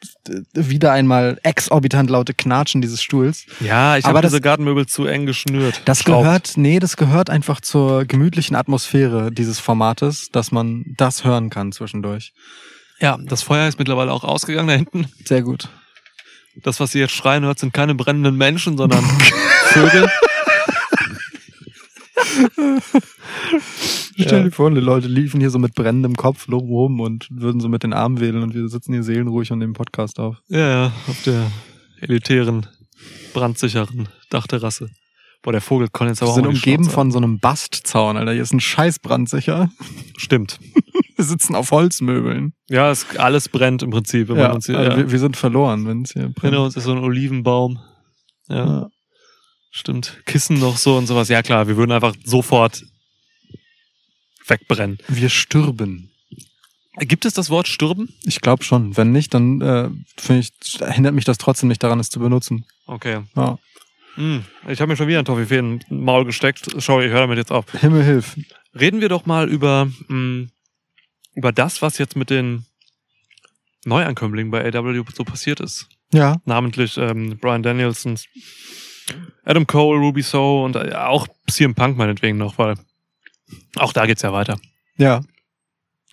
wieder 0.53 0.93
einmal 0.93 1.39
exorbitant 1.45 2.11
laute 2.11 2.35
Knatschen 2.35 2.81
dieses 2.81 3.01
Stuhls. 3.03 3.47
Ja, 3.61 3.97
ich 3.97 4.05
habe 4.05 4.21
diese 4.21 4.41
Gartenmöbel 4.41 4.87
zu 4.87 5.07
eng 5.07 5.27
geschnürt. 5.27 5.83
Das 5.85 6.01
Schraubt. 6.01 6.25
gehört, 6.25 6.53
nee, 6.57 6.81
das 6.81 6.97
gehört 6.97 7.31
einfach 7.31 7.61
zur 7.61 8.05
gemütlichen 8.05 8.57
Atmosphäre 8.57 9.31
dieses 9.31 9.61
Formates, 9.61 10.29
dass 10.33 10.51
man 10.51 10.85
das 10.97 11.25
hören 11.25 11.51
kann 11.51 11.71
zwischendurch. 11.73 12.33
Ja, 12.99 13.17
das 13.21 13.43
Feuer 13.43 13.69
ist 13.69 13.79
mittlerweile 13.79 14.13
auch 14.13 14.25
ausgegangen 14.25 14.69
da 14.69 14.75
hinten. 14.75 15.07
Sehr 15.25 15.43
gut. 15.43 15.69
Das, 16.57 16.81
was 16.81 16.95
ihr 16.95 17.03
jetzt 17.03 17.15
schreien 17.15 17.45
hört, 17.45 17.59
sind 17.59 17.73
keine 17.73 17.95
brennenden 17.95 18.37
Menschen, 18.37 18.77
sondern 18.77 19.05
Vögel. 19.65 20.09
Stell 24.19 24.45
dir 24.45 24.51
vor, 24.51 24.71
die 24.71 24.81
Leute 24.81 25.09
liefen 25.09 25.41
hier 25.41 25.51
so 25.51 25.59
mit 25.59 25.75
brennendem 25.75 26.15
Kopf 26.15 26.49
rum 26.49 27.01
und 27.01 27.29
würden 27.31 27.61
so 27.61 27.69
mit 27.69 27.83
den 27.83 27.93
Armen 27.93 28.21
wedeln 28.21 28.43
und 28.43 28.55
wir 28.55 28.69
sitzen 28.69 28.93
hier 28.93 29.03
seelenruhig 29.03 29.51
und 29.51 29.59
nehmen 29.59 29.73
Podcast 29.73 30.19
auf. 30.21 30.37
Ja, 30.49 30.69
ja, 30.69 30.93
auf 31.09 31.23
der 31.25 31.51
elitären, 32.01 32.67
brandsicheren 33.33 34.09
Dachterrasse. 34.31 34.91
Boah, 35.43 35.53
der 35.53 35.61
Vogel 35.61 35.89
kann 35.89 36.09
jetzt 36.09 36.23
aber 36.23 36.29
Wir 36.29 36.33
auch 36.33 36.37
sind 36.37 36.47
umgeben 36.47 36.85
Schnauze 36.85 36.95
von 36.95 37.11
so 37.11 37.19
einem 37.19 37.41
Bastzaun, 37.41 38.17
Alter. 38.17 38.33
Hier 38.33 38.43
ist 38.43 38.53
ein 38.53 38.61
scheiß 38.61 39.01
brandsicher. 39.01 39.71
Stimmt. 40.17 40.61
Wir 41.23 41.29
sitzen 41.29 41.55
auf 41.55 41.71
Holzmöbeln. 41.71 42.53
Ja, 42.69 42.91
es, 42.91 43.07
alles 43.17 43.49
brennt 43.49 43.85
im 43.85 43.91
Prinzip. 43.91 44.29
Wenn 44.29 44.39
Ja, 44.39 44.49
man 44.49 44.57
uns 44.57 44.67
hier, 44.67 44.77
also 44.77 44.91
ja. 44.91 44.97
Wir, 44.97 45.13
wir 45.13 45.19
sind 45.21 45.37
verloren, 45.37 45.87
wenn 45.87 46.03
es 46.03 46.13
hier 46.15 46.23
brennt. 46.25 46.41
Hinter 46.41 46.65
uns 46.65 46.75
ist 46.77 46.83
so 46.83 46.91
ein 46.93 46.99
Olivenbaum. 46.99 47.79
Ja, 48.49 48.57
Ja. 48.67 48.89
stimmt. 49.71 50.21
Kissen 50.27 50.59
noch 50.59 50.77
so 50.77 50.97
und 50.97 51.07
sowas. 51.07 51.29
Ja 51.29 51.43
klar, 51.43 51.69
wir 51.69 51.77
würden 51.77 51.93
einfach 51.93 52.15
sofort 52.25 52.83
wegbrennen. 54.49 54.99
Wir 55.07 55.29
stürben. 55.29 56.11
Gibt 56.99 57.25
es 57.25 57.35
das 57.35 57.51
Wort 57.51 57.69
stürben? 57.69 58.09
Ich 58.25 58.41
glaube 58.41 58.65
schon. 58.65 58.97
Wenn 58.97 59.13
nicht, 59.13 59.33
dann 59.33 59.61
äh, 59.61 59.89
finde 60.19 60.41
ich, 60.41 60.51
hindert 60.93 61.15
mich 61.15 61.25
das 61.25 61.39
trotzdem 61.39 61.69
nicht 61.69 61.85
daran, 61.85 62.01
es 62.01 62.11
zu 62.11 62.19
benutzen. 62.19 62.65
Okay. 62.87 63.21
Ja. 63.37 63.59
Hm, 64.17 64.45
ich 64.69 64.81
habe 64.81 64.91
mir 64.91 64.97
schon 64.97 65.07
wieder 65.07 65.21
ein 65.21 65.25
Toffifee 65.25 65.59
in 65.59 65.79
den 65.79 66.03
Maul 66.05 66.25
gesteckt. 66.25 66.67
Sorry, 66.83 67.07
ich 67.07 67.13
höre 67.13 67.21
damit 67.21 67.39
jetzt 67.39 67.53
auf. 67.53 67.65
Himmel 67.81 68.03
hilf. 68.03 68.37
Reden 68.79 69.01
wir 69.01 69.09
doch 69.09 69.25
mal 69.25 69.49
über, 69.49 69.89
mh, 70.09 70.49
über 71.35 71.53
das, 71.53 71.83
was 71.83 71.99
jetzt 71.99 72.17
mit 72.17 72.31
den 72.31 72.67
Neuankömmlingen 73.85 74.51
bei 74.51 74.65
AW 74.65 75.03
so 75.15 75.25
passiert 75.25 75.61
ist. 75.61 75.89
Ja. 76.13 76.37
Namentlich 76.45 76.97
ähm, 76.99 77.39
Brian 77.41 77.63
Danielson, 77.63 78.19
Adam 79.45 79.67
Cole, 79.67 79.99
Ruby 79.99 80.23
So 80.23 80.63
und 80.65 80.77
äh, 80.77 80.93
auch 80.95 81.27
CM 81.51 81.75
Punk 81.75 81.97
meinetwegen 81.97 82.39
noch, 82.39 82.59
weil 82.59 82.75
auch 83.77 83.93
da 83.93 84.07
geht's 84.07 84.23
ja 84.23 84.33
weiter. 84.33 84.59
Ja. 84.97 85.23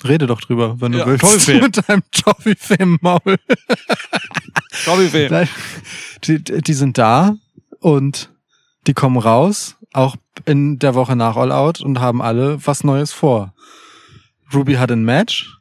Rede 0.03 0.27
doch 0.27 0.39
drüber, 0.39 0.79
wenn 0.79 0.93
du 0.93 0.99
Ja, 0.99 1.05
willst. 1.05 1.21
Toffifee. 1.21 1.61
Mit 1.61 1.87
deinem 1.89 2.03
Toffifee 2.11 2.77
im 2.79 2.97
Maul. 3.01 3.19
Toffifee. 4.85 5.47
Die, 6.23 6.41
die 6.43 6.73
sind 6.73 6.97
da 6.97 7.35
und 7.79 8.29
die 8.87 8.93
kommen 8.93 9.17
raus, 9.17 9.75
auch 9.93 10.15
in 10.45 10.79
der 10.79 10.95
Woche 10.95 11.15
nach 11.17 11.35
All 11.35 11.51
Out 11.51 11.81
und 11.81 11.99
haben 11.99 12.21
alle 12.21 12.65
was 12.65 12.83
Neues 12.85 13.11
vor. 13.11 13.53
Ruby 14.53 14.75
hatte 14.75 14.93
ein 14.93 15.03
Match. 15.03 15.55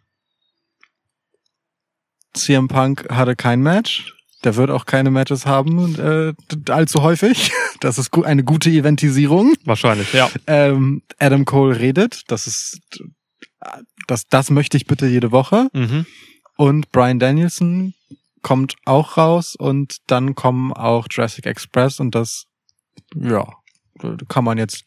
CM 2.34 2.68
Punk 2.68 3.07
hatte 3.11 3.36
kein 3.36 3.62
Match. 3.62 4.14
Der 4.45 4.55
wird 4.55 4.70
auch 4.70 4.86
keine 4.86 5.11
Matches 5.11 5.47
haben, 5.47 5.97
äh, 5.99 6.72
allzu 6.72 7.03
häufig. 7.03 7.53
Das 7.80 7.97
ist 7.97 8.12
eine 8.12 8.43
gute 8.43 8.70
Eventisierung. 8.70 9.55
Wahrscheinlich, 9.64 10.12
ja. 10.12 10.28
Ähm, 10.49 11.03
Adam 11.20 11.45
Cole 11.45 11.78
redet. 11.78 12.22
Das 12.26 12.49
ist, 12.49 12.80
das, 14.09 14.26
das 14.26 14.51
möchte 14.51 14.76
ich 14.76 14.89
bitte 14.89 15.07
jede 15.07 15.30
Woche. 15.30 15.68
Mhm. 15.72 16.05
Und 16.57 16.91
Brian 16.91 17.20
Danielson 17.20 17.95
kommt 18.43 18.74
auch 18.84 19.16
raus 19.16 19.55
und 19.55 19.99
dann 20.09 20.34
kommen 20.34 20.72
auch 20.72 21.07
Jurassic 21.09 21.47
Express 21.47 22.01
und 22.01 22.16
das, 22.16 22.47
ja, 23.14 23.47
kann 24.26 24.43
man 24.43 24.59
jetzt 24.59 24.84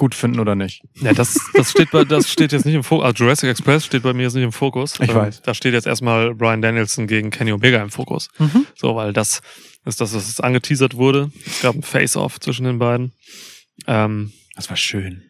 gut 0.00 0.14
finden 0.14 0.40
oder 0.40 0.54
nicht. 0.54 0.82
Ja, 1.02 1.12
das, 1.12 1.38
das 1.54 1.70
steht 1.72 1.90
bei, 1.90 2.04
das 2.04 2.30
steht 2.30 2.52
jetzt 2.52 2.64
nicht 2.64 2.74
im 2.74 2.82
Fokus. 2.82 3.04
Also 3.04 3.22
Jurassic 3.24 3.50
Express 3.50 3.84
steht 3.84 4.02
bei 4.02 4.14
mir 4.14 4.22
jetzt 4.22 4.32
nicht 4.34 4.44
im 4.44 4.52
Fokus. 4.52 4.94
Ich 4.98 5.10
Ähm, 5.10 5.14
weiß. 5.14 5.42
Da 5.42 5.52
steht 5.52 5.74
jetzt 5.74 5.86
erstmal 5.86 6.34
Brian 6.34 6.62
Danielson 6.62 7.06
gegen 7.06 7.30
Kenny 7.30 7.52
Omega 7.52 7.82
im 7.82 7.90
Fokus. 7.90 8.28
So, 8.74 8.96
weil 8.96 9.12
das 9.12 9.42
ist 9.84 10.00
das, 10.00 10.14
was 10.14 10.40
angeteasert 10.40 10.94
wurde. 10.96 11.30
Es 11.46 11.60
gab 11.60 11.74
ein 11.74 11.82
Face-Off 11.82 12.40
zwischen 12.40 12.64
den 12.64 12.78
beiden. 12.78 13.12
Ähm, 13.86 14.32
Das 14.56 14.70
war 14.70 14.76
schön. 14.76 15.22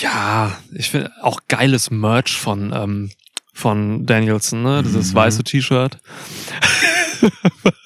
ja, 0.00 0.58
ich 0.74 0.90
finde 0.90 1.12
auch 1.22 1.40
geiles 1.48 1.90
Merch 1.92 2.36
von, 2.36 2.72
ähm, 2.74 3.10
von 3.54 4.06
Danielson, 4.06 4.62
ne? 4.62 4.82
Dieses 4.82 5.12
Mhm. 5.12 5.16
weiße 5.16 5.44
T-Shirt. 5.44 5.98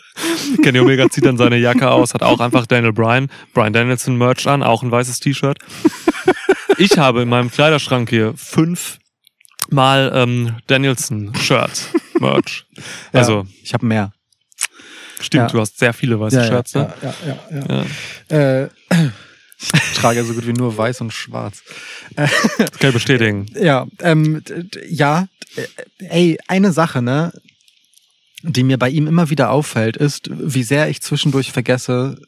Kenny 0.62 0.78
Omega 0.80 1.08
zieht 1.10 1.24
dann 1.26 1.36
seine 1.36 1.56
Jacke 1.56 1.90
aus, 1.90 2.14
hat 2.14 2.22
auch 2.22 2.40
einfach 2.40 2.66
Daniel 2.66 2.92
Bryan, 2.92 3.28
Brian 3.54 3.72
Danielson 3.72 4.16
Merch 4.16 4.46
an, 4.46 4.62
auch 4.62 4.82
ein 4.82 4.90
weißes 4.90 5.20
T-Shirt. 5.20 5.58
Ich 6.78 6.98
habe 6.98 7.22
in 7.22 7.28
meinem 7.28 7.50
Kleiderschrank 7.50 8.08
hier 8.10 8.34
fünf 8.36 8.98
mal 9.70 10.10
ähm, 10.14 10.56
Danielson 10.66 11.34
Shirt 11.36 11.88
Merch. 12.18 12.64
Also 13.12 13.46
ich 13.62 13.72
habe 13.74 13.86
mehr. 13.86 14.12
stimmt, 15.20 15.48
Ja. 15.50 15.52
du 15.52 15.60
hast 15.60 15.78
sehr 15.78 15.92
viele 15.92 16.18
weiße 16.18 16.44
Shirts, 16.44 16.74
ne? 16.74 16.92
ja, 17.02 17.14
ja, 17.26 17.38
ja, 17.50 17.66
Ja. 17.68 17.84
ja. 18.30 18.62
Äh, 18.64 18.68
ich 19.60 19.98
trage 19.98 20.24
so 20.24 20.32
gut 20.34 20.46
wie 20.46 20.52
nur 20.54 20.76
weiß 20.76 21.02
und 21.02 21.12
schwarz. 21.12 21.62
Das 22.16 22.30
kann 22.78 22.88
ich 22.88 22.94
bestätigen. 22.94 23.46
Ja, 23.54 23.86
ähm, 24.00 24.42
ja, 24.88 25.26
äh, 25.56 25.66
ey, 26.06 26.38
eine 26.48 26.72
Sache, 26.72 27.02
ne, 27.02 27.32
die 28.43 28.62
mir 28.62 28.78
bei 28.78 28.88
ihm 28.88 29.07
immer 29.07 29.30
wieder 29.30 29.51
auffällt, 29.51 29.97
ist, 29.97 30.30
wie 30.32 30.62
sehr 30.62 30.88
ich 30.88 31.03
zwischendurch 31.03 31.53
vergesse, 31.53 32.20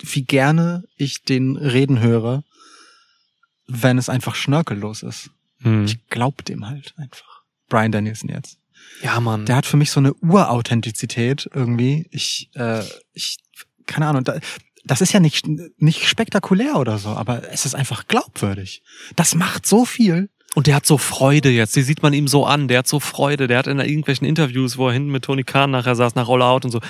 wie 0.00 0.22
gerne 0.22 0.84
ich 0.96 1.22
den 1.22 1.56
reden 1.56 2.00
höre, 2.00 2.44
wenn 3.66 3.98
es 3.98 4.08
einfach 4.08 4.34
schnörkellos 4.34 5.02
ist. 5.02 5.30
Hm. 5.60 5.84
Ich 5.84 6.06
glaub 6.08 6.44
dem 6.44 6.66
halt 6.66 6.94
einfach. 6.96 7.42
Brian 7.68 7.92
Danielson 7.92 8.30
jetzt. 8.30 8.58
Ja, 9.02 9.18
Mann. 9.20 9.46
Der 9.46 9.56
hat 9.56 9.66
für 9.66 9.76
mich 9.76 9.90
so 9.90 10.00
eine 10.00 10.14
Urauthentizität 10.14 11.48
irgendwie. 11.52 12.06
Ich, 12.10 12.50
äh, 12.54 12.82
ich, 13.12 13.38
keine 13.86 14.06
Ahnung, 14.06 14.24
da, 14.24 14.38
das 14.84 15.00
ist 15.00 15.12
ja 15.12 15.20
nicht, 15.20 15.46
nicht 15.78 16.06
spektakulär 16.06 16.76
oder 16.76 16.98
so, 16.98 17.10
aber 17.10 17.50
es 17.50 17.66
ist 17.66 17.74
einfach 17.74 18.06
glaubwürdig. 18.06 18.82
Das 19.16 19.34
macht 19.34 19.66
so 19.66 19.84
viel. 19.84 20.30
Und 20.56 20.66
der 20.68 20.76
hat 20.76 20.86
so 20.86 20.96
Freude 20.96 21.50
jetzt. 21.50 21.76
Die 21.76 21.82
sieht 21.82 22.02
man 22.02 22.14
ihm 22.14 22.26
so 22.28 22.46
an. 22.46 22.66
Der 22.66 22.78
hat 22.78 22.88
so 22.88 22.98
Freude. 22.98 23.46
Der 23.46 23.58
hat 23.58 23.66
in 23.66 23.78
irgendwelchen 23.78 24.26
Interviews, 24.26 24.78
wo 24.78 24.86
er 24.88 24.94
hinten 24.94 25.10
mit 25.10 25.22
Tony 25.22 25.44
Khan 25.44 25.70
nachher 25.70 25.94
saß, 25.94 26.14
nach 26.14 26.30
All 26.30 26.40
Out 26.40 26.64
und 26.64 26.70
so, 26.70 26.80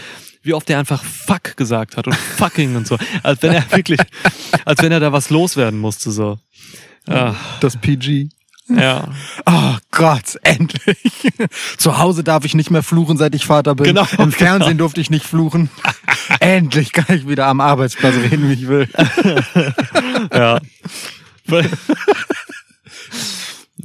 wie 0.44 0.54
oft 0.54 0.70
er 0.70 0.78
einfach 0.78 1.02
Fuck 1.02 1.56
gesagt 1.56 1.96
hat 1.96 2.06
und 2.06 2.14
Fucking 2.38 2.76
und 2.76 2.86
so. 2.86 2.96
Als 3.24 3.42
wenn 3.42 3.52
er 3.54 3.64
wirklich, 3.72 3.98
als 4.64 4.80
wenn 4.82 4.92
er 4.92 5.00
da 5.00 5.10
was 5.10 5.30
loswerden 5.30 5.80
musste, 5.80 6.12
so. 6.12 6.38
Ja, 7.08 7.34
Das 7.58 7.76
PG. 7.76 8.28
ja. 8.68 9.08
Oh 9.46 9.74
Gott, 9.90 10.36
endlich. 10.44 11.32
Zu 11.76 11.98
Hause 11.98 12.22
darf 12.22 12.44
ich 12.44 12.54
nicht 12.54 12.70
mehr 12.70 12.84
fluchen, 12.84 13.16
seit 13.16 13.34
ich 13.34 13.46
Vater 13.46 13.74
bin. 13.74 13.86
Genau, 13.86 14.06
Im 14.18 14.30
Fernsehen 14.30 14.78
durfte 14.78 15.00
ich 15.00 15.10
nicht 15.10 15.26
fluchen. 15.26 15.70
endlich 16.38 16.92
kann 16.92 17.16
ich 17.16 17.26
wieder 17.26 17.46
am 17.48 17.60
Arbeitsplatz 17.60 18.14
reden, 18.14 18.48
wie 18.48 18.52
ich 18.54 18.68
will. 18.68 18.88
ja. 20.32 20.60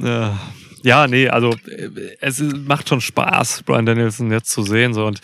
Ja. 0.02 0.38
Ja, 0.84 1.06
nee, 1.06 1.28
also 1.28 1.54
äh, 1.68 1.90
es 2.20 2.40
macht 2.40 2.88
schon 2.88 3.00
Spaß, 3.00 3.62
Brian 3.64 3.86
Danielson 3.86 4.30
jetzt 4.30 4.50
zu 4.50 4.64
sehen. 4.64 4.94
So 4.94 5.06
und 5.06 5.20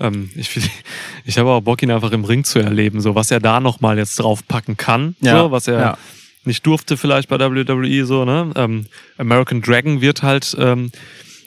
ähm, 0.00 0.30
ich, 0.34 0.58
ich 1.24 1.38
habe 1.38 1.50
auch 1.50 1.60
Bock, 1.60 1.82
ihn 1.82 1.90
einfach 1.90 2.12
im 2.12 2.24
Ring 2.24 2.44
zu 2.44 2.58
erleben, 2.58 3.00
so 3.00 3.14
was 3.14 3.30
er 3.30 3.40
da 3.40 3.60
nochmal 3.60 3.98
jetzt 3.98 4.18
draufpacken 4.18 4.76
kann, 4.76 5.16
Ja, 5.20 5.38
so, 5.42 5.50
was 5.50 5.68
er 5.68 5.80
ja. 5.80 5.98
nicht 6.44 6.66
durfte 6.66 6.96
vielleicht 6.96 7.28
bei 7.28 7.38
WWE 7.38 8.06
so, 8.06 8.24
ne? 8.24 8.52
Ähm, 8.56 8.86
American 9.18 9.60
Dragon 9.60 10.00
wird 10.00 10.22
halt 10.22 10.56
ähm, 10.58 10.90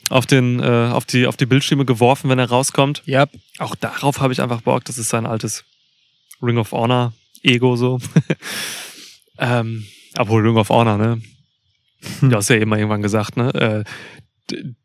auf 0.10 0.28
den 0.28 0.60
äh, 0.60 0.90
auf 0.92 1.06
die 1.06 1.26
auf 1.26 1.36
die 1.36 1.48
Bildschirme 1.48 1.86
geworfen, 1.86 2.30
wenn 2.30 2.40
er 2.40 2.50
rauskommt. 2.50 3.02
Ja, 3.06 3.26
Auch 3.58 3.76
darauf 3.76 4.20
habe 4.20 4.34
ich 4.34 4.42
einfach 4.42 4.62
Bock. 4.62 4.86
Das 4.86 5.00
ist 5.00 5.10
sein 5.10 5.26
altes 5.26 5.64
Ring 6.42 6.60
of 6.60 6.72
Honor 6.72 7.14
Ego 7.42 7.76
so. 7.76 8.00
ähm, 9.40 9.86
obwohl 10.18 10.46
Ring 10.46 10.58
of 10.58 10.70
Honor, 10.70 10.98
ne? 10.98 11.22
Du 12.22 12.36
hast 12.36 12.50
ja 12.50 12.56
eben 12.58 12.70
mal 12.70 12.78
irgendwann 12.80 13.02
gesagt, 13.02 13.38
ne? 13.38 13.54
Äh, 13.54 13.84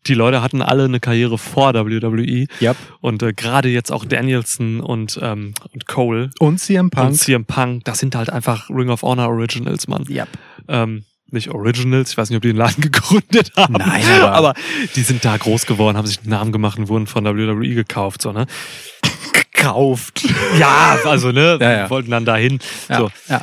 die 0.06 0.14
Leute 0.14 0.40
hatten 0.42 0.62
alle 0.62 0.84
eine 0.84 1.00
Karriere 1.00 1.36
vor 1.36 1.74
WWE 1.74 2.46
ja. 2.60 2.74
und 3.02 3.22
äh, 3.22 3.34
gerade 3.34 3.68
jetzt 3.68 3.92
auch 3.92 4.06
Danielson 4.06 4.80
und, 4.80 5.18
ähm, 5.22 5.52
und 5.74 5.86
Cole 5.86 6.30
Und 6.38 6.58
CM 6.60 6.88
Punk. 6.88 7.08
und 7.10 7.14
CM 7.16 7.44
Punk, 7.44 7.84
das 7.84 7.98
sind 7.98 8.14
halt 8.14 8.30
einfach 8.30 8.70
Ring 8.70 8.88
of 8.88 9.02
Honor 9.02 9.28
Originals, 9.28 9.86
Mann. 9.86 10.04
ja. 10.08 10.26
Ähm, 10.66 11.04
nicht 11.32 11.50
Originals, 11.50 12.10
ich 12.12 12.16
weiß 12.16 12.30
nicht, 12.30 12.36
ob 12.38 12.42
die 12.42 12.48
den 12.48 12.56
Laden 12.56 12.80
gegründet 12.90 13.52
haben. 13.54 13.74
Nein, 13.74 14.02
aber- 14.22 14.32
aber 14.32 14.54
die 14.96 15.02
sind 15.02 15.24
da 15.26 15.36
groß 15.36 15.66
geworden, 15.66 15.98
haben 15.98 16.06
sich 16.06 16.20
einen 16.20 16.30
Namen 16.30 16.52
gemacht 16.52 16.78
und 16.78 16.88
wurden 16.88 17.06
von 17.06 17.24
WWE 17.26 17.74
gekauft, 17.74 18.22
so, 18.22 18.32
ne? 18.32 18.46
Gekauft. 19.52 20.22
Ja, 20.58 20.96
also, 21.04 21.32
ne, 21.32 21.58
Ja, 21.60 21.72
ja. 21.72 21.90
wollten 21.90 22.10
dann 22.10 22.24
dahin. 22.24 22.58
Ja, 22.88 22.96
So, 22.98 23.10
ja. 23.28 23.42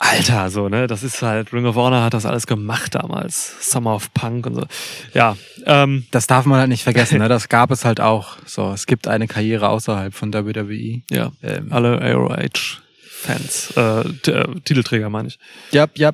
Alter, 0.00 0.48
so, 0.50 0.68
ne, 0.68 0.86
das 0.86 1.02
ist 1.02 1.22
halt, 1.22 1.52
Ring 1.52 1.66
of 1.66 1.74
Honor 1.74 2.02
hat 2.04 2.14
das 2.14 2.24
alles 2.24 2.46
gemacht 2.46 2.94
damals. 2.94 3.56
Summer 3.68 3.94
of 3.96 4.14
Punk 4.14 4.46
und 4.46 4.54
so. 4.54 4.64
Ja, 5.12 5.36
ähm, 5.66 6.06
Das 6.12 6.28
darf 6.28 6.44
man 6.46 6.60
halt 6.60 6.68
nicht 6.68 6.84
vergessen, 6.84 7.18
ne? 7.18 7.28
Das 7.28 7.48
gab 7.48 7.72
es 7.72 7.84
halt 7.84 8.00
auch. 8.00 8.36
So, 8.46 8.70
es 8.72 8.86
gibt 8.86 9.08
eine 9.08 9.26
Karriere 9.26 9.68
außerhalb 9.68 10.14
von 10.14 10.32
WWE. 10.32 11.02
ja, 11.10 11.32
Ähm, 11.42 11.72
alle 11.72 12.00
AOH-Fans, 12.00 13.72
äh, 13.76 14.00
äh, 14.30 14.60
Titelträger 14.64 15.10
meine 15.10 15.28
ich. 15.28 15.38
Ja, 15.72 15.86
ja. 15.96 16.12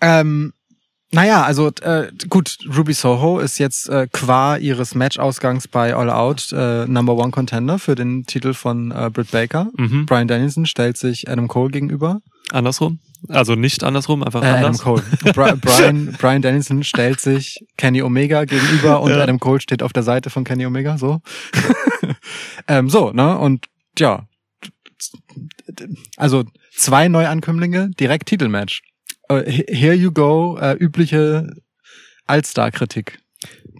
Ähm, 0.00 0.54
naja, 1.12 1.42
also 1.44 1.68
äh, 1.82 2.10
gut, 2.28 2.58
Ruby 2.76 2.92
Soho 2.92 3.38
ist 3.40 3.58
jetzt 3.58 3.88
äh, 3.88 4.08
qua 4.10 4.56
ihres 4.56 4.94
Matchausgangs 4.94 5.68
bei 5.68 5.94
All 5.94 6.10
Out 6.10 6.52
äh, 6.52 6.86
Number 6.86 7.14
One 7.16 7.30
Contender 7.30 7.78
für 7.78 7.94
den 7.94 8.24
Titel 8.24 8.54
von 8.54 8.90
äh, 8.90 9.10
Britt 9.12 9.30
Baker. 9.30 9.68
Mhm. 9.76 10.06
Brian 10.06 10.28
Danielson 10.28 10.66
stellt 10.66 10.96
sich 10.96 11.28
Adam 11.30 11.46
Cole 11.46 11.70
gegenüber. 11.70 12.20
Andersrum? 12.52 13.00
Also 13.28 13.54
nicht 13.56 13.82
andersrum, 13.82 14.22
einfach 14.22 14.42
Äh, 14.42 14.46
Adam 14.46 14.64
anders. 14.66 14.82
Cole. 14.82 15.02
Bri 15.34 15.54
Brian, 15.56 16.16
Brian 16.18 16.42
Danielson 16.42 16.84
stellt 16.84 17.20
sich 17.20 17.64
Kenny 17.76 18.02
Omega 18.02 18.44
gegenüber 18.44 19.00
und 19.00 19.10
Ja. 19.10 19.20
Adam 19.20 19.40
Cole 19.40 19.60
steht 19.60 19.82
auf 19.82 19.92
der 19.92 20.02
Seite 20.04 20.30
von 20.30 20.44
Kenny 20.44 20.64
Omega, 20.66 20.96
so. 20.98 21.20
ähm, 22.68 22.88
so, 22.88 23.10
ne? 23.12 23.36
Und 23.38 23.66
ja. 23.98 24.26
Also 26.16 26.44
zwei 26.76 27.08
Neuankömmlinge, 27.08 27.90
direkt 27.98 28.28
Titelmatch. 28.28 28.82
Äh, 29.28 29.50
here 29.68 29.94
you 29.94 30.12
go, 30.12 30.56
äh, 30.60 30.74
übliche 30.74 31.48
Allstar-Kritik. 32.26 33.18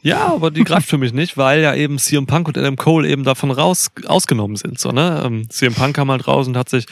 Ja, 0.02 0.26
aber 0.26 0.50
die 0.50 0.62
greift 0.64 0.88
für 0.88 0.98
mich 0.98 1.12
nicht, 1.12 1.36
weil 1.36 1.60
ja 1.62 1.74
eben 1.74 1.98
CM 1.98 2.26
Punk 2.26 2.48
und 2.48 2.58
Adam 2.58 2.76
Cole 2.76 3.08
eben 3.08 3.24
davon 3.24 3.50
raus 3.50 3.88
ausgenommen 4.06 4.56
sind. 4.56 4.78
So, 4.78 4.92
ne? 4.92 5.22
Ähm, 5.24 5.48
CM 5.50 5.74
Punk 5.74 5.96
kam 5.96 6.10
halt 6.10 6.26
raus 6.28 6.46
und 6.46 6.56
hat 6.56 6.68
sich 6.68 6.86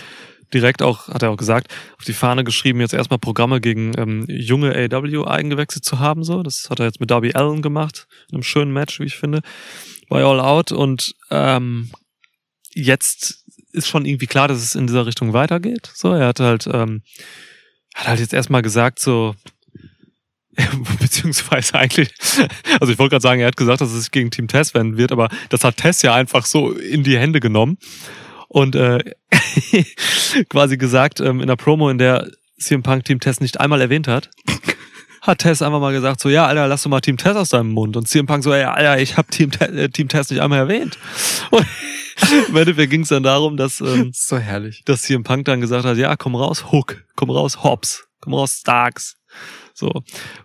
direkt 0.52 0.82
auch, 0.82 1.08
hat 1.08 1.22
er 1.22 1.30
auch 1.30 1.36
gesagt, 1.36 1.72
auf 1.98 2.04
die 2.04 2.12
Fahne 2.12 2.44
geschrieben, 2.44 2.80
jetzt 2.80 2.94
erstmal 2.94 3.18
Programme 3.18 3.60
gegen 3.60 3.92
ähm, 3.96 4.24
junge 4.28 4.74
AW 4.74 5.24
eingewechselt 5.24 5.84
zu 5.84 5.98
haben. 5.98 6.24
So, 6.24 6.42
das 6.42 6.68
hat 6.70 6.80
er 6.80 6.86
jetzt 6.86 7.00
mit 7.00 7.10
Darby 7.10 7.32
Allen 7.34 7.62
gemacht, 7.62 8.06
in 8.28 8.36
einem 8.36 8.42
schönen 8.42 8.72
Match, 8.72 9.00
wie 9.00 9.04
ich 9.04 9.16
finde, 9.16 9.40
bei 10.08 10.22
All 10.22 10.40
Out. 10.40 10.72
Und 10.72 11.14
ähm, 11.30 11.90
jetzt 12.72 13.44
ist 13.72 13.88
schon 13.88 14.04
irgendwie 14.04 14.26
klar, 14.26 14.48
dass 14.48 14.58
es 14.58 14.74
in 14.74 14.86
dieser 14.86 15.06
Richtung 15.06 15.32
weitergeht. 15.32 15.90
So, 15.94 16.12
er 16.12 16.28
hat 16.28 16.40
halt, 16.40 16.66
ähm, 16.66 17.02
hat 17.94 18.08
halt 18.08 18.20
jetzt 18.20 18.34
erstmal 18.34 18.62
gesagt, 18.62 19.00
so, 19.00 19.34
beziehungsweise 21.00 21.74
eigentlich, 21.74 22.10
also 22.80 22.92
ich 22.92 22.98
wollte 22.98 23.10
gerade 23.10 23.22
sagen, 23.22 23.40
er 23.40 23.48
hat 23.48 23.56
gesagt, 23.56 23.80
dass 23.80 23.92
es 23.92 24.02
sich 24.04 24.10
gegen 24.10 24.30
Team 24.30 24.48
Tess 24.48 24.74
wenden 24.74 24.96
wird, 24.96 25.12
aber 25.12 25.28
das 25.48 25.64
hat 25.64 25.76
Tess 25.76 26.02
ja 26.02 26.14
einfach 26.14 26.46
so 26.46 26.72
in 26.72 27.02
die 27.02 27.18
Hände 27.18 27.40
genommen 27.40 27.78
und 28.48 28.76
äh, 28.76 29.00
quasi 30.48 30.76
gesagt, 30.76 31.20
ähm, 31.20 31.40
in 31.40 31.46
der 31.46 31.56
Promo, 31.56 31.90
in 31.90 31.98
der 31.98 32.30
CM 32.58 32.82
Punk 32.82 33.04
Team 33.04 33.20
Tess 33.20 33.40
nicht 33.40 33.60
einmal 33.60 33.80
erwähnt 33.80 34.08
hat, 34.08 34.30
hat 35.22 35.38
Tess 35.38 35.62
einfach 35.62 35.80
mal 35.80 35.92
gesagt, 35.92 36.20
so, 36.20 36.28
ja, 36.28 36.46
Alter, 36.46 36.68
lass 36.68 36.82
doch 36.82 36.90
mal 36.90 37.00
Team 37.00 37.16
Tess 37.16 37.36
aus 37.36 37.50
deinem 37.50 37.70
Mund. 37.70 37.96
Und 37.96 38.08
CM 38.08 38.26
Punk 38.26 38.44
so, 38.44 38.54
ja, 38.54 38.72
Alter, 38.72 39.00
ich 39.00 39.16
habe 39.16 39.28
Team, 39.28 39.50
Te 39.50 39.66
äh, 39.66 39.88
Team 39.88 40.08
Tess 40.08 40.30
nicht 40.30 40.40
einmal 40.40 40.60
erwähnt. 40.60 40.98
Und 41.50 41.66
im 42.48 42.56
Endeffekt 42.56 42.90
ging 42.90 43.02
es 43.02 43.08
dann 43.08 43.22
darum, 43.22 43.56
dass, 43.56 43.80
ähm, 43.80 44.12
so 44.14 44.38
herrlich. 44.38 44.82
dass 44.84 45.02
CM 45.02 45.24
Punk 45.24 45.44
dann 45.46 45.60
gesagt 45.60 45.84
hat, 45.84 45.96
ja, 45.96 46.16
komm 46.16 46.34
raus, 46.34 46.72
Hook, 46.72 47.04
komm 47.16 47.30
raus, 47.30 47.62
Hobbs, 47.62 48.06
komm 48.20 48.34
raus, 48.34 48.58
Starks. 48.60 49.16
So. 49.74 49.90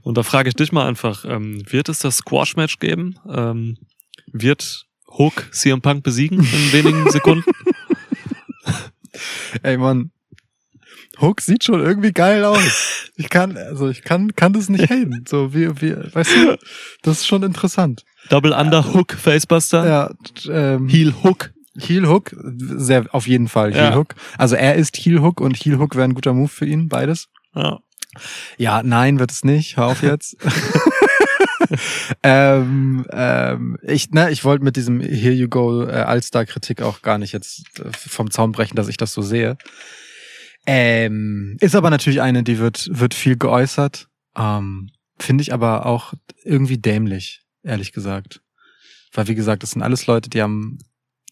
Und 0.02 0.18
da 0.18 0.24
frage 0.24 0.50
ich 0.50 0.56
dich 0.56 0.72
mal 0.72 0.88
einfach, 0.88 1.24
ähm, 1.26 1.64
wird 1.70 1.90
es 1.90 2.00
das 2.00 2.18
Squash-Match 2.18 2.80
geben? 2.80 3.20
Ähm, 3.30 3.78
wird 4.28 4.86
Hook 5.18 5.50
CM 5.52 5.82
Punk 5.82 6.04
besiegen 6.04 6.40
in 6.40 6.74
wenigen 6.74 7.10
Sekunden? 7.12 7.44
Ey, 9.64 9.78
Mann. 9.78 10.12
Hook 11.20 11.42
sieht 11.42 11.64
schon 11.64 11.82
irgendwie 11.82 12.12
geil 12.12 12.46
aus. 12.46 13.10
Ich 13.16 13.30
kann, 13.30 13.58
also 13.58 13.90
ich 13.90 14.04
kann, 14.04 14.36
kann 14.36 14.54
das 14.54 14.70
nicht 14.70 14.90
haten. 14.90 15.26
So 15.28 15.54
wie, 15.54 15.70
wie, 15.82 15.96
weißt 15.96 16.32
du, 16.36 16.58
das 17.02 17.20
ist 17.20 17.28
schon 17.28 17.44
interessant. 17.44 18.06
Double 18.30 18.54
Under 18.54 18.94
Hook 18.94 19.14
Facebuster? 19.14 19.88
Ja, 19.88 20.12
ähm, 20.50 20.88
Heel 20.88 21.14
Hook. 21.24 21.52
Heel 21.78 22.08
Hook, 22.08 22.36
sehr, 22.58 23.06
auf 23.14 23.28
jeden 23.28 23.48
Fall 23.48 23.72
Heel 23.74 23.82
Ja. 23.84 23.96
Hook. 23.96 24.16
Also 24.38 24.56
er 24.56 24.76
ist 24.76 24.98
Heel 24.98 25.22
Hook 25.22 25.42
und 25.42 25.56
Heel 25.58 25.78
Hook 25.78 25.96
wäre 25.96 26.06
ein 26.06 26.14
guter 26.14 26.34
Move 26.34 26.50
für 26.50 26.66
ihn, 26.66 26.88
beides. 26.90 27.28
Ja. 27.54 27.80
Ja, 28.58 28.82
nein, 28.84 29.20
wird 29.20 29.32
es 29.32 29.44
nicht. 29.44 29.78
Hör 29.78 29.88
auf 29.88 30.02
jetzt. 30.02 30.38
ähm, 32.24 33.06
ähm, 33.12 33.78
ich, 33.84 34.12
ne, 34.12 34.32
ich 34.32 34.44
wollte 34.44 34.64
mit 34.64 34.76
diesem 34.76 35.02
Here 35.02 35.34
You 35.34 35.48
Go 35.48 35.84
äh, 35.86 35.92
All-Star-Kritik 35.92 36.82
auch 36.82 37.02
gar 37.02 37.18
nicht 37.18 37.32
jetzt 37.32 37.80
äh, 37.80 37.92
vom 37.92 38.32
Zaun 38.32 38.52
brechen, 38.52 38.76
dass 38.76 38.88
ich 38.88 38.98
das 38.98 39.14
so 39.14 39.22
sehe. 39.22 39.58
Ähm, 40.66 41.58
ist 41.62 41.76
aber 41.76 41.90
natürlich 41.90 42.22
eine, 42.22 42.44
die 42.44 42.60
wird, 42.60 42.90
wird 42.92 43.14
viel 43.14 43.38
geäußert. 43.38 44.08
Ähm, 44.38 44.90
Finde 45.18 45.42
ich 45.42 45.54
aber 45.54 45.86
auch 45.86 46.14
irgendwie 46.44 46.78
dämlich, 46.78 47.42
ehrlich 47.64 47.92
gesagt. 47.92 48.42
Weil, 49.14 49.28
wie 49.28 49.36
gesagt, 49.36 49.64
das 49.64 49.72
sind 49.72 49.82
alles 49.82 50.08
Leute, 50.08 50.30
die 50.30 50.42
haben. 50.42 50.80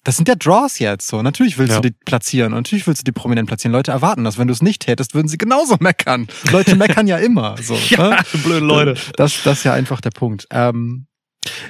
Das 0.07 0.15
sind 0.15 0.29
ja 0.29 0.35
Draws 0.35 0.79
jetzt 0.79 1.05
so. 1.09 1.21
Natürlich 1.21 1.57
willst 1.57 1.73
Ja. 1.73 1.81
du 1.81 1.89
die 1.89 1.95
platzieren 2.05 2.53
und 2.53 2.59
natürlich 2.59 2.87
willst 2.87 3.01
du 3.01 3.03
die 3.03 3.11
prominent 3.11 3.45
platzieren. 3.49 3.73
Leute 3.73 3.91
erwarten 3.91 4.23
das. 4.23 4.37
Wenn 4.37 4.47
du 4.47 4.53
es 4.53 4.61
nicht 4.61 4.83
tätest, 4.83 5.13
würden 5.13 5.27
sie 5.27 5.37
genauso 5.37 5.75
meckern. 5.81 6.29
Leute 6.49 6.77
meckern 6.77 7.07
ja 7.07 7.17
immer. 7.17 7.57
So, 7.61 7.75
Ja, 7.89 8.11
ne? 8.11 8.17
blöde 8.41 8.65
Leute. 8.65 8.95
Das, 9.17 9.43
das 9.43 9.57
ist 9.57 9.63
ja 9.65 9.73
einfach 9.73 9.99
der 9.99 10.11
Punkt. 10.11 10.47
Ähm, 10.49 11.07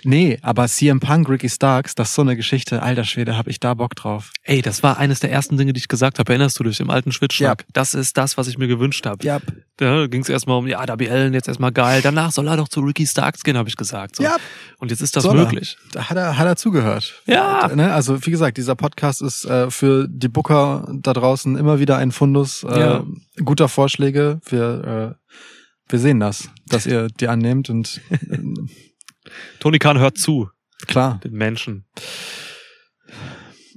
nee, 0.04 0.38
aber 0.41 0.68
CM 0.68 0.99
Punk, 0.99 1.30
Ricky 1.30 1.49
Starks, 1.49 1.95
das 1.95 2.10
ist 2.10 2.16
so 2.16 2.22
eine 2.22 2.36
Geschichte. 2.36 2.82
Alter 2.82 3.04
Schwede, 3.04 3.38
hab 3.38 3.48
ich 3.48 3.60
da 3.60 3.74
Bock 3.74 3.95
drauf. 3.95 4.32
Ey, 4.44 4.62
das 4.62 4.84
war 4.84 4.98
eines 4.98 5.20
der 5.20 5.32
ersten 5.32 5.58
Dinge, 5.58 5.74
die 5.74 5.80
ich 5.80 5.88
gesagt 5.88 6.20
habe. 6.20 6.32
Erinnerst 6.32 6.60
du 6.60 6.64
dich 6.64 6.80
im 6.80 6.90
alten 6.90 7.12
Schwitzschlag? 7.12 7.66
Das 7.74 7.94
ist 7.94 8.18
das, 8.18 8.38
was 8.38 8.48
ich 8.48 8.58
mir 8.58 8.68
gewünscht 8.68 9.06
habe. 9.06 9.24
Ja, 9.26 9.40
Da 9.78 10.08
ging 10.08 10.22
es 10.22 10.30
erstmal 10.30 10.58
um, 10.58 10.68
ja, 10.68 10.86
Darby 10.86 11.10
Allen 11.10 11.34
jetzt 11.34 11.48
erstmal 11.48 11.72
geil. 11.72 12.02
Danach 12.02 12.32
soll 12.32 12.48
er 12.48 12.58
doch 12.58 12.68
zu 12.68 12.80
Ricky 12.82 13.06
Starks 13.06 13.44
gehen, 13.44 13.58
habe 13.58 13.70
ich 13.70 13.76
gesagt. 13.76 14.16
So. 14.16 14.24
ja, 14.24 14.36
Und 14.80 14.91
jetzt 14.91 15.02
ist 15.02 15.16
das 15.16 15.24
Soll 15.24 15.38
er. 15.38 15.44
möglich. 15.45 15.78
da 15.91 16.10
hat 16.10 16.18
er, 16.18 16.38
hat 16.38 16.48
er 16.48 16.56
zugehört. 16.56 17.22
Ja. 17.26 17.68
Ne? 17.76 17.94
Also 17.94 18.26
wie 18.26 18.32
gesagt, 18.32 18.58
dieser 18.58 18.76
Podcast 18.76 19.22
ist 19.22 19.45
äh, 19.45 19.70
für 19.70 20.08
die 20.10 20.28
Booker 20.30 20.88
da 20.94 21.14
draußen 21.14 21.56
immer 21.58 21.80
wieder 21.80 21.98
ein 21.98 22.12
Fundus 22.12 22.64
äh, 22.64 22.80
Ja. 22.80 23.06
guter 23.44 23.68
Vorschläge. 23.70 24.40
Wir, 24.49 25.16
äh, 25.20 25.34
wir 25.90 25.99
sehen 25.99 26.20
das, 26.20 26.49
dass 26.68 26.86
ihr 26.86 27.08
die 27.08 27.28
annehmt 27.28 27.70
und 27.70 28.02
äh, 28.10 28.38
Tony 29.60 29.80
Khan 29.80 30.00
hört 30.00 30.18
zu, 30.18 30.50
klar. 30.88 31.20
den 31.24 31.34
Menschen. 31.34 31.86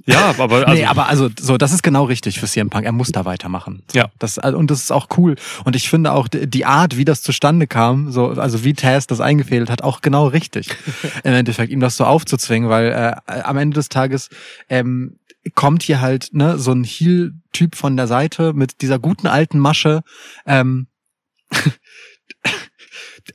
Ja, 0.05 0.33
aber 0.37 0.67
also, 0.67 0.73
nee, 0.73 0.85
aber 0.85 1.07
also 1.07 1.29
so, 1.39 1.57
das 1.57 1.73
ist 1.73 1.83
genau 1.83 2.05
richtig 2.05 2.39
für 2.39 2.47
CM 2.47 2.69
Punk. 2.69 2.85
Er 2.85 2.91
muss 2.91 3.11
da 3.11 3.25
weitermachen. 3.25 3.83
Ja. 3.93 4.09
Das, 4.19 4.37
und 4.37 4.71
das 4.71 4.81
ist 4.81 4.91
auch 4.91 5.07
cool. 5.17 5.35
Und 5.63 5.75
ich 5.75 5.89
finde 5.89 6.13
auch 6.13 6.27
die 6.27 6.47
die 6.47 6.65
Art, 6.65 6.97
wie 6.97 7.05
das 7.05 7.21
zustande 7.21 7.67
kam, 7.67 8.11
so, 8.11 8.29
also 8.29 8.63
wie 8.63 8.73
Taz 8.73 9.07
das 9.07 9.21
eingefädelt 9.21 9.69
hat, 9.69 9.81
auch 9.81 10.01
genau 10.01 10.27
richtig. 10.27 10.75
Im 11.23 11.33
Endeffekt, 11.33 11.71
ihm 11.71 11.79
das 11.79 11.97
so 11.97 12.05
aufzuzwingen, 12.05 12.69
weil 12.69 12.91
äh, 12.91 13.41
am 13.41 13.57
Ende 13.57 13.75
des 13.75 13.89
Tages 13.89 14.29
ähm, 14.69 15.17
kommt 15.55 15.83
hier 15.83 16.01
halt 16.01 16.29
ne, 16.33 16.57
so 16.57 16.71
ein 16.71 16.83
Heel-Typ 16.83 17.75
von 17.75 17.97
der 17.97 18.07
Seite 18.07 18.53
mit 18.53 18.81
dieser 18.81 18.99
guten 18.99 19.27
alten 19.27 19.59
Masche. 19.59 20.01
Ähm, 20.45 20.87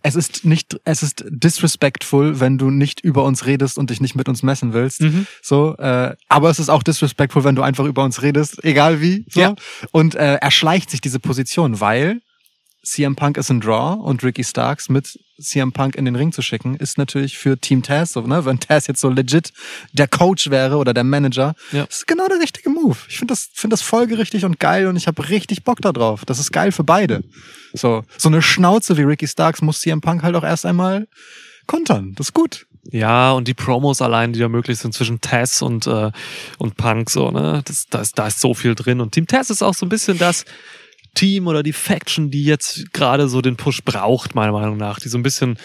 es 0.03 0.15
ist 0.15 0.45
nicht, 0.45 0.79
es 0.85 1.03
ist 1.03 1.25
disrespectful, 1.29 2.41
wenn 2.41 2.59
du 2.59 2.71
nicht 2.71 3.01
über 3.01 3.25
uns 3.25 3.47
redest 3.47 3.79
und 3.79 3.91
dich 3.91 4.01
nicht 4.01 4.15
mit 4.15 4.29
uns 4.29 4.43
messen 4.43 4.73
willst. 4.73 5.01
Mhm. 5.01 5.27
So, 5.43 5.77
äh, 5.77 6.15
aber 6.29 6.51
es 6.51 6.59
ist 6.59 6.69
auch 6.69 6.83
disrespectful, 6.83 7.45
wenn 7.45 7.55
du 7.55 7.63
einfach 7.63 7.85
über 7.85 8.05
uns 8.05 8.23
redest, 8.23 8.65
egal 8.65 9.01
wie. 9.01 9.27
So. 9.29 9.41
Ja. 9.41 9.55
Und 9.93 10.15
äh, 10.15 10.37
er 10.37 10.51
schleicht 10.51 10.91
sich 10.91 11.01
diese 11.01 11.21
Position, 11.21 11.81
weil 11.81 12.21
CM 12.83 13.17
Punk 13.17 13.37
ist 13.37 13.51
ein 13.51 13.61
Draw 13.61 14.01
und 14.01 14.23
Ricky 14.23 14.45
Starks 14.45 14.89
mit 14.89 15.19
CM 15.41 15.73
Punk 15.73 15.95
in 15.97 16.05
den 16.05 16.17
Ring 16.17 16.33
zu 16.33 16.43
schicken, 16.43 16.77
ist 16.77 16.99
natürlich 16.99 17.37
für 17.39 17.59
Team 17.59 17.83
Taz 17.83 18.13
so, 18.13 18.23
ne? 18.23 18.45
Wenn 18.45 18.59
Taz 18.61 18.87
jetzt 18.87 19.01
so 19.01 19.09
legit 19.11 19.53
der 19.93 20.09
Coach 20.09 20.51
wäre 20.51 20.77
oder 20.77 20.95
der 20.95 21.05
Manager, 21.05 21.55
Ja. 21.73 21.85
ist 21.85 22.07
genau 22.07 22.27
der 22.29 22.39
richtige 22.39 22.71
Move. 22.71 22.97
Ich 23.09 23.19
finde 23.19 23.33
das, 23.33 23.51
finde 23.53 23.75
das 23.75 23.83
folgerichtig 23.83 24.45
und 24.45 24.59
geil 24.61 24.87
und 24.87 24.97
ich 24.97 25.07
habe 25.07 25.29
richtig 25.29 25.65
Bock 25.65 25.81
da 25.83 25.93
drauf. 25.93 26.25
Das 26.25 26.39
ist 26.39 26.53
geil 26.53 26.73
für 26.73 26.85
beide. 26.85 27.23
So, 27.75 28.05
so 28.17 28.29
eine 28.29 28.41
Schnauze 28.43 28.97
wie 28.97 29.03
Ricky 29.03 29.27
Starks 29.29 29.61
muss 29.63 29.81
CM 29.81 30.01
Punk 30.01 30.23
halt 30.23 30.35
auch 30.37 30.45
erst 30.45 30.65
einmal 30.67 31.07
kontern. 31.67 32.15
Das 32.17 32.29
ist 32.29 32.33
gut. 32.33 32.67
Ja, 32.93 33.33
und 33.33 33.49
die 33.49 33.55
Promos 33.55 34.01
allein, 34.01 34.33
die 34.33 34.39
da 34.39 34.49
möglich 34.49 34.79
sind 34.79 34.95
zwischen 34.95 35.21
Taz 35.21 35.61
und, 35.61 35.89
äh, 35.89 36.13
und 36.59 36.77
Punk, 36.77 37.11
so, 37.11 37.33
ne? 37.33 37.61
Das, 37.65 37.87
da, 37.89 38.01
ist, 38.01 38.17
da 38.17 38.29
ist 38.29 38.41
so 38.41 38.55
viel 38.55 38.77
drin. 38.77 39.01
Und 39.01 39.11
Team 39.13 39.27
Taz 39.27 39.51
ist 39.51 39.61
auch 39.63 39.75
so 39.75 39.85
ein 39.85 39.89
bisschen 39.89 40.19
das 40.19 40.45
Team 41.17 41.49
oder 41.49 41.65
die 41.65 41.73
Faction, 41.73 42.31
die 42.31 42.45
jetzt 42.45 42.93
gerade 42.93 43.29
so 43.29 43.41
den 43.41 43.57
Push 43.57 43.83
braucht, 43.85 44.35
meiner 44.35 44.53
Meinung 44.53 44.77
nach. 44.77 45.01
Die 45.01 45.09
so 45.09 45.19
ein 45.19 45.25
bisschen, 45.25 45.59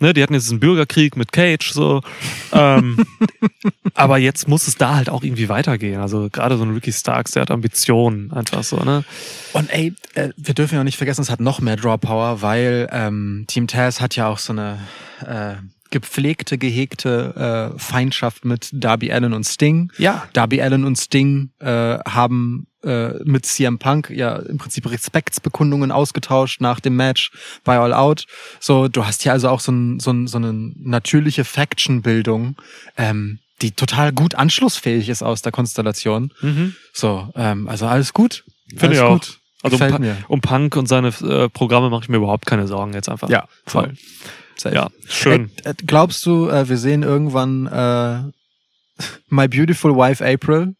ne, 0.00 0.12
die 0.12 0.22
hatten 0.22 0.34
jetzt 0.34 0.50
einen 0.50 0.58
Bürgerkrieg 0.58 1.16
mit 1.16 1.30
Cage, 1.30 1.70
so. 1.70 2.00
Ähm, 2.52 3.04
aber 3.94 4.18
jetzt 4.18 4.48
muss 4.48 4.66
es 4.66 4.76
da 4.76 4.96
halt 4.96 5.08
auch 5.08 5.22
irgendwie 5.22 5.48
weitergehen. 5.48 6.00
Also 6.00 6.28
gerade 6.30 6.56
so 6.56 6.64
ein 6.64 6.74
Ricky 6.74 6.92
Starks, 6.92 7.32
der 7.32 7.42
hat 7.42 7.50
Ambitionen, 7.50 8.32
einfach 8.32 8.64
so, 8.64 8.78
ne? 8.78 9.04
Und 9.52 9.70
ey, 9.70 9.94
äh, 10.14 10.30
wir 10.36 10.54
dürfen 10.54 10.74
ja 10.74 10.80
auch 10.80 10.84
nicht 10.84 10.98
vergessen, 10.98 11.20
es 11.20 11.30
hat 11.30 11.40
noch 11.40 11.60
mehr 11.60 11.76
Draw 11.76 11.98
Power, 11.98 12.42
weil 12.42 12.88
ähm, 12.90 13.44
Team 13.46 13.68
Taz 13.68 14.00
hat 14.00 14.16
ja 14.16 14.28
auch 14.28 14.38
so 14.38 14.52
eine 14.52 14.80
äh, 15.24 15.54
gepflegte, 15.90 16.58
gehegte 16.58 17.72
äh, 17.76 17.78
Feindschaft 17.78 18.44
mit 18.44 18.70
Darby 18.72 19.12
Allen 19.12 19.32
und 19.32 19.44
Sting. 19.44 19.92
Ja. 19.98 20.28
Darby 20.32 20.60
Allen 20.60 20.84
und 20.84 20.96
Sting 20.96 21.50
äh, 21.60 21.98
haben 22.06 22.66
äh, 22.86 23.20
mit 23.24 23.46
CM 23.46 23.78
Punk 23.78 24.10
ja 24.10 24.36
im 24.36 24.58
Prinzip 24.58 24.90
Respektsbekundungen 24.90 25.92
ausgetauscht 25.92 26.60
nach 26.60 26.80
dem 26.80 26.96
Match 26.96 27.32
bei 27.64 27.78
All 27.78 27.92
Out. 27.92 28.26
So, 28.60 28.88
du 28.88 29.04
hast 29.04 29.22
hier 29.22 29.32
also 29.32 29.48
auch 29.48 29.60
so, 29.60 29.72
ein, 29.72 30.00
so, 30.00 30.12
ein, 30.12 30.26
so 30.26 30.38
eine 30.38 30.52
natürliche 30.52 31.44
Faction-Bildung, 31.44 32.56
ähm, 32.96 33.40
die 33.62 33.72
total 33.72 34.12
gut 34.12 34.34
anschlussfähig 34.34 35.08
ist 35.08 35.22
aus 35.22 35.42
der 35.42 35.52
Konstellation. 35.52 36.32
Mhm. 36.40 36.74
So, 36.92 37.30
ähm, 37.34 37.68
also 37.68 37.86
alles 37.86 38.12
gut. 38.12 38.44
Finde 38.76 38.96
ich 38.96 39.00
auch. 39.00 39.14
Gut. 39.14 39.38
Also 39.62 39.82
um, 39.82 40.00
mir. 40.00 40.16
um 40.28 40.40
Punk 40.40 40.76
und 40.76 40.86
seine 40.86 41.08
äh, 41.08 41.48
Programme 41.48 41.90
mache 41.90 42.04
ich 42.04 42.08
mir 42.08 42.18
überhaupt 42.18 42.46
keine 42.46 42.68
Sorgen 42.68 42.92
jetzt 42.92 43.08
einfach. 43.08 43.28
Ja, 43.28 43.48
voll. 43.66 43.94
Safe. 44.56 44.74
Ja, 44.74 44.88
schön. 45.08 45.50
Äh, 45.64 45.70
äh, 45.70 45.74
glaubst 45.86 46.24
du, 46.26 46.48
äh, 46.48 46.68
wir 46.68 46.78
sehen 46.78 47.02
irgendwann 47.02 47.66
äh, 47.66 49.02
My 49.28 49.48
Beautiful 49.48 49.96
Wife 49.96 50.24
April? 50.24 50.74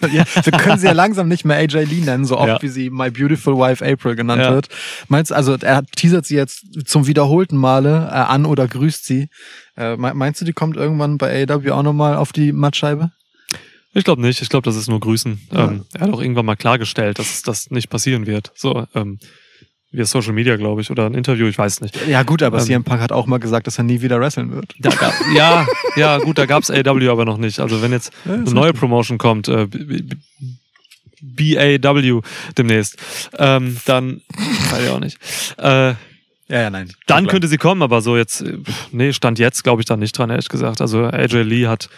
ja, 0.12 0.24
wir 0.42 0.52
können 0.58 0.78
sie 0.78 0.86
ja 0.86 0.92
langsam 0.92 1.28
nicht 1.28 1.44
mehr 1.44 1.56
AJ 1.56 1.84
Lee 1.84 2.00
nennen, 2.04 2.24
so 2.24 2.36
oft 2.36 2.48
Ja. 2.48 2.62
wie 2.62 2.68
sie 2.68 2.90
My 2.90 3.10
Beautiful 3.10 3.56
Wife 3.56 3.84
April 3.84 4.14
genannt 4.16 4.42
Ja. 4.42 4.52
wird. 4.52 4.68
Meinst 5.08 5.32
also 5.32 5.56
er 5.56 5.84
teasert 5.86 6.26
sie 6.26 6.36
jetzt 6.36 6.64
zum 6.88 7.06
wiederholten 7.06 7.56
Male 7.56 8.08
äh, 8.10 8.14
an 8.14 8.44
oder 8.44 8.68
grüßt 8.68 9.04
sie. 9.06 9.28
Äh, 9.76 9.96
me- 9.96 10.14
meinst 10.14 10.40
du, 10.40 10.44
die 10.44 10.52
kommt 10.52 10.76
irgendwann 10.76 11.16
bei 11.18 11.46
AW 11.48 11.70
auch 11.70 11.82
nochmal 11.82 12.16
auf 12.16 12.32
die 12.32 12.52
Mattscheibe? 12.52 13.10
Ich 13.94 14.04
glaube 14.04 14.20
nicht. 14.20 14.42
Ich 14.42 14.50
glaube, 14.50 14.64
das 14.66 14.76
ist 14.76 14.88
nur 14.88 15.00
Grüßen. 15.00 15.40
Ja. 15.52 15.68
Ähm, 15.68 15.84
er 15.94 16.00
hat 16.02 16.10
auch 16.12 16.20
irgendwann 16.20 16.44
mal 16.44 16.56
klargestellt, 16.56 17.18
dass 17.18 17.42
das 17.42 17.70
nicht 17.70 17.88
passieren 17.88 18.26
wird. 18.26 18.52
So, 18.54 18.86
ähm, 18.94 19.18
via 19.96 20.04
Social 20.04 20.32
Media, 20.32 20.56
glaube 20.56 20.80
ich, 20.82 20.90
oder 20.90 21.06
ein 21.06 21.14
Interview, 21.14 21.46
ich 21.48 21.56
weiß 21.58 21.80
nicht. 21.80 21.98
Ja 22.06 22.22
gut, 22.22 22.42
aber 22.42 22.58
Ähm. 22.58 22.64
CM 22.64 22.84
Punk 22.84 23.00
hat 23.00 23.10
auch 23.12 23.26
mal 23.26 23.38
gesagt, 23.38 23.66
dass 23.66 23.78
er 23.78 23.84
nie 23.84 24.00
wieder 24.02 24.20
wresteln 24.20 24.52
wird. 24.52 24.74
Gab, 24.80 25.12
ja, 25.34 25.66
ja, 25.96 26.18
gut, 26.18 26.38
da 26.38 26.46
gab's 26.46 26.70
AW 26.70 27.08
aber 27.08 27.24
noch 27.24 27.38
nicht. 27.38 27.58
Also 27.60 27.82
wenn 27.82 27.92
jetzt 27.92 28.12
Ja, 28.24 28.34
eine 28.34 28.42
neue 28.44 28.64
richtig. 28.66 28.80
Promotion 28.80 29.18
kommt, 29.18 29.48
äh, 29.48 29.66
BAW 31.20 32.20
demnächst, 32.56 32.96
ähm, 33.38 33.76
dann 33.86 34.20
weiß 34.70 34.82
ich 34.84 34.90
auch 34.90 35.00
nicht. 35.00 35.18
Äh, 35.58 35.94
Ja, 36.48 36.60
ja, 36.62 36.70
nein. 36.70 36.92
Dann 37.06 37.26
könnte 37.26 37.48
sie 37.48 37.56
kommen, 37.58 37.82
aber 37.82 38.00
so 38.02 38.16
jetzt, 38.16 38.44
nee, 38.92 39.12
stand 39.12 39.38
jetzt 39.40 39.64
glaube 39.64 39.82
ich 39.82 39.86
da 39.86 39.96
nicht 39.96 40.16
dran, 40.16 40.30
ehrlich 40.30 40.48
gesagt. 40.48 40.80
Also 40.80 41.02
AJ 41.04 41.42
Lee 41.42 41.66
hat 41.66 41.88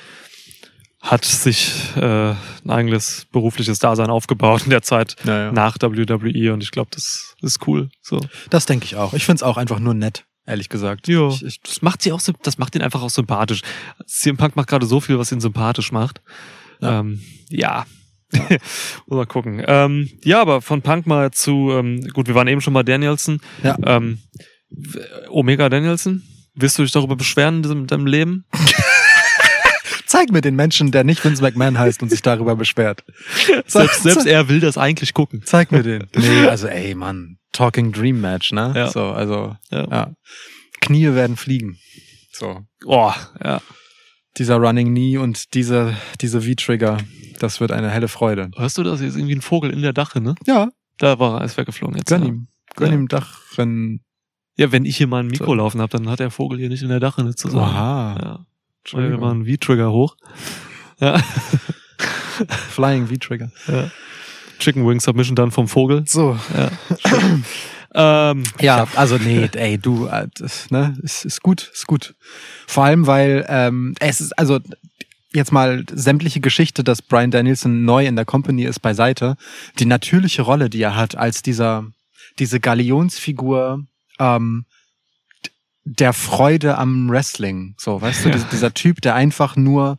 hat 1.01 1.25
sich 1.25 1.73
äh, 1.97 2.31
ein 2.31 2.71
eigenes 2.71 3.27
berufliches 3.33 3.79
Dasein 3.79 4.11
aufgebaut 4.11 4.65
in 4.65 4.71
der 4.71 4.83
Zeit 4.83 5.17
Ja, 5.25 5.45
ja. 5.45 5.53
nach 5.53 5.77
WWE 5.81 6.53
und 6.53 6.63
ich 6.63 6.71
glaube, 6.73 6.91
das 6.93 7.35
ist 7.41 7.67
cool. 7.67 7.89
So. 8.03 8.21
Das 8.51 8.67
denke 8.67 8.85
ich 8.85 8.97
auch. 8.97 9.15
Ich 9.15 9.25
finde 9.25 9.37
es 9.37 9.43
auch 9.43 9.57
einfach 9.57 9.79
nur 9.79 9.95
nett, 9.95 10.25
ehrlich 10.45 10.69
gesagt. 10.69 11.09
Ich, 11.09 11.61
Das 11.63 11.83
macht 11.83 12.03
sie 12.03 12.13
auch, 12.13 12.21
das 12.43 12.59
macht 12.59 12.75
ihn 12.75 12.83
einfach 12.83 13.03
auch 13.03 13.11
sympathisch. 13.11 13.63
CM 14.07 14.37
Punk 14.37 14.57
macht 14.57 14.69
gerade 14.69 14.87
so 14.87 15.01
viel, 15.01 15.19
was 15.19 15.31
ihn 15.31 15.41
sympathisch 15.41 15.93
macht. 15.93 16.21
Ja. 16.81 16.91
Ja. 16.91 17.01
Ähm, 17.01 17.21
ja. 17.49 17.87
mal 19.07 19.27
gucken. 19.27 19.63
Ähm, 19.67 20.11
ja, 20.23 20.41
aber 20.43 20.61
von 20.61 20.83
Punk 20.83 21.07
mal 21.07 21.31
zu, 21.31 21.71
ähm, 21.73 22.07
gut, 22.13 22.27
wir 22.27 22.35
waren 22.35 22.49
eben 22.49 22.61
schon 22.61 22.75
bei 22.75 22.83
Danielson. 22.83 23.41
Ja. 23.63 23.77
Ähm, 23.85 24.19
Omega 25.31 25.69
Danielson, 25.69 26.23
wirst 26.55 26.79
du 26.79 26.83
dich 26.83 26.93
darüber 26.93 27.17
beschweren 27.17 27.65
in 27.65 27.87
deinem 27.87 28.07
Leben? 28.07 28.45
zeig 30.19 30.33
mir 30.33 30.41
den 30.41 30.57
Menschen, 30.57 30.91
der 30.91 31.05
nicht 31.05 31.25
Vince 31.25 31.43
McMahon 31.43 31.79
heißt 31.79 32.03
und 32.03 32.09
sich 32.11 32.23
darüber 32.23 32.57
beschwert. 32.57 33.05
Selbst, 33.67 34.03
selbst 34.03 34.27
er 34.27 34.49
will 34.49 34.61
das 34.61 34.77
eigentlich 34.79 35.15
gucken. 35.15 35.43
Zeig 35.45 35.71
mir 35.73 35.83
den. 35.83 36.07
Nee, 36.17 36.47
also 36.49 36.67
ey, 36.67 36.95
Mann. 36.95 37.39
Talking 37.53 37.93
Dream 37.93 38.21
Match, 38.21 38.53
ne? 38.53 38.73
Ja. 38.75 38.89
So, 38.91 39.05
also, 39.07 39.57
Ja. 39.71 39.87
ja. 39.91 40.13
Knie 40.81 41.15
werden 41.15 41.37
fliegen. 41.37 41.79
So. 42.33 42.61
Oh, 42.85 43.13
ja. 43.43 43.61
Dieser 44.37 44.57
Running 44.57 44.89
Knee 44.91 45.19
und 45.19 45.55
diese, 45.55 45.97
diese 46.21 46.43
V-Trigger, 46.43 46.99
das 47.41 47.61
wird 47.61 47.73
eine 47.73 47.91
helle 47.91 48.09
Freude. 48.09 48.51
Hörst 48.57 48.79
du 48.79 48.83
das? 48.85 49.01
Hier 49.01 49.09
ist 49.09 49.17
irgendwie 49.17 49.35
ein 49.35 49.43
Vogel 49.43 49.71
in 49.71 49.83
der 49.83 49.93
Dache, 49.93 50.21
ne? 50.21 50.35
Ja, 50.47 50.69
Da 50.99 51.19
war 51.19 51.41
er, 51.41 51.45
ist 51.45 51.57
weggeflogen 51.57 51.97
jetzt. 51.97 52.09
gönn 52.09 52.25
ihm. 52.25 52.49
Gönn 52.77 52.93
ihm 52.93 53.09
Dach, 53.09 53.41
wenn. 53.57 54.01
Ja, 54.57 54.71
wenn 54.73 54.85
ich 54.85 54.97
hier 54.97 55.07
mal 55.07 55.21
ein 55.21 55.29
Mikro 55.29 55.55
laufen 55.55 55.81
habe, 55.81 55.97
dann 55.97 56.09
hat 56.09 56.19
der 56.21 56.31
Vogel 56.31 56.59
hier 56.59 56.69
nicht 56.69 56.83
in 56.83 56.89
der 56.89 57.01
Dache 57.01 57.35
zu 57.35 57.49
sagen. 57.49 57.65
Aha. 57.65 58.19
Ja. 58.23 58.47
Dir 58.93 59.19
mal 59.19 59.31
einen 59.33 59.47
V-Trigger 59.47 59.91
hoch. 59.93 60.17
Ja. 61.01 61.17
Flying 62.71 63.07
V-Trigger. 63.07 63.53
ja. 63.69 63.89
Chicken 64.59 64.85
Wing 64.85 64.99
Submission 64.99 65.37
dann 65.37 65.53
vom 65.53 65.69
Vogel. 65.69 66.03
So. 66.07 66.37
Ja. 66.53 66.71
ähm, 68.33 68.43
Ja, 68.61 68.89
also 68.97 69.17
nee, 69.17 69.49
ey, 69.55 69.79
du, 69.79 70.07
äh, 70.07 70.27
das, 70.37 70.71
ne, 70.73 70.97
ist, 71.03 71.25
ist 71.25 71.41
gut, 71.43 71.71
ist 71.73 71.87
gut. 71.87 72.15
Vor 72.67 72.83
allem, 72.85 73.07
weil 73.07 73.47
ähm, 73.49 73.95
es 74.01 74.21
ist, 74.21 74.37
also 74.37 74.59
jetzt 75.33 75.53
mal 75.53 75.85
sämtliche 75.93 76.41
Geschichte, 76.41 76.83
dass 76.83 77.03
Brian 77.03 77.31
Danielson 77.31 77.85
neu 77.85 78.07
in 78.07 78.17
der 78.17 78.25
Company 78.25 78.65
ist, 78.65 78.81
beiseite. 78.81 79.37
Die 79.79 79.87
natürliche 79.87 80.43
Rolle, 80.43 80.71
die 80.71 80.83
er 80.83 80.97
hat 80.97 81.17
als 81.17 81.43
dieser, 81.43 81.87
diese 82.39 82.59
Galionsfigur 82.61 83.85
ähm, 84.19 84.65
der 85.89 86.13
Freude 86.13 86.77
am 86.79 87.09
Wrestling. 87.11 87.75
So, 87.79 88.01
weißt 88.01 88.25
du, 88.25 88.29
Ja. 88.29 88.35
dieser, 88.35 88.49
dieser 88.49 88.75
Typ, 88.75 89.01
der 89.01 89.15
einfach 89.15 89.57
nur, 89.57 89.99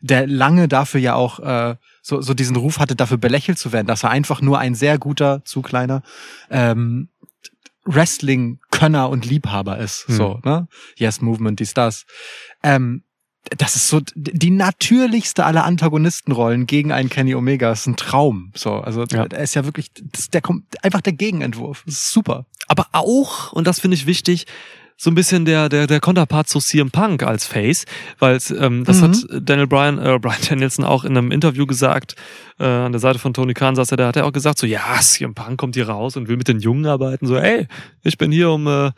der 0.00 0.26
lange 0.26 0.68
dafür 0.68 1.00
ja 1.00 1.14
auch 1.14 1.38
äh, 1.40 1.76
so, 2.02 2.20
so 2.20 2.34
diesen 2.34 2.56
Ruf 2.56 2.78
hatte, 2.78 2.94
dafür 2.96 3.16
belächelt 3.16 3.58
zu 3.58 3.72
werden, 3.72 3.86
dass 3.86 4.02
er 4.04 4.10
einfach 4.10 4.40
nur 4.40 4.58
ein 4.58 4.74
sehr 4.74 4.98
guter, 4.98 5.44
zu 5.44 5.62
kleiner 5.62 6.02
ähm, 6.50 7.08
Wrestling-Könner 7.84 9.08
und 9.08 9.24
Liebhaber 9.26 9.78
ist. 9.78 10.06
Hm. 10.08 10.14
So, 10.16 10.40
ne? 10.44 10.68
Yes 10.96 11.20
Movement, 11.20 11.60
dies, 11.60 11.74
das. 11.74 12.04
Ähm, 12.62 13.02
das 13.58 13.76
ist 13.76 13.88
so 13.88 14.00
die 14.16 14.50
natürlichste 14.50 15.44
aller 15.44 15.64
Antagonistenrollen 15.64 16.66
gegen 16.66 16.90
einen 16.90 17.08
Kenny 17.08 17.32
Omega. 17.36 17.68
Das 17.68 17.80
ist 17.82 17.86
ein 17.86 17.96
Traum. 17.96 18.50
So, 18.56 18.74
also 18.74 19.04
Ja. 19.04 19.24
er 19.26 19.38
ist 19.44 19.54
ja 19.54 19.64
wirklich, 19.64 19.92
das 19.94 20.30
der 20.30 20.40
kommt 20.40 20.82
einfach 20.84 21.00
der 21.00 21.12
Gegenentwurf. 21.12 21.84
Das 21.86 21.94
ist 21.94 22.10
super. 22.10 22.46
aber 22.66 22.88
auch, 22.90 23.52
und 23.52 23.68
das 23.68 23.78
finde 23.78 23.94
ich 23.94 24.06
wichtig, 24.06 24.46
so 24.98 25.10
ein 25.10 25.14
bisschen 25.14 25.44
der, 25.44 25.68
der, 25.68 25.86
der 25.86 26.00
Konterpart 26.00 26.48
zu 26.48 26.58
CM 26.58 26.90
Punk 26.90 27.22
als 27.22 27.46
Face, 27.46 27.84
weil 28.18 28.38
ähm, 28.58 28.84
das 28.84 29.00
Mhm. 29.00 29.02
hat 29.02 29.16
Daniel 29.48 29.66
Bryan, 29.66 29.98
äh, 29.98 30.18
Brian 30.18 30.38
Danielson 30.48 30.84
auch 30.84 31.04
in 31.04 31.16
einem 31.16 31.30
Interview 31.32 31.66
gesagt, 31.66 32.14
äh, 32.58 32.64
an 32.64 32.92
der 32.92 33.00
Seite 33.00 33.18
von 33.18 33.34
Tony 33.34 33.52
Khan 33.54 33.76
saß 33.76 33.90
er, 33.90 33.96
da 33.98 34.08
hat 34.08 34.16
er 34.16 34.24
auch 34.26 34.32
gesagt, 34.32 34.58
so, 34.58 34.66
ja, 34.66 34.80
CM 35.00 35.34
Punk 35.34 35.58
kommt 35.58 35.74
hier 35.74 35.88
raus 35.88 36.16
und 36.16 36.28
will 36.28 36.36
mit 36.38 36.48
den 36.48 36.60
Jungen 36.60 36.86
arbeiten, 36.86 37.26
so, 37.26 37.36
ey, 37.36 37.66
ich 38.02 38.16
bin 38.16 38.32
hier, 38.32 38.50
um, 38.50 38.66
äh, 38.66 38.90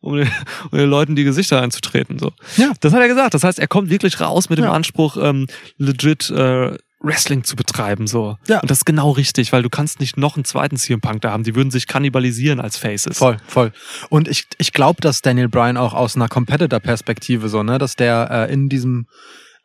um, 0.00 0.16
den, 0.16 0.28
um 0.70 0.78
den 0.78 0.88
Leuten 0.88 1.16
die 1.16 1.24
Gesichter 1.24 1.60
einzutreten, 1.60 2.18
so. 2.18 2.32
Ja. 2.56 2.72
Das 2.80 2.92
hat 2.94 3.00
er 3.00 3.08
gesagt, 3.08 3.34
das 3.34 3.44
heißt, 3.44 3.58
er 3.58 3.68
kommt 3.68 3.90
wirklich 3.90 4.20
raus 4.20 4.48
mit 4.48 4.58
dem 4.58 4.64
Ja. 4.64 4.72
Anspruch, 4.72 5.16
ähm, 5.20 5.46
legit, 5.76 6.30
äh, 6.30 6.76
Wrestling 7.02 7.44
zu 7.44 7.56
betreiben, 7.56 8.06
so. 8.06 8.36
Ja. 8.46 8.60
Und 8.60 8.70
das 8.70 8.78
ist 8.78 8.84
genau 8.84 9.10
richtig, 9.10 9.52
weil 9.52 9.62
du 9.62 9.70
kannst 9.70 10.00
nicht 10.00 10.16
noch 10.16 10.36
einen 10.36 10.44
zweiten 10.44 10.76
CM 10.76 11.00
Punk 11.00 11.20
da 11.22 11.32
haben, 11.32 11.42
die 11.42 11.54
würden 11.54 11.70
sich 11.70 11.86
kannibalisieren 11.86 12.60
als 12.60 12.76
Faces. 12.76 13.18
Voll, 13.18 13.36
voll. 13.46 13.72
Und 14.08 14.28
ich, 14.28 14.46
ich 14.58 14.72
glaube, 14.72 15.00
dass 15.00 15.22
Daniel 15.22 15.48
Bryan 15.48 15.76
auch 15.76 15.94
aus 15.94 16.16
einer 16.16 16.28
Competitor-Perspektive 16.28 17.48
so, 17.48 17.62
ne, 17.62 17.78
dass 17.78 17.96
der 17.96 18.28
äh, 18.30 18.52
in 18.52 18.68
diesem 18.68 19.06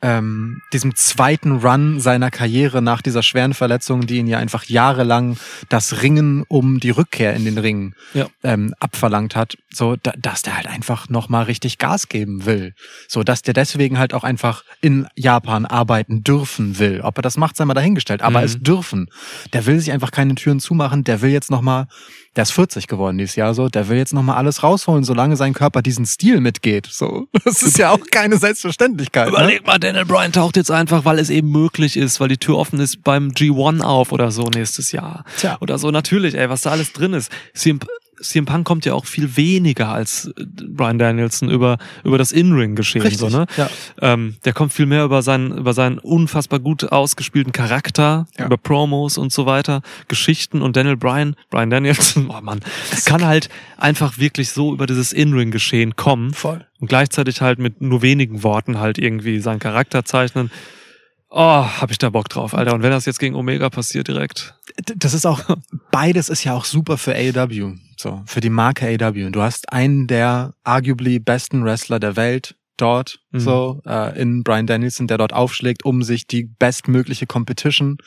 ähm, 0.02 0.61
diesem 0.74 0.95
zweiten 0.95 1.53
Run 1.57 1.99
seiner 1.99 2.30
Karriere 2.30 2.82
nach 2.84 3.02
dieser 3.02 3.24
schweren 3.24 3.53
Verletzung, 3.56 4.06
die 4.06 4.18
ihn 4.18 4.28
ja 4.28 4.38
einfach 4.38 4.65
jahrelang 4.65 5.38
das 5.69 6.03
Ringen 6.03 6.44
um 6.48 6.80
die 6.80 6.91
Rückkehr 6.91 7.34
in 7.34 7.45
den 7.45 7.57
Ring 7.57 7.95
Ja. 8.14 8.28
ähm, 8.44 8.76
abverlangt 8.80 9.36
hat, 9.36 9.57
so 9.74 9.95
da, 9.95 10.14
dass 10.18 10.44
der 10.44 10.56
halt 10.57 10.68
einfach 10.68 11.10
noch 11.10 11.30
mal 11.30 11.44
richtig 11.44 11.80
Gas 11.80 12.10
geben 12.10 12.45
will, 12.45 12.74
so 13.07 13.24
dass 13.24 13.41
der 13.41 13.56
deswegen 13.56 13.98
halt 13.98 14.14
auch 14.14 14.24
einfach 14.24 14.64
in 14.82 15.07
Japan 15.15 15.65
arbeiten 15.65 16.24
dürfen 16.24 16.78
will. 16.78 17.02
Ob 17.02 17.18
er 17.18 17.24
das 17.24 17.38
macht, 17.38 17.57
sei 17.57 17.65
mal 17.65 17.74
dahingestellt, 17.74 18.22
aber 18.22 18.40
Mhm. 18.40 18.45
es 18.45 18.60
dürfen. 18.60 19.07
Der 19.53 19.65
will 19.65 19.80
sich 19.80 19.91
einfach 19.91 20.11
keine 20.11 20.36
Türen 20.36 20.60
zumachen, 20.60 21.03
der 21.06 21.22
will 21.22 21.32
jetzt 21.32 21.49
noch 21.49 21.61
mal 21.61 21.88
der 22.38 22.44
ist 22.44 22.52
40 22.52 22.88
geworden 22.88 23.18
dieses 23.18 23.36
Jahr 23.36 23.54
so, 23.54 23.68
der 23.68 23.90
will 23.90 23.98
jetzt 23.98 24.14
noch 24.14 24.22
mal 24.22 24.36
alles 24.36 24.62
rausholen, 24.62 25.04
solange 25.04 25.36
sein 25.36 25.54
Körper 25.54 25.82
diesen 25.82 26.06
Stil 26.06 26.40
mitgeht. 26.40 26.88
So, 26.90 27.28
das 27.44 27.64
ist 27.64 27.78
ja 27.78 27.90
auch 27.90 28.00
keine 28.12 28.38
Selbstverständlichkeit. 28.38 29.28
Ne? 29.28 29.34
Überleg 29.34 29.66
mal, 29.66 29.80
Daniel 29.80 30.06
Bryan 30.06 30.32
taucht 30.32 30.56
jetzt 30.56 30.72
einfach, 30.72 31.04
weil 31.04 31.18
es 31.20 31.30
eben 31.30 31.52
möglich 31.52 31.98
ist, 31.98 32.20
weil 32.20 32.30
die 32.30 32.38
Tür 32.38 32.58
offen 32.58 32.80
ist 32.80 33.04
beim 33.04 33.30
G1 33.30 33.82
auf 33.82 34.12
oder 34.12 34.32
so 34.32 34.44
nächstes 34.44 34.92
Jahr. 34.92 35.26
Tja. 35.38 35.58
Oder 35.62 35.80
so, 35.80 35.90
natürlich, 35.90 36.36
ey, 36.36 36.50
was 36.50 36.62
da 36.62 36.72
alles 36.72 36.94
drin 36.94 37.14
ist. 37.14 37.32
CM 38.22 38.45
Punk 38.45 38.65
kommt 38.65 38.85
ja 38.85 38.94
auch 38.94 39.06
viel 39.06 39.38
weniger 39.38 39.89
als 39.89 40.27
äh, 40.38 40.45
Brian 40.45 40.98
Danielson 40.98 41.49
über, 41.49 41.77
über 42.03 42.18
das 42.18 42.31
In-Ring-Geschehen. 42.31 43.10
So, 43.11 43.30
ne? 43.30 43.45
ja. 43.57 43.69
ähm, 44.02 44.35
der 44.45 44.53
kommt 44.53 44.73
viel 44.73 44.85
mehr 44.85 45.03
über 45.03 45.22
seinen, 45.22 45.57
über 45.57 45.73
seinen 45.73 45.99
unfassbar 45.99 46.60
gut 46.60 46.91
ausgespielten 46.91 47.53
Charakter, 47.53 48.27
Ja. 48.38 48.45
über 48.45 48.57
Promos 48.57 49.18
und 49.18 49.31
so 49.31 49.45
weiter, 49.45 49.81
Geschichten 50.07 50.61
und 50.61 50.76
Daniel 50.76 50.98
Bryan, 50.98 51.35
Brian 51.49 51.69
Danielson, 51.69 52.30
oh 52.35 52.41
Mann, 52.41 52.61
kann 53.06 53.26
halt 53.26 53.49
einfach 53.77 54.18
wirklich 54.18 54.49
so 54.52 54.73
über 54.73 54.88
dieses 54.88 55.14
In-Ring-Geschehen 55.14 55.95
kommen 55.95 56.34
Voll. 56.34 56.65
und 56.80 56.88
gleichzeitig 56.88 57.41
halt 57.41 57.60
mit 57.60 57.81
nur 57.81 58.02
wenigen 58.02 58.44
Worten 58.44 58.80
halt 58.80 58.98
irgendwie 58.98 59.39
seinen 59.39 59.60
Charakter 59.60 60.06
zeichnen. 60.06 60.52
Oh, 61.30 61.65
hab 61.65 61.91
ich 61.91 61.98
da 61.98 62.10
Bock 62.10 62.30
drauf, 62.30 62.53
Alter. 62.53 62.73
Und 62.73 62.84
wenn 62.84 62.91
das 62.91 63.06
jetzt 63.06 63.19
gegen 63.19 63.35
Omega 63.35 63.69
passiert 63.69 64.07
direkt. 64.07 64.56
Das 64.95 65.14
ist 65.14 65.26
auch, 65.26 65.41
beides 65.91 66.30
ist 66.30 66.45
ja 66.45 66.53
auch 66.53 66.64
super 66.64 66.98
für 66.98 67.14
AEW, 67.14 67.76
so, 67.98 68.22
für 68.26 68.40
die 68.41 68.49
Marke 68.49 68.86
AEW. 68.88 69.32
Du 69.32 69.41
hast 69.41 69.72
einen 69.74 70.07
der 70.07 70.53
arguably 70.64 71.19
besten 71.19 71.64
Wrestler 71.64 71.99
der 71.99 72.15
Welt 72.15 72.56
dort, 72.78 73.19
Mhm. 73.32 73.40
so, 73.40 73.82
äh, 73.88 74.19
in 74.22 74.44
Brian 74.44 74.68
Danielson, 74.68 75.07
der 75.07 75.18
dort 75.18 75.34
aufschlägt, 75.34 75.84
um 75.84 76.03
sich 76.03 76.28
die 76.28 76.44
bestmögliche 76.44 77.26
Competition 77.26 77.98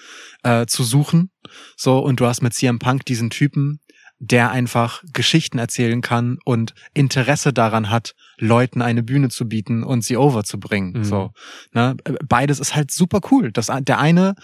äh, 0.45 0.67
zu 0.67 0.85
suchen. 0.85 1.31
So, 1.77 1.99
und 1.99 2.21
du 2.21 2.27
hast 2.27 2.41
mit 2.41 2.55
CM 2.55 2.79
Punk 2.79 3.05
diesen 3.05 3.31
Typen, 3.31 3.81
der 4.21 4.51
einfach 4.51 5.03
Geschichten 5.13 5.59
erzählen 5.59 6.03
kann 6.03 6.39
und 6.45 6.75
Interesse 6.95 7.53
daran 7.53 7.89
hat, 7.91 8.15
Leuten 8.39 8.83
eine 8.83 9.03
Bühne 9.03 9.31
zu 9.31 9.49
bieten 9.49 9.83
und 9.83 10.05
sie 10.05 10.17
overzubringen. 10.17 10.93
Mhm. 10.99 11.05
So, 11.05 11.33
ne? 11.73 11.97
Beides 12.29 12.61
ist 12.61 12.77
halt 12.77 12.91
super 12.91 13.21
cool. 13.31 13.51
Das, 13.51 13.71
der 13.81 13.99
eine 13.99 14.35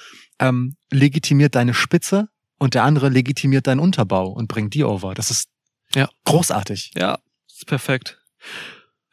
ähm, 0.41 0.77
legitimiert 0.91 1.55
deine 1.55 1.75
Spitze 1.75 2.29
und 2.59 2.75
der 2.75 2.85
andere 2.85 3.09
legitimiert 3.09 3.67
deinen 3.67 3.81
Unterbau 3.81 4.29
und 4.29 4.49
bringt 4.49 4.75
die 4.75 4.85
over. 4.85 5.15
Das 5.15 5.31
ist 5.31 5.49
Ja. 5.95 6.09
großartig. 6.25 6.93
Ja, 6.97 7.19
ist 7.49 7.67
perfekt. 7.67 8.19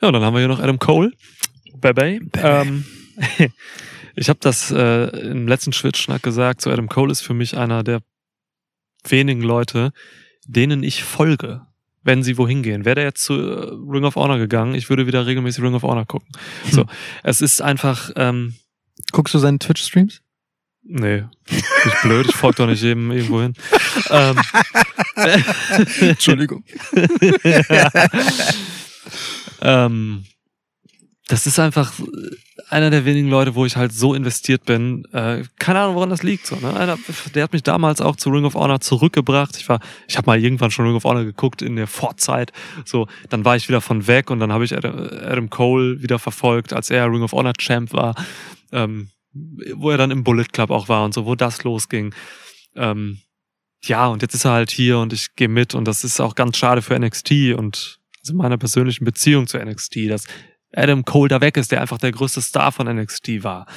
Ja, 0.02 0.08
und 0.10 0.14
dann 0.14 0.24
haben 0.24 0.34
wir 0.34 0.40
hier 0.40 0.48
noch 0.48 0.60
Adam 0.60 0.80
Cole. 0.80 1.12
Bye 1.78 1.94
bye. 1.94 2.20
Ähm, 2.38 2.86
ich 4.16 4.30
habe 4.30 4.40
das 4.42 4.72
äh, 4.72 5.06
im 5.32 5.48
letzten 5.48 5.74
Schwitzschnack 5.74 6.24
gesagt, 6.24 6.62
so 6.62 6.70
Adam 6.72 6.88
Cole 6.90 7.12
ist 7.12 7.22
für 7.22 7.34
mich 7.34 7.58
einer 7.58 7.84
der 7.84 8.02
wenigen 9.08 9.42
Leute, 9.42 9.92
denen 10.46 10.84
ich 10.84 11.04
folge, 11.04 11.62
wenn 12.04 12.24
sie 12.24 12.38
wohin 12.38 12.64
gehen. 12.64 12.86
Wäre 12.86 12.96
der 12.96 13.04
jetzt 13.06 13.24
zu 13.24 13.34
äh, 13.34 13.70
Ring 13.90 14.04
of 14.06 14.16
Honor 14.16 14.38
gegangen, 14.38 14.76
ich 14.76 14.90
würde 14.90 15.08
wieder 15.08 15.26
regelmäßig 15.26 15.64
Ring 15.64 15.74
of 15.74 15.84
Honor 15.84 16.06
gucken. 16.06 16.30
So, 16.70 16.82
Hm. 16.82 16.90
es 17.24 17.42
ist 17.42 17.62
einfach, 17.62 18.12
ähm, 18.16 18.56
Guckst 19.12 19.34
du 19.34 19.40
seinen 19.40 19.60
Twitch-Streams? 19.60 20.22
Nee, 20.84 21.24
ich 21.50 22.02
blöd, 22.02 22.28
ich 22.28 22.36
folge 22.36 22.58
doch 22.58 22.68
nicht 22.68 22.82
jedem 22.82 23.12
irgendwo 23.12 23.42
hin. 23.42 23.54
ähm, 24.10 24.38
Entschuldigung. 26.02 26.64
ähm, 29.62 30.26
das 31.28 31.48
ist 31.48 31.60
einfach 31.60 31.94
einer 32.70 32.90
der 32.90 33.06
wenigen 33.06 33.30
Leute, 33.30 33.56
wo 33.56 33.66
ich 33.66 33.76
halt 33.76 33.94
so 33.94 34.14
investiert 34.14 34.66
bin. 34.66 35.06
Äh, 35.14 35.44
keine 35.60 35.80
Ahnung, 35.80 35.96
woran 35.96 36.10
das 36.10 36.24
liegt. 36.24 36.46
So, 36.46 36.56
ne? 36.56 36.76
Einer, 36.76 36.98
der 37.34 37.44
hat 37.44 37.54
mich 37.54 37.64
damals 37.64 38.02
auch 38.02 38.16
zu 38.16 38.30
Ring 38.30 38.46
of 38.46 38.56
Honor 38.56 38.82
zurückgebracht. 38.82 39.58
Ich 39.58 39.70
war, 39.70 39.80
ich 40.08 40.18
habe 40.18 40.26
mal 40.26 40.40
irgendwann 40.40 40.72
schon 40.72 40.86
Ring 40.86 40.96
of 40.96 41.04
Honor 41.04 41.24
geguckt 41.24 41.62
in 41.62 41.76
der 41.76 41.88
Vorzeit. 41.88 42.52
So, 42.86 43.08
dann 43.30 43.46
war 43.46 43.56
ich 43.56 43.70
wieder 43.70 43.82
von 43.82 44.08
weg 44.08 44.30
und 44.30 44.40
dann 44.40 44.52
habe 44.52 44.66
ich 44.66 44.76
Adam, 44.76 44.96
Adam 44.98 45.50
Cole 45.50 46.02
wieder 46.02 46.20
verfolgt, 46.20 46.74
als 46.74 46.90
er 46.90 47.10
Ring 47.12 47.22
of 47.22 47.32
Honor 47.32 47.54
Champ 47.54 47.94
war. 47.94 48.16
Ähm, 48.72 49.10
wo 49.34 49.90
er 49.90 49.98
dann 49.98 50.12
im 50.12 50.24
Bullet 50.24 50.46
Club 50.52 50.70
auch 50.70 50.90
war 50.90 51.04
und 51.04 51.14
so, 51.14 51.26
wo 51.26 51.36
das 51.36 51.64
losging. 51.64 52.14
Ähm, 52.76 53.20
ja, 53.84 54.08
und 54.08 54.22
jetzt 54.22 54.34
ist 54.34 54.46
er 54.46 54.52
halt 54.52 54.72
hier 54.72 55.00
und 55.00 55.14
ich 55.14 55.36
gehe 55.36 55.48
mit 55.48 55.76
und 55.76 55.86
das 55.86 56.04
ist 56.04 56.20
auch 56.20 56.36
ganz 56.36 56.58
schade 56.58 56.82
für 56.82 56.98
NXT 56.98 57.54
und 57.58 58.00
also 58.22 58.34
meiner 58.36 58.58
persönlichen 58.58 59.04
Beziehung 59.04 59.48
zu 59.48 59.58
NXT, 59.58 60.10
dass 60.10 60.26
Adam 60.74 61.04
Cole 61.04 61.30
da 61.30 61.42
weg 61.42 61.58
ist, 61.58 61.72
der 61.72 61.82
einfach 61.82 61.98
der 61.98 62.12
größte 62.12 62.42
Star 62.42 62.72
von 62.72 62.88
NXT 62.88 63.44
war. 63.44 63.68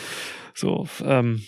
So, 0.55 0.89
ähm, 1.03 1.43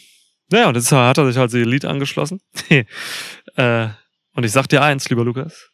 naja, 0.51 0.69
und 0.69 0.75
jetzt 0.75 0.91
hat 0.91 1.19
er 1.19 1.27
sich 1.27 1.37
halt 1.37 1.53
die 1.53 1.61
Elite 1.61 1.89
angeschlossen. 1.89 2.41
äh, 3.57 3.89
und 4.33 4.45
ich 4.45 4.53
sag 4.53 4.67
dir 4.69 4.83
eins, 4.83 5.09
lieber 5.09 5.25
Lukas. 5.25 5.71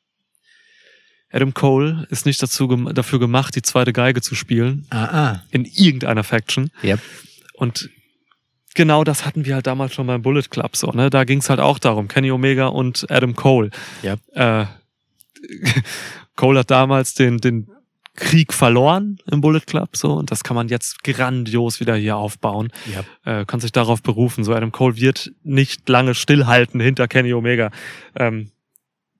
Adam 1.30 1.52
Cole 1.52 2.06
ist 2.10 2.26
nicht 2.26 2.40
dazu, 2.42 2.66
dafür 2.66 3.18
gemacht, 3.18 3.56
die 3.56 3.62
zweite 3.62 3.92
Geige 3.92 4.20
zu 4.20 4.34
spielen. 4.34 4.86
Ah, 4.90 5.04
ah. 5.04 5.42
In 5.50 5.64
irgendeiner 5.64 6.22
Faction. 6.22 6.70
Yep. 6.84 7.00
Und 7.54 7.90
genau 8.74 9.04
das 9.04 9.24
hatten 9.24 9.44
wir 9.44 9.54
halt 9.54 9.66
damals 9.66 9.94
schon 9.94 10.06
beim 10.06 10.22
Bullet 10.22 10.44
Club 10.50 10.76
so, 10.76 10.90
ne? 10.90 11.10
Da 11.10 11.24
ging 11.24 11.38
es 11.38 11.50
halt 11.50 11.60
auch 11.60 11.78
darum, 11.78 12.08
Kenny 12.08 12.30
Omega 12.30 12.66
und 12.66 13.06
Adam 13.10 13.34
Cole. 13.34 13.70
Yep. 14.02 14.20
Äh, 14.34 14.66
Cole 16.36 16.60
hat 16.60 16.70
damals 16.70 17.14
den, 17.14 17.38
den 17.38 17.68
Krieg 18.16 18.52
verloren 18.52 19.18
im 19.30 19.40
Bullet 19.40 19.60
Club 19.60 19.96
so 19.96 20.12
und 20.12 20.30
das 20.30 20.44
kann 20.44 20.54
man 20.54 20.68
jetzt 20.68 21.02
grandios 21.02 21.80
wieder 21.80 21.96
hier 21.96 22.16
aufbauen. 22.16 22.72
Yep. 22.86 23.06
Äh, 23.24 23.44
kann 23.44 23.60
sich 23.60 23.72
darauf 23.72 24.02
berufen. 24.02 24.44
So 24.44 24.54
Adam 24.54 24.72
Cole 24.72 24.96
wird 24.96 25.32
nicht 25.42 25.88
lange 25.88 26.14
stillhalten 26.14 26.80
hinter 26.80 27.08
Kenny 27.08 27.32
Omega. 27.32 27.70
Ähm, 28.16 28.50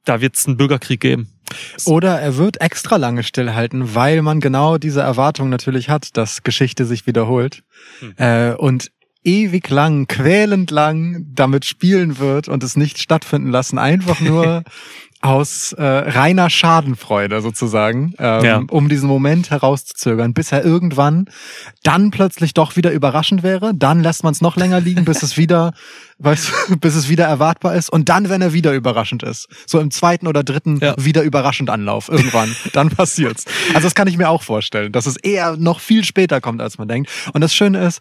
da 0.04 0.20
wird 0.20 0.36
es 0.36 0.46
einen 0.46 0.56
Bürgerkrieg 0.56 1.00
geben. 1.00 1.30
Oder 1.86 2.20
er 2.20 2.36
wird 2.36 2.60
extra 2.60 2.96
lange 2.96 3.22
stillhalten, 3.22 3.94
weil 3.94 4.22
man 4.22 4.40
genau 4.40 4.78
diese 4.78 5.00
Erwartung 5.00 5.48
natürlich 5.48 5.88
hat, 5.88 6.16
dass 6.16 6.42
Geschichte 6.42 6.84
sich 6.84 7.06
wiederholt. 7.06 7.64
Hm. 8.00 8.14
Äh, 8.16 8.54
und 8.54 8.92
ewig 9.24 9.68
lang, 9.70 10.06
quälend 10.06 10.70
lang 10.70 11.26
damit 11.34 11.64
spielen 11.64 12.18
wird 12.18 12.48
und 12.48 12.62
es 12.62 12.76
nicht 12.76 12.98
stattfinden 12.98 13.50
lassen, 13.50 13.78
einfach 13.78 14.20
nur 14.20 14.62
aus 15.22 15.72
äh, 15.72 15.82
reiner 15.82 16.50
Schadenfreude 16.50 17.40
sozusagen, 17.40 18.12
ähm, 18.18 18.44
Ja. 18.44 18.62
um 18.68 18.90
diesen 18.90 19.08
Moment 19.08 19.48
herauszuzögern, 19.48 20.34
bis 20.34 20.52
er 20.52 20.62
irgendwann 20.66 21.24
dann 21.82 22.10
plötzlich 22.10 22.52
doch 22.52 22.76
wieder 22.76 22.92
überraschend 22.92 23.42
wäre. 23.42 23.72
Dann 23.74 24.02
lässt 24.02 24.22
man 24.22 24.32
es 24.32 24.42
noch 24.42 24.56
länger 24.56 24.80
liegen, 24.80 25.06
bis 25.06 25.22
es 25.22 25.38
wieder, 25.38 25.72
weißt, 26.18 26.52
du, 26.68 26.76
bis 26.76 26.94
es 26.94 27.08
wieder 27.08 27.24
erwartbar 27.24 27.74
ist. 27.74 27.88
Und 27.88 28.10
dann, 28.10 28.28
wenn 28.28 28.42
er 28.42 28.52
wieder 28.52 28.74
überraschend 28.74 29.22
ist, 29.22 29.48
so 29.66 29.80
im 29.80 29.90
zweiten 29.90 30.26
oder 30.26 30.44
dritten 30.44 30.78
Ja. 30.82 30.94
wieder 30.98 31.22
überraschend 31.22 31.70
Anlauf 31.70 32.10
irgendwann, 32.10 32.54
dann 32.74 32.90
passiert's. 32.90 33.46
Also 33.70 33.86
das 33.86 33.94
kann 33.94 34.08
ich 34.08 34.18
mir 34.18 34.28
auch 34.28 34.42
vorstellen, 34.42 34.92
dass 34.92 35.06
es 35.06 35.16
eher 35.16 35.56
noch 35.56 35.80
viel 35.80 36.04
später 36.04 36.42
kommt, 36.42 36.60
als 36.60 36.76
man 36.76 36.86
denkt. 36.88 37.10
Und 37.32 37.40
das 37.40 37.54
Schöne 37.54 37.82
ist, 37.86 38.00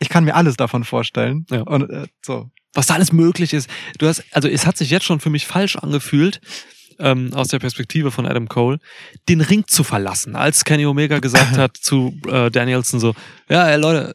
ich 0.00 0.08
kann 0.08 0.24
mir 0.24 0.34
alles 0.34 0.56
davon 0.56 0.82
vorstellen. 0.82 1.46
Ja. 1.50 1.60
Und 1.62 1.88
äh, 1.90 2.06
so. 2.22 2.50
was 2.74 2.86
da 2.86 2.94
alles 2.94 3.12
möglich 3.12 3.52
ist. 3.52 3.70
Du 3.98 4.08
hast, 4.08 4.24
also 4.32 4.48
es 4.48 4.66
hat 4.66 4.76
sich 4.76 4.90
jetzt 4.90 5.04
schon 5.04 5.20
für 5.20 5.30
mich 5.30 5.46
falsch 5.46 5.76
angefühlt, 5.76 6.40
ähm, 6.98 7.32
aus 7.34 7.48
der 7.48 7.58
Perspektive 7.58 8.10
von 8.10 8.26
Adam 8.26 8.48
Cole, 8.48 8.78
den 9.28 9.40
Ring 9.40 9.66
zu 9.66 9.84
verlassen, 9.84 10.36
als 10.36 10.64
Kenny 10.64 10.86
Omega 10.86 11.18
gesagt 11.18 11.56
hat 11.56 11.76
zu 11.76 12.14
äh, 12.28 12.50
Danielson 12.50 13.00
so, 13.00 13.14
ja, 13.48 13.68
ey, 13.68 13.78
Leute, 13.78 14.14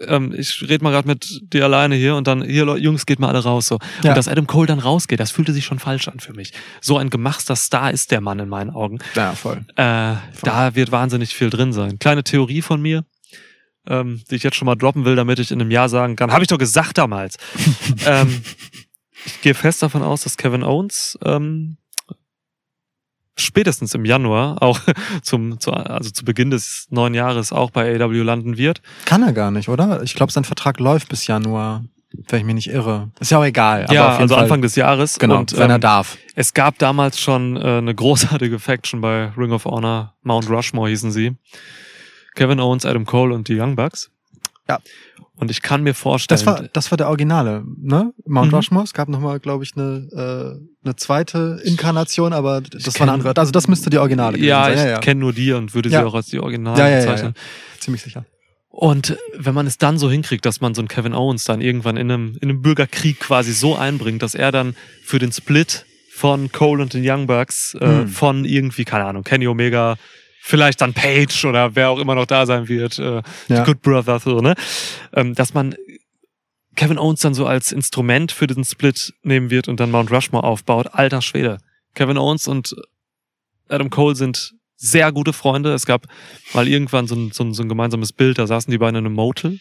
ähm, 0.00 0.34
ich 0.36 0.62
rede 0.62 0.82
mal 0.82 0.90
gerade 0.90 1.08
mit 1.08 1.40
dir 1.52 1.64
alleine 1.64 1.94
hier 1.94 2.16
und 2.16 2.26
dann, 2.26 2.42
hier, 2.42 2.64
Leute, 2.64 2.82
Jungs, 2.82 3.06
geht 3.06 3.18
mal 3.18 3.28
alle 3.28 3.42
raus 3.42 3.66
so. 3.66 3.78
Ja. 4.02 4.10
Und 4.10 4.16
dass 4.16 4.28
Adam 4.28 4.46
Cole 4.46 4.66
dann 4.66 4.78
rausgeht, 4.78 5.20
das 5.20 5.30
fühlte 5.30 5.52
sich 5.52 5.64
schon 5.64 5.78
falsch 5.78 6.08
an 6.08 6.20
für 6.20 6.32
mich. 6.32 6.52
So 6.80 6.98
ein 6.98 7.10
gemachter 7.10 7.56
Star 7.56 7.90
ist 7.90 8.10
der 8.10 8.20
Mann 8.20 8.38
in 8.38 8.48
meinen 8.48 8.70
Augen. 8.70 8.98
Ja, 9.14 9.34
voll. 9.34 9.64
Äh, 9.76 10.14
da 10.42 10.74
wird 10.74 10.90
wahnsinnig 10.90 11.34
viel 11.34 11.50
drin 11.50 11.72
sein. 11.72 11.98
Kleine 11.98 12.24
Theorie 12.24 12.62
von 12.62 12.80
mir, 12.80 13.04
ähm, 13.88 14.22
die 14.30 14.36
ich 14.36 14.42
jetzt 14.42 14.56
schon 14.56 14.66
mal 14.66 14.76
droppen 14.76 15.04
will, 15.04 15.16
damit 15.16 15.38
ich 15.38 15.50
in 15.50 15.60
einem 15.60 15.70
Jahr 15.70 15.88
sagen 15.88 16.16
kann, 16.16 16.32
habe 16.32 16.42
ich 16.42 16.48
doch 16.48 16.58
gesagt 16.58 16.98
damals. 16.98 17.36
ähm, 18.06 18.42
ich 19.24 19.40
gehe 19.40 19.54
fest 19.54 19.82
davon 19.82 20.02
aus, 20.02 20.22
dass 20.22 20.36
Kevin 20.36 20.62
Owens 20.62 21.18
ähm, 21.24 21.76
spätestens 23.36 23.94
im 23.94 24.04
Januar 24.04 24.62
auch 24.62 24.80
zum 25.22 25.58
zu, 25.60 25.72
also 25.72 26.10
zu 26.10 26.24
Beginn 26.24 26.50
des 26.50 26.86
neuen 26.90 27.14
Jahres 27.14 27.52
auch 27.52 27.70
bei 27.70 28.00
AW 28.00 28.22
landen 28.22 28.56
wird. 28.56 28.82
Kann 29.04 29.22
er 29.22 29.32
gar 29.32 29.50
nicht, 29.50 29.68
oder? 29.68 30.02
Ich 30.02 30.14
glaube, 30.14 30.32
sein 30.32 30.44
Vertrag 30.44 30.78
läuft 30.78 31.08
bis 31.08 31.26
Januar, 31.26 31.84
wenn 32.28 32.38
ich 32.40 32.44
mich 32.44 32.54
nicht 32.54 32.70
irre. 32.70 33.10
Ist 33.18 33.30
ja 33.30 33.38
auch 33.38 33.44
egal. 33.44 33.84
aber 33.84 33.94
ja, 33.94 34.16
also 34.16 34.34
Fall, 34.34 34.44
Anfang 34.44 34.62
des 34.62 34.76
Jahres. 34.76 35.18
Genau, 35.18 35.38
Und, 35.38 35.56
wenn 35.58 35.70
er 35.70 35.76
ähm, 35.76 35.80
darf. 35.80 36.16
Es 36.34 36.54
gab 36.54 36.78
damals 36.78 37.20
schon 37.20 37.56
äh, 37.56 37.78
eine 37.78 37.94
großartige 37.94 38.58
Faction 38.58 39.00
bei 39.00 39.32
Ring 39.36 39.52
of 39.52 39.64
Honor, 39.64 40.14
Mount 40.22 40.48
Rushmore 40.48 40.88
hießen 40.88 41.10
sie. 41.10 41.36
Kevin 42.34 42.60
Owens, 42.60 42.84
Adam 42.84 43.04
Cole 43.06 43.34
und 43.34 43.48
die 43.48 43.58
Young 43.58 43.76
Bucks. 43.76 44.10
Ja. 44.68 44.78
Und 45.36 45.50
ich 45.50 45.62
kann 45.62 45.82
mir 45.82 45.94
vorstellen, 45.94 46.38
Das 46.38 46.46
war, 46.46 46.62
das 46.72 46.90
war 46.90 46.96
der 46.96 47.08
Originale, 47.08 47.64
ne? 47.76 48.12
Mount 48.26 48.50
Mhm. 48.50 48.54
Rushmore. 48.54 48.84
Es 48.84 48.94
gab 48.94 49.08
nochmal, 49.08 49.40
glaube 49.40 49.64
ich, 49.64 49.72
eine, 49.76 50.08
äh, 50.12 50.86
eine 50.86 50.96
zweite 50.96 51.60
Inkarnation, 51.64 52.32
aber 52.32 52.60
das 52.60 52.86
Ich 52.86 52.94
war 52.94 53.02
eine 53.02 53.12
andere. 53.12 53.36
Also 53.36 53.50
das 53.50 53.66
müsste 53.68 53.90
die 53.90 53.98
Originale 53.98 54.36
gewesen 54.36 54.48
ja, 54.48 54.64
sein. 54.64 54.72
ich 54.74 54.78
Ja, 54.80 54.86
ja. 54.90 54.98
kenne 55.00 55.20
nur 55.20 55.32
die 55.32 55.52
und 55.52 55.74
würde 55.74 55.88
sie 55.88 55.96
Ja. 55.96 56.04
auch 56.06 56.14
als 56.14 56.26
die 56.26 56.38
Original 56.38 56.78
Ja, 56.78 56.88
ja, 56.88 56.94
ja, 56.94 57.00
bezeichnen. 57.00 57.34
Ziemlich 57.80 58.02
sicher. 58.02 58.24
Und 58.68 59.16
wenn 59.36 59.54
man 59.54 59.66
es 59.66 59.76
dann 59.78 59.98
so 59.98 60.10
hinkriegt, 60.10 60.44
dass 60.46 60.60
man 60.60 60.74
so 60.74 60.80
einen 60.80 60.88
Kevin 60.88 61.14
Owens 61.14 61.44
dann 61.44 61.60
irgendwann 61.60 61.96
in 61.96 62.10
einem, 62.10 62.36
in 62.40 62.48
einem 62.50 62.62
Bürgerkrieg 62.62 63.20
quasi 63.20 63.52
so 63.52 63.76
einbringt, 63.76 64.22
dass 64.22 64.34
er 64.34 64.50
dann 64.50 64.74
für 65.04 65.18
den 65.18 65.30
Split 65.32 65.84
von 66.12 66.50
Cole 66.52 66.80
und 66.82 66.94
den 66.94 67.02
Young 67.08 67.26
Bucks 67.26 67.74
äh, 67.80 67.86
Hm. 67.86 68.08
von 68.08 68.44
irgendwie, 68.44 68.84
keine 68.84 69.04
Ahnung, 69.04 69.24
Kenny 69.24 69.46
Omega, 69.48 69.96
vielleicht 70.46 70.82
dann 70.82 70.92
Page 70.92 71.46
oder 71.46 71.74
wer 71.74 71.88
auch 71.88 71.98
immer 71.98 72.14
noch 72.14 72.26
da 72.26 72.44
sein 72.44 72.68
wird, 72.68 72.98
äh, 72.98 73.22
Ja. 73.48 73.60
die 73.60 73.62
Good 73.64 73.80
Brothers, 73.80 74.24
so, 74.24 74.40
ne? 74.40 74.54
Ähm, 75.14 75.34
dass 75.34 75.54
man 75.54 75.74
Kevin 76.76 76.98
Owens 76.98 77.20
dann 77.20 77.32
so 77.32 77.46
als 77.46 77.72
Instrument 77.72 78.30
für 78.30 78.46
den 78.46 78.62
Split 78.64 79.14
nehmen 79.22 79.48
wird 79.48 79.68
und 79.68 79.80
dann 79.80 79.90
Mount 79.90 80.10
Rushmore 80.10 80.44
aufbaut. 80.44 80.88
Alter 80.92 81.22
Schwede. 81.22 81.58
Kevin 81.94 82.18
Owens 82.18 82.46
und 82.46 82.74
Adam 83.68 83.88
Cole 83.88 84.16
sind 84.16 84.52
sehr 84.76 85.12
gute 85.12 85.32
Freunde. 85.32 85.72
Es 85.72 85.86
gab 85.86 86.06
mal 86.52 86.68
irgendwann 86.68 87.06
so 87.06 87.14
ein, 87.14 87.30
so 87.32 87.42
ein, 87.42 87.54
so 87.54 87.62
ein 87.62 87.68
gemeinsames 87.70 88.12
Bild, 88.12 88.38
da 88.38 88.46
saßen 88.46 88.70
die 88.70 88.76
beiden 88.78 88.96
in 88.96 89.06
einem 89.06 89.14
Motel. 89.14 89.60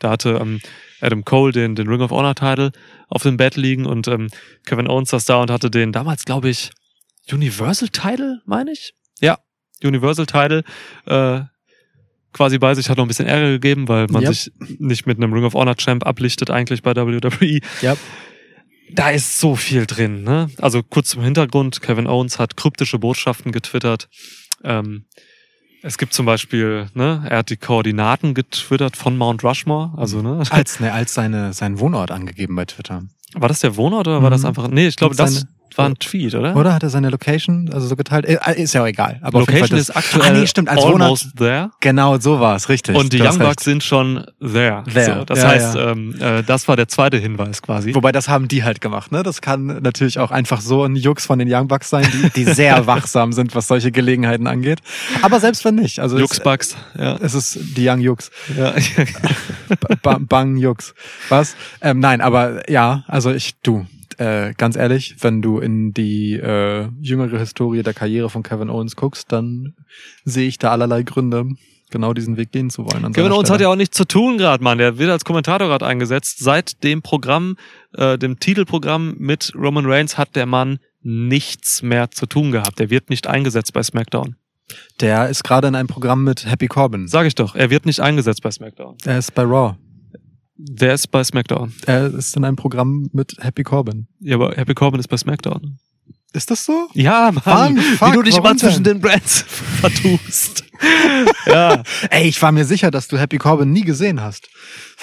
Da 0.00 0.10
hatte 0.10 0.38
ähm, 0.40 0.60
Adam 1.00 1.24
Cole 1.24 1.52
den, 1.52 1.76
den 1.76 1.86
Ring 1.86 2.00
of 2.00 2.10
Honor 2.10 2.34
Title 2.34 2.72
auf 3.08 3.22
dem 3.22 3.36
Bett 3.36 3.54
liegen 3.56 3.86
und 3.86 4.08
ähm, 4.08 4.30
Kevin 4.66 4.88
Owens 4.88 5.10
saß 5.10 5.26
da 5.26 5.42
und 5.42 5.50
hatte 5.50 5.70
den 5.70 5.92
damals, 5.92 6.24
glaube 6.24 6.48
ich, 6.48 6.70
Universal 7.30 7.88
Title, 7.90 8.40
meine 8.46 8.72
ich? 8.72 8.94
Universal 9.84 10.26
Title 10.26 10.64
äh, 11.06 11.40
quasi 12.32 12.58
bei 12.58 12.74
sich, 12.74 12.88
hat 12.90 12.96
noch 12.96 13.04
ein 13.04 13.08
bisschen 13.08 13.26
Ärger 13.26 13.50
gegeben, 13.50 13.86
weil 13.88 14.06
man 14.08 14.22
Yep. 14.22 14.34
sich 14.34 14.52
nicht 14.78 15.06
mit 15.06 15.18
einem 15.18 15.32
Ring 15.32 15.44
of 15.44 15.54
Honor 15.54 15.76
Champ 15.76 16.04
ablichtet 16.06 16.50
eigentlich 16.50 16.82
bei 16.82 16.94
WWE. 16.96 17.60
Yep. 17.82 17.98
Da 18.92 19.10
ist 19.10 19.40
so 19.40 19.56
viel 19.56 19.86
drin, 19.86 20.24
ne? 20.24 20.48
Also 20.60 20.82
kurz 20.82 21.08
zum 21.10 21.22
Hintergrund, 21.22 21.80
Kevin 21.80 22.06
Owens 22.06 22.38
hat 22.38 22.56
kryptische 22.56 22.98
Botschaften 22.98 23.50
getwittert. 23.52 24.08
Ähm, 24.62 25.06
es 25.82 25.98
gibt 25.98 26.12
zum 26.14 26.26
Beispiel, 26.26 26.88
ne, 26.94 27.24
er 27.28 27.38
hat 27.38 27.50
die 27.50 27.56
Koordinaten 27.56 28.34
getwittert 28.34 28.96
von 28.96 29.16
Mount 29.16 29.44
Rushmore, 29.44 29.92
also, 29.96 30.22
ne? 30.22 30.42
Als, 30.50 30.80
ne, 30.80 30.92
als 30.92 31.14
seine, 31.14 31.52
sein 31.52 31.78
Wohnort 31.78 32.10
angegeben 32.10 32.54
bei 32.56 32.64
Twitter. 32.64 33.04
War 33.34 33.48
das 33.48 33.60
der 33.60 33.76
Wohnort 33.76 34.06
oder 34.08 34.22
war 34.22 34.30
Mhm. 34.30 34.32
das 34.34 34.44
einfach, 34.44 34.68
nee, 34.68 34.86
ich 34.86 34.96
glaube, 34.96 35.14
das 35.16 35.46
war 35.78 35.86
ein 35.86 35.96
Tweet, 35.98 36.34
oder? 36.34 36.56
Oder 36.56 36.74
hat 36.74 36.82
er 36.82 36.90
seine 36.90 37.10
Location, 37.10 37.70
also 37.72 37.86
so 37.86 37.96
geteilt? 37.96 38.24
Äh, 38.26 38.38
ist 38.62 38.74
ja 38.74 38.82
auch 38.82 38.86
egal. 38.86 39.18
Aber 39.22 39.40
Location 39.40 39.78
ist 39.78 39.94
aktuell 39.94 40.24
Ah, 40.24 40.30
nee, 40.32 40.46
stimmt, 40.46 40.68
als 40.68 40.82
almost 40.82 41.24
Wohnort. 41.24 41.36
there. 41.36 41.70
Genau, 41.80 42.18
so 42.18 42.40
war's, 42.40 42.68
richtig. 42.68 42.96
Und 42.96 43.12
die 43.12 43.20
Young. 43.20 43.38
Bucks 43.38 43.64
sind 43.64 43.82
schon 43.82 44.24
there. 44.40 44.84
There, 44.92 45.18
So, 45.18 45.24
das 45.24 45.40
ja, 45.42 45.48
heißt, 45.48 45.74
ja. 45.74 45.90
Ähm, 45.90 46.14
äh, 46.20 46.42
das 46.42 46.68
war 46.68 46.76
der 46.76 46.88
zweite 46.88 47.16
Hinweis 47.18 47.62
quasi. 47.62 47.94
Wobei 47.94 48.12
das 48.12 48.28
haben 48.28 48.48
die 48.48 48.64
halt 48.64 48.80
gemacht, 48.80 49.12
ne? 49.12 49.22
Das 49.22 49.40
kann 49.40 49.66
natürlich 49.82 50.18
auch 50.18 50.30
einfach 50.30 50.60
so 50.60 50.84
ein 50.84 50.96
Jux 50.96 51.26
von 51.26 51.38
den 51.38 51.52
Young 51.52 51.68
Bucks 51.68 51.90
sein, 51.90 52.06
die, 52.12 52.30
die 52.30 52.44
sehr 52.52 52.86
wachsam 52.86 53.32
sind, 53.32 53.54
was 53.54 53.66
solche 53.68 53.90
Gelegenheiten 53.92 54.46
angeht. 54.46 54.78
Aber 55.22 55.40
selbst 55.40 55.64
wenn 55.64 55.74
nicht, 55.74 55.98
also 56.00 56.18
Jux 56.18 56.38
es, 56.38 56.42
Bucks, 56.42 56.76
ja. 56.98 57.16
es 57.20 57.34
ist 57.34 57.58
die 57.76 57.88
Young 57.88 58.00
Jux, 58.00 58.30
ja. 58.56 58.74
ba 60.02 60.18
Bang 60.20 60.56
Jux. 60.56 60.94
Was? 61.28 61.56
Ähm, 61.80 62.00
nein, 62.00 62.20
aber 62.20 62.68
ja, 62.70 63.04
also 63.08 63.32
ich, 63.32 63.54
du, 63.62 63.86
äh, 64.18 64.54
ganz 64.56 64.76
ehrlich, 64.76 65.16
wenn 65.20 65.42
du 65.42 65.58
in 65.58 65.92
die 65.92 66.34
äh, 66.34 66.88
jüngere 67.00 67.38
Historie 67.38 67.82
der 67.82 67.94
Karriere 67.94 68.30
von 68.30 68.42
Kevin 68.42 68.70
Owens 68.70 68.96
guckst, 68.96 69.30
dann 69.32 69.74
sehe 70.24 70.48
ich 70.48 70.58
da 70.58 70.70
allerlei 70.70 71.02
Gründe, 71.02 71.46
genau 71.90 72.12
diesen 72.12 72.36
Weg 72.36 72.52
gehen 72.52 72.70
zu 72.70 72.84
wollen. 72.84 73.12
Kevin 73.12 73.32
Owens 73.32 73.50
hat 73.50 73.60
ja 73.60 73.68
auch 73.68 73.76
nichts 73.76 73.96
zu 73.96 74.04
tun 74.04 74.38
gerade, 74.38 74.62
Mann. 74.62 74.78
Der 74.78 74.98
wird 74.98 75.10
als 75.10 75.24
Kommentator 75.24 75.68
gerade 75.68 75.86
eingesetzt. 75.86 76.38
Seit 76.38 76.82
dem 76.82 77.02
Programm, 77.02 77.56
äh, 77.92 78.18
dem 78.18 78.38
Titelprogramm 78.40 79.14
mit 79.18 79.52
Roman 79.54 79.86
Reigns 79.86 80.18
hat 80.18 80.34
der 80.36 80.46
Mann 80.46 80.78
nichts 81.02 81.82
mehr 81.82 82.10
zu 82.10 82.26
tun 82.26 82.52
gehabt. 82.52 82.78
Der 82.78 82.90
wird 82.90 83.10
nicht 83.10 83.26
eingesetzt 83.26 83.72
bei 83.72 83.82
SmackDown. 83.82 84.36
Der 85.00 85.28
ist 85.28 85.44
gerade 85.44 85.68
in 85.68 85.74
einem 85.74 85.88
Programm 85.88 86.24
mit 86.24 86.46
Happy 86.46 86.68
Corbin. 86.68 87.06
Sag 87.06 87.26
ich 87.26 87.34
doch, 87.34 87.54
er 87.54 87.70
wird 87.70 87.86
nicht 87.86 88.00
eingesetzt 88.00 88.42
bei 88.42 88.50
SmackDown. 88.50 88.96
Er 89.04 89.18
ist 89.18 89.34
bei 89.34 89.42
Raw. 89.42 89.76
Der 90.56 90.94
ist 90.94 91.10
bei 91.10 91.24
SmackDown. 91.24 91.74
Er 91.86 92.14
ist 92.14 92.36
in 92.36 92.44
einem 92.44 92.56
Programm 92.56 93.08
mit 93.12 93.36
Happy 93.40 93.64
Corbin. 93.64 94.06
Ja, 94.20 94.36
aber 94.36 94.54
Happy 94.54 94.74
Corbin 94.74 95.00
ist 95.00 95.08
bei 95.08 95.16
SmackDown. 95.16 95.78
Ist 96.32 96.50
das 96.50 96.64
so? 96.64 96.88
Ja, 96.94 97.30
Mann. 97.32 97.74
Mann, 97.74 97.78
fuck, 97.78 98.08
wie 98.08 98.16
du 98.16 98.22
dich 98.22 98.36
immer 98.36 98.56
zwischen 98.56 98.82
den 98.82 99.00
Brands 99.00 99.42
vertust. 99.80 100.64
ja. 101.46 101.82
Ey, 102.10 102.28
ich 102.28 102.40
war 102.42 102.52
mir 102.52 102.64
sicher, 102.64 102.90
dass 102.90 103.08
du 103.08 103.18
Happy 103.18 103.38
Corbin 103.38 103.72
nie 103.72 103.82
gesehen 103.82 104.20
hast. 104.20 104.48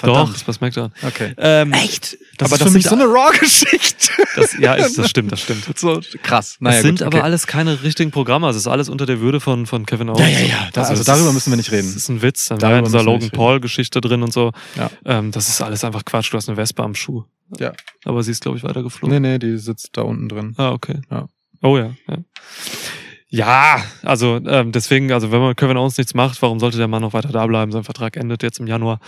Doch, 0.02 0.28
das 0.28 0.36
ist 0.38 0.44
bei 0.46 0.52
SmackDown. 0.52 0.92
Okay. 1.06 1.34
Ähm, 1.36 1.72
Echt? 1.72 2.16
Das 2.38 2.48
aber 2.48 2.54
ist 2.56 2.60
das 2.62 2.68
für 2.68 2.74
mich 2.74 2.84
so 2.86 2.94
eine 2.94 3.04
Raw-Geschichte. 3.04 4.12
Das, 4.36 4.56
ja, 4.58 4.74
ist, 4.74 4.98
das 4.98 5.10
stimmt, 5.10 5.30
das 5.32 5.40
stimmt. 5.40 5.78
so 5.78 6.00
krass. 6.22 6.52
Es 6.52 6.60
Naja, 6.60 6.82
sind 6.82 6.98
gut, 6.98 7.06
aber 7.06 7.18
okay. 7.18 7.24
alles 7.24 7.46
keine 7.46 7.82
richtigen 7.82 8.10
Programme. 8.10 8.46
Also 8.46 8.56
es 8.58 8.64
ist 8.66 8.72
alles 8.72 8.88
unter 8.88 9.06
der 9.06 9.20
Würde 9.20 9.40
von, 9.40 9.66
von 9.66 9.86
Kevin 9.86 10.08
Owens. 10.08 10.20
Ja, 10.20 10.28
ja, 10.28 10.46
ja. 10.46 10.68
Da- 10.72 10.82
also 10.82 10.94
es 11.00 11.04
darüber 11.06 11.28
ist- 11.28 11.34
müssen 11.34 11.50
wir 11.52 11.56
nicht 11.56 11.70
reden. 11.72 11.88
Das 11.88 11.96
ist 11.96 12.08
ein 12.08 12.22
Witz. 12.22 12.46
Dann 12.46 12.60
wäre 12.60 12.82
dieser 12.82 13.02
Logan. 13.02 13.30
Paul-Geschichte 13.30 14.00
drin 14.00 14.22
und 14.22 14.32
so. 14.32 14.52
Ja. 14.76 14.90
Ähm, 15.04 15.30
das 15.30 15.48
ist 15.48 15.60
alles 15.60 15.84
einfach 15.84 16.04
Quatsch. 16.04 16.32
Du 16.32 16.36
hast 16.36 16.48
eine 16.48 16.56
Wespe 16.56 16.82
am 16.82 16.94
Schuh. 16.94 17.24
Ja. 17.58 17.72
Aber 18.04 18.22
sie 18.22 18.30
ist, 18.30 18.42
glaube 18.42 18.56
ich, 18.58 18.64
weitergeflogen. 18.64 19.20
Nee, 19.20 19.28
nee, 19.32 19.38
die 19.38 19.58
sitzt 19.58 19.90
da 19.92 20.02
unten 20.02 20.28
drin. 20.28 20.54
Ah, 20.56 20.70
okay. 20.70 21.00
Ja. 21.10 21.28
Oh 21.62 21.76
ja. 21.78 21.92
Ja, 22.08 22.16
ja 23.28 23.84
also 24.02 24.36
ähm, 24.46 24.72
deswegen, 24.72 25.12
also 25.12 25.30
wenn 25.32 25.40
man 25.40 25.54
Kevin 25.56 25.76
Owens 25.76 25.96
nichts 25.98 26.14
macht, 26.14 26.40
warum 26.42 26.58
sollte 26.60 26.78
der 26.78 26.88
Mann 26.88 27.02
noch 27.02 27.12
weiter 27.12 27.28
da 27.30 27.46
bleiben? 27.46 27.72
Sein 27.72 27.84
Vertrag 27.84 28.16
endet 28.16 28.42
jetzt 28.42 28.58
im 28.60 28.66
Januar. 28.66 29.00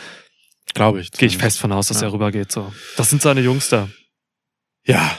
Glaube 0.73 1.01
ich. 1.01 1.11
Gehe 1.13 1.29
ich 1.29 1.37
fest 1.39 1.61
von 1.61 1.71
aus, 1.73 1.89
dass 1.89 2.01
Ja. 2.01 2.09
er 2.09 2.13
rübergeht. 2.13 2.51
So. 2.51 2.73
Das 2.97 3.11
sind 3.11 3.21
seine 3.23 3.41
Jungs 3.43 3.69
da. 3.69 3.89
Ja, 4.87 5.17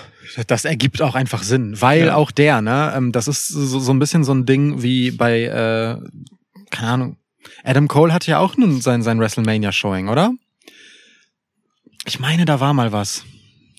das 0.48 0.66
ergibt 0.66 1.02
auch 1.02 1.16
einfach 1.16 1.44
Sinn, 1.44 1.80
weil 1.82 2.08
Ja. 2.08 2.16
auch 2.16 2.32
der, 2.32 2.62
ne, 2.62 2.94
ähm, 2.96 3.12
das 3.12 3.28
ist 3.28 3.48
so, 3.48 3.80
so 3.80 3.94
ein 3.94 4.00
bisschen 4.00 4.24
so 4.24 4.34
ein 4.34 4.46
Ding 4.46 4.82
wie 4.82 5.12
bei, 5.12 5.44
äh, 5.44 5.98
keine 6.72 6.88
Ahnung, 6.90 7.18
Adam 7.64 7.88
Cole 7.88 8.12
hat 8.14 8.26
ja 8.28 8.40
auch 8.40 8.58
nun 8.58 8.82
sein, 8.82 9.04
sein 9.04 9.20
WrestleMania-Showing, 9.20 10.10
oder? 10.10 10.34
Ich 12.06 12.20
meine, 12.20 12.46
da 12.46 12.60
war 12.60 12.74
mal 12.74 12.92
was. 12.92 13.24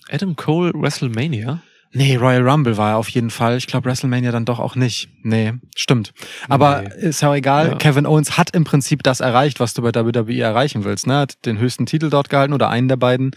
Adam 0.09 0.35
Cole 0.35 0.71
WrestleMania? 0.73 1.61
Nee, 1.93 2.15
Royal 2.17 2.47
Rumble 2.47 2.77
war 2.77 2.91
er 2.91 2.97
auf 2.97 3.09
jeden 3.09 3.29
Fall. 3.29 3.57
Ich 3.57 3.65
glaube, 3.67 3.85
WrestleMania 3.89 4.31
dann 4.31 4.45
doch 4.45 4.59
auch 4.59 4.75
nicht. 4.75 5.09
Nee, 5.23 5.53
stimmt. 5.75 6.13
Aber 6.47 6.81
Nee. 6.83 7.07
ist 7.07 7.21
ja 7.21 7.29
auch 7.29 7.33
egal. 7.35 7.69
Ja. 7.69 7.75
Kevin 7.75 8.05
Owens 8.05 8.37
hat 8.37 8.51
im 8.51 8.63
Prinzip 8.65 9.03
das 9.03 9.19
erreicht, 9.19 9.59
was 9.59 9.73
du 9.73 9.81
bei 9.81 9.93
WWE 9.93 10.39
erreichen 10.41 10.83
willst. 10.83 11.07
Ne? 11.07 11.13
Er 11.13 11.19
hat 11.21 11.45
den 11.45 11.57
höchsten 11.57 11.85
Titel 11.85 12.09
dort 12.09 12.29
gehalten 12.29 12.53
oder 12.53 12.69
einen 12.69 12.87
der 12.87 12.97
beiden. 12.97 13.31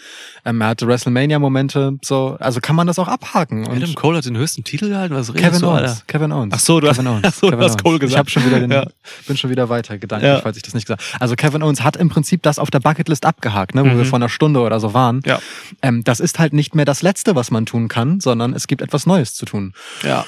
Ähm, 0.45 0.61
er 0.61 0.69
hatte 0.69 0.87
WrestleMania-Momente. 0.87 1.99
So, 2.05 2.37
also 2.41 2.61
kann 2.61 2.77
man 2.77 2.87
das 2.87 2.99
auch 2.99 3.09
abhaken. 3.09 3.67
Und 3.67 3.77
Adam 3.77 3.95
Cole 3.95 4.19
hat 4.19 4.25
den 4.25 4.37
höchsten 4.37 4.65
Titel 4.65 4.89
gehalten? 4.89 5.15
Was 5.15 5.33
redest 5.33 5.45
Kevin 5.47 5.61
du, 5.61 5.67
Owens. 5.69 5.83
Alter? 5.91 6.03
Kevin 6.07 6.33
Owens. 6.33 6.55
Ach 6.55 6.61
so, 6.61 6.81
du 6.81 6.89
hast- 6.89 6.97
Kevin 6.97 7.09
Owens. 7.13 7.25
ach 7.27 7.33
so, 7.35 7.47
du 7.47 7.53
Kevin 7.53 7.65
hast 7.65 7.73
Owens. 7.73 7.83
Cole 7.83 7.95
Ich 7.97 8.01
gesagt. 8.01 8.19
habe 8.19 8.31
schon 8.31 8.47
wieder 8.47 8.61
den, 8.61 8.71
Ja. 8.73 8.85
bin 9.27 9.37
schon 9.37 9.51
wieder 9.51 9.69
weiter 9.69 9.99
gedanklich, 9.99 10.29
Ja. 10.33 10.41
falls 10.41 10.57
ich 10.57 10.63
das 10.63 10.75
nicht 10.75 10.87
gesagt. 10.87 11.03
Also 11.21 11.35
Kevin 11.37 11.63
Owens 11.63 11.83
hat 11.83 11.97
im 11.97 12.09
Prinzip 12.09 12.43
das 12.43 12.59
auf 12.59 12.71
der 12.71 12.81
Bucketlist 12.81 13.27
abgehakt, 13.27 13.75
ne, 13.75 13.83
wo 13.85 13.89
Mhm. 13.89 13.99
wir 13.99 14.05
vor 14.05 14.19
einer 14.19 14.29
Stunde 14.29 14.61
oder 14.61 14.81
so 14.81 14.95
waren. 14.95 15.21
Ja. 15.25 15.39
Ähm, 15.83 16.05
das 16.05 16.21
ist 16.21 16.39
halt 16.39 16.53
nicht 16.53 16.75
mehr 16.75 16.85
das 16.85 17.03
Letzte, 17.03 17.35
was 17.35 17.51
man 17.51 17.67
tun 17.67 17.89
kann, 17.89 18.21
sondern 18.21 18.40
es 18.55 18.67
gibt 18.67 18.83
etwas 18.83 19.07
Neues 19.07 19.35
zu 19.35 19.45
tun. 19.45 19.75
Ja. 20.03 20.25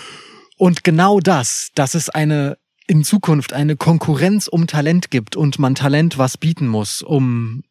Und 0.58 0.84
genau 0.84 1.20
das, 1.20 1.70
dass 1.74 1.94
es 1.94 2.08
eine 2.08 2.56
in 2.86 3.04
Zukunft 3.04 3.52
eine 3.52 3.76
Konkurrenz 3.76 4.48
um 4.48 4.66
Talent 4.66 5.10
gibt 5.10 5.36
und 5.36 5.58
man 5.58 5.74
Talent 5.74 6.18
was 6.18 6.36
bieten 6.36 6.66
muss, 6.68 7.00
um 7.00 7.62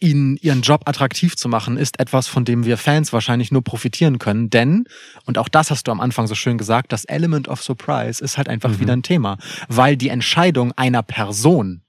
ihnen 0.00 0.36
ihren 0.36 0.62
Job 0.62 0.82
attraktiv 0.86 1.36
zu 1.36 1.48
machen, 1.48 1.76
ist 1.76 1.98
etwas, 1.98 2.28
von 2.28 2.44
dem 2.44 2.64
wir 2.64 2.76
Fans 2.78 3.12
wahrscheinlich 3.12 3.50
nur 3.50 3.62
profitieren 3.64 4.18
können. 4.18 4.48
Denn, 4.48 4.84
und 5.26 5.38
auch 5.38 5.48
das 5.48 5.70
hast 5.70 5.88
du 5.88 5.92
am 5.92 6.00
Anfang 6.00 6.26
so 6.26 6.34
schön 6.34 6.56
gesagt, 6.56 6.92
das 6.92 7.04
Element 7.04 7.48
of 7.48 7.62
Surprise 7.62 8.22
ist 8.22 8.38
halt 8.38 8.48
einfach 8.48 8.70
Mhm. 8.70 8.80
wieder 8.80 8.92
ein 8.94 9.02
Thema. 9.02 9.38
Weil 9.68 9.96
die 9.96 10.08
Entscheidung 10.08 10.72
einer 10.72 11.02
Person 11.02 11.82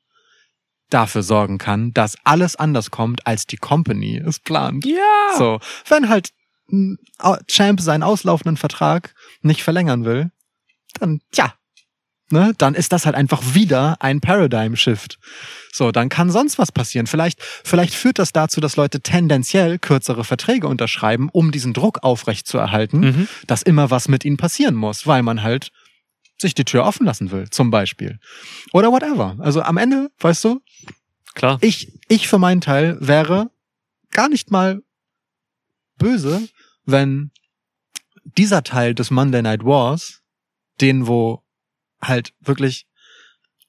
dafür 0.90 1.22
sorgen 1.22 1.60
kann, 1.60 1.94
dass 1.94 2.18
alles 2.24 2.56
anders 2.56 2.90
kommt, 2.90 3.28
als 3.28 3.46
die 3.46 3.58
Company 3.58 4.18
es 4.18 4.40
plant. 4.40 4.86
Ja. 4.86 5.38
So, 5.38 5.60
wenn 5.88 6.10
halt 6.10 6.30
Champ 7.48 7.82
seinen 7.82 8.04
auslaufenden 8.04 8.58
Vertrag 8.58 9.14
nicht 9.42 9.64
verlängern 9.64 10.06
will, 10.06 10.32
dann 11.00 11.22
tja, 11.32 11.54
ne, 12.30 12.54
dann 12.58 12.76
ist 12.76 12.92
das 12.92 13.06
halt 13.06 13.16
einfach 13.16 13.42
wieder 13.56 13.98
ein 14.02 14.22
Paradigm 14.22 14.76
Shift. 14.76 15.18
So, 15.72 15.92
dann 15.92 16.10
kann 16.10 16.30
sonst 16.32 16.58
was 16.58 16.72
passieren. 16.72 17.08
Vielleicht, 17.08 17.42
vielleicht 17.42 17.94
führt 17.94 18.20
das 18.20 18.32
dazu, 18.32 18.60
dass 18.62 18.76
Leute 18.76 19.02
tendenziell 19.02 19.80
kürzere 19.80 20.24
Verträge 20.24 20.68
unterschreiben, 20.68 21.30
um 21.32 21.52
diesen 21.52 21.74
Druck 21.74 22.04
aufrechtzuerhalten, 22.04 23.00
Mhm. 23.00 23.28
dass 23.48 23.62
immer 23.62 23.90
was 23.92 24.08
mit 24.08 24.26
ihnen 24.26 24.38
passieren 24.38 24.76
muss, 24.76 25.08
weil 25.08 25.24
man 25.24 25.42
halt 25.44 25.72
sich 26.42 26.54
die 26.56 26.66
Tür 26.66 26.86
offen 26.86 27.06
lassen 27.06 27.32
will, 27.32 27.50
zum 27.50 27.70
Beispiel. 27.70 28.20
Oder 28.74 28.92
whatever. 28.92 29.36
Also 29.40 29.62
am 29.62 29.78
Ende, 29.78 30.10
weißt 30.20 30.44
du, 30.46 30.62
Klar. 31.36 31.58
ich, 31.62 31.92
ich 32.08 32.28
für 32.28 32.38
meinen 32.40 32.62
Teil 32.62 32.98
wäre 33.02 33.50
gar 34.12 34.30
nicht 34.30 34.50
mal 34.50 34.82
böse, 35.98 36.48
wenn 36.86 37.32
dieser 38.24 38.64
Teil 38.64 38.94
des 38.94 39.12
Monday 39.12 39.42
Night 39.42 39.64
Wars, 39.64 40.22
den 40.82 41.08
wo 41.08 41.44
halt 42.02 42.34
wirklich 42.40 42.86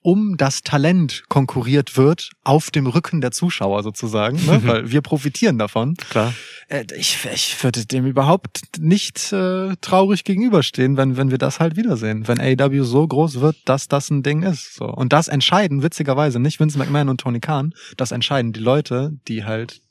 um 0.03 0.37
das 0.39 0.62
Talent 0.62 1.24
konkurriert 1.28 1.97
wird, 1.97 2.31
auf 2.43 2.70
dem 2.70 2.87
Rücken 2.87 3.20
der 3.20 3.32
Zuschauer 3.32 3.82
sozusagen, 3.82 4.37
ne? 4.47 4.61
weil 4.65 4.91
wir 4.91 5.03
profitieren 5.03 5.59
davon. 5.59 5.95
Klar. 5.95 6.32
Äh, 6.69 6.85
Ich, 6.97 7.19
ich 7.32 7.62
würde 7.62 7.85
dem 7.85 8.07
überhaupt 8.07 8.62
nicht 8.78 9.32
äh, 9.32 9.77
traurig 9.81 10.24
gegenüberstehen, 10.24 10.97
wenn, 10.97 11.16
wenn 11.19 11.31
wir 11.31 11.39
das 11.39 11.61
halt 11.61 11.77
wiedersehen. 11.77 12.27
Wenn 12.28 12.41
AEW 12.41 12.85
so 12.85 13.07
groß 13.07 13.41
wird, 13.41 13.57
dass 13.66 13.89
das 13.89 14.11
ein 14.11 14.23
Ding 14.23 14.43
ist. 14.43 14.74
So. 14.74 14.87
Und 14.87 15.12
das 15.12 15.28
entscheiden, 15.28 15.82
witzigerweise, 15.82 16.41
nicht 16.41 16.61
Vince 16.61 16.78
McMahon 16.78 17.11
und 17.11 17.20
Tony 17.20 17.41
Khan, 17.41 17.74
das 17.99 18.11
entscheiden 18.11 18.53
die 18.55 18.61
Leute, 18.61 19.12
die 19.28 19.45
halt 19.45 19.82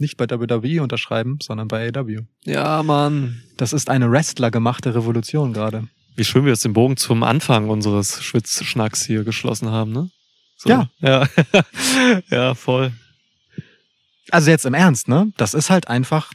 nicht 0.00 0.16
bei 0.16 0.28
WWE 0.28 0.82
unterschreiben, 0.82 1.38
sondern 1.42 1.68
bei 1.68 1.92
AEW. 1.94 2.22
Ja, 2.44 2.82
Mann. 2.82 3.42
Das 3.56 3.72
ist 3.72 3.88
eine 3.88 4.10
Wrestler-gemachte 4.10 4.94
Revolution 4.94 5.52
gerade. 5.52 5.88
Wie 6.16 6.24
schön 6.24 6.44
wir 6.44 6.52
jetzt 6.52 6.64
den 6.64 6.72
Bogen 6.72 6.96
zum 6.96 7.22
Anfang 7.22 7.68
unseres 7.68 8.22
Schwitzschnacks 8.22 9.04
hier 9.04 9.24
geschlossen 9.24 9.70
haben, 9.70 9.92
ne? 9.92 10.10
So. 10.56 10.70
Ja. 10.70 10.88
Ja. 11.00 11.26
ja, 12.30 12.54
voll. 12.54 12.92
Also 14.30 14.50
jetzt 14.50 14.64
im 14.64 14.74
Ernst, 14.74 15.08
ne? 15.08 15.32
Das 15.36 15.54
ist 15.54 15.70
halt 15.70 15.88
einfach 15.88 16.32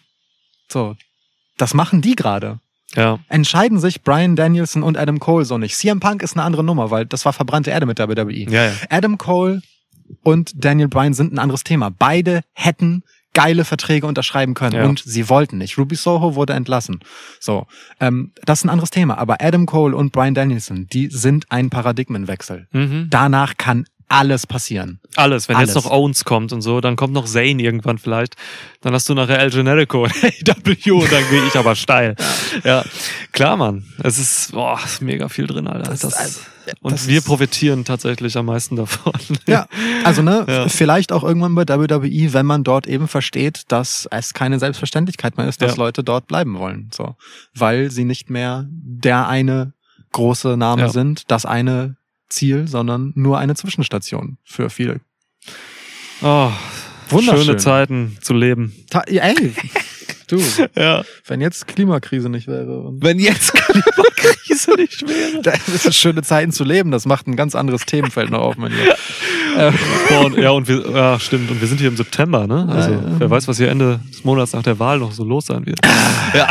so. 0.67 0.95
Das 1.57 1.73
machen 1.73 2.01
die 2.01 2.15
gerade. 2.15 2.59
Ja. 2.95 3.19
Entscheiden 3.27 3.79
sich 3.79 4.01
Brian 4.01 4.35
Danielson 4.35 4.83
und 4.83 4.97
Adam 4.97 5.19
Cole 5.19 5.45
so 5.45 5.57
nicht. 5.57 5.75
CM 5.75 5.99
Punk 5.99 6.23
ist 6.23 6.33
eine 6.35 6.43
andere 6.43 6.63
Nummer, 6.63 6.91
weil 6.91 7.05
das 7.05 7.25
war 7.25 7.33
verbrannte 7.33 7.71
Erde 7.71 7.85
mit 7.85 7.99
der 7.99 8.09
WWE. 8.09 8.49
Ja, 8.49 8.65
ja. 8.65 8.73
Adam 8.89 9.17
Cole 9.17 9.61
und 10.23 10.51
Daniel 10.55 10.87
Bryan 10.87 11.13
sind 11.13 11.33
ein 11.33 11.39
anderes 11.39 11.63
Thema. 11.63 11.89
Beide 11.91 12.41
hätten 12.53 13.03
geile 13.33 13.63
Verträge 13.65 14.07
unterschreiben 14.07 14.53
können 14.53 14.75
Ja. 14.75 14.85
und 14.85 15.01
sie 15.05 15.29
wollten 15.29 15.57
nicht. 15.59 15.77
Ruby 15.77 15.95
Soho 15.95 16.35
wurde 16.35 16.53
entlassen. 16.53 16.99
So, 17.39 17.67
ähm, 17.99 18.31
das 18.43 18.59
ist 18.59 18.65
ein 18.65 18.69
anderes 18.69 18.89
Thema. 18.89 19.17
Aber 19.17 19.37
Adam 19.41 19.65
Cole 19.65 19.95
und 19.95 20.11
Brian 20.11 20.33
Danielson, 20.33 20.87
die 20.91 21.07
sind 21.11 21.45
ein 21.49 21.69
Paradigmenwechsel. 21.69 22.67
Mhm. 22.71 23.07
Danach 23.09 23.57
kann 23.57 23.85
alles 24.11 24.47
passieren. 24.47 24.99
Alles. 25.15 25.47
Wenn 25.47 25.55
Alles. 25.57 25.75
jetzt 25.75 25.83
noch 25.85 25.91
Owens 25.91 26.25
kommt 26.25 26.51
und 26.51 26.61
so, 26.63 26.81
dann 26.81 26.95
kommt 26.95 27.13
noch 27.13 27.25
Zane 27.25 27.61
irgendwann 27.61 27.99
vielleicht. 27.99 28.35
Dann 28.81 28.91
hast 28.93 29.07
du 29.07 29.13
nachher 29.13 29.37
El 29.37 29.51
Generico 29.51 30.03
und 30.05 30.13
AW 30.23 30.91
und 30.91 31.11
dann 31.11 31.29
gehe 31.29 31.45
ich 31.45 31.55
aber 31.55 31.75
steil. 31.75 32.15
Ja. 32.63 32.83
Klar, 33.31 33.55
Mann. 33.57 33.85
Es 34.03 34.17
ist, 34.17 34.51
boah, 34.53 34.79
ist 34.83 35.03
mega 35.03 35.29
viel 35.29 35.45
drin, 35.45 35.67
Alter. 35.67 35.91
Das 35.91 35.99
Das, 35.99 36.13
ist 36.13 36.17
also- 36.19 36.39
und 36.81 36.91
das 36.93 37.07
wir 37.07 37.21
profitieren 37.21 37.85
tatsächlich 37.85 38.35
am 38.37 38.45
meisten 38.47 38.75
davon. 38.75 39.13
Ja, 39.47 39.67
also 40.03 40.21
ne, 40.21 40.45
Ja. 40.47 40.67
vielleicht 40.69 41.11
auch 41.11 41.23
irgendwann 41.23 41.55
bei 41.55 41.65
WWE, 41.67 42.33
wenn 42.33 42.45
man 42.45 42.63
dort 42.63 42.87
eben 42.87 43.07
versteht, 43.07 43.63
dass 43.69 44.07
es 44.11 44.33
keine 44.33 44.59
Selbstverständlichkeit 44.59 45.37
mehr 45.37 45.47
ist, 45.47 45.61
dass 45.61 45.71
Ja. 45.75 45.77
Leute 45.83 46.03
dort 46.03 46.27
bleiben 46.27 46.57
wollen, 46.57 46.89
so, 46.93 47.15
weil 47.55 47.91
sie 47.91 48.05
nicht 48.05 48.29
mehr 48.29 48.65
der 48.69 49.27
eine 49.27 49.73
große 50.11 50.57
Name 50.57 50.83
Ja. 50.83 50.89
sind, 50.89 51.29
das 51.31 51.45
eine 51.45 51.97
Ziel, 52.29 52.67
sondern 52.67 53.11
nur 53.15 53.37
eine 53.39 53.55
Zwischenstation 53.55 54.37
für 54.43 54.69
viele. 54.69 55.01
Oh, 56.21 56.51
Wunderschön. 57.11 57.45
schöne 57.45 57.57
Zeiten 57.57 58.17
zu 58.21 58.33
leben. 58.33 58.73
Ta 58.89 59.03
ja, 59.09 59.23
ey, 59.23 59.53
du, 60.27 60.41
Ja. 60.75 61.03
wenn 61.27 61.41
jetzt 61.41 61.67
Klimakrise 61.67 62.29
nicht 62.29 62.47
wäre. 62.47 62.91
Wenn 62.99 63.19
jetzt 63.19 63.53
Klimakrise 63.53 64.75
nicht 64.75 65.07
wäre. 65.07 65.41
da 65.43 65.51
ist 65.51 65.85
es 65.85 65.95
schöne 65.97 66.21
Zeiten 66.21 66.51
zu 66.51 66.63
leben, 66.63 66.91
das 66.91 67.05
macht 67.05 67.27
ein 67.27 67.35
ganz 67.35 67.55
anderes 67.55 67.85
Themenfeld 67.85 68.29
noch 68.31 68.39
auf, 68.41 68.57
mein 68.57 68.71
Lieber. 68.71 68.95
Äh, 69.57 69.71
Boah, 70.07 70.25
und, 70.25 70.37
ja, 70.37 70.51
und 70.51 70.67
wir, 70.67 70.89
ja, 70.91 71.19
stimmt. 71.19 71.49
Und 71.49 71.59
wir 71.59 71.67
sind 71.67 71.79
hier 71.79 71.87
im 71.89 71.97
September, 71.97 72.45
ne? 72.45 72.67
Also, 72.69 72.91
Ja, 72.91 72.97
ja. 72.97 73.19
wer 73.19 73.29
weiß, 73.31 73.47
was 73.47 73.57
hier 73.57 73.69
Ende 73.69 73.99
des 74.07 74.23
Monats 74.23 74.53
nach 74.53 74.61
der 74.61 74.77
Wahl 74.77 74.99
noch 74.99 75.11
so 75.11 75.23
los 75.23 75.47
sein 75.47 75.65
wird. 75.65 75.79
ja. 76.35 76.47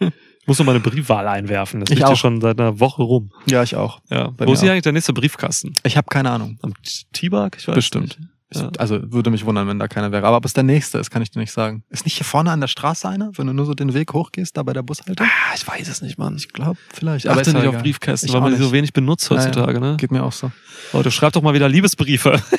Ich 0.00 0.46
muss 0.46 0.58
noch 0.58 0.64
mal 0.66 0.72
eine 0.72 0.80
Briefwahl 0.80 1.26
einwerfen. 1.26 1.80
Das 1.80 1.90
Ich 1.90 1.96
liegt 1.98 2.08
auch. 2.08 2.16
schon 2.16 2.40
seit 2.40 2.60
einer 2.60 2.78
Woche 2.78 3.02
rum. 3.02 3.32
ja, 3.46 3.62
ich 3.64 3.74
auch. 3.74 4.00
Ja. 4.08 4.32
Wo 4.38 4.52
ist 4.52 4.60
hier 4.60 4.70
eigentlich 4.70 4.82
der 4.84 4.92
nächste 4.92 5.12
Briefkasten? 5.12 5.72
Ich 5.82 5.96
habe 5.96 6.06
keine 6.08 6.30
Ahnung. 6.30 6.58
Am 6.62 6.74
T-Bag? 7.12 7.56
Ich 7.58 7.66
weiß 7.66 7.74
Bestimmt. 7.74 8.18
Nicht. 8.20 8.28
Ich, 8.54 8.60
Ja. 8.60 8.70
Also 8.78 9.00
würde 9.12 9.30
mich 9.30 9.44
wundern, 9.44 9.66
wenn 9.68 9.78
da 9.78 9.88
keiner 9.88 10.12
wäre. 10.12 10.26
Aber 10.26 10.36
ob 10.36 10.44
es 10.44 10.52
der 10.52 10.62
nächste 10.62 10.98
ist, 10.98 11.10
kann 11.10 11.22
ich 11.22 11.30
dir 11.30 11.40
nicht 11.40 11.52
sagen. 11.52 11.82
Ist 11.90 12.04
nicht 12.04 12.16
hier 12.16 12.24
vorne 12.26 12.50
an 12.50 12.60
der 12.60 12.68
Straße 12.68 13.08
einer, 13.08 13.30
wenn 13.36 13.46
du 13.46 13.52
nur 13.52 13.66
so 13.66 13.74
den 13.74 13.94
Weg 13.94 14.12
hochgehst, 14.12 14.56
da 14.56 14.62
bei 14.62 14.72
der 14.72 14.82
Bushaltung? 14.82 15.26
Ah, 15.26 15.54
ich 15.54 15.66
weiß 15.66 15.88
es 15.88 16.02
nicht, 16.02 16.18
Mann. 16.18 16.36
Ich 16.36 16.48
glaube, 16.48 16.78
vielleicht. 16.92 17.24
Ich 17.24 17.30
achte 17.30 17.50
nicht 17.52 17.56
auf 17.56 17.68
egal. 17.74 17.82
Briefkästen, 17.82 18.28
Ich 18.28 18.34
weil 18.34 18.40
man 18.42 18.52
die 18.52 18.58
so 18.62 18.72
wenig 18.72 18.92
benutzt 18.92 19.28
Ja, 19.30 19.36
ja. 19.36 19.42
heutzutage, 19.42 19.80
ne? 19.80 19.96
Geht 19.98 20.10
mir 20.12 20.22
auch 20.22 20.32
so. 20.32 20.52
Leute, 20.92 21.10
schreibt 21.10 21.36
doch 21.36 21.42
mal 21.42 21.54
wieder 21.54 21.68
Liebesbriefe. 21.68 22.40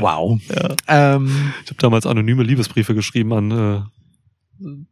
Wow. 0.00 0.40
Ähm, 0.86 1.52
Ich 1.64 1.70
habe 1.70 1.78
damals 1.78 2.06
anonyme 2.06 2.42
Liebesbriefe 2.42 2.94
geschrieben 2.94 3.32
an 3.32 3.50
äh, 3.50 3.82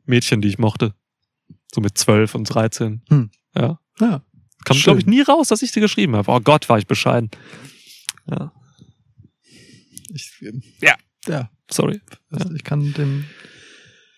Mädchen, 0.05 0.40
die 0.40 0.48
ich 0.48 0.59
mochte. 0.59 0.94
So 1.72 1.81
mit 1.81 1.97
zwölf 1.97 2.35
und 2.35 2.44
13. 2.44 3.02
Hm. 3.09 3.31
Ja. 3.56 3.78
ja. 4.01 4.22
Kam, 4.64 4.77
glaube 4.77 4.98
ich, 5.01 5.06
nie 5.06 5.22
raus, 5.22 5.48
dass 5.48 5.62
ich 5.62 5.72
die 5.72 5.81
geschrieben 5.81 6.16
habe. 6.16 6.31
Oh 6.31 6.40
Gott, 6.40 6.68
war 6.68 6.78
ich 6.78 6.86
bescheiden. 6.86 7.31
Ja. 8.28 8.52
Ja. 10.81 10.95
ja, 11.27 11.51
Sorry. 11.71 12.01
also 12.31 12.53
ich 12.55 12.65
kann 12.65 12.93
dem, 12.95 13.25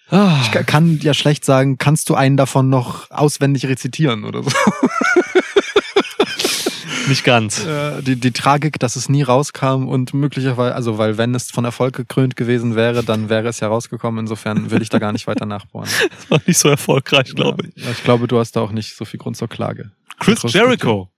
Ah, 0.08 0.40
ich 0.42 0.50
ka- 0.52 0.62
kann 0.62 0.98
ja 1.00 1.14
schlecht 1.14 1.44
sagen, 1.44 1.78
kannst 1.78 2.08
du 2.10 2.14
einen 2.14 2.36
davon 2.36 2.68
noch 2.68 3.10
auswendig 3.10 3.66
rezitieren 3.66 4.24
oder 4.24 4.42
so. 4.42 4.50
nicht 7.08 7.24
ganz. 7.24 7.64
Äh, 7.64 8.02
die, 8.02 8.16
die 8.16 8.30
Tragik, 8.32 8.78
dass 8.78 8.96
es 8.96 9.08
nie 9.08 9.22
rauskam 9.22 9.88
und 9.88 10.14
möglicherweise, 10.14 10.74
also 10.74 10.98
weil 10.98 11.18
wenn 11.18 11.34
es 11.34 11.50
von 11.50 11.64
Erfolg 11.64 11.96
gekrönt 11.96 12.36
gewesen 12.36 12.76
wäre, 12.76 13.02
dann 13.02 13.28
wäre 13.28 13.48
es 13.48 13.60
ja 13.60 13.68
rausgekommen. 13.68 14.20
Insofern 14.20 14.70
will 14.70 14.82
ich 14.82 14.88
da 14.88 14.98
gar 14.98 15.12
nicht 15.12 15.26
weiter 15.26 15.46
nachbohren. 15.46 15.88
Das 16.10 16.30
war 16.30 16.40
nicht 16.46 16.58
so 16.58 16.68
erfolgreich, 16.68 17.34
glaube 17.34 17.68
ich. 17.74 17.82
Ja, 17.84 17.90
ich 17.90 18.04
glaube, 18.04 18.28
du 18.28 18.38
hast 18.38 18.52
da 18.56 18.60
auch 18.60 18.72
nicht 18.72 18.96
so 18.96 19.04
viel 19.04 19.18
Grund 19.18 19.36
zur 19.36 19.48
Klage. 19.48 19.90
Chris. 20.20 20.42
Jericho. 20.52 21.10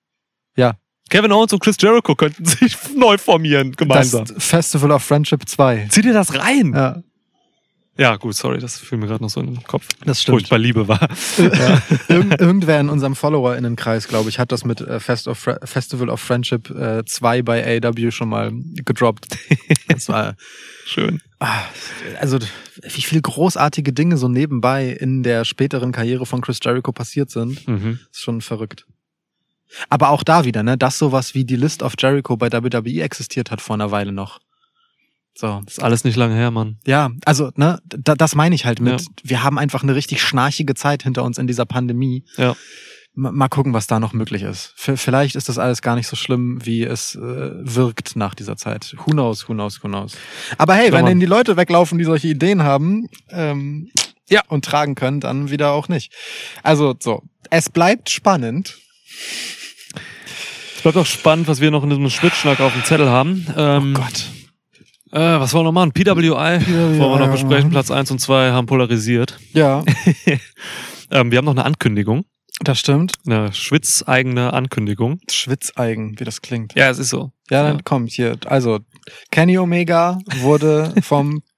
Ja. 0.57 0.75
Kevin 1.11 1.33
Owens 1.33 1.53
und 1.53 1.61
Chris 1.63 1.77
Jericho 1.79 2.15
könnten 2.15 2.45
sich 2.45 2.77
neu 2.97 3.19
formieren, 3.19 3.73
gemeinsam. 3.73 4.25
Das 4.25 4.45
Festival 4.45 4.91
of 4.91 5.03
Friendship 5.05 5.49
2. 5.49 5.89
Zieh 5.91 6.03
dir 6.03 6.13
das 6.15 6.35
rein. 6.35 6.73
Ja, 6.75 7.03
Ja, 7.97 8.17
gut, 8.17 8.35
sorry, 8.35 8.59
das 8.59 8.79
fiel 8.81 8.99
mir 8.99 9.07
gerade 9.07 9.23
noch 9.23 9.31
so 9.31 9.39
in 9.41 9.55
den 9.55 9.63
Kopf. 9.65 9.87
das 10.05 10.21
stimmt. 10.23 10.39
Furchtbar 10.41 10.59
Liebe 10.59 10.89
war. 10.89 11.09
ja. 11.39 11.83
Irgend, 12.09 12.41
irgendwer 12.41 12.81
in 12.81 12.89
unserem 12.89 13.15
FollowerInnenkreis, 13.15 14.09
glaube 14.09 14.29
ich, 14.31 14.39
hat 14.41 14.51
das 14.51 14.65
mit 14.65 14.81
äh, 14.81 14.99
Fest 14.99 15.29
of 15.29 15.39
Fre 15.39 15.61
Festival 15.63 16.09
of 16.09 16.21
Friendship 16.21 16.71
äh, 16.71 17.05
2 17.05 17.43
bei 17.43 17.81
AW 17.85 18.11
schon 18.11 18.29
mal 18.31 18.51
gedroppt. 18.85 19.27
Das 19.89 20.09
war, 20.09 20.35
Schön. 20.87 21.21
ah, 21.39 21.63
also 22.19 22.39
wie 22.83 23.03
viel 23.03 23.21
großartige 23.23 23.93
Dinge 23.93 24.17
so 24.17 24.29
nebenbei 24.29 24.89
in 24.89 25.23
der 25.23 25.45
späteren 25.45 25.93
Karriere 25.93 26.27
von 26.27 26.41
Chris 26.41 26.59
Jericho 26.63 26.91
passiert 26.93 27.31
sind, 27.31 27.69
Mhm. 27.69 28.01
ist 28.11 28.21
schon 28.23 28.41
verrückt. 28.41 28.87
Aber 29.89 30.11
auch 30.11 30.23
da 30.23 30.45
wieder, 30.45 30.63
ne, 30.63 30.77
dass 30.79 30.99
sowas 30.99 31.35
wie 31.35 31.45
die 31.45 31.57
List 31.57 31.83
of 31.83 31.95
Jericho 31.99 32.37
bei 32.37 32.53
WWE 32.53 33.03
existiert 33.03 33.51
hat 33.51 33.61
vor 33.61 33.75
einer 33.75 33.91
Weile 33.91 34.13
noch. 34.13 34.41
So. 35.37 35.61
Ist 35.67 35.83
alles 35.83 36.05
nicht 36.05 36.17
lange 36.17 36.37
her, 36.37 36.51
Mann. 36.53 36.79
Ja, 36.87 37.11
also, 37.25 37.51
ne, 37.57 37.81
da, 37.89 38.15
das 38.15 38.35
meine 38.37 38.55
ich 38.55 38.67
halt 38.67 38.81
mit. 38.81 39.01
Ja. 39.01 39.07
Wir 39.25 39.43
haben 39.43 39.59
einfach 39.59 39.83
eine 39.83 39.95
richtig 39.97 40.23
schnarchige 40.23 40.75
Zeit 40.75 41.03
hinter 41.03 41.25
uns 41.25 41.39
in 41.39 41.47
dieser 41.49 41.67
Pandemie. 41.67 42.25
Ja. 42.37 42.55
Ma- 43.17 43.33
Mal 43.33 43.49
gucken, 43.49 43.73
was 43.73 43.89
da 43.89 43.99
noch 43.99 44.13
möglich 44.13 44.43
ist. 44.43 44.73
V 44.77 44.95
vielleicht 44.97 45.35
ist 45.35 45.49
das 45.49 45.59
alles 45.59 45.83
gar 45.83 45.97
nicht 45.97 46.07
so 46.07 46.15
schlimm, 46.15 46.65
wie 46.65 46.85
es 46.85 47.17
äh, 47.17 47.21
wirkt 47.21 48.15
nach 48.15 48.35
dieser 48.37 48.57
Zeit. 48.57 48.95
Who 48.99 49.11
knows, 49.11 49.49
who 49.49 49.55
knows, 49.55 49.83
who 49.83 49.89
knows. 49.89 50.17
Aber 50.57 50.75
hey, 50.75 50.87
Ja, 50.89 50.93
wenn 50.93 51.07
denn 51.07 51.21
die 51.21 51.27
Leute 51.27 51.57
weglaufen, 51.57 51.99
die 51.99 52.05
solche 52.05 52.29
Ideen 52.29 52.63
haben, 52.63 53.09
ähm, 53.31 53.91
ja, 54.29 54.43
und 54.49 54.65
tragen 54.65 54.95
können, 54.95 55.19
dann 55.21 55.51
wieder 55.51 55.73
auch 55.73 55.89
nicht. 55.89 56.13
Also 56.63 56.95
so, 57.01 57.23
es 57.51 57.69
bleibt 57.71 58.09
spannend. 58.09 58.79
Es 60.85 60.93
bleibt 60.93 60.99
auch 60.99 61.07
spannend, 61.11 61.49
was 61.49 61.63
wir 61.63 61.71
noch 61.71 61.83
in 61.83 61.89
diesem 61.89 62.11
Schnittschnack 62.11 62.61
auf 62.61 62.75
dem 62.75 62.85
Zettel 62.85 63.09
haben. 63.09 63.47
Ähm, 63.57 63.95
Oh 63.97 64.01
Gott. 64.03 64.27
Äh, 65.13 65.41
was 65.41 65.55
wollen 65.55 65.63
wir 65.65 65.73
noch 65.73 65.73
machen? 65.73 65.93
PWI, 65.93 66.29
wollen 66.29 66.99
wir 66.99 67.19
noch 67.21 67.31
besprechen. 67.33 67.71
Platz 67.71 67.91
1 67.91 68.11
und 68.11 68.19
2 68.19 68.51
haben 68.51 68.67
polarisiert. 68.67 69.39
Ja, 69.55 69.83
Ähm, 71.11 71.31
wir 71.31 71.39
haben 71.39 71.47
noch 71.47 71.53
eine 71.55 71.65
Ankündigung. 71.65 72.25
das 72.61 72.81
stimmt. 72.81 73.13
Eine 73.27 73.55
schwitzeigene 73.55 74.53
Ankündigung. 74.53 75.21
Schwitzeigen, 75.31 76.19
wie 76.21 76.25
das 76.25 76.43
klingt. 76.43 76.75
Ja, 76.75 76.91
es 76.91 76.99
ist 76.99 77.09
so. 77.09 77.33
Ja, 77.51 77.63
dann 77.63 77.77
Ja. 77.77 77.83
kommt 77.83 78.11
hier. 78.11 78.37
Also, 78.45 78.81
Kenny 79.31 79.57
Omega 79.57 80.19
wurde 80.41 80.93
vom 81.03 81.43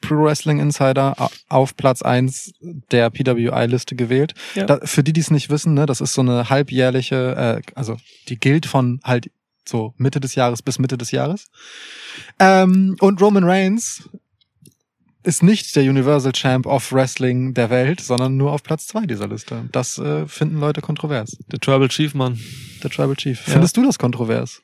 Pro 0.00 0.24
Wrestling 0.24 0.60
Insider 0.60 1.30
auf 1.48 1.76
Platz 1.76 2.02
eins 2.02 2.52
der 2.90 3.10
PWI-Liste 3.10 3.96
gewählt. 3.96 4.34
Ja. 4.54 4.66
Da, 4.66 4.80
für 4.84 5.02
die, 5.02 5.12
die 5.12 5.20
es 5.20 5.30
nicht 5.30 5.50
wissen, 5.50 5.74
ne, 5.74 5.86
das 5.86 6.00
ist 6.00 6.14
so 6.14 6.22
eine 6.22 6.48
halbjährliche, 6.48 7.60
äh, 7.66 7.72
also 7.74 7.96
die 8.28 8.38
gilt 8.38 8.66
von 8.66 9.00
halt 9.04 9.30
so 9.68 9.94
Mitte 9.98 10.20
des 10.20 10.34
Jahres 10.34 10.62
bis 10.62 10.78
Mitte 10.78 10.98
des 10.98 11.10
Jahres. 11.10 11.46
Ähm, 12.38 12.96
und 13.00 13.20
Roman 13.20 13.44
Reigns 13.44 14.08
ist 15.22 15.42
nicht 15.42 15.76
der 15.76 15.84
Universal 15.84 16.32
Champ 16.32 16.66
of 16.66 16.92
Wrestling 16.92 17.52
der 17.52 17.70
Welt, 17.70 18.00
sondern 18.00 18.36
nur 18.36 18.52
auf 18.52 18.62
Platz 18.62 18.86
zwei 18.86 19.04
dieser 19.06 19.28
Liste. 19.28 19.68
Das 19.70 19.98
äh, 19.98 20.26
finden 20.26 20.58
Leute 20.58 20.80
kontrovers. 20.80 21.36
Der 21.52 21.60
Tribal 21.60 21.88
Chief, 21.88 22.14
Mann. 22.14 22.40
Der 22.82 22.90
Tribal 22.90 23.16
Chief. 23.16 23.38
Ja. 23.46 23.52
Findest 23.52 23.76
du 23.76 23.84
das 23.84 23.98
kontrovers? 23.98 24.62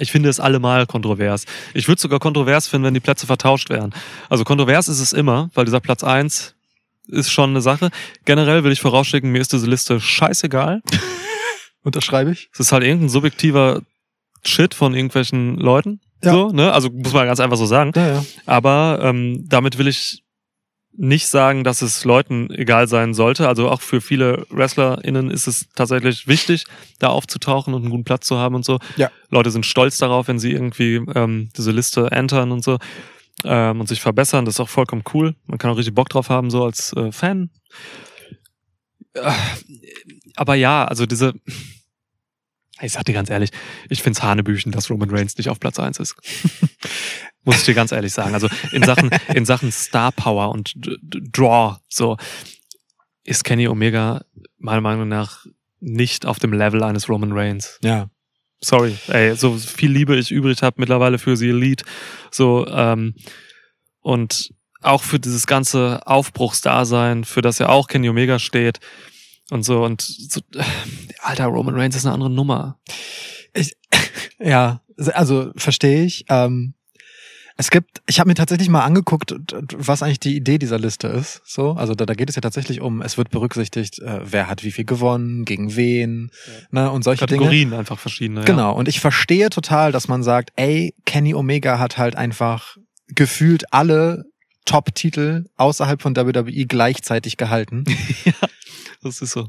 Ich 0.00 0.10
finde 0.10 0.28
es 0.28 0.40
allemal 0.40 0.86
kontrovers. 0.86 1.44
Ich 1.74 1.86
würde 1.88 2.00
sogar 2.00 2.18
kontrovers 2.18 2.66
finden, 2.68 2.86
wenn 2.86 2.94
die 2.94 3.00
Plätze 3.00 3.26
vertauscht 3.26 3.70
wären. 3.70 3.94
Also 4.28 4.44
kontrovers 4.44 4.88
ist 4.88 5.00
es 5.00 5.12
immer, 5.12 5.50
weil 5.54 5.66
dieser 5.66 5.80
Platz 5.80 6.02
1 6.02 6.54
ist 7.08 7.30
schon 7.30 7.50
eine 7.50 7.60
Sache. 7.60 7.90
Generell 8.24 8.64
will 8.64 8.72
ich 8.72 8.80
vorausschicken, 8.80 9.30
mir 9.30 9.40
ist 9.40 9.52
diese 9.52 9.66
Liste 9.66 10.00
scheißegal. 10.00 10.82
Unterschreibe 11.82 12.32
ich? 12.32 12.50
Es 12.52 12.60
ist 12.60 12.72
halt 12.72 12.84
irgendein 12.84 13.08
subjektiver 13.08 13.82
Shit 14.44 14.74
von 14.74 14.94
irgendwelchen 14.94 15.56
Leuten. 15.56 16.00
Ja. 16.22 16.32
So, 16.32 16.50
ne? 16.50 16.72
Also 16.72 16.90
muss 16.90 17.12
man 17.12 17.26
ganz 17.26 17.40
einfach 17.40 17.56
so 17.56 17.66
sagen. 17.66 17.92
Ja, 17.94 18.08
ja. 18.08 18.24
Aber 18.46 19.00
ähm, 19.02 19.44
damit 19.48 19.78
will 19.78 19.88
ich 19.88 20.22
nicht 21.00 21.28
sagen, 21.28 21.64
dass 21.64 21.80
es 21.80 22.04
Leuten 22.04 22.50
egal 22.50 22.86
sein 22.86 23.14
sollte. 23.14 23.48
Also 23.48 23.70
auch 23.70 23.80
für 23.80 24.02
viele 24.02 24.44
WrestlerInnen 24.50 25.30
ist 25.30 25.46
es 25.46 25.66
tatsächlich 25.74 26.28
wichtig, 26.28 26.66
da 26.98 27.08
aufzutauchen 27.08 27.72
und 27.72 27.82
einen 27.82 27.90
guten 27.90 28.04
Platz 28.04 28.26
zu 28.26 28.36
haben 28.36 28.54
und 28.54 28.66
so. 28.66 28.78
Ja. 28.96 29.10
Leute 29.30 29.50
sind 29.50 29.64
stolz 29.64 29.96
darauf, 29.96 30.28
wenn 30.28 30.38
sie 30.38 30.52
irgendwie 30.52 30.96
ähm, 31.14 31.48
diese 31.56 31.70
Liste 31.70 32.10
entern 32.10 32.52
und 32.52 32.62
so 32.62 32.78
ähm, 33.44 33.80
und 33.80 33.88
sich 33.88 34.02
verbessern. 34.02 34.44
Das 34.44 34.56
ist 34.56 34.60
auch 34.60 34.68
vollkommen 34.68 35.02
cool. 35.14 35.34
Man 35.46 35.56
kann 35.56 35.70
auch 35.70 35.78
richtig 35.78 35.94
Bock 35.94 36.10
drauf 36.10 36.28
haben, 36.28 36.50
so 36.50 36.64
als 36.64 36.92
äh, 36.92 37.10
Fan. 37.12 37.48
Äh, 39.14 39.32
Aber 40.36 40.54
ja, 40.54 40.84
also 40.84 41.06
diese. 41.06 41.32
Ich 42.82 42.92
sag 42.92 43.04
dir 43.04 43.12
ganz 43.12 43.30
ehrlich, 43.30 43.50
ich 43.88 44.02
find's 44.02 44.22
Hanebüchen, 44.22 44.72
dass 44.72 44.90
Roman 44.90 45.10
Reigns 45.10 45.36
nicht 45.36 45.48
auf 45.48 45.60
Platz 45.60 45.78
1 45.78 45.98
ist. 45.98 46.16
Muss 47.44 47.58
ich 47.58 47.64
dir 47.64 47.74
ganz 47.74 47.92
ehrlich 47.92 48.12
sagen. 48.12 48.34
Also 48.34 48.48
in 48.72 48.82
Sachen, 48.82 49.10
in 49.34 49.44
Sachen 49.44 49.72
Star 49.72 50.12
Power 50.12 50.50
und 50.50 50.74
D 50.74 50.96
D 51.02 51.20
Draw, 51.32 51.76
so, 51.88 52.16
ist 53.24 53.44
Kenny 53.44 53.68
Omega 53.68 54.22
meiner 54.58 54.80
Meinung 54.80 55.08
nach 55.08 55.46
nicht 55.80 56.26
auf 56.26 56.38
dem 56.38 56.52
Level 56.52 56.82
eines 56.82 57.08
Roman 57.08 57.32
Reigns. 57.32 57.78
Ja. 57.82 58.10
Sorry, 58.60 58.94
ey, 59.08 59.34
so 59.36 59.56
viel 59.56 59.90
Liebe 59.90 60.16
ich 60.16 60.30
übrig 60.30 60.62
habe 60.62 60.76
mittlerweile 60.78 61.18
für 61.18 61.34
sie 61.34 61.48
Elite, 61.48 61.84
so, 62.30 62.66
ähm, 62.66 63.14
und 64.00 64.52
auch 64.82 65.02
für 65.02 65.18
dieses 65.18 65.46
ganze 65.46 66.06
Aufbruchsdasein, 66.06 67.24
für 67.24 67.40
das 67.40 67.58
ja 67.58 67.70
auch 67.70 67.88
Kenny 67.88 68.08
Omega 68.10 68.38
steht 68.38 68.80
und 69.50 69.62
so 69.62 69.84
und 69.84 70.00
so, 70.02 70.40
äh, 70.54 70.62
alter 71.20 71.46
Roman 71.46 71.74
Reigns 71.74 71.96
ist 71.96 72.06
eine 72.06 72.14
andere 72.14 72.30
Nummer. 72.30 72.78
Ja, 74.42 74.80
also 75.12 75.52
verstehe 75.54 76.02
ich. 76.04 76.24
Ähm, 76.30 76.72
es 77.60 77.70
gibt, 77.70 78.00
ich 78.06 78.18
habe 78.20 78.28
mir 78.28 78.34
tatsächlich 78.34 78.70
mal 78.70 78.84
angeguckt, 78.84 79.34
was 79.76 80.02
eigentlich 80.02 80.18
die 80.18 80.34
Idee 80.34 80.56
dieser 80.56 80.78
Liste 80.78 81.08
ist. 81.08 81.42
So, 81.44 81.72
also 81.72 81.94
da, 81.94 82.06
da 82.06 82.14
geht 82.14 82.30
es 82.30 82.36
ja 82.36 82.40
tatsächlich 82.40 82.80
um, 82.80 83.02
es 83.02 83.18
wird 83.18 83.28
berücksichtigt, 83.28 83.98
äh, 83.98 84.20
wer 84.22 84.48
hat 84.48 84.64
wie 84.64 84.72
viel 84.72 84.86
gewonnen, 84.86 85.44
gegen 85.44 85.76
wen, 85.76 86.30
ne, 86.70 86.90
und 86.90 87.04
solche 87.04 87.26
Dinge. 87.26 87.40
Kategorien 87.40 87.74
einfach 87.74 87.98
verschiedene. 87.98 88.46
Genau. 88.46 88.74
Und 88.74 88.88
ich 88.88 89.00
verstehe 89.00 89.50
total, 89.50 89.92
dass 89.92 90.08
man 90.08 90.22
sagt, 90.22 90.52
ey, 90.56 90.94
Kenny 91.04 91.34
Omega 91.34 91.78
hat 91.78 91.98
halt 91.98 92.16
einfach 92.16 92.78
gefühlt 93.08 93.74
alle 93.74 94.24
Top-Titel 94.64 95.44
außerhalb 95.56 96.00
von 96.00 96.16
WWE 96.16 96.64
gleichzeitig 96.64 97.36
gehalten. 97.36 97.84
Ja, 98.24 98.32
das 99.02 99.22
ist 99.22 99.32
so. 99.32 99.48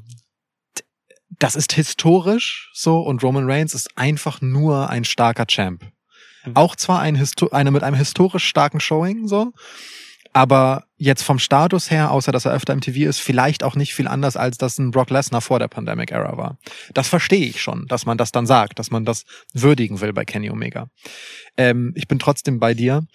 das 1.39 1.55
ist 1.55 1.73
historisch 1.73 2.71
so 2.73 2.99
und 3.01 3.23
Roman 3.23 3.49
Reigns 3.49 3.73
ist 3.73 3.97
einfach 3.97 4.41
nur 4.41 4.89
ein 4.89 5.03
starker 5.03 5.45
Champ. 5.45 5.83
Mhm. 6.45 6.55
Auch 6.55 6.75
zwar 6.75 6.99
ein 6.99 7.15
Histo 7.15 7.49
einer 7.49 7.71
mit 7.71 7.83
einem 7.83 7.95
historisch 7.95 8.45
starken 8.45 8.79
Showing 8.79 9.27
so, 9.27 9.53
aber 10.33 10.85
jetzt 10.97 11.23
vom 11.23 11.39
Status 11.39 11.91
her, 11.91 12.11
außer 12.11 12.31
dass 12.31 12.45
er 12.45 12.53
öfter 12.53 12.73
im 12.73 12.81
TV 12.81 13.09
ist, 13.09 13.19
vielleicht 13.19 13.63
auch 13.63 13.75
nicht 13.75 13.93
viel 13.93 14.07
anders 14.07 14.37
als 14.37 14.57
das 14.57 14.77
ein 14.77 14.91
Brock 14.91 15.09
Lesnar 15.09 15.41
vor 15.41 15.59
der 15.59 15.67
Pandemic 15.67 16.11
Era 16.11 16.37
war. 16.37 16.57
Das 16.93 17.09
verstehe 17.09 17.45
ich 17.45 17.61
schon, 17.61 17.85
dass 17.87 18.05
man 18.05 18.17
das 18.17 18.31
dann 18.31 18.45
sagt, 18.45 18.79
dass 18.79 18.91
man 18.91 19.03
das 19.03 19.25
würdigen 19.53 19.99
will 19.99 20.13
bei 20.13 20.23
Kenny 20.23 20.49
Omega. 20.49 20.87
Ähm, 21.57 21.91
ich 21.95 22.07
bin 22.07 22.19
trotzdem 22.19 22.59
bei 22.59 22.73
dir. 22.73 23.05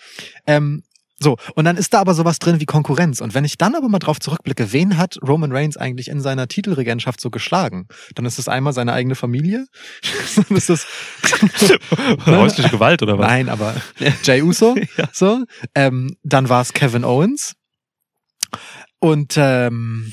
Ähm, 0.47 0.83
so, 1.19 1.37
und 1.55 1.65
dann 1.65 1.79
ist 1.79 1.95
da 1.95 2.01
aber 2.01 2.13
sowas 2.13 2.39
drin 2.39 2.61
wie 2.61 2.67
Konkurrenz. 2.67 3.23
Und 3.23 3.33
wenn 3.33 3.45
ich 3.45 3.57
dann 3.57 3.75
aber 3.75 3.89
mal 3.89 3.99
drauf 3.99 4.21
zurückblicke, 4.21 4.73
wen 4.73 4.99
hat 4.99 5.17
Roman 5.27 5.51
Reigns 5.51 5.79
eigentlich 5.79 6.09
in 6.09 6.21
seiner 6.21 6.47
Titelregentschaft 6.47 7.21
so 7.21 7.31
geschlagen? 7.31 7.89
Dann 8.15 8.27
ist 8.27 8.39
es 8.39 8.49
einmal 8.49 8.75
seine 8.75 8.93
eigene 8.93 9.15
Familie. 9.15 9.67
dann 10.37 10.57
ist 10.57 10.69
es 10.69 10.87
Häusliche 12.27 12.69
Gewalt 12.69 13.03
oder 13.03 13.19
was? 13.19 13.27
Nein, 13.27 13.49
aber 13.49 13.75
Jay 14.23 14.43
Uso. 14.43 14.77
Ja. 14.97 15.09
So. 15.13 15.45
Ähm, 15.75 16.17
dann 16.23 16.49
war 16.49 16.63
es 16.63 16.73
Kevin 16.73 17.05
Owens. 17.05 17.55
Und 18.99 19.35
ähm, 19.37 20.13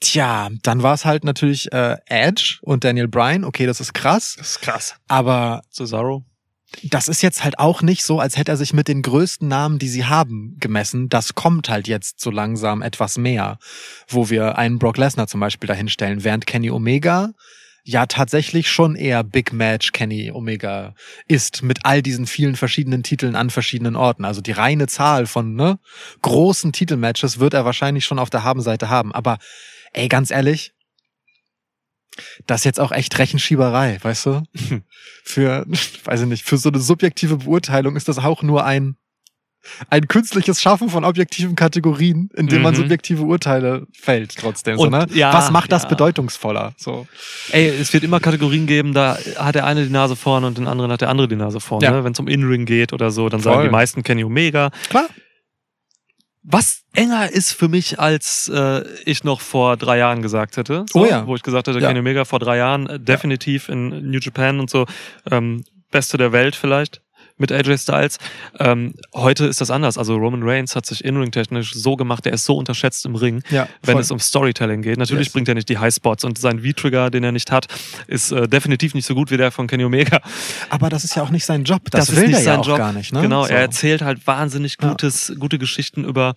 tja, 0.00 0.48
dann 0.62 0.82
war 0.82 0.94
es 0.94 1.04
halt 1.04 1.24
natürlich 1.24 1.72
äh, 1.72 1.96
Edge 2.06 2.58
und 2.62 2.84
Daniel 2.84 3.08
Bryan. 3.08 3.44
Okay, 3.44 3.66
das 3.66 3.80
ist 3.80 3.92
krass. 3.92 4.36
Das 4.38 4.50
ist 4.50 4.60
krass. 4.60 4.94
Aber 5.08 5.62
Cesaro. 5.70 6.24
Das 6.82 7.08
ist 7.08 7.22
jetzt 7.22 7.44
halt 7.44 7.58
auch 7.58 7.82
nicht 7.82 8.04
so, 8.04 8.20
als 8.20 8.36
hätte 8.36 8.52
er 8.52 8.56
sich 8.56 8.72
mit 8.72 8.88
den 8.88 9.02
größten 9.02 9.48
Namen, 9.48 9.78
die 9.78 9.88
sie 9.88 10.04
haben, 10.04 10.56
gemessen. 10.60 11.08
Das 11.08 11.34
kommt 11.34 11.68
halt 11.68 11.88
jetzt 11.88 12.20
so 12.20 12.30
langsam 12.30 12.82
etwas 12.82 13.18
mehr, 13.18 13.58
wo 14.06 14.28
wir 14.30 14.58
einen 14.58 14.78
Brock 14.78 14.98
Lesnar 14.98 15.28
zum 15.28 15.40
Beispiel 15.40 15.66
dahinstellen, 15.66 16.24
während 16.24 16.46
Kenny 16.46 16.70
Omega 16.70 17.30
ja 17.84 18.04
tatsächlich 18.04 18.68
schon 18.70 18.96
eher 18.96 19.24
Big 19.24 19.54
Match 19.54 19.92
Kenny 19.92 20.30
Omega 20.30 20.94
ist 21.26 21.62
mit 21.62 21.86
all 21.86 22.02
diesen 22.02 22.26
vielen 22.26 22.54
verschiedenen 22.54 23.02
Titeln 23.02 23.34
an 23.34 23.48
verschiedenen 23.48 23.96
Orten. 23.96 24.26
Also 24.26 24.42
die 24.42 24.52
reine 24.52 24.88
Zahl 24.88 25.26
von 25.26 25.54
ne, 25.54 25.78
großen 26.20 26.72
Titelmatches 26.72 27.38
wird 27.38 27.54
er 27.54 27.64
wahrscheinlich 27.64 28.04
schon 28.04 28.18
auf 28.18 28.28
der 28.28 28.44
Habenseite 28.44 28.90
haben. 28.90 29.14
Aber 29.14 29.38
ey, 29.94 30.08
ganz 30.08 30.30
ehrlich, 30.30 30.74
das 32.46 32.60
ist 32.60 32.64
jetzt 32.64 32.80
auch 32.80 32.92
echt 32.92 33.18
Rechenschieberei, 33.18 33.98
weißt 34.02 34.26
du? 34.26 34.42
Für, 35.24 35.66
weiß 36.04 36.22
ich 36.22 36.26
nicht, 36.26 36.44
für 36.44 36.56
so 36.56 36.68
eine 36.70 36.80
subjektive 36.80 37.38
Beurteilung 37.38 37.96
ist 37.96 38.08
das 38.08 38.18
auch 38.18 38.42
nur 38.42 38.64
ein 38.64 38.96
ein 39.90 40.08
künstliches 40.08 40.62
Schaffen 40.62 40.88
von 40.88 41.04
objektiven 41.04 41.54
Kategorien, 41.54 42.30
in 42.36 42.46
dem 42.46 42.62
man 42.62 42.72
Mhm. 42.72 42.78
subjektive 42.78 43.22
Urteile 43.24 43.86
fällt 43.92 44.36
trotzdem. 44.36 44.78
So, 44.78 44.84
Und 44.84 44.92
ne? 44.92 45.06
ja, 45.12 45.32
Was 45.34 45.50
macht 45.50 45.72
das 45.72 45.82
ja. 45.82 45.88
bedeutungsvoller? 45.90 46.72
So. 46.78 47.06
Ey, 47.50 47.68
es 47.68 47.92
wird 47.92 48.02
immer 48.04 48.18
Kategorien 48.20 48.66
geben, 48.66 48.94
da 48.94 49.18
hat 49.36 49.56
der 49.56 49.66
eine 49.66 49.84
die 49.84 49.90
Nase 49.92 50.16
vorne 50.16 50.46
und 50.46 50.56
den 50.56 50.68
anderen 50.68 50.90
hat 50.92 51.02
der 51.02 51.10
andere 51.10 51.28
die 51.28 51.36
Nase 51.36 51.60
vorne. 51.60 51.84
Ja. 51.84 51.90
Ne? 51.90 52.04
Wenn 52.04 52.12
es 52.12 52.18
um 52.20 52.28
In-Ring 52.28 52.64
geht 52.64 52.92
oder 52.94 53.10
so, 53.10 53.28
dann 53.28 53.40
sagen 53.40 53.56
Voll. 53.56 53.64
die 53.64 53.70
meisten 53.72 54.02
Kenny 54.04 54.24
Omega. 54.24 54.70
Klar. 54.88 55.06
Was 56.50 56.82
enger 56.94 57.30
ist 57.30 57.52
für 57.52 57.68
mich, 57.68 58.00
als 58.00 58.50
äh, 58.52 58.82
ich 59.04 59.22
noch 59.22 59.40
vor 59.42 59.76
drei 59.76 59.98
Jahren 59.98 60.22
gesagt 60.22 60.56
hätte. 60.56 60.86
So, 60.90 61.00
Oh 61.00 61.04
ja. 61.04 61.26
Wo 61.26 61.34
ich 61.34 61.42
gesagt 61.42 61.68
hätte, 61.68 61.78
Ja. 61.78 61.88
Kenny 61.88 62.00
Omega 62.00 62.24
vor 62.24 62.38
drei 62.38 62.56
Jahren 62.56 62.86
äh, 62.88 62.98
definitiv 62.98 63.68
in 63.68 64.10
New 64.10 64.18
Japan 64.18 64.58
und 64.58 64.70
so. 64.70 64.86
Ähm, 65.30 65.64
Beste 65.90 66.16
der 66.16 66.32
Welt 66.32 66.56
vielleicht 66.56 67.02
mit 67.38 67.52
AJ 67.52 67.78
Styles. 67.78 68.18
Ähm, 68.58 68.94
heute 69.14 69.46
ist 69.46 69.60
das 69.60 69.70
anders. 69.70 69.96
Also 69.98 70.16
Roman 70.16 70.42
Reigns 70.42 70.76
hat 70.76 70.86
sich 70.86 71.04
in-ring 71.04 71.30
technisch 71.30 71.72
so 71.74 71.96
gemacht, 71.96 72.24
der 72.24 72.32
ist 72.32 72.44
so 72.44 72.56
unterschätzt 72.56 73.06
im 73.06 73.14
Ring, 73.14 73.42
Ja, 73.50 73.68
wenn 73.82 73.98
es 73.98 74.10
um 74.10 74.18
Storytelling 74.18 74.82
geht. 74.82 74.98
Natürlich 74.98 75.26
Yes. 75.28 75.32
bringt 75.32 75.48
er 75.48 75.54
nicht 75.54 75.68
die 75.68 75.78
Highspots 75.78 76.24
und 76.24 76.38
sein 76.38 76.60
V-Trigger, 76.60 77.10
den 77.10 77.24
er 77.24 77.32
nicht 77.32 77.50
hat, 77.50 77.66
ist 78.06 78.32
äh, 78.32 78.48
definitiv 78.48 78.94
nicht 78.94 79.06
so 79.06 79.14
gut 79.14 79.30
wie 79.30 79.36
der 79.36 79.50
von 79.50 79.66
Kenny 79.66 79.84
Omega. 79.84 80.20
Aber 80.70 80.88
das 80.88 81.04
ist 81.04 81.14
ja 81.16 81.22
auch 81.22 81.30
nicht 81.30 81.44
sein 81.44 81.64
Job. 81.64 81.82
Das, 81.90 82.06
Das, 82.06 82.16
will 82.16 82.24
ist 82.24 82.28
nicht 82.28 82.38
der 82.38 82.44
sein 82.44 82.54
ja 82.54 82.60
auch 82.60 82.66
Job. 82.66 82.78
gar 82.78 82.92
nicht. 82.92 83.12
Ne? 83.12 83.22
Genau, 83.22 83.44
so. 83.44 83.50
er 83.50 83.60
erzählt 83.60 84.02
halt 84.02 84.26
wahnsinnig 84.26 84.76
Ja. 84.82 84.88
gutes, 84.90 85.32
gute 85.38 85.58
Geschichten 85.58 86.04
über 86.04 86.34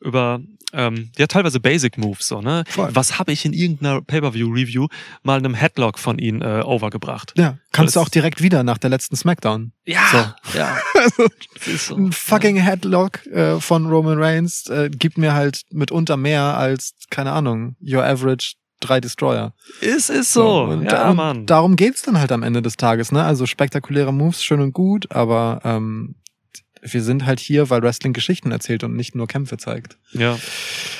über 0.00 0.40
ähm, 0.72 1.10
ja 1.16 1.26
teilweise 1.26 1.60
Basic 1.60 1.96
Moves 1.96 2.26
so 2.28 2.40
ne. 2.42 2.64
Voll. 2.68 2.90
Was 2.92 3.18
habe 3.18 3.32
ich 3.32 3.44
in 3.44 3.52
irgendeiner 3.54 4.02
Pay-per-View 4.02 4.48
Review 4.52 4.86
mal 5.22 5.38
einem 5.38 5.54
Headlock 5.54 5.98
von 5.98 6.18
ihm 6.18 6.42
äh, 6.42 6.60
overgebracht? 6.60 7.32
Ja, 7.38 7.56
kannst 7.72 7.96
du 7.96 8.00
auch 8.00 8.08
direkt 8.10 8.42
wieder 8.42 8.62
nach 8.62 8.78
der 8.78 8.90
letzten 8.90 9.16
Smackdown. 9.16 9.72
Ja, 9.86 10.36
ja. 10.54 10.76
Also, 10.94 11.26
Das 11.54 11.66
ist 11.68 11.86
so. 11.86 11.96
ein 11.96 12.12
fucking 12.12 12.56
Headlock 12.56 13.24
äh, 13.26 13.60
von 13.60 13.86
Roman 13.86 14.18
Reigns 14.22 14.66
äh, 14.68 14.90
gibt 14.90 15.16
mir 15.16 15.32
halt 15.32 15.62
mitunter 15.70 16.16
mehr 16.16 16.58
als, 16.58 16.94
keine 17.10 17.32
Ahnung, 17.32 17.76
your 17.80 18.04
average 18.04 18.54
drei 18.80 19.00
Destroyer. 19.00 19.54
Es 19.80 20.08
ist 20.10 20.32
so. 20.32 20.64
und, 20.64 20.84
ja, 20.84 21.10
und 21.10 21.16
Mann. 21.16 21.46
darum 21.46 21.76
geht's 21.76 22.02
dann 22.02 22.18
halt 22.18 22.30
am 22.30 22.42
Ende 22.42 22.62
des 22.62 22.76
Tages, 22.76 23.10
ne? 23.10 23.24
Also 23.24 23.46
spektakuläre 23.46 24.12
Moves, 24.12 24.42
schön 24.44 24.60
und 24.60 24.72
gut, 24.72 25.10
aber 25.12 25.60
ähm, 25.64 26.14
wir 26.82 27.02
sind 27.02 27.26
halt 27.26 27.40
hier, 27.40 27.70
weil 27.70 27.82
Wrestling 27.82 28.12
Geschichten 28.12 28.50
erzählt 28.52 28.84
und 28.84 28.94
nicht 28.96 29.14
nur 29.14 29.26
Kämpfe 29.26 29.56
zeigt. 29.56 29.96
Ja. 30.12 30.38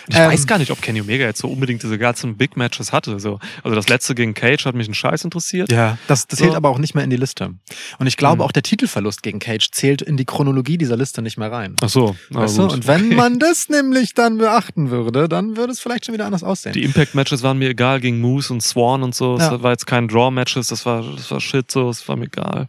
Ich 0.08 0.16
Ähm, 0.16 0.30
weiß 0.30 0.46
gar 0.46 0.58
nicht, 0.58 0.70
ob 0.70 0.80
Kenny 0.80 1.00
Omega 1.02 1.24
jetzt 1.24 1.40
so 1.40 1.48
unbedingt 1.48 1.82
diese 1.82 1.98
ganzen 1.98 2.36
Big 2.36 2.56
Matches 2.56 2.92
hatte. 2.92 3.20
So. 3.20 3.38
Also 3.62 3.74
das 3.74 3.88
letzte 3.88 4.14
gegen 4.14 4.32
Cage 4.34 4.64
hat 4.64 4.74
mich 4.74 4.86
einen 4.86 4.94
Scheiß 4.94 5.24
interessiert. 5.24 5.70
Ja, 5.70 5.98
das, 6.06 6.26
das 6.26 6.38
So. 6.38 6.44
zählt 6.44 6.56
aber 6.56 6.70
auch 6.70 6.78
nicht 6.78 6.94
mehr 6.94 7.04
in 7.04 7.10
die 7.10 7.16
Liste. 7.16 7.50
Und 7.98 8.06
ich 8.06 8.16
glaube, 8.16 8.42
Hm. 8.42 8.48
auch 8.48 8.52
der 8.52 8.62
Titelverlust 8.62 9.22
gegen 9.22 9.38
Cage 9.38 9.70
zählt 9.70 10.00
in 10.02 10.16
die 10.16 10.24
Chronologie 10.24 10.78
dieser 10.78 10.96
Liste 10.96 11.20
nicht 11.22 11.36
mehr 11.36 11.52
rein. 11.52 11.76
Ach 11.82 11.88
so. 11.88 12.16
na 12.30 12.40
Weißt 12.40 12.58
du? 12.58 12.62
Und 12.68 12.86
wenn 12.86 13.14
man 13.14 13.38
das 13.38 13.68
nämlich 13.68 14.14
dann 14.14 14.38
beachten 14.38 14.90
würde, 14.90 15.28
dann 15.28 15.56
würde 15.56 15.72
es 15.72 15.80
vielleicht 15.80 16.06
schon 16.06 16.14
wieder 16.14 16.26
anders 16.26 16.42
aussehen. 16.42 16.72
Die 16.72 16.84
Impact-Matches 16.84 17.42
waren 17.42 17.58
mir 17.58 17.68
egal 17.70 18.00
gegen 18.00 18.20
Moose 18.20 18.52
und 18.52 18.62
Swan 18.62 19.02
und 19.02 19.14
so. 19.14 19.36
Ja. 19.38 19.50
Das 19.50 19.62
war 19.62 19.72
jetzt 19.72 19.86
kein 19.86 20.08
Draw-Matches, 20.08 20.68
das 20.68 20.86
war, 20.86 21.02
das 21.16 21.30
war 21.30 21.40
Shit 21.40 21.70
so, 21.70 21.88
das 21.88 22.08
war 22.08 22.16
mir 22.16 22.26
egal. 22.26 22.68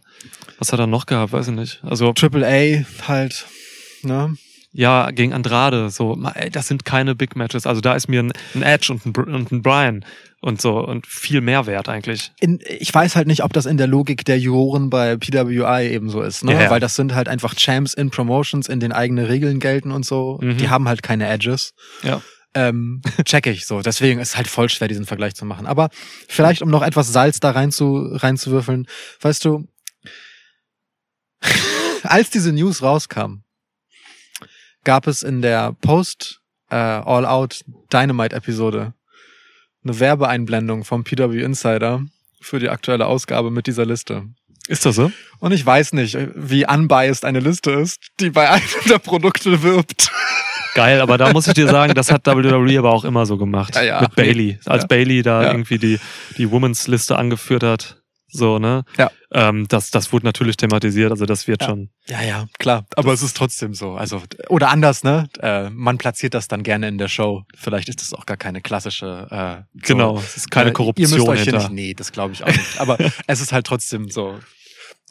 Was 0.58 0.72
hat 0.74 0.78
er 0.80 0.86
noch 0.86 1.06
gehabt? 1.06 1.32
Weiß 1.32 1.48
ich 1.48 1.54
nicht. 1.54 1.80
Also, 1.82 2.12
Triple 2.12 2.46
A 2.46 2.84
halt, 3.08 3.46
ne? 4.02 4.36
ja, 4.72 5.10
gegen 5.10 5.32
Andrade, 5.32 5.90
so, 5.90 6.16
ey, 6.34 6.48
das 6.48 6.68
sind 6.68 6.84
keine 6.84 7.14
Big 7.14 7.34
Matches. 7.34 7.66
Also 7.66 7.80
da 7.80 7.94
ist 7.94 8.08
mir 8.08 8.22
ein, 8.22 8.32
ein 8.54 8.62
Edge 8.62 8.92
und 8.92 9.04
ein, 9.04 9.12
Br- 9.12 9.26
und 9.26 9.50
ein 9.50 9.62
Brian 9.62 10.04
und 10.40 10.60
so 10.60 10.78
und 10.78 11.06
viel 11.06 11.40
mehr 11.40 11.66
wert 11.66 11.88
eigentlich. 11.88 12.30
In, 12.38 12.60
ich 12.64 12.94
weiß 12.94 13.16
halt 13.16 13.26
nicht, 13.26 13.42
ob 13.42 13.52
das 13.52 13.66
in 13.66 13.78
der 13.78 13.88
Logik 13.88 14.24
der 14.24 14.38
Juroren 14.38 14.88
bei 14.88 15.16
PWI 15.16 15.88
ebenso 15.88 16.22
ist, 16.22 16.44
ne? 16.44 16.52
Ja, 16.52 16.62
ja. 16.62 16.70
Weil 16.70 16.80
das 16.80 16.94
sind 16.94 17.14
halt 17.14 17.28
einfach 17.28 17.54
Champs 17.54 17.94
in 17.94 18.10
Promotions, 18.10 18.68
in 18.68 18.78
denen 18.78 18.92
eigene 18.92 19.28
Regeln 19.28 19.58
gelten 19.58 19.90
und 19.90 20.06
so. 20.06 20.38
Mhm. 20.40 20.58
Die 20.58 20.68
haben 20.68 20.88
halt 20.88 21.02
keine 21.02 21.28
Edges. 21.28 21.74
Ja. 22.04 22.22
Ähm, 22.54 23.02
check 23.24 23.46
ich 23.48 23.66
so. 23.66 23.80
Deswegen 23.82 24.20
ist 24.20 24.36
halt 24.36 24.46
voll 24.46 24.68
schwer, 24.68 24.88
diesen 24.88 25.06
Vergleich 25.06 25.34
zu 25.34 25.44
machen. 25.44 25.66
Aber 25.66 25.90
vielleicht, 26.28 26.62
um 26.62 26.70
noch 26.70 26.82
etwas 26.82 27.12
Salz 27.12 27.40
da 27.40 27.50
rein 27.50 27.72
zu, 27.72 28.08
reinzuwürfeln, 28.12 28.86
weißt 29.20 29.44
du, 29.44 29.66
als 32.10 32.30
diese 32.30 32.52
News 32.52 32.82
rauskam, 32.82 33.42
gab 34.84 35.06
es 35.06 35.22
in 35.22 35.42
der 35.42 35.72
Post 35.80 36.40
äh, 36.70 36.74
All 36.76 37.26
Out 37.26 37.64
Dynamite 37.92 38.34
Episode 38.34 38.94
eine 39.84 39.98
Werbeeinblendung 39.98 40.84
vom 40.84 41.04
PW 41.04 41.40
Insider 41.42 42.02
für 42.40 42.58
die 42.58 42.68
aktuelle 42.68 43.06
Ausgabe 43.06 43.50
mit 43.50 43.66
dieser 43.66 43.86
Liste. 43.86 44.24
Ist 44.68 44.84
das 44.86 44.96
so? 44.96 45.10
Und 45.38 45.52
ich 45.52 45.64
weiß 45.64 45.94
nicht, 45.94 46.16
wie 46.34 46.66
unbiased 46.66 47.24
eine 47.24 47.40
Liste 47.40 47.70
ist, 47.72 47.98
die 48.20 48.30
bei 48.30 48.48
einem 48.50 48.62
der 48.88 48.98
Produkte 48.98 49.62
wirbt. 49.62 50.10
Geil, 50.74 51.00
aber 51.00 51.18
da 51.18 51.32
muss 51.32 51.48
ich 51.48 51.54
dir 51.54 51.66
sagen, 51.66 51.94
das 51.94 52.12
hat 52.12 52.26
WWE 52.26 52.78
aber 52.78 52.92
auch 52.92 53.04
immer 53.04 53.26
so 53.26 53.36
gemacht. 53.36 53.74
Ja, 53.74 53.82
ja. 53.82 54.00
Mit 54.02 54.14
Bailey. 54.14 54.58
Als 54.66 54.82
Ja. 54.84 54.86
Bailey 54.86 55.22
da 55.22 55.50
irgendwie 55.50 55.78
die, 55.78 55.98
die 56.36 56.50
Women's 56.50 56.86
Liste 56.86 57.16
angeführt 57.16 57.62
hat. 57.64 57.99
So, 58.32 58.58
ne? 58.58 58.84
Ja. 58.96 59.10
Ähm, 59.32 59.66
das, 59.68 59.90
das 59.90 60.12
wurde 60.12 60.26
natürlich 60.26 60.56
thematisiert, 60.56 61.10
also 61.10 61.26
das 61.26 61.46
wird 61.46 61.62
Ja. 61.62 61.68
schon. 61.68 61.90
Ja, 62.06 62.22
ja, 62.22 62.46
klar. 62.58 62.84
Aber 62.96 63.12
es 63.12 63.22
ist 63.22 63.36
trotzdem 63.36 63.74
so. 63.74 63.92
Also, 63.92 64.22
oder 64.48 64.70
anders, 64.70 65.02
ne? 65.04 65.28
Äh, 65.40 65.70
man 65.70 65.98
platziert 65.98 66.34
das 66.34 66.48
dann 66.48 66.62
gerne 66.62 66.88
in 66.88 66.98
der 66.98 67.08
Show. 67.08 67.44
Vielleicht 67.56 67.88
ist 67.88 68.00
das 68.00 68.12
auch 68.14 68.26
gar 68.26 68.36
keine 68.36 68.60
klassische. 68.60 69.26
Äh, 69.30 69.62
so, 69.86 69.94
Genau, 69.94 70.18
es 70.18 70.36
ist 70.36 70.50
keine 70.50 70.70
äh, 70.70 70.72
Korruption 70.72 71.08
Ihr 71.08 71.14
müsst 71.16 71.28
euch 71.28 71.42
hier 71.42 71.52
hinter. 71.52 71.68
nicht, 71.68 71.72
nee, 71.72 71.94
das 71.94 72.12
glaube 72.12 72.32
ich 72.34 72.42
auch 72.42 72.48
nicht. 72.48 72.78
Aber 72.80 72.98
es 73.26 73.40
ist 73.40 73.52
halt 73.52 73.66
trotzdem 73.66 74.08
so. 74.10 74.38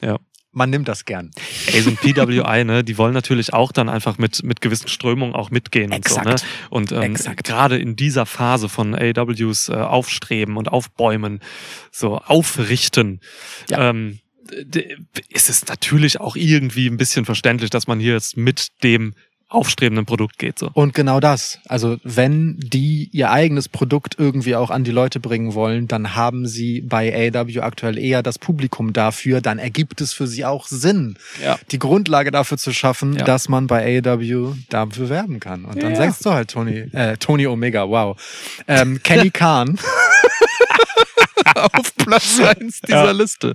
Ja. 0.02 0.18
Man 0.52 0.70
nimmt 0.70 0.88
das 0.88 1.04
gern. 1.04 1.30
Ey, 1.66 1.80
so 1.80 1.90
ein 1.90 1.96
PWI, 1.96 2.64
ne, 2.64 2.82
die 2.82 2.98
wollen 2.98 3.14
natürlich 3.14 3.52
auch 3.52 3.70
dann 3.70 3.88
einfach 3.88 4.18
mit, 4.18 4.42
mit 4.42 4.60
gewissen 4.60 4.88
Strömungen 4.88 5.34
auch 5.34 5.50
mitgehen 5.50 5.92
und 5.92 6.08
so, 6.08 6.16
ne? 6.20 6.32
Exakt. 6.32 6.44
Und 6.70 6.90
ähm, 6.90 7.02
Exakt. 7.02 7.44
gerade 7.44 7.78
in 7.78 7.94
dieser 7.94 8.26
Phase 8.26 8.68
von 8.68 8.94
AWs 8.94 9.68
äh, 9.68 9.74
Aufstreben 9.74 10.56
und 10.56 10.68
Aufbäumen, 10.68 11.40
so 11.92 12.18
aufrichten, 12.18 13.20
Ja. 13.68 13.90
ähm, 13.90 14.18
ist 15.28 15.48
es 15.48 15.66
natürlich 15.68 16.18
auch 16.20 16.34
irgendwie 16.34 16.88
ein 16.88 16.96
bisschen 16.96 17.24
verständlich, 17.24 17.70
dass 17.70 17.86
man 17.86 18.00
hier 18.00 18.14
jetzt 18.14 18.36
mit 18.36 18.68
dem 18.82 19.14
aufstrebenden 19.50 20.06
Produkt 20.06 20.38
geht. 20.38 20.58
So. 20.58 20.70
Und 20.72 20.94
genau 20.94 21.20
das. 21.20 21.58
Also 21.68 21.98
wenn 22.04 22.56
die 22.58 23.08
ihr 23.12 23.30
eigenes 23.30 23.68
Produkt 23.68 24.14
irgendwie 24.18 24.54
auch 24.56 24.70
an 24.70 24.84
die 24.84 24.92
Leute 24.92 25.20
bringen 25.20 25.54
wollen, 25.54 25.88
dann 25.88 26.14
haben 26.14 26.46
sie 26.46 26.80
bei 26.82 27.30
AW 27.34 27.60
aktuell 27.60 27.98
eher 27.98 28.22
das 28.22 28.38
Publikum 28.38 28.92
dafür. 28.92 29.40
Dann 29.40 29.58
ergibt 29.58 30.00
es 30.00 30.12
für 30.12 30.26
sie 30.28 30.44
auch 30.44 30.66
Sinn, 30.68 31.16
Ja. 31.44 31.58
die 31.72 31.78
Grundlage 31.80 32.30
dafür 32.30 32.58
zu 32.58 32.72
schaffen, 32.72 33.14
Ja. 33.16 33.24
dass 33.24 33.48
man 33.48 33.66
bei 33.66 33.98
AW 34.00 34.54
dafür 34.68 35.08
werben 35.08 35.40
kann. 35.40 35.64
Und 35.64 35.82
dann 35.82 35.90
Ja. 35.92 35.96
sagst 35.96 36.24
du 36.24 36.30
halt 36.30 36.50
Tony, 36.50 36.86
äh, 36.92 37.16
Tony 37.16 37.46
Omega, 37.46 37.88
wow. 37.88 38.16
Ähm, 38.68 39.02
Kenny 39.02 39.30
Khan. 39.32 39.78
auf 41.72 41.94
Platz 41.96 42.40
eins 42.40 42.80
dieser 42.80 43.04
Ja. 43.06 43.10
Liste. 43.12 43.54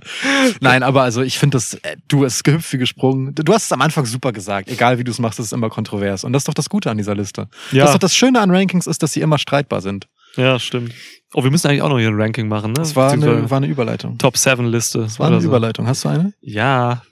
Nein, 0.60 0.82
aber 0.82 1.02
also 1.02 1.22
ich 1.22 1.38
finde 1.38 1.56
das, 1.56 1.74
äh, 1.74 1.96
du 2.08 2.24
hast 2.24 2.44
gehüpft 2.44 2.72
wie 2.72 2.78
gesprungen. 2.78 3.34
Du 3.34 3.52
hast 3.52 3.64
es 3.66 3.72
am 3.72 3.82
Anfang 3.82 4.06
super 4.06 4.32
gesagt. 4.32 4.68
Egal 4.68 4.98
wie 4.98 5.04
du 5.04 5.10
es 5.10 5.18
machst, 5.18 5.38
es 5.38 5.46
ist 5.46 5.52
immer 5.52 5.68
kontrovers. 5.70 6.24
Und 6.24 6.32
das 6.32 6.42
ist 6.42 6.48
doch 6.48 6.54
das 6.54 6.68
Gute 6.68 6.90
an 6.90 6.96
dieser 6.98 7.14
Liste. 7.14 7.48
Ja. 7.72 7.82
Das 7.84 7.90
ist 7.90 7.94
doch 7.94 8.00
das 8.00 8.14
Schöne 8.16 8.40
an 8.40 8.50
Rankings 8.50 8.86
ist, 8.86 9.02
dass 9.02 9.12
sie 9.12 9.20
immer 9.20 9.38
streitbar 9.38 9.80
sind. 9.80 10.08
Ja, 10.36 10.58
stimmt. 10.58 10.92
Oh, 11.32 11.42
wir 11.44 11.50
müssen 11.50 11.66
eigentlich 11.68 11.82
auch 11.82 11.88
noch 11.88 11.98
hier 11.98 12.08
ein 12.08 12.20
Ranking 12.20 12.46
machen, 12.48 12.72
ne? 12.72 12.80
Das 12.80 12.94
war 12.94 13.10
eine, 13.10 13.50
war 13.50 13.56
eine 13.56 13.66
Überleitung. 13.66 14.18
Top 14.18 14.36
7 14.36 14.66
Liste. 14.66 15.00
Das 15.00 15.18
war 15.18 15.28
eine 15.28 15.38
Überleitung. 15.38 15.86
Hast 15.86 16.04
du 16.04 16.08
eine? 16.10 16.34
Ja. 16.40 17.02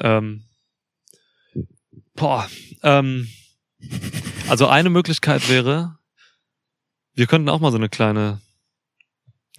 Ähm, 0.00 0.44
boah. 2.14 2.48
Ähm, 2.82 3.28
also 4.48 4.66
eine 4.68 4.90
Möglichkeit 4.90 5.48
wäre, 5.48 5.96
wir 7.14 7.26
könnten 7.26 7.48
auch 7.48 7.60
mal 7.60 7.70
so 7.72 7.76
eine 7.78 7.88
kleine, 7.88 8.40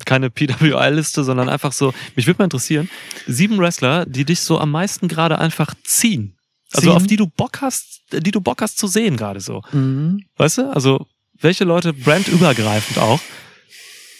keine 0.05 0.29
PWI-Liste, 0.29 1.23
sondern 1.23 1.49
einfach 1.49 1.71
so, 1.73 1.93
mich 2.15 2.27
würde 2.27 2.39
mal 2.39 2.45
interessieren, 2.45 2.89
sieben 3.27 3.57
Wrestler, 3.59 4.05
die 4.05 4.25
dich 4.25 4.39
so 4.41 4.59
am 4.59 4.71
meisten 4.71 5.07
gerade 5.07 5.39
einfach 5.39 5.73
ziehen. 5.83 6.37
Also 6.71 6.87
Ziehen? 6.89 6.95
auf 6.97 7.07
die 7.07 7.15
du 7.15 7.27
Bock 7.27 7.61
hast, 7.61 8.01
die 8.11 8.31
du 8.31 8.41
Bock 8.41 8.61
hast 8.61 8.77
zu 8.77 8.87
sehen 8.87 9.17
gerade 9.17 9.39
so. 9.41 9.61
Mhm. 9.71 10.23
Weißt 10.37 10.59
du? 10.59 10.71
Also 10.71 11.07
welche 11.41 11.63
Leute 11.63 11.93
brandübergreifend 11.93 12.97
auch 12.99 13.19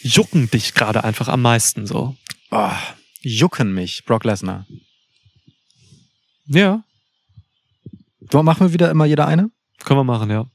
jucken 0.02 0.50
dich 0.50 0.74
gerade 0.74 1.04
einfach 1.04 1.28
am 1.28 1.42
meisten 1.42 1.86
so. 1.86 2.16
Oh, 2.50 2.70
jucken 3.22 3.72
mich, 3.74 4.04
Brock 4.06 4.24
Lesnar. 4.24 4.66
Ja, 6.46 6.82
So, 8.32 8.42
machen 8.42 8.66
wir 8.66 8.72
wieder 8.72 8.90
immer 8.90 9.04
jeder 9.04 9.26
eine? 9.26 9.50
können 9.84 10.00
wir 10.00 10.04
machen, 10.04 10.30
ja. 10.30 10.46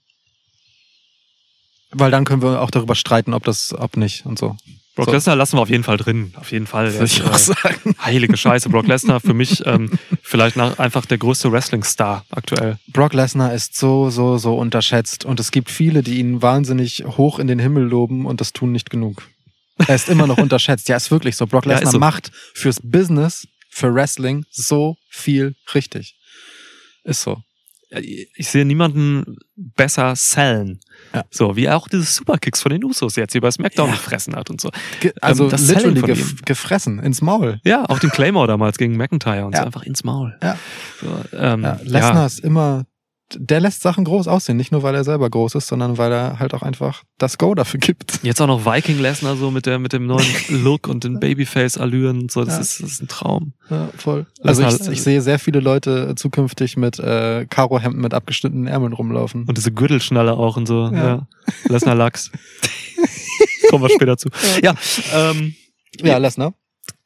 Weil 1.92 2.12
dann 2.12 2.26
können 2.26 2.42
wir 2.42 2.62
auch 2.62 2.72
darüber 2.72 2.96
streiten, 2.96 3.34
ob 3.34 3.44
das, 3.44 3.74
ob 3.74 3.96
nicht 3.98 4.26
und 4.26 4.38
so. 4.38 4.58
Brock 4.96 5.08
So. 5.08 5.12
Lesnar 5.12 5.36
lassen 5.36 5.58
wir 5.58 5.62
auf 5.62 5.70
jeden 5.70 5.84
Fall 5.84 5.98
drin. 5.98 6.34
Auf 6.38 6.52
jeden 6.54 6.68
Fall. 6.68 6.94
Würde 6.94 7.06
ich 7.06 7.22
auch 7.24 7.38
sagen. 7.38 7.96
heilige 8.02 8.38
Scheiße. 8.38 8.70
Brock 8.70 8.88
Lesnar 8.88 9.20
für 9.20 9.34
mich 9.34 9.66
ähm, 9.66 9.92
vielleicht 10.22 10.56
nach, 10.56 10.80
einfach 10.80 11.06
der 11.06 11.18
größte 11.18 11.52
Wrestling-Star 11.52 12.26
aktuell. 12.30 12.80
Brock 12.88 13.14
Lesnar 13.14 13.54
ist 13.54 13.76
so, 13.76 14.10
so, 14.10 14.38
so 14.38 14.56
unterschätzt 14.58 15.26
und 15.26 15.40
es 15.40 15.52
gibt 15.52 15.70
viele, 15.70 16.02
die 16.02 16.20
ihn 16.20 16.42
wahnsinnig 16.42 17.04
hoch 17.06 17.40
in 17.40 17.48
den 17.48 17.60
Himmel 17.60 17.84
loben 17.84 18.26
und 18.26 18.40
das 18.40 18.54
tun 18.54 18.72
nicht 18.72 18.90
genug. 18.90 19.24
Er 19.86 19.96
ist 19.96 20.08
immer 20.08 20.28
noch 20.28 20.38
unterschätzt. 20.46 20.88
Ja, 20.88 20.96
ist 20.96 21.12
wirklich 21.12 21.36
so. 21.36 21.46
Brock 21.46 21.66
Ja, 21.66 21.74
Lesnar 21.74 21.92
so. 21.92 22.00
macht 22.00 22.32
fürs 22.54 22.80
Business, 22.82 23.46
für 23.70 23.94
Wrestling 23.94 24.46
so 24.50 24.96
viel 25.10 25.56
richtig. 25.74 26.16
Ist 27.04 27.22
so. 27.22 27.42
Ich 28.36 28.48
sehe 28.50 28.66
niemanden 28.66 29.36
besser 29.56 30.16
sellen. 30.16 30.80
Ja. 31.16 31.24
So, 31.32 31.56
wie 31.56 31.66
er 31.66 31.78
auch 31.78 31.88
diese 31.88 32.04
Superkicks 32.04 32.62
von 32.62 32.72
den 32.72 32.84
Usos 32.84 33.16
jetzt 33.16 33.32
hier 33.32 33.42
bei 33.42 33.50
SmackDown 33.52 33.88
Ja. 33.90 33.96
gefressen 33.96 34.36
hat 34.36 34.50
und 34.50 34.60
so. 34.62 34.70
Ge 35.00 35.14
also 35.22 35.46
Ähm, 35.46 35.50
das 35.52 35.68
literally 35.68 36.02
gef 36.02 36.42
gefressen 36.46 37.00
ins 37.00 37.22
Maul. 37.22 37.60
Ja, 37.64 37.86
auch 37.90 38.00
den 38.00 38.10
Claymore 38.12 38.48
damals 38.48 38.78
gegen 38.78 38.98
McIntyre 38.98 39.46
und 39.46 39.54
Ja. 39.54 39.62
so 39.62 39.66
einfach 39.68 39.84
ins 39.84 40.04
Maul. 40.04 40.38
Ja. 40.44 40.58
So, 41.02 41.08
ähm, 41.38 41.64
Ja, 41.64 41.80
Lesnar 41.84 42.26
ist 42.28 42.40
immer, 42.40 42.86
der 43.34 43.60
lässt 43.60 43.82
Sachen 43.82 44.06
groß 44.06 44.28
aussehen, 44.28 44.56
nicht 44.58 44.72
nur 44.72 44.84
weil 44.84 44.94
er 44.94 45.04
selber 45.04 45.30
groß 45.30 45.56
ist, 45.56 45.68
sondern 45.68 45.98
weil 45.98 46.12
er 46.12 46.38
halt 46.40 46.54
auch 46.54 46.62
einfach 46.62 47.04
das 47.18 47.38
Go 47.40 47.56
dafür 47.56 47.80
gibt. 47.80 48.20
Jetzt 48.24 48.40
auch 48.40 48.48
noch 48.48 48.66
Viking 48.66 49.00
Lesnar 49.00 49.36
so 49.36 49.50
mit 49.52 49.66
der 49.66 49.80
mit 49.80 49.94
dem 49.94 50.06
neuen 50.06 50.26
Look 50.50 50.88
und 50.88 51.04
den 51.04 51.20
Babyface-Allüren 51.20 52.22
und 52.22 52.32
so. 52.32 52.44
Das, 52.44 52.56
Ja. 52.56 52.62
ist, 52.62 52.84
das 52.84 52.92
ist 52.92 53.02
ein 53.02 53.08
Traum. 53.08 53.54
Ja, 53.70 53.90
voll. 53.98 54.28
Also 54.44 54.64
ich, 54.64 54.88
ich 54.90 55.02
sehe 55.02 55.22
sehr 55.22 55.40
viele 55.40 55.60
Leute 55.60 56.14
zukünftig 56.16 56.78
mit 56.78 57.00
äh, 57.00 57.46
Karohemden 57.50 58.00
mit 58.02 58.14
abgeschnittenen 58.14 58.68
Ärmeln 58.68 58.94
rumlaufen. 58.94 59.46
Und 59.46 59.58
diese 59.58 59.72
Gürtelschnalle 59.72 60.34
auch 60.34 60.56
und 60.58 60.68
so. 60.68 60.86
Ja. 60.94 61.06
Ja. 61.06 61.28
Lesnar 61.68 61.96
Lachs. 61.96 62.32
Kommen 63.70 63.84
wir 63.84 63.90
später 63.90 64.18
zu. 64.18 64.30
Ja, 64.64 64.76
ähm, 65.14 65.56
Ja, 66.02 66.18
Lesnar. 66.18 66.54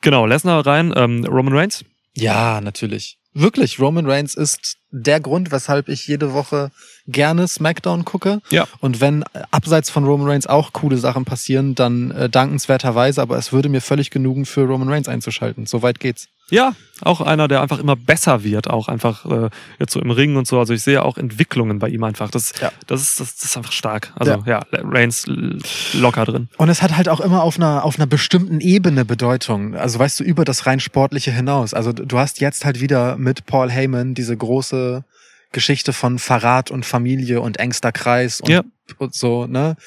genau, 0.01 0.25
Lesnar 0.25 0.65
rein, 0.65 0.93
ähm, 0.95 1.23
Roman 1.25 1.53
Reigns. 1.55 1.85
Ja, 2.15 2.59
natürlich. 2.61 3.17
Wirklich, 3.39 3.79
Roman 3.79 4.05
Reigns 4.05 4.35
ist 4.35 4.77
der 4.91 5.19
Grund, 5.19 5.51
weshalb 5.51 5.87
ich 5.87 6.07
jede 6.07 6.33
Woche 6.33 6.71
gerne 7.07 7.47
SmackDown 7.47 8.03
gucke. 8.03 8.41
Ja. 8.49 8.67
Und 8.79 8.99
wenn 8.99 9.21
äh, 9.21 9.43
abseits 9.51 9.89
von 9.89 10.03
Roman 10.03 10.27
Reigns 10.27 10.47
auch 10.47 10.73
coole 10.73 10.97
Sachen 10.97 11.25
passieren, 11.25 11.75
dann 11.75 12.11
äh, 12.11 12.29
dankenswerterweise, 12.29 13.21
aber 13.21 13.37
es 13.37 13.53
würde 13.53 13.69
mir 13.69 13.81
völlig 13.81 14.11
genügen, 14.11 14.45
für 14.45 14.61
Roman 14.61 14.89
Reigns 14.89 15.07
einzuschalten. 15.07 15.65
So 15.65 15.81
weit 15.81 15.99
geht's. 15.99 16.27
Ja, 16.51 16.73
auch 17.01 17.21
einer, 17.21 17.47
der 17.47 17.61
einfach 17.61 17.79
immer 17.79 17.95
besser 17.95 18.43
wird, 18.43 18.69
auch 18.69 18.87
einfach 18.89 19.25
äh, 19.25 19.49
jetzt 19.79 19.93
so 19.93 20.01
im 20.01 20.11
Ring 20.11 20.35
und 20.35 20.47
so. 20.47 20.59
Also 20.59 20.73
ich 20.73 20.81
sehe 20.81 21.03
auch 21.03 21.17
Entwicklungen 21.17 21.79
bei 21.79 21.87
ihm 21.89 22.03
einfach. 22.03 22.29
Das, 22.29 22.53
Ja. 22.59 22.71
das, 22.87 23.01
ist, 23.01 23.19
das, 23.19 23.35
das 23.35 23.45
ist 23.51 23.57
einfach 23.57 23.71
stark. 23.71 24.11
Also 24.15 24.43
ja, 24.45 24.63
Reigns 24.71 25.25
l- 25.27 25.59
locker 25.93 26.25
drin. 26.25 26.49
Und 26.57 26.69
es 26.69 26.81
hat 26.81 26.97
halt 26.97 27.07
auch 27.07 27.21
immer 27.21 27.43
auf 27.43 27.55
einer, 27.57 27.85
auf 27.85 27.95
einer 27.97 28.07
bestimmten 28.07 28.59
Ebene 28.59 29.05
Bedeutung. 29.05 29.75
Also 29.75 29.97
weißt 29.99 30.19
du, 30.19 30.23
über 30.25 30.43
das 30.43 30.65
rein 30.65 30.79
Sportliche 30.79 31.31
hinaus. 31.31 31.73
Also 31.73 31.93
du 31.93 32.17
hast 32.19 32.41
jetzt 32.41 32.65
halt 32.65 32.81
wieder 32.81 33.15
mit 33.17 33.45
Paul 33.45 33.69
Heyman 33.71 34.13
diese 34.13 34.35
große 34.35 35.05
Geschichte 35.51 35.93
von 35.93 36.19
Verrat 36.19 36.69
und 36.69 36.85
Familie 36.85 37.41
und 37.41 37.57
engster 37.57 37.91
Kreis 37.91 38.41
und, 38.41 38.49
Ja. 38.49 38.61
und 38.97 39.15
so, 39.15 39.47
ne? 39.47 39.77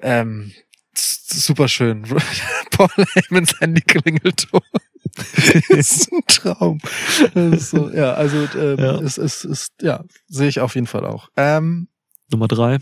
Ähm, 0.00 0.52
super 0.94 1.68
schön. 1.68 2.04
Paul 2.70 2.88
Heymans 3.16 3.60
Handy-Klingelton. 3.60 4.60
ist 5.68 6.12
ein 6.12 6.20
Traum. 6.28 6.80
Ist 7.34 7.70
so, 7.70 7.90
ja, 7.90 8.14
also 8.14 8.48
ähm, 8.58 8.78
Ja. 8.78 9.00
Es, 9.00 9.18
es 9.18 9.44
ist, 9.44 9.72
ja, 9.82 10.04
sehe 10.28 10.48
ich 10.48 10.60
auf 10.60 10.74
jeden 10.74 10.86
Fall 10.86 11.04
auch. 11.06 11.28
Ähm, 11.36 11.88
Nummer 12.30 12.48
drei. 12.48 12.78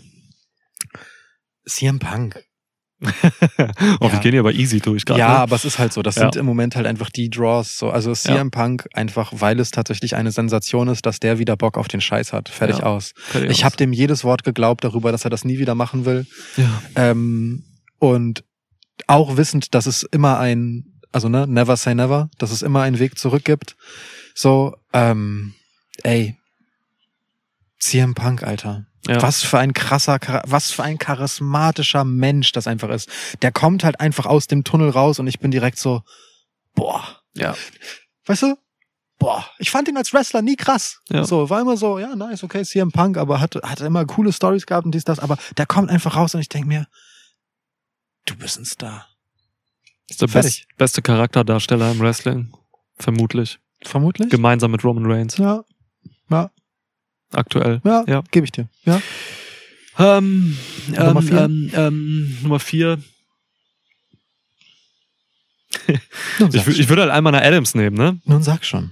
CM 1.65 1.99
Punk. 1.99 2.43
oh, 3.03 3.07
Ja. 3.07 4.11
wir 4.13 4.19
gehen 4.21 4.31
hier 4.31 4.39
aber 4.39 4.53
easy 4.53 4.79
durch 4.79 5.05
gerade. 5.05 5.19
Ja, 5.19 5.29
ne? 5.29 5.37
aber 5.39 5.55
es 5.57 5.65
ist 5.65 5.77
halt 5.77 5.91
so. 5.93 6.01
Das 6.01 6.15
Ja. 6.15 6.21
sind 6.23 6.37
im 6.37 6.45
Moment 6.45 6.75
halt 6.75 6.85
einfach 6.87 7.09
die 7.09 7.29
Draws. 7.29 7.77
So. 7.77 7.89
Also 7.89 8.13
CM 8.13 8.49
Punk 8.51 8.87
einfach, 8.93 9.33
weil 9.35 9.59
es 9.59 9.71
tatsächlich 9.71 10.15
eine 10.15 10.31
Sensation 10.31 10.87
ist, 10.87 11.05
dass 11.05 11.19
der 11.19 11.37
wieder 11.39 11.57
Bock 11.57 11.77
auf 11.77 11.87
den 11.89 11.99
Scheiß 12.01 12.31
hat. 12.33 12.47
Fertig 12.49 12.77
Ja. 12.79 12.83
aus. 12.85 13.13
Fertig 13.17 13.51
Ich 13.51 13.65
habe 13.65 13.75
dem 13.75 13.91
jedes 13.93 14.23
Wort 14.23 14.43
geglaubt 14.43 14.83
darüber, 14.83 15.11
dass 15.11 15.25
er 15.25 15.29
das 15.29 15.43
nie 15.43 15.59
wieder 15.59 15.75
machen 15.75 16.05
will. 16.05 16.25
Ja. 16.55 16.81
Ähm, 16.95 17.65
und 17.99 18.43
auch 19.07 19.35
wissend, 19.37 19.73
dass 19.75 19.85
es 19.85 20.03
immer 20.03 20.39
ein, 20.39 20.92
also 21.13 21.29
ne, 21.29 21.47
never 21.47 21.77
say 21.77 21.95
never, 21.95 22.29
dass 22.37 22.51
es 22.51 22.61
immer 22.61 22.81
einen 22.81 22.99
Weg 22.99 23.17
zurück 23.17 23.45
gibt. 23.45 23.77
So, 24.35 24.75
ähm, 24.91 25.53
ey, 26.01 26.37
CM 27.79 28.15
Punk, 28.15 28.43
Alter. 28.43 28.85
Ja. 29.07 29.21
Was 29.21 29.43
für 29.43 29.59
ein 29.59 29.73
krasser, 29.73 30.17
was 30.45 30.71
für 30.71 30.83
ein 30.83 30.97
charismatischer 30.97 32.05
Mensch 32.05 32.53
das 32.53 32.67
einfach 32.67 32.89
ist. 32.89 33.09
Der 33.41 33.51
kommt 33.51 33.83
halt 33.83 33.99
einfach 33.99 34.25
aus 34.25 34.47
dem 34.47 34.63
Tunnel 34.63 34.89
raus 34.89 35.19
und 35.19 35.27
ich 35.27 35.39
bin 35.39 35.51
direkt 35.51 35.77
so, 35.77 36.01
boah. 36.73 37.21
Ja. 37.33 37.55
Weißt 38.25 38.43
du? 38.43 38.57
Boah, 39.19 39.45
ich 39.59 39.71
fand 39.71 39.87
ihn 39.87 39.97
als 39.97 40.13
Wrestler 40.13 40.41
nie 40.41 40.55
krass. 40.55 41.01
Ja. 41.09 41.25
So, 41.25 41.49
war 41.49 41.61
immer 41.61 41.77
so, 41.77 41.99
ja, 41.99 42.15
nice, 42.15 42.43
okay, 42.43 42.63
CM 42.63 42.91
Punk, 42.91 43.17
aber 43.17 43.39
hat, 43.39 43.55
hat 43.55 43.81
immer 43.81 44.05
coole 44.05 44.33
Stories 44.33 44.65
gehabt 44.65 44.85
und 44.85 44.93
dies, 44.93 45.03
das, 45.03 45.19
aber 45.19 45.37
der 45.57 45.65
kommt 45.65 45.89
einfach 45.89 46.15
raus 46.15 46.33
und 46.33 46.41
ich 46.41 46.49
denk 46.49 46.65
mir, 46.65 46.87
du 48.25 48.35
bist 48.35 48.57
ein 48.57 48.65
Star. 48.65 49.07
Ist 50.13 50.21
der 50.21 50.27
Fertig. 50.27 50.65
best, 50.67 50.77
beste 50.77 51.01
Charakterdarsteller 51.01 51.91
im 51.91 51.99
Wrestling. 51.99 52.53
Vermutlich. 52.99 53.59
Vermutlich? 53.83 54.29
Gemeinsam 54.29 54.71
mit 54.71 54.83
Roman 54.83 55.05
Reigns. 55.11 55.37
ja, 55.37 55.63
ja, 56.29 56.51
Aktuell. 57.33 57.81
ja, 57.83 58.03
Ja. 58.07 58.23
gebe 58.31 58.45
ich 58.45 58.51
dir. 58.51 58.67
Ja. 58.85 59.01
Ähm, 59.99 60.57
Nummer 60.89 61.19
ähm, 61.19 61.21
vier? 61.27 61.37
Ähm, 61.45 61.71
ähm, 61.75 62.37
Nummer 62.43 62.59
vier. 62.59 62.99
Ich, 66.53 66.67
ich 66.79 66.89
würde 66.89 67.01
halt 67.03 67.11
einmal 67.11 67.33
eine 67.35 67.45
Adams 67.45 67.75
nehmen, 67.75 67.97
ne? 67.97 68.19
nun 68.25 68.41
sag 68.43 68.63
schon. 68.65 68.91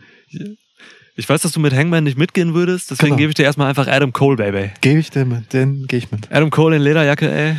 Ich 1.16 1.28
weiß, 1.30 1.42
dass 1.42 1.52
du 1.52 1.60
mit 1.60 1.74
Hangman 1.74 2.04
nicht 2.04 2.18
mitgehen 2.18 2.54
würdest, 2.54 2.90
deswegen 2.92 3.10
Genau. 3.10 3.18
gebe 3.18 3.30
ich 3.30 3.36
dir 3.36 3.44
erstmal 3.44 3.68
einfach 3.70 3.88
Adam 3.88 4.12
Cole, 4.14 4.38
Baby. 4.38 4.72
Gebe 4.82 5.00
ich 5.00 5.10
dir 5.12 5.26
mit, 5.26 5.54
den 5.54 5.86
gehe 5.88 6.00
ich 6.00 6.12
mit. 6.12 6.32
Adam 6.32 6.50
Cole 6.50 6.76
in 6.78 6.82
Lederjacke, 6.82 7.32
ey. 7.32 7.56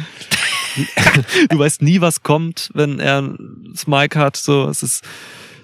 du 1.51 1.59
weißt 1.59 1.83
nie, 1.83 2.01
was 2.01 2.23
kommt, 2.23 2.71
wenn 2.75 2.99
er 2.99 3.35
das 3.73 3.87
Mic 3.87 4.17
hat. 4.17 4.37
So, 4.37 4.69
es 4.69 4.83
ist, 4.83 5.05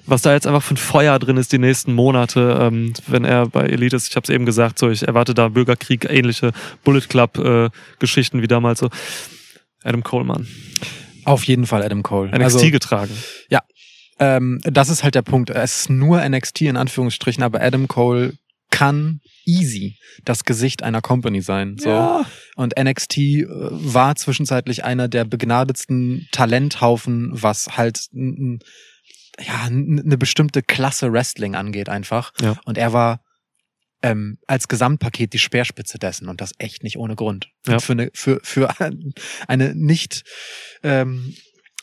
was 0.06 0.22
da 0.22 0.32
jetzt 0.32 0.46
einfach 0.46 0.62
für 0.62 0.74
ein 0.74 0.78
Feuer 0.78 1.18
drin 1.18 1.36
ist 1.36 1.52
die 1.52 1.58
nächsten 1.58 1.92
Monate, 1.94 2.58
ähm, 2.60 2.92
wenn 3.06 3.24
er 3.24 3.46
bei 3.46 3.64
Elite 3.64 3.96
ist. 3.96 4.08
Ich 4.08 4.16
habe 4.16 4.24
es 4.24 4.30
eben 4.30 4.46
gesagt, 4.46 4.78
so 4.78 4.90
ich 4.90 5.06
erwarte 5.06 5.34
da 5.34 5.48
Bürgerkrieg, 5.48 6.06
ähnliche 6.08 6.52
Bullet 6.84 7.02
Club 7.08 7.38
äh, 7.38 7.70
Geschichten 7.98 8.42
wie 8.42 8.48
damals. 8.48 8.80
So 8.80 8.88
Adam 9.82 10.02
Cole, 10.02 10.24
Mann, 10.24 10.46
Auf 11.24 11.44
jeden 11.44 11.66
Fall 11.66 11.82
Adam 11.82 12.02
Cole. 12.02 12.28
NXT 12.30 12.42
Also, 12.42 12.70
getragen. 12.70 13.12
ähm, 14.20 14.60
das 14.64 14.88
ist 14.88 15.04
halt 15.04 15.14
der 15.14 15.22
Punkt. 15.22 15.50
Es 15.50 15.82
ist 15.82 15.90
nur 15.90 16.26
NXT 16.28 16.62
in 16.62 16.76
Anführungsstrichen, 16.76 17.42
aber 17.44 17.60
Adam 17.62 17.86
Cole 17.86 18.34
kann 18.70 19.20
easy 19.44 19.98
das 20.24 20.44
Gesicht 20.44 20.82
einer 20.82 21.00
Company 21.00 21.40
sein. 21.40 21.76
So. 21.78 21.88
Ja. 21.88 22.26
Und 22.56 22.74
NXT 22.78 23.18
äh, 23.18 23.46
war 23.48 24.16
zwischenzeitlich 24.16 24.84
einer 24.84 25.08
der 25.08 25.24
begnadetsten 25.24 26.28
Talenthaufen, 26.32 27.30
was 27.32 27.76
halt 27.76 28.08
ja 28.12 29.64
eine 29.64 30.18
bestimmte 30.18 30.62
Klasse 30.62 31.12
Wrestling 31.12 31.54
angeht 31.54 31.88
einfach. 31.88 32.32
Ja. 32.40 32.56
Und 32.64 32.78
er 32.78 32.92
war 32.92 33.20
ähm, 34.02 34.38
als 34.46 34.68
Gesamtpaket 34.68 35.32
die 35.32 35.38
Speerspitze 35.38 35.98
dessen 35.98 36.28
und 36.28 36.40
das 36.40 36.52
echt 36.58 36.82
nicht 36.82 36.98
ohne 36.98 37.16
Grund. 37.16 37.48
Ja. 37.66 37.78
Für 37.80 37.92
eine 37.92 38.10
für 38.14 38.40
für 38.42 38.74
eine 39.48 39.74
nicht 39.74 40.24
ähm, 40.82 41.34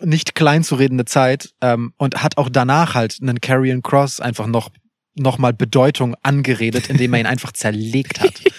nicht 0.01 0.35
klein 0.35 0.63
zu 0.63 0.75
redende 0.75 1.05
Zeit 1.05 1.53
ähm, 1.61 1.93
und 1.97 2.21
hat 2.21 2.37
auch 2.37 2.49
danach 2.49 2.95
halt 2.95 3.17
einen 3.21 3.41
Carrion 3.41 3.81
Cross 3.81 4.19
einfach 4.19 4.47
noch 4.47 4.69
noch 5.15 5.37
mal 5.37 5.53
Bedeutung 5.53 6.15
angeredet, 6.23 6.89
indem 6.89 7.13
er 7.13 7.21
ihn 7.21 7.25
einfach 7.25 7.51
zerlegt 7.53 8.21
hat. 8.21 8.33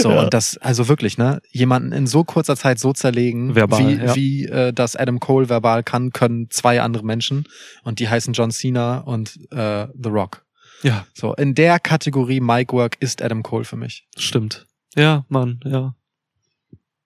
So, 0.00 0.10
Ja. 0.10 0.22
und 0.24 0.34
das, 0.34 0.56
also 0.58 0.88
wirklich, 0.88 1.18
ne, 1.18 1.40
jemanden 1.52 1.92
in 1.92 2.08
so 2.08 2.24
kurzer 2.24 2.56
Zeit 2.56 2.80
so 2.80 2.92
zerlegen, 2.92 3.54
Verbal, 3.54 3.86
wie, 3.86 4.04
ja. 4.04 4.16
wie 4.16 4.44
äh, 4.46 4.72
das 4.72 4.96
Adam 4.96 5.20
Cole 5.20 5.48
verbal 5.48 5.84
kann, 5.84 6.10
können 6.10 6.50
zwei 6.50 6.80
andere 6.80 7.04
Menschen. 7.04 7.46
Und 7.84 8.00
die 8.00 8.08
heißen 8.08 8.32
John 8.34 8.50
Cena 8.50 8.98
und 8.98 9.36
äh, 9.52 9.86
The 9.94 10.08
Rock. 10.08 10.44
Ja, 10.82 11.06
So, 11.14 11.32
in 11.34 11.54
der 11.54 11.78
Kategorie 11.78 12.40
Mic 12.40 12.72
Work 12.72 12.96
ist 12.98 13.22
Adam 13.22 13.44
Cole 13.44 13.64
für 13.64 13.76
mich. 13.76 14.08
stimmt. 14.18 14.66
Ja, 14.96 15.26
Mann, 15.28 15.60
ja. 15.64 15.94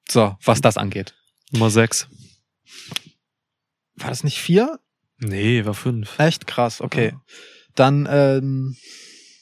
So, 0.09 0.39
was 0.43 0.63
das 0.63 0.79
angeht. 0.79 1.15
Nummer 1.51 1.69
sechs. 1.69 2.09
War 3.97 4.09
das 4.09 4.25
nicht 4.25 4.39
vier? 4.39 4.79
Nee, 5.19 5.65
war 5.67 5.75
fünf. 5.75 6.19
Echt 6.19 6.47
krass, 6.47 6.81
okay. 6.81 7.13
Dann 7.79 8.09
ähm, 8.11 8.77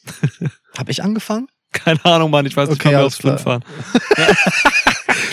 habe 0.78 0.90
ich 0.90 1.02
angefangen? 1.02 1.46
Keine 1.72 2.04
Ahnung, 2.04 2.30
Mann, 2.30 2.46
ich 2.46 2.56
weiß 2.56 2.68
nicht, 2.70 2.80
Okay, 2.80 2.90
wir 2.90 2.98
alles 2.98 3.14
aufs 3.14 3.16
fünf 3.22 3.42
klar. 3.42 3.60
waren. 3.60 3.64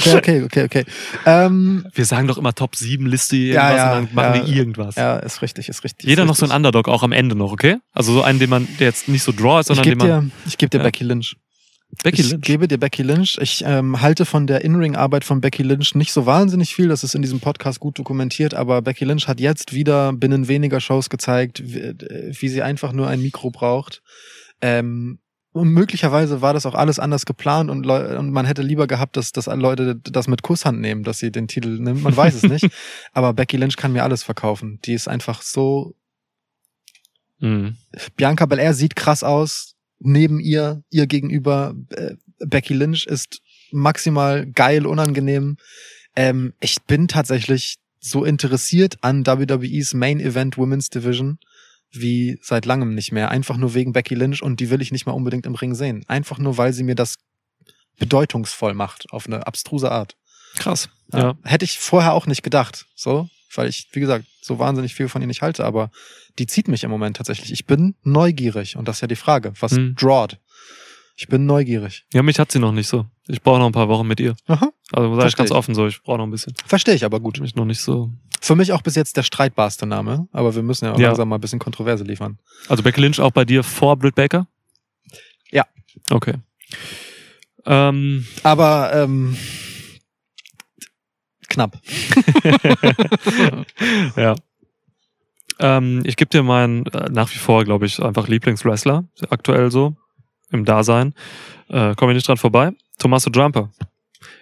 Ja, 0.06 0.16
okay, 0.18 0.44
okay, 0.44 0.64
okay. 0.64 0.86
Ähm, 1.26 1.86
Wir 1.94 2.06
sagen 2.06 2.28
doch 2.28 2.38
immer 2.38 2.54
Top 2.54 2.76
7 2.76 3.06
Liste 3.06 3.38
Ja, 3.38 3.70
irgendwas 3.70 3.78
ja, 3.78 3.98
und 3.98 4.06
dann 4.10 4.16
machen 4.16 4.42
ja. 4.42 4.48
wir 4.48 4.54
irgendwas. 4.54 4.96
ja, 4.96 5.18
ist 5.18 5.42
richtig, 5.42 5.70
ist 5.70 5.84
richtig. 5.86 6.10
Jeder 6.10 6.24
ist 6.24 6.28
noch 6.28 6.36
so 6.36 6.46
ein 6.46 6.52
richtig. 6.52 6.56
Underdog, 6.58 6.88
auch 6.90 7.04
am 7.04 7.12
Ende 7.14 7.36
noch, 7.36 7.52
okay? 7.54 7.78
Also 7.94 8.12
so 8.14 8.22
einen, 8.22 8.40
den 8.40 8.50
man, 8.50 8.68
der 8.80 8.88
jetzt 8.88 9.08
nicht 9.08 9.24
so 9.24 9.32
Draw 9.32 9.60
ist, 9.62 9.70
Ich 9.70 9.76
sondern 9.78 9.84
den 9.86 10.00
gebe 10.00 10.12
man. 10.12 10.30
dir, 10.30 10.32
ich 10.46 10.58
geb 10.58 10.72
dir 10.72 10.80
Ja. 10.80 10.84
Becky 10.84 11.04
Lynch. 11.06 11.36
Becky 12.02 12.22
ich 12.22 12.32
Lynch. 12.32 12.42
gebe 12.42 12.68
dir 12.68 12.78
Becky 12.78 13.04
Lynch. 13.04 13.38
Ich 13.42 13.64
ähm, 13.66 14.02
halte 14.02 14.26
von 14.26 14.48
der 14.48 14.64
In-Ring-Arbeit 14.64 15.24
von 15.24 15.42
Becky 15.42 15.64
Lynch 15.64 15.96
nicht 15.96 16.14
so 16.14 16.26
wahnsinnig 16.26 16.74
viel. 16.74 16.88
Das 16.88 17.04
ist 17.04 17.14
in 17.14 17.22
diesem 17.22 17.40
Podcast 17.40 17.80
gut 17.80 18.00
dokumentiert. 18.00 18.54
Aber 18.54 18.82
Becky 18.82 19.06
Lynch 19.06 19.28
hat 19.28 19.40
jetzt 19.40 19.74
wieder 19.74 20.14
binnen 20.14 20.48
weniger 20.48 20.80
Shows 20.80 21.10
gezeigt, 21.10 21.62
wie, 21.64 21.80
äh, 21.80 22.34
wie 22.40 22.50
sie 22.50 22.62
einfach 22.62 22.94
nur 22.94 23.08
ein 23.08 23.22
Mikro 23.22 23.52
braucht. 23.52 24.02
Ähm, 24.62 25.20
und 25.52 25.70
möglicherweise 25.70 26.42
war 26.42 26.54
das 26.54 26.66
auch 26.66 26.74
alles 26.74 26.98
anders 26.98 27.26
geplant 27.26 27.70
und, 27.70 27.86
Leu 27.86 28.18
und 28.18 28.32
man 28.32 28.48
hätte 28.48 28.64
lieber 28.64 28.88
gehabt, 28.88 29.18
dass, 29.18 29.32
dass 29.34 29.46
Leute 29.46 29.96
das 29.98 30.28
mit 30.28 30.42
Kusshand 30.42 30.82
nehmen, 30.82 31.04
dass 31.04 31.20
sie 31.20 31.32
den 31.32 31.48
Titel 31.48 31.80
nimmt. 31.80 32.02
Man 32.02 32.18
weiß 32.18 32.34
es 32.34 32.44
nicht. 32.44 32.70
Aber 33.14 33.34
Becky 33.34 33.58
Lynch 33.58 33.78
kann 33.78 33.94
mir 33.94 34.02
alles 34.04 34.24
verkaufen. 34.24 34.80
Die 34.86 34.94
ist 34.94 35.08
einfach 35.08 35.44
so 35.44 35.94
Mhm. 37.44 37.76
Bianca 38.16 38.46
Belair 38.46 38.74
sieht 38.74 38.96
krass 38.96 39.22
aus. 39.22 39.73
Neben 40.04 40.40
ihr, 40.40 40.84
ihr 40.90 41.08
gegenüber, 41.08 41.76
äh, 41.90 42.16
Becky 42.46 42.74
Lynch 42.74 43.06
ist 43.06 43.42
maximal 43.72 44.46
geil, 44.46 44.86
unangenehm. 44.86 45.58
Ähm, 46.16 46.54
ich 46.60 46.82
bin 46.84 47.08
tatsächlich 47.08 47.78
so 48.00 48.26
interessiert 48.26 48.98
an 49.02 49.26
WWEs 49.26 49.94
Main 49.94 50.20
Event 50.20 50.58
Women's 50.58 50.90
Division 50.90 51.40
wie 51.96 52.40
seit 52.42 52.66
langem 52.66 52.96
nicht 52.96 53.12
mehr. 53.12 53.30
Einfach 53.30 53.58
nur 53.58 53.74
wegen 53.74 53.94
Becky 53.94 54.16
Lynch 54.16 54.42
und 54.42 54.60
die 54.60 54.70
will 54.70 54.82
ich 54.82 54.92
nicht 54.92 55.06
mal 55.06 55.14
unbedingt 55.14 55.46
im 55.46 55.56
Ring 55.56 55.76
sehen. 55.76 56.04
Einfach 56.08 56.40
nur, 56.40 56.58
weil 56.58 56.74
sie 56.74 56.84
mir 56.84 56.96
das 56.96 57.16
bedeutungsvoll 58.00 58.74
macht, 58.74 59.12
auf 59.12 59.28
eine 59.28 59.46
abstruse 59.46 59.92
Art. 59.92 60.18
Krass. 60.56 60.90
Ja. 61.12 61.20
Ja. 61.20 61.38
Hätte 61.44 61.66
ich 61.66 61.80
vorher 61.80 62.14
auch 62.14 62.26
nicht 62.26 62.44
gedacht, 62.44 62.88
so, 62.96 63.30
weil 63.54 63.70
ich, 63.70 63.88
wie 63.92 64.00
gesagt, 64.00 64.26
so 64.44 64.60
wahnsinnig 64.60 64.94
viel 64.94 65.08
von 65.08 65.22
ihr 65.22 65.28
nicht 65.28 65.42
halte, 65.42 65.64
aber 65.66 65.90
die 66.40 66.46
zieht 66.48 66.68
mich 66.68 66.84
im 66.84 66.92
Moment 66.92 67.18
tatsächlich. 67.18 67.52
Ich 67.52 67.66
bin 67.66 67.96
neugierig 68.04 68.76
und 68.76 68.88
das 68.88 68.98
ist 68.98 69.02
ja 69.02 69.08
die 69.08 69.16
Frage, 69.16 69.54
was 69.60 69.74
Hm. 69.74 69.96
drawt. 69.96 70.40
Ich 71.16 71.28
bin 71.28 71.46
neugierig. 71.46 72.06
Ja, 72.12 72.24
mich 72.24 72.40
hat 72.40 72.52
sie 72.52 72.58
noch 72.60 72.72
nicht 72.72 72.88
so. 72.88 73.06
Ich 73.28 73.42
brauche 73.42 73.60
noch 73.60 73.68
ein 73.68 73.72
paar 73.72 73.88
Wochen 73.88 74.08
mit 74.08 74.20
ihr. 74.20 74.36
Aha. 74.48 74.72
Also 74.92 75.16
sag 75.16 75.28
ich 75.30 75.36
ganz 75.36 75.52
offen 75.52 75.76
so, 75.76 75.86
ich 75.88 76.02
brauche 76.02 76.18
noch 76.18 76.26
ein 76.26 76.32
bisschen. 76.32 76.54
Verstehe 76.66 76.96
ich 76.96 77.06
aber 77.06 77.20
gut. 77.20 77.40
Mich 77.40 77.56
noch 77.56 77.66
nicht 77.66 77.80
so. 77.82 78.12
Für 78.42 78.56
mich 78.56 78.74
auch 78.74 78.82
bis 78.82 78.96
jetzt 78.96 79.16
der 79.16 79.24
streitbarste 79.24 79.86
Name, 79.86 80.28
aber 80.34 80.54
wir 80.56 80.64
müssen 80.64 80.86
ja 80.86 80.94
auch 80.94 81.00
Ja. 81.00 81.08
langsam 81.10 81.30
mal 81.30 81.36
ein 81.38 81.42
bisschen 81.42 81.60
Kontroverse 81.60 82.04
liefern. 82.04 82.40
Also 82.68 82.82
Becky 82.84 83.00
Lynch 83.00 83.20
auch 83.22 83.32
bei 83.32 83.46
dir 83.46 83.64
vor 83.64 83.96
Britt 83.96 84.16
Baker? 84.16 84.48
Ja. 85.52 85.66
Okay. 86.10 86.34
Ähm, 87.66 88.26
Aber 88.42 88.92
ähm, 88.94 89.38
knapp. 91.54 91.80
ja. 94.16 94.36
Ähm, 95.60 96.02
ich 96.06 96.16
gebe 96.16 96.30
dir 96.30 96.44
meinen 96.44 96.86
äh, 96.88 97.10
nach 97.10 97.32
wie 97.34 97.38
vor, 97.38 97.64
glaube 97.64 97.86
ich, 97.86 98.02
einfach 98.02 98.28
Lieblingswrestler, 98.28 99.06
aktuell 99.30 99.72
so, 99.72 99.96
im 100.52 100.66
Dasein. 100.66 101.14
Äh, 101.70 101.96
Komme 101.96 102.12
ich 102.12 102.18
nicht 102.18 102.28
dran 102.28 102.38
vorbei. 102.38 102.72
Tommaso 102.98 103.30
Jumper. 103.32 103.70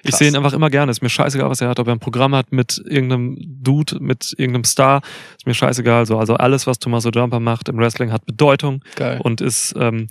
Ich 0.03 0.15
sehe 0.15 0.27
ihn 0.27 0.35
einfach 0.35 0.53
immer 0.53 0.69
gerne. 0.69 0.91
Ist 0.91 1.01
mir 1.01 1.09
scheißegal, 1.09 1.49
was 1.49 1.61
er 1.61 1.69
hat. 1.69 1.79
Ob 1.79 1.87
er 1.87 1.93
ein 1.93 1.99
Programm 1.99 2.35
hat 2.35 2.51
mit 2.51 2.81
irgendeinem 2.85 3.37
Dude, 3.39 3.99
mit 3.99 4.33
irgendeinem 4.37 4.63
Star, 4.63 5.01
ist 5.37 5.45
mir 5.45 5.53
scheißegal. 5.53 6.05
So, 6.05 6.17
also 6.17 6.35
alles, 6.35 6.67
was 6.67 6.79
Tommaso 6.79 7.09
Jumper 7.09 7.39
macht 7.39 7.69
im 7.69 7.77
Wrestling, 7.77 8.11
hat 8.11 8.25
Bedeutung 8.25 8.83
Geil. 8.95 9.19
und 9.23 9.41
ist 9.41 9.75
ähm, 9.77 10.07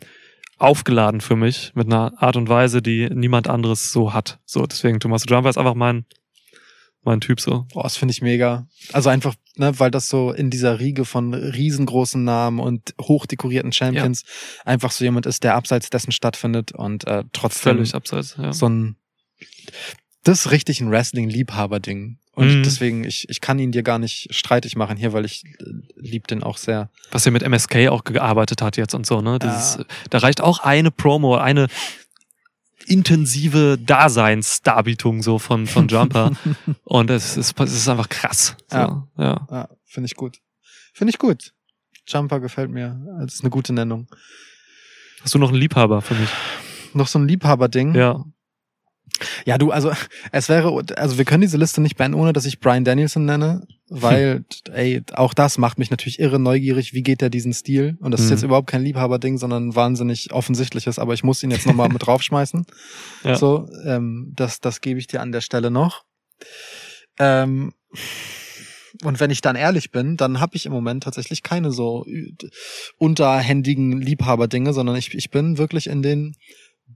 aufgeladen 0.57 1.21
für 1.21 1.35
mich 1.35 1.71
mit 1.75 1.87
einer 1.87 2.13
Art 2.17 2.37
und 2.37 2.47
Weise, 2.47 2.81
die 2.81 3.09
niemand 3.09 3.49
anderes 3.49 3.91
so 3.91 4.13
hat. 4.13 4.39
So, 4.45 4.65
deswegen 4.65 4.99
Tommaso 4.99 5.25
Jumper 5.27 5.49
ist 5.49 5.57
einfach 5.57 5.75
mein 5.75 6.05
mein 7.03 7.19
Typ 7.21 7.39
so. 7.41 7.65
Boah, 7.73 7.83
das 7.83 7.97
finde 7.97 8.11
ich 8.11 8.21
mega. 8.21 8.67
Also 8.93 9.09
einfach, 9.09 9.35
ne, 9.55 9.77
weil 9.79 9.89
das 9.91 10.07
so 10.07 10.31
in 10.31 10.49
dieser 10.49 10.79
Riege 10.79 11.03
von 11.05 11.33
riesengroßen 11.33 12.23
Namen 12.23 12.59
und 12.59 12.93
hochdekorierten 13.01 13.71
Champions 13.71 14.23
einfach 14.65 14.91
so 14.91 15.03
jemand 15.03 15.25
ist, 15.25 15.43
der 15.43 15.55
abseits 15.55 15.89
dessen 15.89 16.11
stattfindet 16.11 16.71
und 16.73 17.07
äh, 17.07 17.23
trotzdem 17.33 17.75
Völlig 17.77 17.95
abseits. 17.95 18.35
Ja. 18.37 18.53
so 18.53 18.67
ein 18.69 18.95
das 20.23 20.45
ist 20.45 20.51
richtig 20.51 20.81
ein 20.81 20.91
Wrestling-Liebhaber-Ding. 20.91 22.17
Und 22.33 22.47
Mhm. 22.59 22.63
deswegen, 22.63 23.03
ich, 23.03 23.27
ich 23.27 23.41
kann 23.41 23.57
ihn 23.59 23.71
dir 23.71 23.81
gar 23.83 23.97
nicht 23.99 24.27
streitig 24.33 24.75
machen 24.75 24.95
hier, 24.95 25.13
weil 25.13 25.25
ich 25.25 25.43
äh, 25.45 25.63
lieb 25.95 26.27
den 26.27 26.43
auch 26.43 26.57
sehr. 26.57 26.89
was 27.11 27.25
er 27.25 27.31
mit 27.31 27.41
MSK 27.43 27.87
auch 27.89 28.03
gearbeitet 28.03 28.61
hat 28.61 28.77
jetzt 28.77 28.93
und 28.93 29.05
so, 29.07 29.21
ne? 29.21 29.39
Dieses, 29.39 29.77
Ja. 29.79 29.85
Da 30.11 30.19
reicht 30.19 30.39
auch 30.41 30.59
eine 30.59 30.91
Promo, 30.91 31.35
eine 31.35 31.67
intensive 32.87 33.77
Daseinsdarbietung 33.77 35.21
so 35.21 35.39
von, 35.39 35.67
von 35.67 35.87
Jumper. 35.87 36.31
und 36.83 37.09
es 37.09 37.37
ist, 37.37 37.59
es 37.59 37.73
ist 37.73 37.87
einfach 37.89 38.09
krass. 38.09 38.55
So, 38.69 38.77
Ja. 38.77 39.07
ja. 39.17 39.47
Ja, 39.49 39.69
finde 39.85 40.05
ich 40.07 40.15
gut. 40.15 40.37
Finde 40.93 41.11
ich 41.11 41.19
gut. 41.19 41.53
Jumper 42.07 42.39
gefällt 42.39 42.71
mir. 42.71 42.99
Das 43.21 43.35
ist 43.35 43.41
eine 43.41 43.49
gute 43.49 43.73
Nennung. 43.73 44.07
Hast 45.23 45.33
du 45.33 45.39
noch 45.39 45.49
einen 45.49 45.57
Liebhaber 45.59 46.01
für 46.01 46.15
mich? 46.15 46.29
Noch 46.93 47.07
so 47.07 47.19
ein 47.19 47.27
Liebhaber-Ding. 47.27 47.95
Ja. 47.95 48.23
Ja, 49.45 49.57
du, 49.57 49.71
also 49.71 49.91
es 50.31 50.49
wäre, 50.49 50.83
also 50.95 51.17
wir 51.17 51.25
können 51.25 51.41
diese 51.41 51.57
Liste 51.57 51.81
nicht 51.81 51.95
beenden, 51.97 52.19
ohne 52.19 52.33
dass 52.33 52.45
ich 52.45 52.59
Brian 52.59 52.83
Danielson 52.83 53.25
nenne, 53.25 53.67
weil, 53.89 54.45
ey, 54.71 55.03
auch 55.13 55.33
das 55.33 55.57
macht 55.57 55.77
mich 55.77 55.91
natürlich 55.91 56.19
irre 56.19 56.39
neugierig, 56.39 56.93
wie 56.93 57.03
geht 57.03 57.21
der 57.21 57.29
diesen 57.29 57.53
Stil? 57.53 57.97
Und 57.99 58.11
das 58.11 58.21
ist 58.21 58.27
Mhm. 58.27 58.31
jetzt 58.33 58.43
überhaupt 58.43 58.67
kein 58.69 58.83
Liebhaber-Ding, 58.83 59.37
sondern 59.37 59.75
wahnsinnig 59.75 60.31
offensichtliches, 60.31 60.97
aber 60.97 61.13
ich 61.13 61.23
muss 61.23 61.43
ihn 61.43 61.51
jetzt 61.51 61.65
nochmal 61.67 61.89
mit 61.89 62.01
draufschmeißen. 62.07 62.65
Ja. 63.23 63.35
So, 63.35 63.67
ähm, 63.85 64.31
das, 64.35 64.59
das 64.59 64.81
gebe 64.81 64.99
ich 64.99 65.07
dir 65.07 65.21
an 65.21 65.31
der 65.31 65.41
Stelle 65.41 65.71
noch. 65.71 66.03
Ähm, 67.19 67.73
und 69.03 69.19
wenn 69.19 69.31
ich 69.31 69.41
dann 69.41 69.55
ehrlich 69.55 69.91
bin, 69.91 70.17
dann 70.17 70.39
habe 70.39 70.55
ich 70.55 70.65
im 70.65 70.71
Moment 70.71 71.03
tatsächlich 71.03 71.43
keine 71.43 71.71
so 71.71 72.05
unterhändigen 72.97 73.99
Liebhaber-Dinge, 74.01 74.73
sondern 74.73 74.95
ich, 74.95 75.13
ich 75.15 75.29
bin 75.31 75.57
wirklich 75.57 75.87
in 75.87 76.01
den 76.01 76.35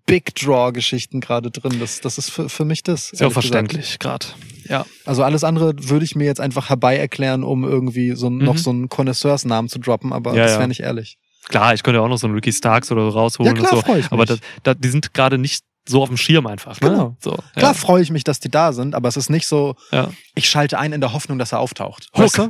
Big 0.06 0.36
Draw-Geschichten 0.36 1.20
gerade 1.22 1.52
drin. 1.52 1.80
Das, 1.80 2.02
das 2.02 2.18
ist 2.18 2.30
für, 2.30 2.50
für 2.50 2.66
mich 2.66 2.84
das. 2.84 3.08
Ja 3.12 3.28
gesagt. 3.28 3.34
verständlich 3.34 4.00
gerade. 4.00 4.26
Ja. 4.68 4.86
Also 5.06 5.24
alles 5.24 5.44
andere 5.44 5.74
würde 5.78 6.06
ich 6.06 6.16
mir 6.16 6.26
jetzt 6.26 6.40
einfach 6.42 6.70
herbei 6.70 6.98
erklären, 6.98 7.44
um 7.44 7.64
irgendwie 7.64 8.16
so 8.16 8.30
Mhm. 8.30 8.44
noch 8.44 8.58
so 8.58 8.70
einen 8.72 8.90
Connoisseursnamen 8.90 9.70
zu 9.70 9.80
droppen, 9.80 10.12
aber 10.14 10.34
Ja, 10.36 10.44
das 10.44 10.54
ja. 10.54 10.58
wäre 10.60 10.68
nicht 10.68 10.82
ehrlich. 10.82 11.18
Klar, 11.48 11.74
ich 11.76 11.84
könnte 11.84 12.00
ja 12.00 12.04
auch 12.04 12.10
noch 12.10 12.18
so 12.18 12.26
einen 12.28 12.34
Ricky 12.36 12.52
Starks 12.52 12.92
oder 12.92 13.04
so 13.04 13.10
rausholen 13.18 13.56
Ja, 13.56 13.62
klar, 13.62 13.74
und 13.74 13.86
so. 13.86 13.96
ich 13.96 14.06
Aber 14.12 14.18
mich. 14.22 14.28
das, 14.30 14.40
das, 14.64 14.76
die 14.80 14.90
sind 14.90 15.14
gerade 15.14 15.38
nicht 15.38 15.64
so 15.88 16.02
auf 16.02 16.10
dem 16.10 16.18
Schirm 16.18 16.48
einfach. 16.48 16.82
Ne? 16.82 16.90
Genau. 16.90 17.16
So, 17.20 17.32
Klar 17.56 17.72
ja. 17.72 17.74
freue 17.76 18.02
ich 18.02 18.10
mich, 18.10 18.24
dass 18.24 18.40
die 18.40 18.50
da 18.50 18.74
sind, 18.74 18.96
aber 18.96 19.08
es 19.08 19.18
ist 19.18 19.30
nicht 19.30 19.46
so, 19.46 19.76
Ja. 19.92 20.10
ich 20.34 20.50
schalte 20.50 20.80
ein 20.80 20.94
in 20.94 21.02
der 21.02 21.14
Hoffnung, 21.14 21.38
dass 21.38 21.52
er 21.52 21.60
auftaucht. 21.60 22.08
Hook. 22.16 22.24
Weißt 22.24 22.38
du? 22.40 22.50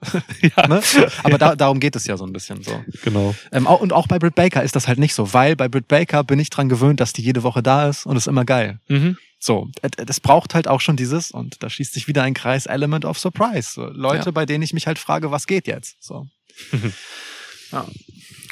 ja. 0.56 0.68
Ne? 0.68 0.82
Aber 1.22 1.38
da, 1.38 1.56
darum 1.56 1.80
geht 1.80 1.96
es 1.96 2.06
ja 2.06 2.16
so 2.16 2.24
ein 2.26 2.32
bisschen 2.32 2.62
so. 2.62 2.84
Genau. 3.02 3.34
Ähm, 3.52 3.66
auch, 3.66 3.80
und 3.80 3.92
auch 3.92 4.06
bei 4.06 4.18
Britt 4.18 4.34
Baker 4.34 4.62
ist 4.62 4.76
das 4.76 4.88
halt 4.88 4.98
nicht 4.98 5.14
so, 5.14 5.32
weil 5.32 5.56
bei 5.56 5.68
Britt 5.68 5.88
Baker 5.88 6.22
bin 6.24 6.38
ich 6.38 6.50
dran 6.50 6.68
gewöhnt, 6.68 7.00
dass 7.00 7.12
die 7.12 7.22
jede 7.22 7.42
Woche 7.42 7.62
da 7.62 7.88
ist 7.88 8.04
und 8.06 8.16
ist 8.16 8.26
immer 8.26 8.44
geil. 8.44 8.80
Mhm. 8.88 9.16
So, 9.38 9.68
das 9.96 10.20
braucht 10.20 10.54
halt 10.54 10.66
auch 10.66 10.80
schon 10.80 10.96
dieses, 10.96 11.30
und 11.30 11.62
da 11.62 11.68
schließt 11.70 11.92
sich 11.92 12.08
wieder 12.08 12.22
ein 12.22 12.34
Kreis, 12.34 12.66
Element 12.66 13.04
of 13.04 13.18
Surprise. 13.18 13.70
So, 13.74 13.86
Leute, 13.86 14.26
Ja. 14.26 14.30
bei 14.32 14.46
denen 14.46 14.62
ich 14.62 14.72
mich 14.72 14.86
halt 14.86 14.98
frage, 14.98 15.30
was 15.30 15.46
geht 15.46 15.66
jetzt? 15.66 15.96
So, 16.02 16.26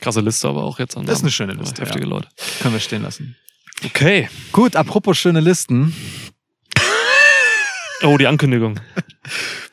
Krasse 0.00 0.20
Liste 0.20 0.48
aber 0.48 0.64
auch 0.64 0.78
jetzt. 0.78 0.96
An 0.96 1.06
Das 1.06 1.18
ist 1.18 1.22
eine 1.24 1.30
schöne 1.30 1.54
Liste, 1.54 1.80
Heftige 1.82 2.04
ja. 2.04 2.10
Leute. 2.10 2.28
können 2.60 2.74
wir 2.74 2.80
stehen 2.80 3.02
lassen. 3.02 3.36
Okay. 3.84 4.28
Gut, 4.52 4.76
apropos 4.76 5.16
schöne 5.18 5.40
Listen. 5.40 5.94
Oh, 8.04 8.18
die 8.18 8.26
Ankündigung. 8.26 8.80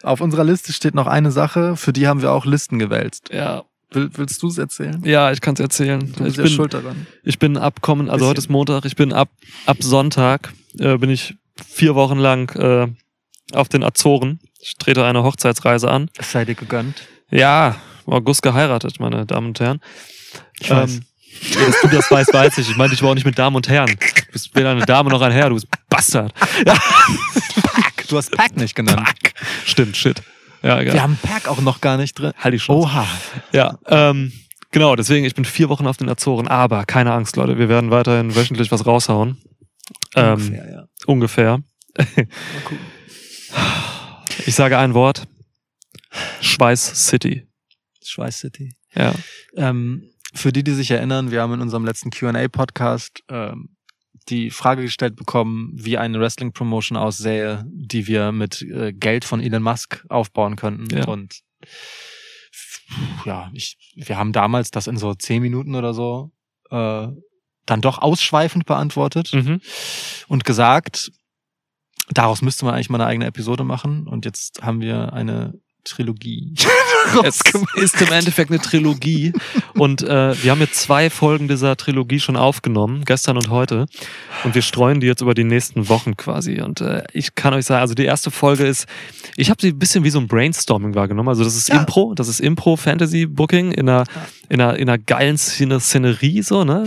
Auf 0.03 0.21
unserer 0.21 0.43
Liste 0.43 0.73
steht 0.73 0.95
noch 0.95 1.07
eine 1.07 1.31
Sache, 1.31 1.75
für 1.75 1.93
die 1.93 2.07
haben 2.07 2.21
wir 2.21 2.31
auch 2.31 2.45
Listen 2.45 2.79
gewälzt. 2.79 3.29
Ja. 3.31 3.63
Will, 3.93 4.09
willst 4.13 4.41
du 4.41 4.47
es 4.47 4.57
erzählen? 4.57 5.01
Ja, 5.03 5.31
ich 5.33 5.41
kann 5.41 5.55
es 5.55 5.59
erzählen. 5.59 5.99
Du 5.99 6.05
ich 6.07 6.17
bist 6.17 6.37
ja 6.37 6.43
bin, 6.43 6.51
schuld 6.53 6.73
daran. 6.73 7.07
Ich 7.23 7.39
bin 7.39 7.57
abkommen, 7.57 8.09
also 8.09 8.19
Bisschen. 8.19 8.29
heute 8.29 8.39
ist 8.39 8.49
Montag, 8.49 8.85
ich 8.85 8.95
bin 8.95 9.11
ab, 9.11 9.29
ab 9.65 9.77
Sonntag, 9.81 10.53
äh, 10.79 10.97
bin 10.97 11.09
ich 11.09 11.35
vier 11.61 11.93
Wochen 11.95 12.17
lang 12.17 12.55
äh, 12.55 12.87
auf 13.53 13.67
den 13.67 13.83
Azoren. 13.83 14.39
Ich 14.61 14.77
trete 14.77 15.03
eine 15.03 15.23
Hochzeitsreise 15.23 15.91
an. 15.91 16.09
Es 16.17 16.31
sei 16.31 16.45
dir 16.45 16.55
gegönnt. 16.55 17.01
Ja, 17.29 17.75
im 18.07 18.13
August 18.13 18.43
geheiratet, 18.43 18.99
meine 19.01 19.25
Damen 19.25 19.47
und 19.47 19.59
Herren. 19.59 19.81
Ich 20.61 20.69
weiß. 20.69 20.95
Ähm, 20.95 21.01
ja, 21.53 21.65
dass 21.65 21.81
du 21.81 21.87
das 21.89 22.11
weißt, 22.11 22.33
weiß 22.33 22.57
ich. 22.59 22.69
Ich 22.69 22.77
meine, 22.77 22.93
ich 22.93 23.01
war 23.01 23.09
auch 23.09 23.15
nicht 23.15 23.25
mit 23.25 23.37
Damen 23.37 23.55
und 23.55 23.67
Herren. 23.67 23.87
Du 23.87 24.31
bist 24.31 24.55
weder 24.55 24.71
eine 24.71 24.85
Dame 24.85 25.09
noch 25.09 25.21
ein 25.21 25.31
Herr, 25.31 25.49
du 25.49 25.55
bist 25.55 25.67
Bastard. 25.89 26.33
Pack. 26.33 27.93
Du 28.11 28.17
hast 28.17 28.31
Pack 28.31 28.57
nicht 28.57 28.75
genannt. 28.75 29.07
Stimmt, 29.65 29.95
shit. 29.95 30.21
Ja, 30.61 30.81
egal. 30.81 30.93
Wir 30.95 31.01
haben 31.01 31.17
Pack 31.21 31.47
auch 31.47 31.61
noch 31.61 31.79
gar 31.79 31.95
nicht 31.95 32.19
drin. 32.19 32.33
Halt 32.37 32.53
die 32.53 32.59
Schnauze. 32.59 32.87
Oha. 32.87 33.07
Ja, 33.53 33.79
ähm, 33.87 34.33
genau, 34.71 34.97
deswegen, 34.97 35.25
ich 35.25 35.33
bin 35.33 35.45
vier 35.45 35.69
Wochen 35.69 35.87
auf 35.87 35.95
den 35.95 36.09
Azoren, 36.09 36.49
aber 36.49 36.83
keine 36.83 37.13
Angst, 37.13 37.37
Leute, 37.37 37.57
wir 37.57 37.69
werden 37.69 37.89
weiterhin 37.89 38.35
wöchentlich 38.35 38.69
was 38.69 38.85
raushauen. 38.85 39.41
Ähm, 40.15 40.33
Ungefähr, 40.33 40.71
ja. 40.71 40.87
ungefähr. 41.05 41.59
Ich 44.45 44.55
sage 44.55 44.77
ein 44.77 44.93
Wort. 44.93 45.27
Schweiß 46.41 47.07
City. 47.07 47.47
Schweiß 48.03 48.39
City. 48.39 48.73
Ja. 48.93 49.13
Ähm, 49.55 50.09
für 50.33 50.51
die, 50.51 50.63
die 50.63 50.73
sich 50.73 50.91
erinnern, 50.91 51.31
wir 51.31 51.41
haben 51.41 51.53
in 51.53 51.61
unserem 51.61 51.85
letzten 51.85 52.11
Q&A-Podcast 52.11 53.21
ähm, 53.29 53.70
die 54.31 54.49
Frage 54.49 54.81
gestellt 54.83 55.15
bekommen, 55.15 55.71
wie 55.75 55.97
eine 55.97 56.19
Wrestling-Promotion 56.19 56.97
aussähe, 56.97 57.63
die 57.67 58.07
wir 58.07 58.31
mit 58.31 58.61
äh, 58.63 58.93
Geld 58.93 59.25
von 59.25 59.41
Elon 59.41 59.61
Musk 59.61 60.03
aufbauen 60.09 60.55
könnten. 60.55 60.89
Ja. 60.95 61.07
Und 61.07 61.41
ja, 63.25 63.51
ich, 63.53 63.77
wir 63.95 64.17
haben 64.17 64.33
damals 64.33 64.71
das 64.71 64.87
in 64.87 64.97
so 64.97 65.13
zehn 65.13 65.41
Minuten 65.41 65.75
oder 65.75 65.93
so 65.93 66.31
äh, 66.71 67.07
dann 67.65 67.81
doch 67.81 67.99
ausschweifend 67.99 68.65
beantwortet 68.65 69.31
Mhm. 69.33 69.61
und 70.27 70.43
gesagt, 70.45 71.11
daraus 72.09 72.41
müsste 72.41 72.65
man 72.65 72.73
eigentlich 72.73 72.89
mal 72.89 72.99
eine 72.99 73.07
eigene 73.07 73.27
Episode 73.27 73.63
machen. 73.63 74.07
Und 74.07 74.25
jetzt 74.25 74.63
haben 74.63 74.81
wir 74.81 75.13
eine 75.13 75.53
Trilogie. 75.83 76.53
Es 77.23 77.41
ist 77.75 78.01
im 78.01 78.11
Endeffekt 78.11 78.51
eine 78.51 78.59
Trilogie 78.61 79.33
und 79.73 80.01
äh, 80.01 80.41
wir 80.43 80.51
haben 80.51 80.61
jetzt 80.61 80.75
zwei 80.75 81.09
Folgen 81.09 81.47
dieser 81.47 81.75
Trilogie 81.75 82.19
schon 82.19 82.37
aufgenommen, 82.37 83.03
gestern 83.05 83.37
und 83.37 83.49
heute. 83.49 83.87
Und 84.43 84.55
wir 84.55 84.61
streuen 84.61 84.99
die 85.01 85.07
jetzt 85.07 85.21
über 85.21 85.33
die 85.33 85.43
nächsten 85.43 85.89
Wochen 85.89 86.15
quasi. 86.15 86.61
Und 86.61 86.79
äh, 86.81 87.03
ich 87.11 87.35
kann 87.35 87.53
euch 87.53 87.65
sagen, 87.65 87.81
also 87.81 87.95
die 87.95 88.05
erste 88.05 88.31
Folge 88.31 88.65
ist, 88.65 88.85
ich 89.35 89.49
habe 89.49 89.61
sie 89.61 89.69
ein 89.69 89.79
bisschen 89.79 90.03
wie 90.03 90.09
so 90.09 90.19
ein 90.19 90.27
Brainstorming 90.27 90.95
wahrgenommen. 90.95 91.29
Also 91.29 91.43
das 91.43 91.55
ist 91.55 91.69
Ja. 91.69 91.79
Impro, 91.79 92.13
das 92.13 92.27
ist 92.27 92.39
Impro-Fantasy-Booking 92.39 93.71
in 93.71 93.89
einer, 93.89 94.05
in, 94.49 94.61
einer, 94.61 94.77
in 94.77 94.87
einer 94.89 94.97
geilen 94.97 95.37
Szene 95.37 95.79
Szenerie, 95.79 96.41
so, 96.43 96.63
ne? 96.63 96.85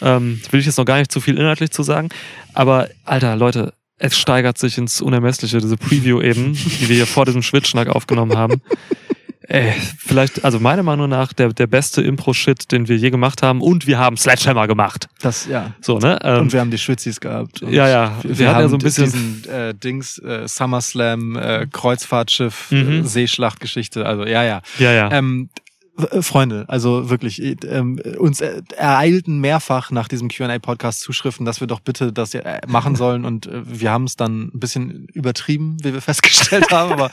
Ähm, 0.00 0.40
will 0.50 0.60
ich 0.60 0.66
jetzt 0.66 0.78
noch 0.78 0.84
gar 0.84 0.98
nicht 0.98 1.10
zu 1.12 1.20
viel 1.20 1.36
inhaltlich 1.38 1.70
zu 1.70 1.82
sagen. 1.82 2.08
Aber, 2.54 2.88
Alter, 3.04 3.36
Leute, 3.36 3.74
es 3.98 4.16
steigert 4.18 4.58
sich 4.58 4.78
ins 4.78 5.00
Unermessliche, 5.00 5.58
diese 5.58 5.76
Preview 5.76 6.20
eben, 6.20 6.52
die 6.54 6.88
wir 6.88 6.96
hier 6.96 7.06
vor 7.06 7.24
diesem 7.24 7.42
Schwitzschnack 7.42 7.88
aufgenommen 7.88 8.36
haben. 8.36 8.60
Ey, 9.48 9.72
vielleicht, 9.98 10.44
also 10.44 10.58
meiner 10.58 10.82
Meinung 10.82 11.08
nach, 11.08 11.32
der, 11.32 11.52
der 11.52 11.68
beste 11.68 12.02
Impro-Shit, 12.02 12.72
den 12.72 12.88
wir 12.88 12.96
je 12.96 13.10
gemacht 13.10 13.44
haben. 13.44 13.60
Und 13.60 13.86
wir 13.86 13.96
haben 13.96 14.16
Sledgehammer 14.16 14.66
gemacht. 14.66 15.06
Das, 15.20 15.46
ja. 15.46 15.72
So, 15.80 15.98
ne? 16.00 16.18
Ähm, 16.24 16.40
Und 16.42 16.52
wir 16.52 16.58
haben 16.58 16.72
die 16.72 16.78
Schwitzis 16.78 17.20
gehabt. 17.20 17.62
Und 17.62 17.72
Ja, 17.72 17.88
ja. 17.88 18.18
Wir, 18.24 18.38
Wir 18.38 18.48
hatten 18.50 18.60
ja 18.62 18.68
so 18.68 18.74
ein 18.74 18.80
bisschen- 18.80 19.04
diesen 19.04 19.48
äh, 19.48 19.72
Dings, 19.72 20.18
äh, 20.18 20.48
SummerSlam, 20.48 21.36
äh, 21.36 21.66
Kreuzfahrtschiff, 21.72 22.72
Mhm. 22.72 22.88
äh, 22.88 23.02
Seeschlachtgeschichte. 23.04 24.04
Also 24.04 24.26
ja, 24.26 24.42
ja. 24.42 24.62
ja, 24.80 24.90
ja. 24.92 25.12
Ähm, 25.12 25.48
äh, 25.54 25.60
Freunde, 26.20 26.66
also 26.68 27.08
wirklich, 27.08 27.42
äh, 27.42 27.56
ähm, 27.66 28.00
uns 28.18 28.40
äh, 28.40 28.62
ereilten 28.76 29.40
mehrfach 29.40 29.90
nach 29.90 30.08
diesem 30.08 30.28
Q&A-Podcast 30.28 31.00
Zuschriften, 31.00 31.46
dass 31.46 31.60
wir 31.60 31.66
doch 31.66 31.80
bitte 31.80 32.12
das 32.12 32.34
äh, 32.34 32.60
machen 32.66 32.96
sollen. 32.96 33.24
Und 33.24 33.46
äh, 33.46 33.62
wir 33.64 33.90
haben 33.90 34.04
es 34.04 34.16
dann 34.16 34.50
ein 34.54 34.60
bisschen 34.60 35.06
übertrieben, 35.14 35.78
wie 35.82 35.94
wir 35.94 36.00
festgestellt 36.02 36.70
haben, 36.70 36.92
aber 36.92 37.10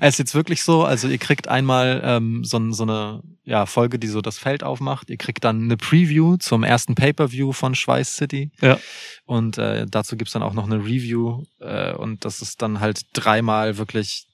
es 0.00 0.14
ist 0.14 0.18
jetzt 0.18 0.34
wirklich 0.34 0.62
so, 0.62 0.84
also 0.84 1.08
ihr 1.08 1.18
kriegt 1.18 1.48
einmal 1.48 2.02
ähm, 2.04 2.44
so, 2.44 2.72
so 2.72 2.82
eine 2.82 3.22
ja, 3.44 3.64
Folge, 3.64 3.98
die 3.98 4.08
so 4.08 4.20
das 4.20 4.38
Feld 4.38 4.62
aufmacht, 4.62 5.08
ihr 5.08 5.16
kriegt 5.16 5.44
dann 5.44 5.64
eine 5.64 5.76
Preview 5.76 6.36
zum 6.36 6.64
ersten 6.64 6.94
Pay-Per-View 6.94 7.52
von 7.52 7.74
Schweiß 7.74 8.16
City. 8.16 8.50
Ja. 8.60 8.78
und 9.24 9.58
äh, 9.58 9.86
dazu 9.88 10.16
gibt's 10.16 10.32
dann 10.32 10.42
auch 10.42 10.54
noch 10.54 10.66
eine 10.66 10.84
Review. 10.84 11.44
Äh, 11.60 11.94
und 11.94 12.24
das 12.24 12.42
ist 12.42 12.60
dann 12.60 12.80
halt 12.80 13.02
dreimal 13.12 13.78
wirklich 13.78 14.26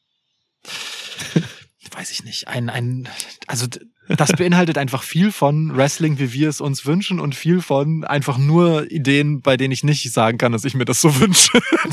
weiß 1.95 2.11
ich 2.11 2.25
nicht, 2.25 2.49
ein, 2.49 2.69
ein, 2.71 3.09
also 3.47 3.67
das 4.09 4.33
beinhaltet 4.33 4.79
einfach 4.79 5.03
viel 5.03 5.31
von 5.33 5.77
Wrestling, 5.77 6.19
wie 6.19 6.33
wir 6.33 6.49
es 6.49 6.61
uns 6.61 6.85
wünschen 6.87 7.21
und 7.21 7.35
viel 7.35 7.61
von 7.63 8.05
einfach 8.05 8.37
nur 8.39 8.91
Ideen, 8.91 9.41
bei 9.43 9.57
denen 9.57 9.73
ich 9.73 9.85
nicht 9.85 10.11
sagen 10.13 10.39
kann, 10.39 10.53
dass 10.53 10.65
ich 10.65 10.75
mir 10.75 10.85
das 10.85 11.01
so 11.01 11.15
wünsche, 11.21 11.51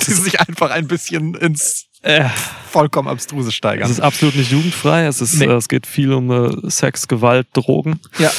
die 0.07 0.11
sich 0.13 0.39
einfach 0.41 0.71
ein 0.71 0.87
bisschen 0.87 1.35
ins 1.35 1.85
Äh, 2.01 2.27
vollkommen 2.71 3.07
abstruse 3.09 3.49
es 3.49 3.55
steigern. 3.55 3.89
ist 3.91 3.99
absolut 3.99 4.35
nicht 4.35 4.51
jugendfrei. 4.51 5.05
Es 5.05 5.21
ist, 5.21 5.35
Nee. 5.35 5.45
äh, 5.45 5.51
es 5.55 5.67
geht 5.69 5.85
viel 5.85 6.13
um 6.13 6.31
äh, 6.31 6.69
Sex, 6.69 7.07
Gewalt, 7.07 7.47
Drogen. 7.53 7.99
Ja. 8.17 8.31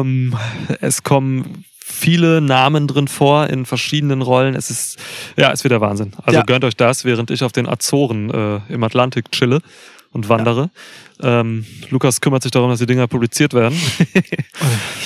Ähm, 0.00 0.36
es 0.80 1.02
kommen 1.02 1.64
viele 1.86 2.40
Namen 2.40 2.88
drin 2.88 3.06
vor 3.08 3.46
in 3.48 3.66
verschiedenen 3.66 4.22
Rollen. 4.22 4.54
Es 4.56 4.70
ist, 4.70 4.98
ja, 5.36 5.52
es 5.52 5.62
wird 5.64 5.72
der 5.72 5.80
Wahnsinn. 5.80 6.12
Also 6.24 6.38
Ja. 6.40 6.44
gönnt 6.44 6.64
euch 6.64 6.76
das, 6.76 7.04
während 7.04 7.30
ich 7.30 7.44
auf 7.44 7.52
den 7.52 7.68
Azoren 7.68 8.30
äh, 8.30 8.60
im 8.72 8.82
Atlantik 8.82 9.30
chille 9.30 9.60
und 10.14 10.28
wandere. 10.30 10.70
Ähm, 11.22 11.64
Lukas 11.90 12.20
kümmert 12.20 12.42
sich 12.42 12.50
darum, 12.52 12.70
dass 12.70 12.78
die 12.78 12.86
Dinger 12.86 13.06
publiziert 13.06 13.52
werden. 13.54 13.78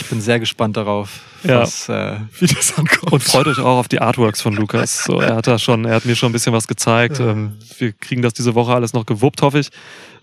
Ich 0.01 0.07
bin 0.11 0.21
sehr 0.23 0.39
gespannt 0.41 0.77
darauf, 0.77 1.21
Ja. 1.45 1.61
was, 1.61 1.89
äh, 1.89 2.17
wie 2.39 2.47
das 2.47 2.79
ankommt. 2.79 3.13
Und 3.13 3.23
freut 3.23 3.47
euch 3.47 3.59
auch 3.59 3.79
auf 3.79 3.89
die 3.89 4.01
Artworks 4.01 4.41
von 4.41 4.55
Lukas. 4.55 5.05
So, 5.05 5.21
er 5.21 5.35
hat 5.37 5.47
da 5.47 5.59
schon, 5.59 5.85
er 5.85 5.97
hat 5.97 6.05
mir 6.07 6.17
schon 6.17 6.31
ein 6.31 6.33
bisschen 6.33 6.53
was 6.55 6.67
gezeigt. 6.69 7.19
Ja. 7.19 7.31
Ähm, 7.33 7.59
wir 7.79 7.93
kriegen 7.93 8.23
das 8.23 8.33
diese 8.33 8.55
Woche 8.55 8.73
alles 8.73 8.93
noch 8.95 9.05
gewuppt, 9.05 9.43
hoffe 9.43 9.59
ich. 9.59 9.69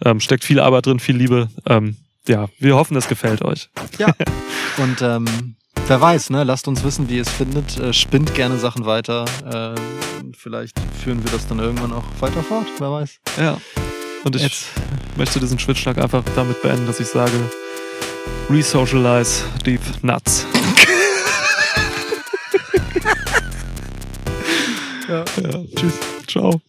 Ähm, 0.03 0.19
steckt 0.21 0.43
viel 0.43 0.59
Arbeit 0.59 0.85
drin, 0.87 0.99
viel 0.99 1.17
Liebe. 1.17 1.49
Ähm, 1.67 1.97
ja, 2.27 2.47
wir 2.57 2.75
hoffen, 2.75 2.97
es 2.97 3.07
gefällt 3.07 3.43
euch. 3.43 3.69
Ja. 3.99 4.07
Und 4.77 5.01
ähm, 5.03 5.55
wer 5.87 6.01
weiß, 6.01 6.31
ne? 6.31 6.43
Lasst 6.43 6.67
uns 6.67 6.83
wissen, 6.83 7.07
wie 7.09 7.17
ihr 7.17 7.21
es 7.21 7.29
findet. 7.29 7.77
Äh, 7.77 7.93
spinnt 7.93 8.33
gerne 8.33 8.57
Sachen 8.57 8.85
weiter. 8.85 9.25
Äh, 9.45 9.79
vielleicht 10.35 10.79
führen 11.03 11.23
wir 11.23 11.31
das 11.31 11.45
dann 11.47 11.59
irgendwann 11.59 11.93
auch 11.93 12.05
weiter 12.21 12.41
fort. 12.41 12.65
Wer 12.79 12.91
weiß. 12.91 13.19
Ja. 13.39 13.57
Und 14.25 14.35
ich 14.35 14.41
Jetzt. 14.41 14.65
möchte 15.17 15.39
diesen 15.39 15.59
Schwitzschlag 15.59 15.99
einfach 15.99 16.23
damit 16.35 16.59
beenden, 16.63 16.87
dass 16.87 16.99
ich 16.99 17.07
sage, 17.07 17.31
resocialize 18.49 19.43
deep 19.65 19.81
nuts. 20.01 20.45
Ja. 25.07 25.23
Ja, 25.39 25.63
tschüss. 25.75 25.93
Ciao. 26.27 26.61